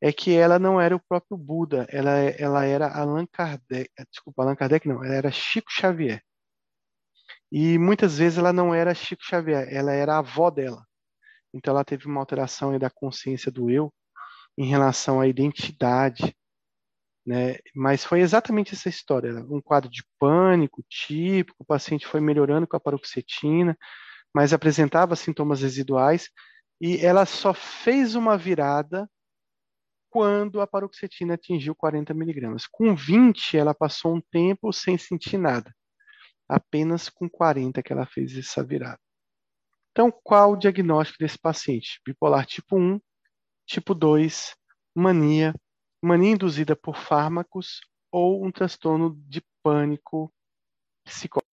é 0.00 0.12
que 0.12 0.34
ela 0.34 0.58
não 0.58 0.80
era 0.80 0.94
o 0.94 1.00
próprio 1.00 1.38
Buda, 1.38 1.86
ela, 1.90 2.10
ela 2.10 2.64
era 2.66 2.88
Allan 2.88 3.26
Kardec, 3.26 3.90
desculpa, 4.12 4.42
Allan 4.42 4.54
Kardec 4.54 4.86
não, 4.86 5.02
ela 5.02 5.14
era 5.14 5.30
Chico 5.30 5.70
Xavier. 5.70 6.22
E 7.50 7.78
muitas 7.78 8.18
vezes 8.18 8.38
ela 8.38 8.52
não 8.52 8.74
era 8.74 8.94
Chico 8.94 9.24
Xavier, 9.24 9.66
ela 9.72 9.92
era 9.92 10.16
a 10.16 10.18
avó 10.18 10.50
dela. 10.50 10.86
Então 11.54 11.72
ela 11.72 11.84
teve 11.84 12.06
uma 12.06 12.20
alteração 12.20 12.78
da 12.78 12.90
consciência 12.90 13.50
do 13.50 13.70
eu 13.70 13.92
em 14.56 14.66
relação 14.66 15.20
à 15.20 15.26
identidade, 15.26 16.36
né? 17.28 17.58
Mas 17.74 18.06
foi 18.06 18.20
exatamente 18.20 18.74
essa 18.74 18.88
história, 18.88 19.44
um 19.50 19.60
quadro 19.60 19.90
de 19.90 20.02
pânico 20.18 20.82
típico, 20.88 21.62
o 21.62 21.64
paciente 21.64 22.06
foi 22.06 22.22
melhorando 22.22 22.66
com 22.66 22.74
a 22.74 22.80
paroxetina, 22.80 23.76
mas 24.34 24.54
apresentava 24.54 25.14
sintomas 25.14 25.60
residuais 25.60 26.30
e 26.80 27.04
ela 27.04 27.26
só 27.26 27.52
fez 27.52 28.14
uma 28.14 28.38
virada 28.38 29.06
quando 30.08 30.62
a 30.62 30.66
paroxetina 30.66 31.34
atingiu 31.34 31.74
40 31.74 32.14
miligramas. 32.14 32.66
Com 32.66 32.96
20, 32.96 33.58
ela 33.58 33.74
passou 33.74 34.16
um 34.16 34.22
tempo 34.32 34.72
sem 34.72 34.96
sentir 34.96 35.36
nada. 35.36 35.70
Apenas 36.48 37.10
com 37.10 37.28
40 37.28 37.82
que 37.82 37.92
ela 37.92 38.06
fez 38.06 38.38
essa 38.38 38.64
virada. 38.64 38.98
Então, 39.90 40.10
qual 40.24 40.52
o 40.52 40.56
diagnóstico 40.56 41.18
desse 41.18 41.38
paciente? 41.38 42.00
Bipolar 42.06 42.46
tipo 42.46 42.78
1, 42.78 42.98
tipo 43.66 43.94
2, 43.94 44.54
mania, 44.94 45.52
mania 46.02 46.32
induzida 46.32 46.76
por 46.76 46.96
fármacos 46.96 47.80
ou 48.10 48.44
um 48.44 48.50
transtorno 48.50 49.14
de 49.26 49.42
pânico 49.62 50.32
psicótico. 51.04 51.47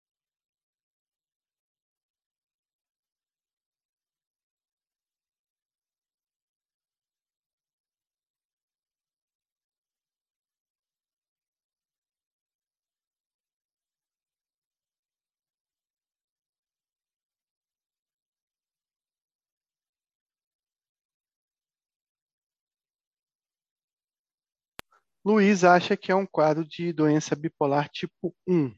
Luiz 25.24 25.64
acha 25.64 25.96
que 25.96 26.12
é 26.12 26.14
um 26.14 26.26
quadro 26.26 26.66
de 26.66 26.92
doença 26.92 27.34
bipolar 27.34 27.88
tipo 27.88 28.36
1. 28.46 28.74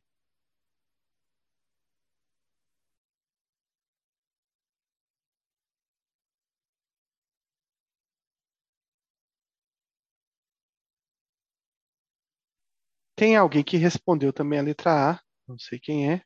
Tem 13.16 13.34
alguém 13.36 13.64
que 13.64 13.76
respondeu 13.76 14.32
também 14.32 14.58
a 14.58 14.62
letra 14.62 15.12
A, 15.12 15.20
não 15.48 15.58
sei 15.58 15.80
quem 15.80 16.12
é. 16.12 16.22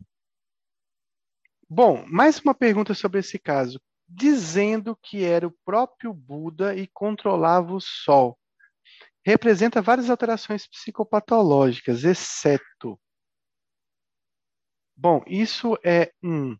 Bom, 1.68 2.04
mais 2.06 2.40
uma 2.40 2.54
pergunta 2.54 2.92
sobre 2.94 3.20
esse 3.20 3.38
caso. 3.38 3.80
Dizendo 4.08 4.94
que 4.96 5.24
era 5.24 5.46
o 5.46 5.56
próprio 5.64 6.12
Buda 6.12 6.74
e 6.74 6.86
controlava 6.88 7.72
o 7.72 7.80
Sol 7.80 8.39
representa 9.24 9.82
várias 9.82 10.08
alterações 10.08 10.66
psicopatológicas, 10.66 12.04
exceto. 12.04 12.98
Bom, 14.96 15.22
isso 15.26 15.78
é 15.84 16.12
um 16.22 16.56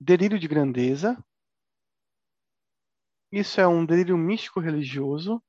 delírio 0.00 0.38
de 0.38 0.46
grandeza, 0.46 1.16
isso 3.32 3.60
é 3.60 3.66
um 3.66 3.84
delírio 3.84 4.16
místico 4.16 4.60
religioso, 4.60 5.42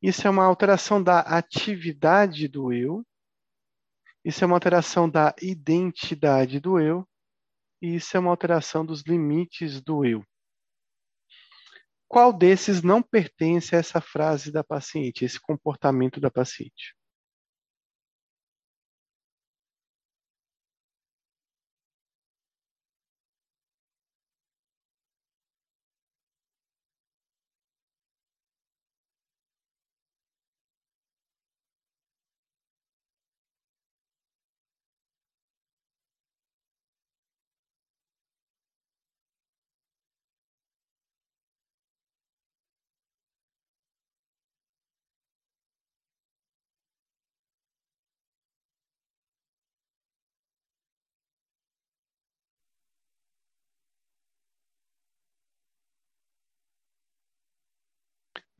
isso 0.00 0.26
é 0.26 0.30
uma 0.30 0.44
alteração 0.44 1.02
da 1.02 1.20
atividade 1.20 2.48
do 2.48 2.72
eu, 2.72 3.04
isso 4.24 4.44
é 4.44 4.46
uma 4.46 4.56
alteração 4.56 5.08
da 5.08 5.34
identidade 5.40 6.60
do 6.60 6.78
eu, 6.78 7.08
e 7.80 7.96
isso 7.96 8.16
é 8.16 8.20
uma 8.20 8.30
alteração 8.30 8.86
dos 8.86 9.02
limites 9.02 9.80
do 9.80 10.04
eu. 10.04 10.24
Qual 12.12 12.30
desses 12.30 12.82
não 12.82 13.02
pertence 13.02 13.74
a 13.74 13.78
essa 13.78 13.98
frase 13.98 14.52
da 14.52 14.62
paciente, 14.62 15.24
esse 15.24 15.40
comportamento 15.40 16.20
da 16.20 16.30
paciente? 16.30 16.94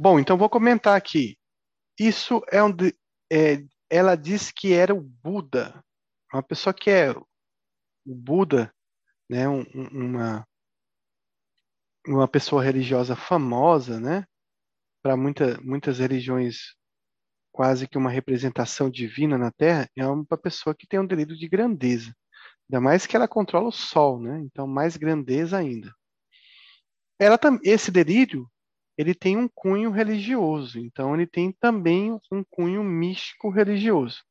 Bom, 0.02 0.18
então 0.18 0.36
vou 0.36 0.50
comentar 0.50 0.96
aqui. 0.96 1.38
Isso 1.96 2.42
é 2.50 2.60
um. 2.60 2.70
É, 3.32 3.62
ela 3.88 4.16
disse 4.16 4.52
que 4.52 4.72
era 4.72 4.92
o 4.92 5.00
Buda, 5.00 5.80
uma 6.34 6.42
pessoa 6.42 6.74
que 6.74 6.90
é 6.90 7.12
o 7.12 7.24
Buda, 8.04 8.74
né? 9.30 9.48
Um, 9.48 9.62
uma 9.92 10.44
uma 12.04 12.26
pessoa 12.26 12.64
religiosa 12.64 13.14
famosa, 13.14 14.00
né? 14.00 14.26
Para 15.04 15.16
muita, 15.16 15.60
muitas 15.60 16.00
religiões, 16.00 16.74
quase 17.52 17.86
que 17.86 17.96
uma 17.96 18.10
representação 18.10 18.90
divina 18.90 19.38
na 19.38 19.52
Terra, 19.52 19.88
é 19.96 20.04
uma 20.04 20.36
pessoa 20.36 20.74
que 20.74 20.84
tem 20.84 20.98
um 20.98 21.06
delírio 21.06 21.36
de 21.36 21.48
grandeza. 21.48 22.12
Ainda 22.68 22.80
mais 22.80 23.06
que 23.06 23.14
ela 23.14 23.28
controla 23.28 23.68
o 23.68 23.72
Sol, 23.72 24.20
né? 24.20 24.40
Então, 24.40 24.66
mais 24.66 24.96
grandeza 24.96 25.56
ainda. 25.56 25.94
Ela, 27.20 27.38
esse 27.62 27.92
delírio, 27.92 28.50
ele 29.02 29.14
tem 29.14 29.36
um 29.36 29.48
cunho 29.48 29.90
religioso. 29.90 30.78
Então, 30.78 31.14
ele 31.14 31.26
tem 31.26 31.52
também 31.52 32.18
um 32.30 32.44
cunho 32.50 32.82
místico 32.82 33.50
religioso. 33.50 34.22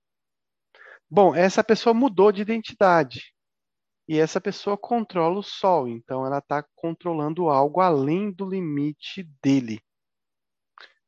Bom, 1.10 1.36
essa 1.36 1.64
pessoa 1.64 1.94
mudou 1.94 2.32
de 2.32 2.42
identidade. 2.42 3.34
E 4.08 4.18
essa 4.18 4.42
pessoa 4.42 4.78
controla 4.78 5.40
o 5.40 5.44
Sol, 5.44 5.88
então 5.88 6.26
ela 6.26 6.40
está 6.40 6.66
controlando 6.76 7.50
algo 7.50 7.80
além 7.80 8.32
do 8.32 8.50
limite 8.50 9.24
dele. 9.42 9.80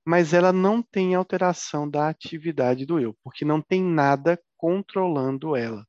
Mas 0.06 0.34
ela 0.34 0.54
não 0.54 0.82
tem 0.82 1.16
alteração 1.16 1.90
da 1.90 2.08
atividade 2.10 2.86
do 2.86 3.00
eu, 3.00 3.16
porque 3.24 3.44
não 3.44 3.62
tem 3.62 3.82
nada 3.82 4.42
controlando 4.58 5.56
ela. 5.56 5.86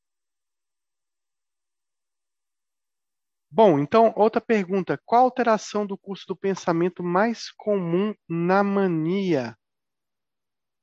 Bom, 3.57 3.79
então, 3.79 4.13
outra 4.17 4.41
pergunta. 4.41 5.01
Qual 5.07 5.21
a 5.21 5.25
alteração 5.25 5.87
do 5.87 5.97
curso 5.97 6.27
do 6.27 6.35
pensamento 6.35 7.05
mais 7.05 7.53
comum 7.53 8.13
na 8.29 8.65
mania? 8.65 9.57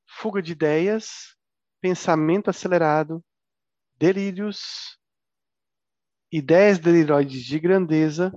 Fuga 0.08 0.40
de 0.40 0.52
ideias, 0.52 1.36
pensamento 1.82 2.48
acelerado, 2.48 3.22
delírios, 3.98 4.98
ideias 6.32 6.78
deliroides 6.78 7.44
de 7.44 7.60
grandeza 7.60 8.32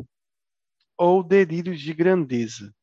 ou 0.97 1.23
delírios 1.23 1.79
de 1.79 1.93
grandeza. 1.93 2.75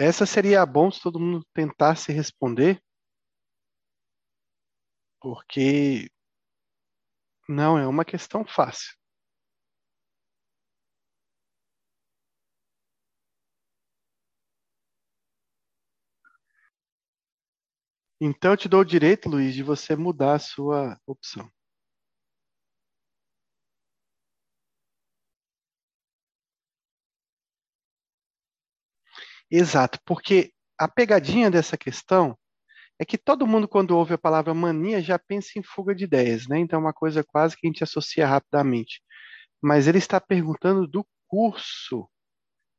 Essa 0.00 0.24
seria 0.24 0.64
bom 0.64 0.92
se 0.92 1.00
todo 1.02 1.18
mundo 1.18 1.44
tentasse 1.52 2.12
responder, 2.12 2.80
porque 5.20 6.08
não 7.48 7.76
é 7.76 7.84
uma 7.84 8.04
questão 8.04 8.44
fácil. 8.46 8.96
Então, 18.20 18.52
eu 18.52 18.56
te 18.56 18.68
dou 18.68 18.82
o 18.82 18.84
direito, 18.84 19.28
Luiz, 19.28 19.52
de 19.52 19.64
você 19.64 19.96
mudar 19.96 20.36
a 20.36 20.38
sua 20.38 20.96
opção. 21.04 21.50
Exato, 29.50 29.98
porque 30.04 30.52
a 30.78 30.86
pegadinha 30.88 31.50
dessa 31.50 31.76
questão 31.76 32.36
é 32.98 33.04
que 33.04 33.16
todo 33.16 33.46
mundo, 33.46 33.68
quando 33.68 33.96
ouve 33.96 34.14
a 34.14 34.18
palavra 34.18 34.52
mania, 34.52 35.00
já 35.00 35.18
pensa 35.18 35.58
em 35.58 35.62
fuga 35.62 35.94
de 35.94 36.04
ideias, 36.04 36.46
né? 36.48 36.58
Então 36.58 36.78
é 36.78 36.82
uma 36.82 36.92
coisa 36.92 37.24
quase 37.24 37.56
que 37.56 37.66
a 37.66 37.68
gente 37.68 37.84
associa 37.84 38.26
rapidamente. 38.26 39.00
Mas 39.62 39.86
ele 39.86 39.98
está 39.98 40.20
perguntando 40.20 40.86
do 40.86 41.06
curso. 41.28 42.08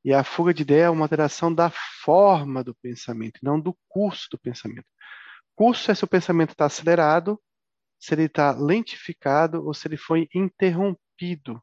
E 0.04 0.14
a 0.14 0.24
fuga 0.24 0.54
de 0.54 0.62
ideia 0.64 0.84
é 0.86 0.90
uma 0.90 1.06
alteração 1.06 1.54
da 1.54 1.70
forma 2.04 2.64
do 2.64 2.76
pensamento, 2.76 3.40
não 3.44 3.60
do 3.60 3.78
curso 3.88 4.28
do 4.32 4.38
pensamento. 4.40 4.86
Curso 5.56 5.92
é 5.92 5.96
se 5.96 6.04
o 6.04 6.08
pensamento 6.08 6.52
está 6.52 6.66
acelerado, 6.66 7.42
se 8.00 8.14
ele 8.14 8.24
está 8.24 8.52
lentificado 8.52 9.66
ou 9.66 9.74
se 9.74 9.88
ele 9.88 9.98
foi 9.98 10.30
interrompido. 10.34 11.62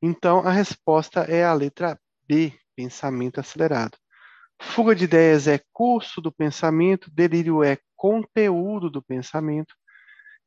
Então, 0.00 0.40
a 0.40 0.50
resposta 0.50 1.20
é 1.20 1.44
a 1.44 1.52
letra 1.52 1.98
B, 2.26 2.58
pensamento 2.76 3.40
acelerado. 3.40 3.96
Fuga 4.60 4.94
de 4.94 5.04
ideias 5.04 5.48
é 5.48 5.60
curso 5.72 6.20
do 6.20 6.30
pensamento, 6.30 7.10
delírio 7.10 7.62
é 7.64 7.78
conteúdo 7.96 8.90
do 8.90 9.02
pensamento, 9.02 9.74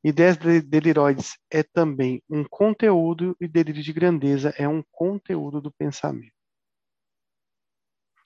ideias 0.02 0.36
deliroides 0.36 1.36
é 1.50 1.62
também 1.62 2.22
um 2.28 2.44
conteúdo 2.44 3.36
e 3.40 3.46
delírio 3.46 3.82
de 3.82 3.92
grandeza 3.92 4.54
é 4.56 4.68
um 4.68 4.82
conteúdo 4.90 5.60
do 5.60 5.70
pensamento. 5.72 6.36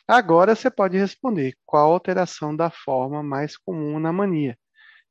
Agora 0.07 0.57
você 0.57 0.71
pode 0.71 0.99
responder 0.99 1.57
qual 1.65 1.91
a 1.91 1.95
alteração 1.95 2.55
da 2.55 2.69
forma 2.69 3.23
mais 3.23 3.57
comum 3.57 4.01
na 4.01 4.13
mania. 4.13 4.59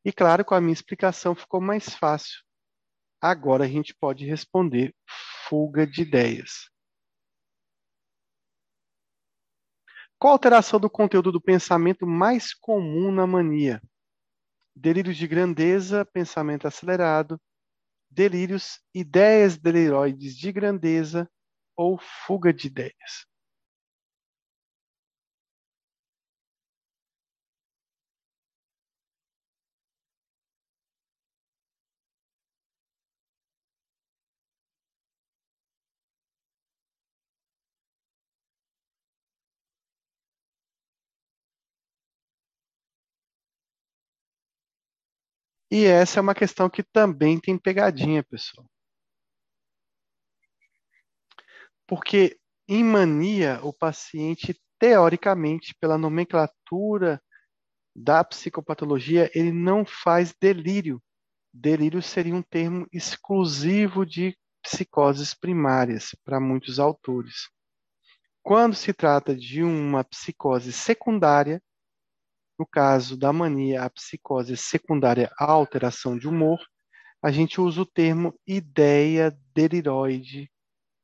E 0.03 0.11
claro, 0.11 0.43
com 0.43 0.55
a 0.55 0.61
minha 0.61 0.73
explicação 0.73 1.33
ficou 1.33 1.61
mais 1.61 1.89
fácil. 1.89 2.41
Agora 3.21 3.63
a 3.63 3.67
gente 3.67 3.93
pode 3.93 4.25
responder 4.25 4.93
fuga 5.47 5.87
de 5.87 6.01
ideias. 6.01 6.69
Qual 10.19 10.31
a 10.31 10.35
alteração 10.35 10.81
do 10.81 10.89
conteúdo 10.89 11.31
do 11.31 11.39
pensamento 11.39 12.05
mais 12.05 12.53
comum 12.53 13.09
na 13.09 13.25
mania? 13.25 13.81
Delírios 14.75 15.15
de 15.15 15.25
grandeza, 15.25 16.03
pensamento 16.03 16.67
acelerado, 16.67 17.39
delírios, 18.11 18.81
ideias 18.93 19.57
deliroides 19.57 20.35
de 20.35 20.51
grandeza 20.51 21.29
ou 21.73 21.97
fuga 21.97 22.51
de 22.51 22.67
ideias. 22.67 23.28
E 45.71 45.85
essa 45.85 46.19
é 46.19 46.21
uma 46.21 46.33
questão 46.33 46.69
que 46.69 46.83
também 46.83 47.39
tem 47.39 47.57
pegadinha, 47.57 48.23
pessoal. 48.23 48.67
Porque 51.87 52.39
em 52.67 52.83
mania, 52.83 53.59
o 53.63 53.73
paciente, 53.73 54.59
teoricamente, 54.79 55.75
pela 55.79 55.97
nomenclatura 55.97 57.21
da 57.95 58.23
psicopatologia, 58.23 59.29
ele 59.33 59.51
não 59.51 59.85
faz 59.85 60.33
delírio. 60.39 61.01
Delírio 61.53 62.01
seria 62.01 62.35
um 62.35 62.43
termo 62.43 62.87
exclusivo 62.93 64.05
de 64.05 64.37
psicoses 64.61 65.33
primárias 65.33 66.15
para 66.23 66.39
muitos 66.39 66.79
autores. 66.79 67.49
Quando 68.43 68.75
se 68.75 68.93
trata 68.93 69.35
de 69.35 69.63
uma 69.63 70.03
psicose 70.03 70.71
secundária, 70.71 71.61
no 72.59 72.65
caso 72.65 73.15
da 73.15 73.31
mania, 73.31 73.83
a 73.83 73.89
psicose 73.89 74.57
secundária 74.57 75.31
à 75.39 75.49
alteração 75.49 76.17
de 76.17 76.27
humor, 76.27 76.59
a 77.23 77.31
gente 77.31 77.61
usa 77.61 77.81
o 77.81 77.85
termo 77.85 78.37
ideia 78.45 79.35
deliroide 79.55 80.51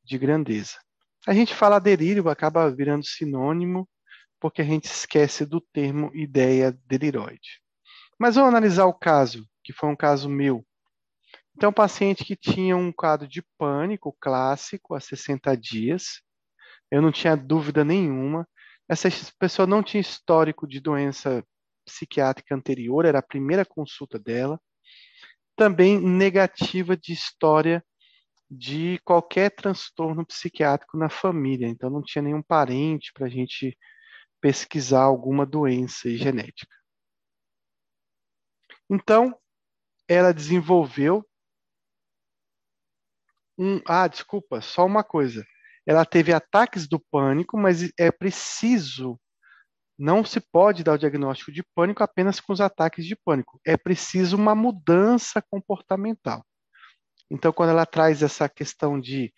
de 0.04 0.18
grandeza. 0.18 0.78
A 1.26 1.34
gente 1.34 1.56
fala 1.56 1.80
delírio, 1.80 2.28
acaba 2.28 2.70
virando 2.70 3.06
sinônimo, 3.06 3.88
porque 4.38 4.62
a 4.62 4.66
gente 4.66 4.86
esquece 4.86 5.46
do 5.46 5.62
termo 5.62 6.12
ideia 6.14 6.78
deliroide. 6.86 7.62
Mas 8.20 8.36
vamos 8.36 8.50
analisar 8.50 8.86
o 8.86 8.94
caso, 8.94 9.48
que 9.64 9.72
foi 9.72 9.90
um 9.90 9.96
caso 9.96 10.30
meu. 10.30 10.64
Então, 11.56 11.70
um 11.70 11.74
paciente 11.74 12.26
que 12.26 12.36
tinha 12.36 12.76
um 12.76 12.92
quadro 12.92 13.28
de 13.28 13.42
pânico 13.58 14.16
clássico 14.20 14.94
há 14.94 15.00
60 15.00 15.56
dias, 15.56 16.22
eu 16.92 17.02
não 17.02 17.14
tinha 17.14 17.36
dúvida 17.36 17.84
nenhuma, 17.86 18.46
essa 18.88 19.10
pessoa 19.40 19.68
não 19.68 19.82
tinha 19.82 20.02
histórico 20.02 20.68
de 20.68 20.80
doença 20.80 21.44
psiquiátrica 21.86 22.56
anterior, 22.56 23.06
era 23.06 23.20
a 23.20 23.24
primeira 23.24 23.66
consulta 23.66 24.20
dela. 24.20 24.60
Também 25.56 26.00
negativa 26.00 26.98
de 26.98 27.14
história 27.14 27.84
de 28.50 29.00
qualquer 29.04 29.50
transtorno 29.52 30.26
psiquiátrico 30.26 30.98
na 30.98 31.10
família, 31.10 31.68
então 31.68 31.90
não 31.90 32.04
tinha 32.04 32.22
nenhum 32.22 32.42
parente 32.42 33.12
para 33.14 33.26
a 33.26 33.30
gente 33.30 33.78
pesquisar 34.40 35.04
alguma 35.04 35.46
doença 35.46 36.10
genética. 36.10 36.76
Então, 38.90 39.36
ela 40.08 40.32
desenvolveu 40.32 41.28
um. 43.58 43.82
Ah, 43.88 44.08
desculpa, 44.08 44.62
só 44.62 44.86
uma 44.86 45.04
coisa. 45.04 45.44
Ela 45.86 46.06
teve 46.06 46.34
ataques 46.34 46.88
do 46.88 47.00
pânico, 47.00 47.58
mas 47.58 47.92
é 47.98 48.12
preciso. 48.12 49.20
Não 49.98 50.26
se 50.26 50.40
pode 50.40 50.84
dar 50.84 50.94
o 50.94 50.98
diagnóstico 50.98 51.52
de 51.52 51.64
pânico 51.76 52.04
apenas 52.04 52.40
com 52.40 52.52
os 52.52 52.60
ataques 52.60 53.06
de 53.06 53.16
pânico. 53.16 53.60
É 53.66 53.78
preciso 53.78 54.36
uma 54.36 54.54
mudança 54.56 55.42
comportamental. 55.42 56.46
Então, 57.32 57.52
quando 57.54 57.70
ela 57.70 57.86
traz 57.86 58.22
essa 58.22 58.50
questão 58.50 59.00
de 59.00 59.34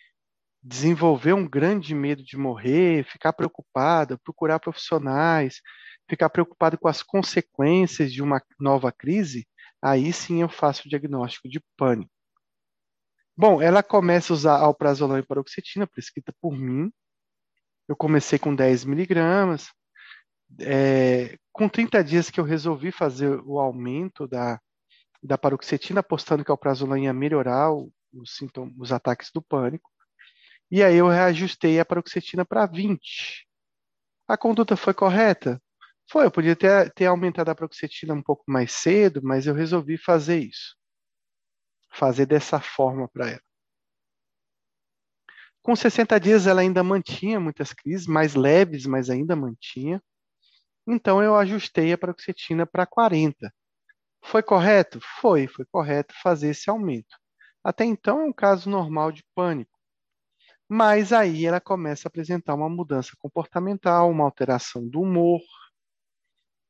desenvolver 0.64 1.34
um 1.34 1.48
grande 1.48 1.94
medo 1.95 2.24
de 2.24 2.38
morrer, 2.38 3.06
ficar 3.06 3.34
preocupada, 3.34 4.18
procurar 4.18 4.60
profissionais, 4.60 5.61
ficar 6.10 6.30
preocupado 6.30 6.78
com 6.78 6.88
as 6.88 7.03
consequências 7.03 8.11
de 8.11 8.22
uma 8.22 8.41
nova 8.60 8.91
crise, 8.91 9.48
aí 9.82 10.11
sim 10.11 10.41
eu 10.41 10.49
faço 10.49 10.84
o 10.86 10.90
diagnóstico 10.90 11.48
de 11.48 11.61
pânico. 11.78 12.11
Bom, 13.39 13.61
ela 13.61 13.84
começa 13.84 14.34
a 14.34 14.35
usar 14.35 14.57
alprazolam 14.57 15.19
e 15.19 15.23
paroxetina, 15.23 15.85
prescrita 15.85 16.34
por 16.41 16.53
mim. 16.57 16.91
Eu 17.88 17.95
comecei 17.95 18.39
com 18.39 18.55
10 18.55 18.84
miligramas. 18.85 19.72
É, 20.59 21.38
com 21.51 21.69
30 21.69 22.03
dias 22.03 22.31
que 22.31 22.39
eu 22.39 22.43
resolvi 22.43 22.91
fazer 22.91 23.39
o 23.45 23.59
aumento 23.59 24.27
da, 24.27 24.59
da 25.22 25.38
paroxetina, 25.38 25.99
apostando 25.99 26.43
que 26.43 26.51
a 26.51 26.53
alprazolam 26.53 26.97
ia 26.97 27.14
melhorar 27.14 27.72
os, 27.72 27.91
sintomas, 28.35 28.73
os 28.80 28.91
ataques 28.91 29.30
do 29.31 29.41
pânico. 29.41 29.89
E 30.72 30.84
aí 30.84 30.95
eu 30.95 31.07
reajustei 31.07 31.80
a 31.80 31.85
paroxetina 31.85 32.43
para 32.45 32.65
20. 32.65 33.47
A 34.27 34.38
conduta 34.38 34.76
foi 34.76 34.95
correta? 34.95 35.61
Foi, 36.09 36.26
eu 36.26 36.31
podia 36.31 36.55
ter, 36.55 36.91
ter 36.93 37.05
aumentado 37.05 37.49
a 37.51 37.55
paroxetina 37.55 38.15
um 38.15 38.23
pouco 38.23 38.45
mais 38.47 38.72
cedo, 38.72 39.22
mas 39.23 39.45
eu 39.47 39.53
resolvi 39.53 39.97
fazer 39.97 40.39
isso 40.39 40.76
fazer 41.98 42.26
dessa 42.26 42.60
forma 42.60 43.07
para 43.07 43.30
ela. 43.32 43.41
Com 45.64 45.76
60 45.76 46.19
dias 46.19 46.48
ela 46.48 46.61
ainda 46.61 46.84
mantinha 46.84 47.40
muitas 47.40 47.74
crises, 47.74 48.07
mais 48.07 48.36
leves, 48.36 48.86
mas 48.86 49.10
ainda 49.10 49.36
mantinha. 49.36 50.02
Então 50.88 51.22
eu 51.22 51.36
ajustei 51.36 51.91
a 51.91 51.98
paroxetina 51.98 52.65
para 52.65 52.86
40. 52.86 53.52
Foi 54.24 54.41
correto? 54.41 54.99
Foi, 55.19 55.48
foi 55.48 55.65
correto 55.65 56.14
fazer 56.22 56.49
esse 56.49 56.69
aumento. 56.69 57.18
Até 57.64 57.84
então 57.84 58.22
é 58.22 58.26
um 58.26 58.34
caso 58.34 58.69
normal 58.69 59.11
de 59.11 59.26
pânico. 59.36 59.78
Mas 60.69 61.11
aí 61.11 61.45
ela 61.45 61.60
começa 61.60 62.07
a 62.07 62.10
apresentar 62.10 62.53
uma 62.56 62.69
mudança 62.69 63.11
comportamental, 63.18 64.10
uma 64.10 64.24
alteração 64.24 64.88
do 64.88 65.02
humor, 65.02 65.41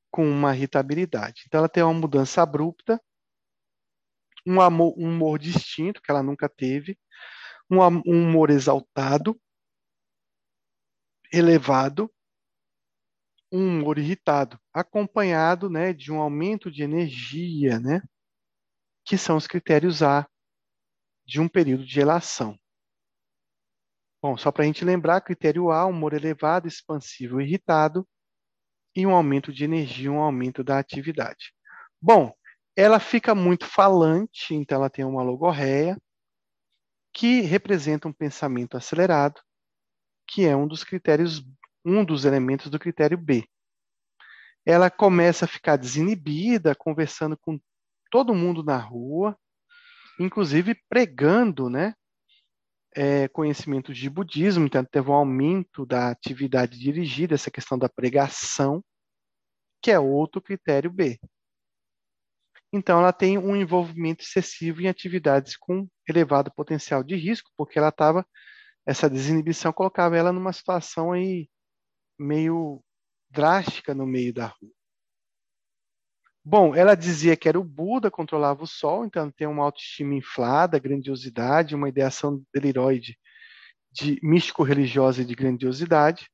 com 0.10 0.28
uma 0.28 0.56
irritabilidade. 0.56 1.44
Então 1.46 1.60
ela 1.60 1.70
tem 1.70 1.84
uma 1.84 1.94
mudança 1.94 2.42
abrupta 2.42 3.00
um, 4.48 4.62
amor, 4.62 4.96
um 4.98 5.10
humor 5.10 5.38
distinto, 5.38 6.02
que 6.02 6.10
ela 6.10 6.24
nunca 6.24 6.48
teve, 6.48 6.98
um, 7.70 7.80
um 8.06 8.30
humor 8.30 8.50
exaltado, 8.50 9.40
elevado, 11.32 12.10
um 13.52 13.80
humor 13.80 13.98
irritado, 13.98 14.60
acompanhado 14.74 15.70
né, 15.70 15.94
de 15.94 16.12
um 16.12 16.22
aumento 16.22 16.72
de 16.72 16.84
energia, 16.84 17.80
né, 17.80 18.02
que 19.06 19.18
são 19.18 19.36
os 19.36 19.48
critérios 19.48 20.02
A 20.02 20.28
de 21.26 21.42
um 21.42 21.48
período 21.48 21.86
de 21.86 21.96
relação. 21.96 22.58
Bom, 24.22 24.38
só 24.38 24.52
para 24.52 24.64
a 24.64 24.66
gente 24.66 24.84
lembrar, 24.84 25.22
critério 25.22 25.72
A, 25.72 25.86
humor 25.86 26.14
elevado, 26.14 26.68
expansivo, 26.68 27.40
irritado, 27.40 28.08
e 28.96 29.06
um 29.06 29.14
aumento 29.14 29.54
de 29.54 29.64
energia, 29.64 30.12
um 30.12 30.20
aumento 30.20 30.64
da 30.64 30.80
atividade. 30.80 31.54
Bom, 32.02 32.34
ela 32.78 33.00
fica 33.00 33.34
muito 33.34 33.66
falante, 33.66 34.54
então 34.54 34.78
ela 34.78 34.90
tem 34.90 35.04
uma 35.04 35.24
logorreia, 35.24 35.98
que 37.12 37.42
representa 37.42 38.08
um 38.08 38.14
pensamento 38.14 38.78
acelerado, 38.78 39.42
que 40.28 40.46
é 40.46 40.56
um 40.56 40.68
dos 40.68 40.84
critérios, 40.84 41.44
um 41.84 42.06
dos 42.06 42.24
elementos 42.24 42.70
do 42.70 42.78
critério 42.78 43.18
B. 43.18 43.44
Ela 44.64 44.92
começa 44.92 45.46
a 45.46 45.48
ficar 45.48 45.76
desinibida, 45.76 46.76
conversando 46.76 47.36
com 47.36 47.60
todo 48.12 48.36
mundo 48.36 48.64
na 48.64 48.78
rua, 48.78 49.36
inclusive 50.20 50.80
pregando, 50.88 51.72
né? 51.72 51.96
É, 52.96 53.28
conhecimentos 53.30 53.98
de 53.98 54.08
budismo, 54.08 54.66
então 54.66 54.86
teve 54.86 55.10
um 55.10 55.14
aumento 55.14 55.84
da 55.84 56.10
atividade 56.10 56.80
dirigida, 56.80 57.34
essa 57.34 57.50
questão 57.50 57.78
da 57.78 57.90
pregação, 57.90 58.84
que 59.82 59.90
é 59.90 60.00
outro 60.00 60.42
critério 60.42 60.92
B. 60.92 61.20
Então, 62.72 63.00
ela 63.00 63.14
tem 63.14 63.38
um 63.38 63.56
envolvimento 63.56 64.24
excessivo 64.24 64.82
em 64.82 64.88
atividades 64.88 65.56
com 65.56 65.88
elevado 66.08 66.52
potencial 66.54 67.04
de 67.04 67.16
risco, 67.16 67.50
porque 67.56 67.80
ela 67.80 67.90
estava, 67.90 68.26
essa 68.86 69.10
desinibição 69.10 69.72
colocava 69.72 70.18
ela 70.18 70.34
numa 70.34 70.52
situação 70.52 71.12
aí 71.12 71.50
meio 72.20 72.84
drástica 73.30 73.94
no 73.94 74.06
meio 74.06 74.34
da 74.34 74.48
rua. 74.48 74.72
Bom, 76.44 76.74
ela 76.74 76.96
dizia 76.96 77.36
que 77.36 77.50
era 77.50 77.60
o 77.60 77.64
Buda, 77.64 78.10
controlava 78.10 78.64
o 78.64 78.68
sol, 78.68 79.06
então 79.06 79.30
tem 79.30 79.48
uma 79.48 79.64
autoestima 79.64 80.16
inflada, 80.16 80.80
grandiosidade, 80.80 81.76
uma 81.76 81.90
ideação 81.90 82.42
deliroide 82.54 83.18
de 83.92 84.18
místico-religiosa 84.24 85.22
e 85.22 85.26
de 85.26 85.36
grandiosidade, 85.36 86.30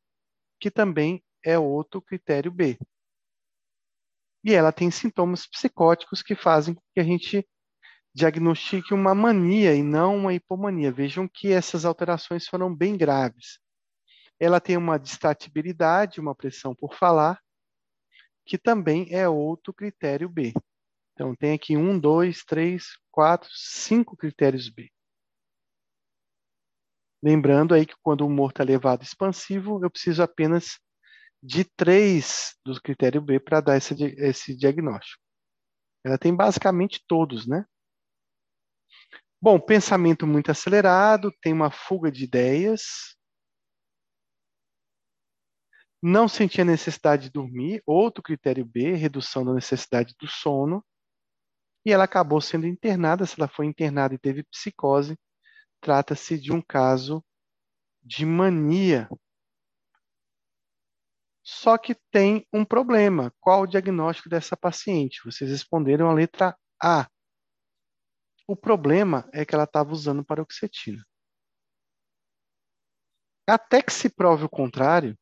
que 0.60 0.69
também 0.69 1.23
é 1.43 1.57
outro 1.57 2.01
critério 2.01 2.51
B 2.51 2.77
e 4.44 4.53
ela 4.53 4.72
tem 4.72 4.91
sintomas 4.91 5.48
psicóticos 5.48 6.22
que 6.22 6.36
fazem 6.36 6.74
com 6.74 6.82
que 6.94 6.99
a 6.99 7.03
gente 7.03 7.48
diagnostique 8.14 8.94
uma 8.94 9.15
mania 9.15 9.74
e 9.74 9.82
não 9.82 10.18
uma 10.18 10.34
hipomania. 10.34 10.91
Vejam 10.91 11.28
que 11.28 11.52
essas 11.52 11.86
alterações 11.86 12.48
foram 12.48 12.74
bem 12.74 12.98
graves. 12.98 13.60
Ela 14.40 14.60
tem 14.60 14.78
uma 14.78 14.99
distatibilidade, 14.99 16.20
uma 16.20 16.36
pressão 16.36 16.76
por 16.76 16.94
falar, 16.95 17.40
que 18.45 18.57
também 18.57 19.07
é 19.10 19.28
outro 19.28 19.74
critério 19.74 20.28
B. 20.28 20.53
Então, 21.14 21.36
tem 21.36 21.53
aqui 21.53 21.78
um, 21.78 21.98
dois, 21.98 22.44
três, 22.44 22.98
quatro, 23.11 23.49
cinco 23.53 24.18
critérios 24.18 24.70
B. 24.70 24.91
Lembrando 27.24 27.74
aí 27.74 27.86
que 27.86 27.95
quando 28.02 28.22
o 28.22 28.28
humor 28.28 28.49
está 28.49 28.64
elevado 28.64 29.03
expansivo, 29.03 29.80
eu 29.84 29.90
preciso 29.90 30.22
apenas 30.22 30.78
de 31.44 31.65
três 31.65 32.56
do 32.65 32.80
critério 32.82 33.22
B 33.22 33.38
para 33.38 33.60
dar 33.60 33.76
esse, 33.76 33.94
esse 34.18 34.56
diagnóstico. 34.56 35.22
Ela 36.06 36.18
tem 36.18 36.34
basicamente 36.34 37.03
todos, 37.06 37.45
né? 37.45 37.65
Bom, 39.41 39.60
pensamento 39.60 40.26
muito 40.26 40.49
acelerado, 40.49 41.34
tem 41.41 41.52
uma 41.52 41.70
fuga 41.70 42.10
de 42.10 42.24
ideias, 42.24 43.18
não 46.02 46.30
sentia 46.30 46.64
necessidade 46.64 47.24
de 47.24 47.32
dormir, 47.32 47.84
outro 47.86 48.24
critério 48.24 48.65
B, 48.65 48.94
redução 48.94 49.44
da 49.44 49.53
necessidade 49.53 50.15
do 50.18 50.28
sono, 50.28 50.84
e 51.86 51.91
ela 51.91 52.06
acabou 52.06 52.40
sendo 52.40 52.65
internada. 52.65 53.26
Se 53.26 53.38
ela 53.38 53.49
foi 53.49 53.65
internada 53.65 54.15
e 54.15 54.18
teve 54.18 54.44
psicose, 54.44 55.18
trata-se 55.82 56.40
de 56.40 56.53
um 56.53 56.61
caso 56.61 57.22
de 58.02 58.26
mania 58.26 59.10
só 61.44 61.78
que 61.78 61.94
tem 62.10 62.48
um 62.53 62.64
problema. 62.64 63.34
Qual 63.40 63.64
o 63.64 63.68
diagnóstico 63.68 64.30
dessa 64.30 64.56
paciente? 64.56 65.22
Vocês 65.26 65.49
responderam 65.49 66.10
a 66.10 66.14
letra 66.14 66.57
A. 66.82 67.10
O 68.48 68.56
problema 68.56 69.30
é 69.34 69.45
que 69.45 69.53
ela 69.53 69.65
estava 69.65 69.91
usando 69.91 70.24
paroxetina. 70.24 71.06
Até 73.48 73.82
que 73.82 73.91
se 73.91 74.10
prove 74.10 74.45
o 74.45 74.49
contrário, 74.49 75.18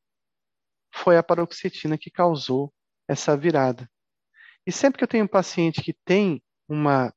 foi 0.93 1.17
a 1.17 1.23
paroxetina 1.23 1.97
que 1.97 2.11
causou 2.11 2.71
essa 3.07 3.35
virada. 3.35 3.89
E 4.65 4.71
sempre 4.71 4.99
que 4.99 5.03
eu 5.03 5.07
tenho 5.07 5.25
um 5.25 5.27
paciente 5.27 5.81
que 5.81 5.93
tem 6.05 6.43
uma, 6.67 7.11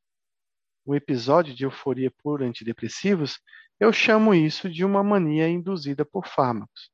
um 0.87 0.95
episódio 0.95 1.55
de 1.55 1.65
euforia 1.65 2.11
por 2.23 2.43
antidepressivos, 2.43 3.39
eu 3.79 3.93
chamo 3.93 4.33
isso 4.35 4.71
de 4.71 4.83
uma 4.83 5.03
mania 5.03 5.47
induzida 5.47 6.07
por 6.07 6.27
fármacos. 6.27 6.94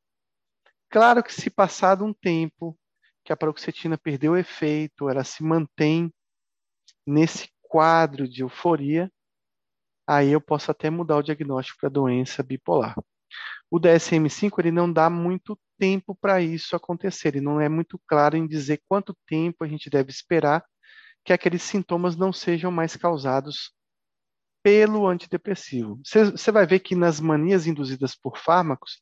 Claro 0.91 1.23
que 1.23 1.33
se 1.33 1.49
passado 1.49 2.05
um 2.05 2.13
tempo 2.13 2.77
que 3.25 3.33
a 3.33 3.37
paroxetina 3.37 3.97
perdeu 3.97 4.33
o 4.33 4.37
efeito, 4.37 5.09
ela 5.09 5.23
se 5.23 5.43
mantém 5.43 6.13
nesse 7.07 7.49
quadro 7.63 8.29
de 8.29 8.43
euforia, 8.43 9.11
aí 10.05 10.31
eu 10.31 10.41
posso 10.41 10.71
até 10.71 10.91
mudar 10.91 11.19
o 11.19 11.23
diagnóstico 11.23 11.79
para 11.79 11.89
doença 11.89 12.43
bipolar. 12.43 12.97
O 13.71 13.79
DSM-5 13.79 14.59
ele 14.59 14.73
não 14.73 14.93
dá 14.93 15.09
muito 15.09 15.57
tempo 15.79 16.13
para 16.13 16.43
isso 16.43 16.75
acontecer, 16.75 17.29
ele 17.29 17.41
não 17.41 17.61
é 17.61 17.69
muito 17.69 17.97
claro 18.09 18.37
em 18.37 18.45
dizer 18.45 18.83
quanto 18.89 19.17
tempo 19.29 19.63
a 19.63 19.69
gente 19.69 19.89
deve 19.89 20.11
esperar 20.11 20.65
que 21.25 21.33
aqueles 21.33 21.63
sintomas 21.63 22.17
não 22.17 22.33
sejam 22.33 22.73
mais 22.73 22.97
causados 22.97 23.73
pelo 24.61 25.07
antidepressivo. 25.07 26.01
Você 26.05 26.51
vai 26.51 26.67
ver 26.67 26.81
que 26.81 26.97
nas 26.97 27.21
manias 27.21 27.69
induzidas 27.69 28.17
por 28.17 28.37
fármacos, 28.37 29.01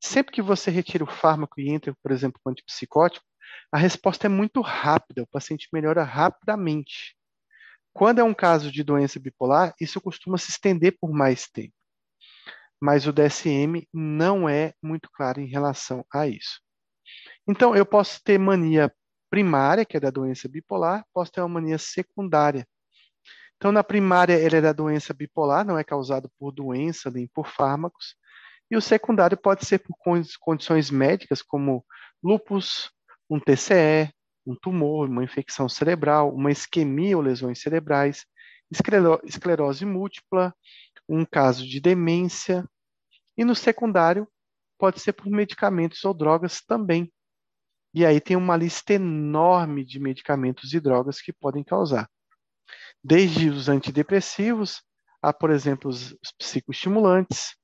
Sempre 0.00 0.32
que 0.32 0.42
você 0.42 0.70
retira 0.70 1.04
o 1.04 1.06
fármaco 1.06 1.60
e 1.60 1.70
entra, 1.70 1.94
por 2.02 2.12
exemplo, 2.12 2.40
com 2.42 2.50
antipsicótico, 2.50 3.24
a 3.72 3.78
resposta 3.78 4.26
é 4.26 4.30
muito 4.30 4.60
rápida, 4.60 5.22
o 5.22 5.26
paciente 5.26 5.68
melhora 5.72 6.02
rapidamente. 6.04 7.16
Quando 7.92 8.20
é 8.20 8.24
um 8.24 8.34
caso 8.34 8.70
de 8.72 8.84
doença 8.84 9.20
bipolar, 9.20 9.74
isso 9.80 10.00
costuma 10.00 10.38
se 10.38 10.50
estender 10.50 10.96
por 11.00 11.12
mais 11.12 11.48
tempo. 11.48 11.74
mas 12.80 13.06
o 13.06 13.12
DSM 13.12 13.86
não 13.92 14.48
é 14.48 14.74
muito 14.82 15.10
claro 15.12 15.40
em 15.40 15.46
relação 15.46 16.04
a 16.12 16.26
isso. 16.26 16.60
Então, 17.48 17.74
eu 17.76 17.86
posso 17.86 18.22
ter 18.22 18.38
mania 18.38 18.92
primária, 19.30 19.84
que 19.84 19.96
é 19.96 20.00
da 20.00 20.10
doença 20.10 20.48
bipolar, 20.48 21.04
posso 21.12 21.32
ter 21.32 21.40
uma 21.40 21.48
mania 21.48 21.78
secundária. 21.78 22.66
Então, 23.56 23.72
na 23.72 23.84
primária, 23.84 24.34
ele 24.34 24.56
é 24.56 24.60
da 24.60 24.72
doença 24.72 25.12
bipolar, 25.14 25.66
não 25.66 25.78
é 25.78 25.84
causado 25.84 26.30
por 26.38 26.52
doença 26.52 27.10
nem 27.10 27.28
por 27.28 27.46
fármacos. 27.46 28.16
E 28.70 28.76
o 28.76 28.80
secundário 28.80 29.36
pode 29.36 29.66
ser 29.66 29.80
por 29.80 29.96
condições 30.40 30.90
médicas, 30.90 31.42
como 31.42 31.84
lupus, 32.22 32.90
um 33.28 33.40
TCE, 33.40 34.12
um 34.46 34.54
tumor, 34.54 35.08
uma 35.08 35.24
infecção 35.24 35.68
cerebral, 35.68 36.32
uma 36.34 36.50
isquemia 36.50 37.16
ou 37.16 37.22
lesões 37.22 37.60
cerebrais, 37.60 38.24
esclerose 39.24 39.84
múltipla, 39.84 40.54
um 41.08 41.24
caso 41.24 41.66
de 41.66 41.80
demência. 41.80 42.64
E 43.36 43.44
no 43.44 43.54
secundário, 43.54 44.28
pode 44.78 45.00
ser 45.00 45.12
por 45.12 45.28
medicamentos 45.28 46.04
ou 46.04 46.14
drogas 46.14 46.60
também. 46.60 47.12
E 47.92 48.06
aí 48.06 48.20
tem 48.20 48.36
uma 48.36 48.56
lista 48.56 48.94
enorme 48.94 49.84
de 49.84 49.98
medicamentos 49.98 50.72
e 50.72 50.80
drogas 50.80 51.20
que 51.20 51.32
podem 51.32 51.64
causar. 51.64 52.08
Desde 53.02 53.48
os 53.48 53.68
antidepressivos 53.68 54.82
a, 55.20 55.32
por 55.32 55.50
exemplo, 55.50 55.90
os 55.90 56.14
psicoestimulantes, 56.38 57.56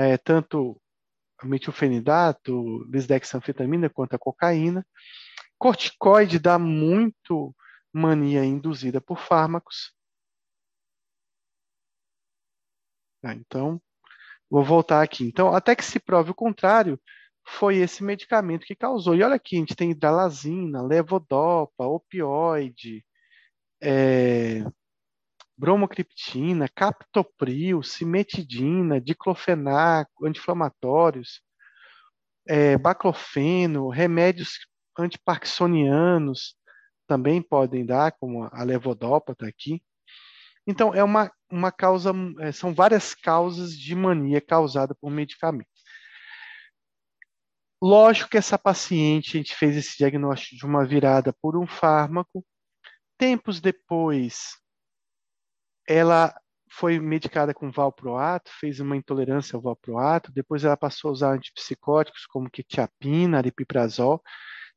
é, 0.00 0.16
tanto 0.16 0.80
a 1.38 1.46
metilfenidato, 1.46 2.84
lisdexanfetamina 2.90 3.90
quanto 3.90 4.14
a 4.14 4.18
cocaína. 4.18 4.86
Corticoide 5.58 6.38
dá 6.38 6.58
muito 6.58 7.54
mania 7.92 8.44
induzida 8.44 9.00
por 9.00 9.18
fármacos. 9.18 9.92
Ah, 13.22 13.34
então, 13.34 13.80
vou 14.50 14.64
voltar 14.64 15.02
aqui. 15.02 15.24
Então, 15.24 15.54
até 15.54 15.76
que 15.76 15.84
se 15.84 16.00
prove 16.00 16.30
o 16.30 16.34
contrário, 16.34 16.98
foi 17.46 17.76
esse 17.76 18.02
medicamento 18.02 18.66
que 18.66 18.74
causou. 18.74 19.14
E 19.14 19.22
olha 19.22 19.34
aqui, 19.34 19.56
a 19.56 19.58
gente 19.60 19.76
tem 19.76 19.90
hidralazina, 19.90 20.82
levodopa, 20.82 21.84
opioide, 21.84 23.04
é, 23.82 24.64
bromocriptina, 25.60 26.66
captopril, 26.74 27.82
cimetidina, 27.82 28.98
diclofenaco, 28.98 30.26
anti-inflamatórios, 30.26 31.42
é, 32.48 32.78
baclofeno, 32.78 33.90
remédios 33.90 34.58
antiparkinsonianos 34.98 36.56
também 37.06 37.42
podem 37.42 37.84
dar, 37.84 38.12
como 38.12 38.48
a 38.50 38.62
levodopa 38.62 39.32
está 39.32 39.46
aqui. 39.46 39.82
Então, 40.66 40.94
é 40.94 41.04
uma, 41.04 41.30
uma 41.50 41.70
causa, 41.70 42.12
é, 42.38 42.52
são 42.52 42.72
várias 42.72 43.14
causas 43.14 43.76
de 43.76 43.94
mania 43.94 44.40
causada 44.40 44.94
por 44.94 45.10
medicamento. 45.10 45.68
Lógico 47.82 48.30
que 48.30 48.38
essa 48.38 48.58
paciente, 48.58 49.36
a 49.36 49.40
gente 49.40 49.54
fez 49.54 49.76
esse 49.76 49.98
diagnóstico 49.98 50.56
de 50.56 50.64
uma 50.64 50.86
virada 50.86 51.34
por 51.42 51.56
um 51.56 51.66
fármaco. 51.66 52.44
Tempos 53.18 53.60
depois, 53.60 54.60
ela 55.90 56.32
foi 56.70 57.00
medicada 57.00 57.52
com 57.52 57.68
valproato, 57.68 58.48
fez 58.60 58.78
uma 58.78 58.96
intolerância 58.96 59.56
ao 59.56 59.60
valproato, 59.60 60.30
depois 60.30 60.62
ela 60.62 60.76
passou 60.76 61.08
a 61.08 61.12
usar 61.12 61.32
antipsicóticos 61.32 62.26
como 62.26 62.48
quetiapina, 62.48 63.38
aripiprazol. 63.38 64.22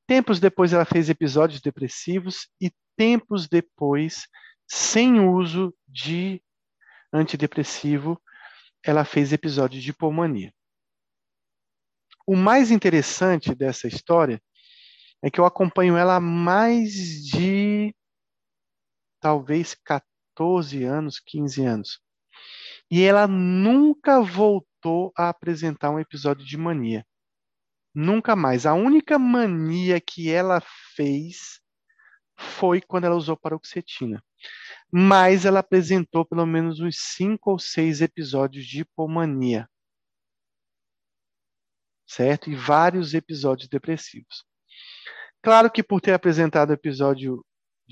Tempos 0.08 0.40
depois 0.40 0.74
ela 0.74 0.86
fez 0.86 1.12
episódios 1.12 1.62
depressivos 1.62 2.50
e 2.60 2.72
tempos 2.98 3.48
depois, 3.48 4.28
sem 4.68 5.20
uso 5.20 5.72
de 5.88 6.42
antidepressivo, 7.14 8.20
ela 8.84 9.06
fez 9.06 9.32
episódios 9.32 9.84
de 9.84 9.92
hipomania. 9.92 10.52
O 12.26 12.36
mais 12.36 12.72
interessante 12.72 13.54
dessa 13.54 13.88
história 13.88 14.42
é 15.22 15.30
que 15.30 15.40
eu 15.40 15.46
acompanho 15.46 15.96
ela 15.96 16.16
há 16.16 16.20
mais 16.20 16.92
de 17.24 17.96
talvez 19.22 19.76
14 19.76 20.13
anos, 20.86 21.20
15 21.20 21.66
anos. 21.66 22.00
E 22.90 23.04
ela 23.04 23.28
nunca 23.28 24.22
voltou 24.22 25.12
a 25.18 25.30
apresentar 25.30 25.92
um 25.92 26.00
episódio 26.00 26.46
de 26.46 26.58
mania. 26.58 27.06
Nunca 27.94 28.36
mais. 28.36 28.66
A 28.66 28.74
única 28.74 29.20
mania 29.20 30.02
que 30.02 30.32
ela 30.32 30.62
fez 30.96 31.62
foi 32.38 32.82
quando 32.82 33.06
ela 33.06 33.16
usou 33.16 33.38
paroxetina. 33.38 34.24
Mas 34.92 35.46
ela 35.46 35.60
apresentou 35.60 36.26
pelo 36.26 36.46
menos 36.46 36.80
uns 36.80 36.98
cinco 36.98 37.52
ou 37.52 37.60
seis 37.60 38.02
episódios 38.02 38.66
de 38.66 38.82
hipomania 38.82 39.68
certo? 42.14 42.50
E 42.50 42.56
vários 42.56 43.14
episódios 43.14 43.68
depressivos. 43.68 44.46
Claro 45.42 45.72
que 45.72 45.84
por 45.84 46.00
ter 46.00 46.14
apresentado 46.14 46.72
episódio 46.72 47.44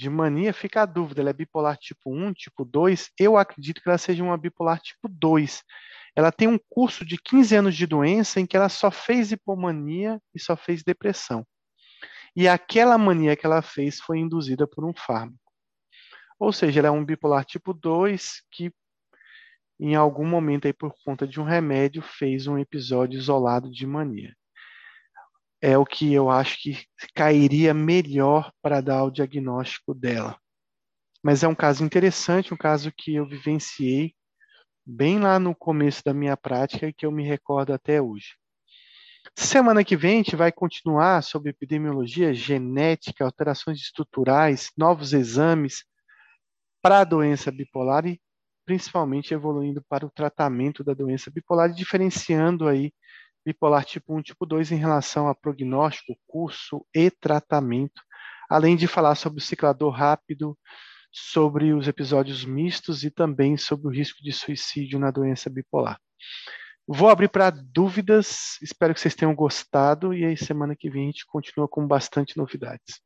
de 0.02 0.10
mania, 0.10 0.52
fica 0.52 0.82
a 0.82 0.86
dúvida, 0.86 1.22
ela 1.22 1.30
é 1.30 1.34
bipolar 1.34 1.78
tipo 1.78 2.12
1, 2.12 2.34
tipo 2.34 2.66
2? 2.66 3.12
Eu 3.20 3.38
acredito 3.38 3.80
que 3.80 3.88
ela 3.88 4.00
seja 4.00 4.24
uma 4.24 4.36
bipolar 4.36 4.80
tipo 4.80 5.08
2. 5.08 5.64
Ela 6.16 6.32
tem 6.32 6.48
um 6.48 6.60
curso 6.70 7.06
de 7.06 7.18
15 7.18 7.56
anos 7.56 7.76
de 7.76 7.86
doença 7.86 8.40
em 8.40 8.48
que 8.48 8.58
ela 8.58 8.68
só 8.68 8.90
fez 8.90 9.32
hipomania 9.32 10.20
e 10.34 10.40
só 10.40 10.58
fez 10.58 10.84
depressão. 10.84 11.46
E 12.36 12.48
aquela 12.48 12.98
mania 12.98 13.36
que 13.36 13.46
ela 13.46 13.62
fez 13.62 14.00
foi 14.00 14.18
induzida 14.18 14.66
por 14.66 14.84
um 14.84 14.92
fármaco. 14.92 15.38
Ou 16.40 16.52
seja, 16.52 16.80
ela 16.80 16.88
é 16.88 16.92
um 16.92 17.06
bipolar 17.06 17.46
tipo 17.46 17.72
2 17.72 18.42
que 18.52 18.74
em 19.80 19.94
algum 19.96 20.26
momento 20.26 20.66
aí 20.66 20.74
por 20.74 20.96
conta 21.06 21.28
de 21.28 21.40
um 21.40 21.44
remédio 21.44 22.02
fez 22.02 22.48
um 22.48 22.58
episódio 22.58 23.20
isolado 23.20 23.70
de 23.72 23.86
mania. 23.86 24.36
É 25.62 25.78
o 25.78 25.86
que 25.86 26.12
eu 26.12 26.30
acho 26.30 26.60
que 26.62 26.86
cairia 27.14 27.74
melhor 27.74 28.52
para 28.62 28.82
dar 28.82 29.04
o 29.04 29.12
diagnóstico 29.12 29.94
dela. 29.94 30.38
Mas 31.24 31.44
é 31.44 31.48
um 31.48 31.56
caso 31.56 31.84
interessante, 31.84 32.54
um 32.54 32.58
caso 32.58 32.92
que 32.92 33.16
eu 33.16 33.28
vivenciei 33.28 34.16
bem 34.86 35.20
lá 35.20 35.38
no 35.38 35.56
começo 35.56 36.04
da 36.04 36.14
minha 36.14 36.36
prática 36.36 36.88
e 36.88 36.94
que 36.94 37.06
eu 37.06 37.12
me 37.12 37.24
recordo 37.24 37.74
até 37.74 38.02
hoje. 38.02 38.36
Semana 39.36 39.84
que 39.84 39.96
vem 39.96 40.14
a 40.14 40.18
gente 40.18 40.36
vai 40.36 40.52
continuar 40.52 41.22
sobre 41.22 41.52
epidemiologia, 41.52 42.34
genética, 42.34 43.24
alterações 43.24 43.80
estruturais, 43.80 44.72
novos 44.76 45.14
exames 45.14 45.86
para 46.82 47.00
a 47.00 47.04
doença 47.04 47.52
bipolar 47.52 48.06
e 48.08 48.20
principalmente 48.66 49.34
evoluindo 49.34 49.84
para 49.88 50.06
o 50.06 50.10
tratamento 50.10 50.84
da 50.84 50.94
doença 50.94 51.32
bipolar 51.32 51.72
diferenciando 51.72 52.68
aí 52.68 52.92
bipolar 53.46 53.86
tipo 53.86 54.16
1 54.16 54.22
tipo 54.22 54.46
2 54.46 54.72
em 54.72 54.78
relação 54.78 55.28
a 55.28 55.36
prognóstico, 55.36 56.18
curso 56.28 56.86
e 56.94 57.10
tratamento, 57.10 58.02
além 58.50 58.76
de 58.76 58.88
falar 58.88 59.16
sobre 59.16 59.40
o 59.40 59.44
ciclador 59.44 59.92
rápido, 59.92 60.58
sobre 61.12 61.74
os 61.74 61.88
episódios 61.88 62.46
mistos 62.46 63.04
e 63.04 63.12
também 63.12 63.58
sobre 63.58 63.88
o 63.88 63.92
risco 63.92 64.24
de 64.24 64.32
suicídio 64.32 65.00
na 65.00 65.12
doença 65.12 65.50
bipolar. 65.50 66.00
Vou 66.88 67.10
abrir 67.10 67.30
para 67.30 67.50
dúvidas, 67.50 68.58
espero 68.62 68.94
que 68.94 69.00
vocês 69.00 69.16
tenham 69.16 69.36
gostado 69.36 70.14
e 70.14 70.26
aí 70.26 70.36
semana 70.36 70.76
que 70.76 70.90
vem 70.90 71.04
a 71.04 71.06
gente 71.08 71.26
continua 71.26 71.68
com 71.68 71.88
bastante 71.88 72.38
novidades. 72.38 73.02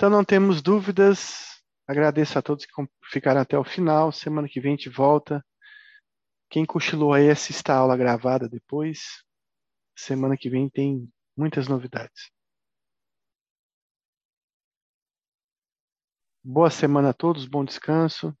Então 0.00 0.08
não 0.08 0.24
temos 0.24 0.62
dúvidas. 0.62 1.62
Agradeço 1.86 2.38
a 2.38 2.40
todos 2.40 2.64
que 2.64 2.72
ficaram 3.12 3.42
até 3.42 3.58
o 3.58 3.62
final. 3.62 4.10
Semana 4.10 4.48
que 4.48 4.58
vem 4.58 4.72
a 4.72 4.76
gente 4.76 4.88
volta. 4.88 5.44
Quem 6.48 6.64
cochilou 6.64 7.12
aí, 7.12 7.28
assista 7.28 7.74
a 7.74 7.76
aula 7.76 7.98
gravada 7.98 8.48
depois. 8.48 9.22
Semana 9.94 10.38
que 10.38 10.48
vem 10.48 10.70
tem 10.70 11.06
muitas 11.36 11.68
novidades. 11.68 12.30
Boa 16.42 16.70
semana 16.70 17.10
a 17.10 17.12
todos, 17.12 17.44
bom 17.44 17.62
descanso. 17.62 18.34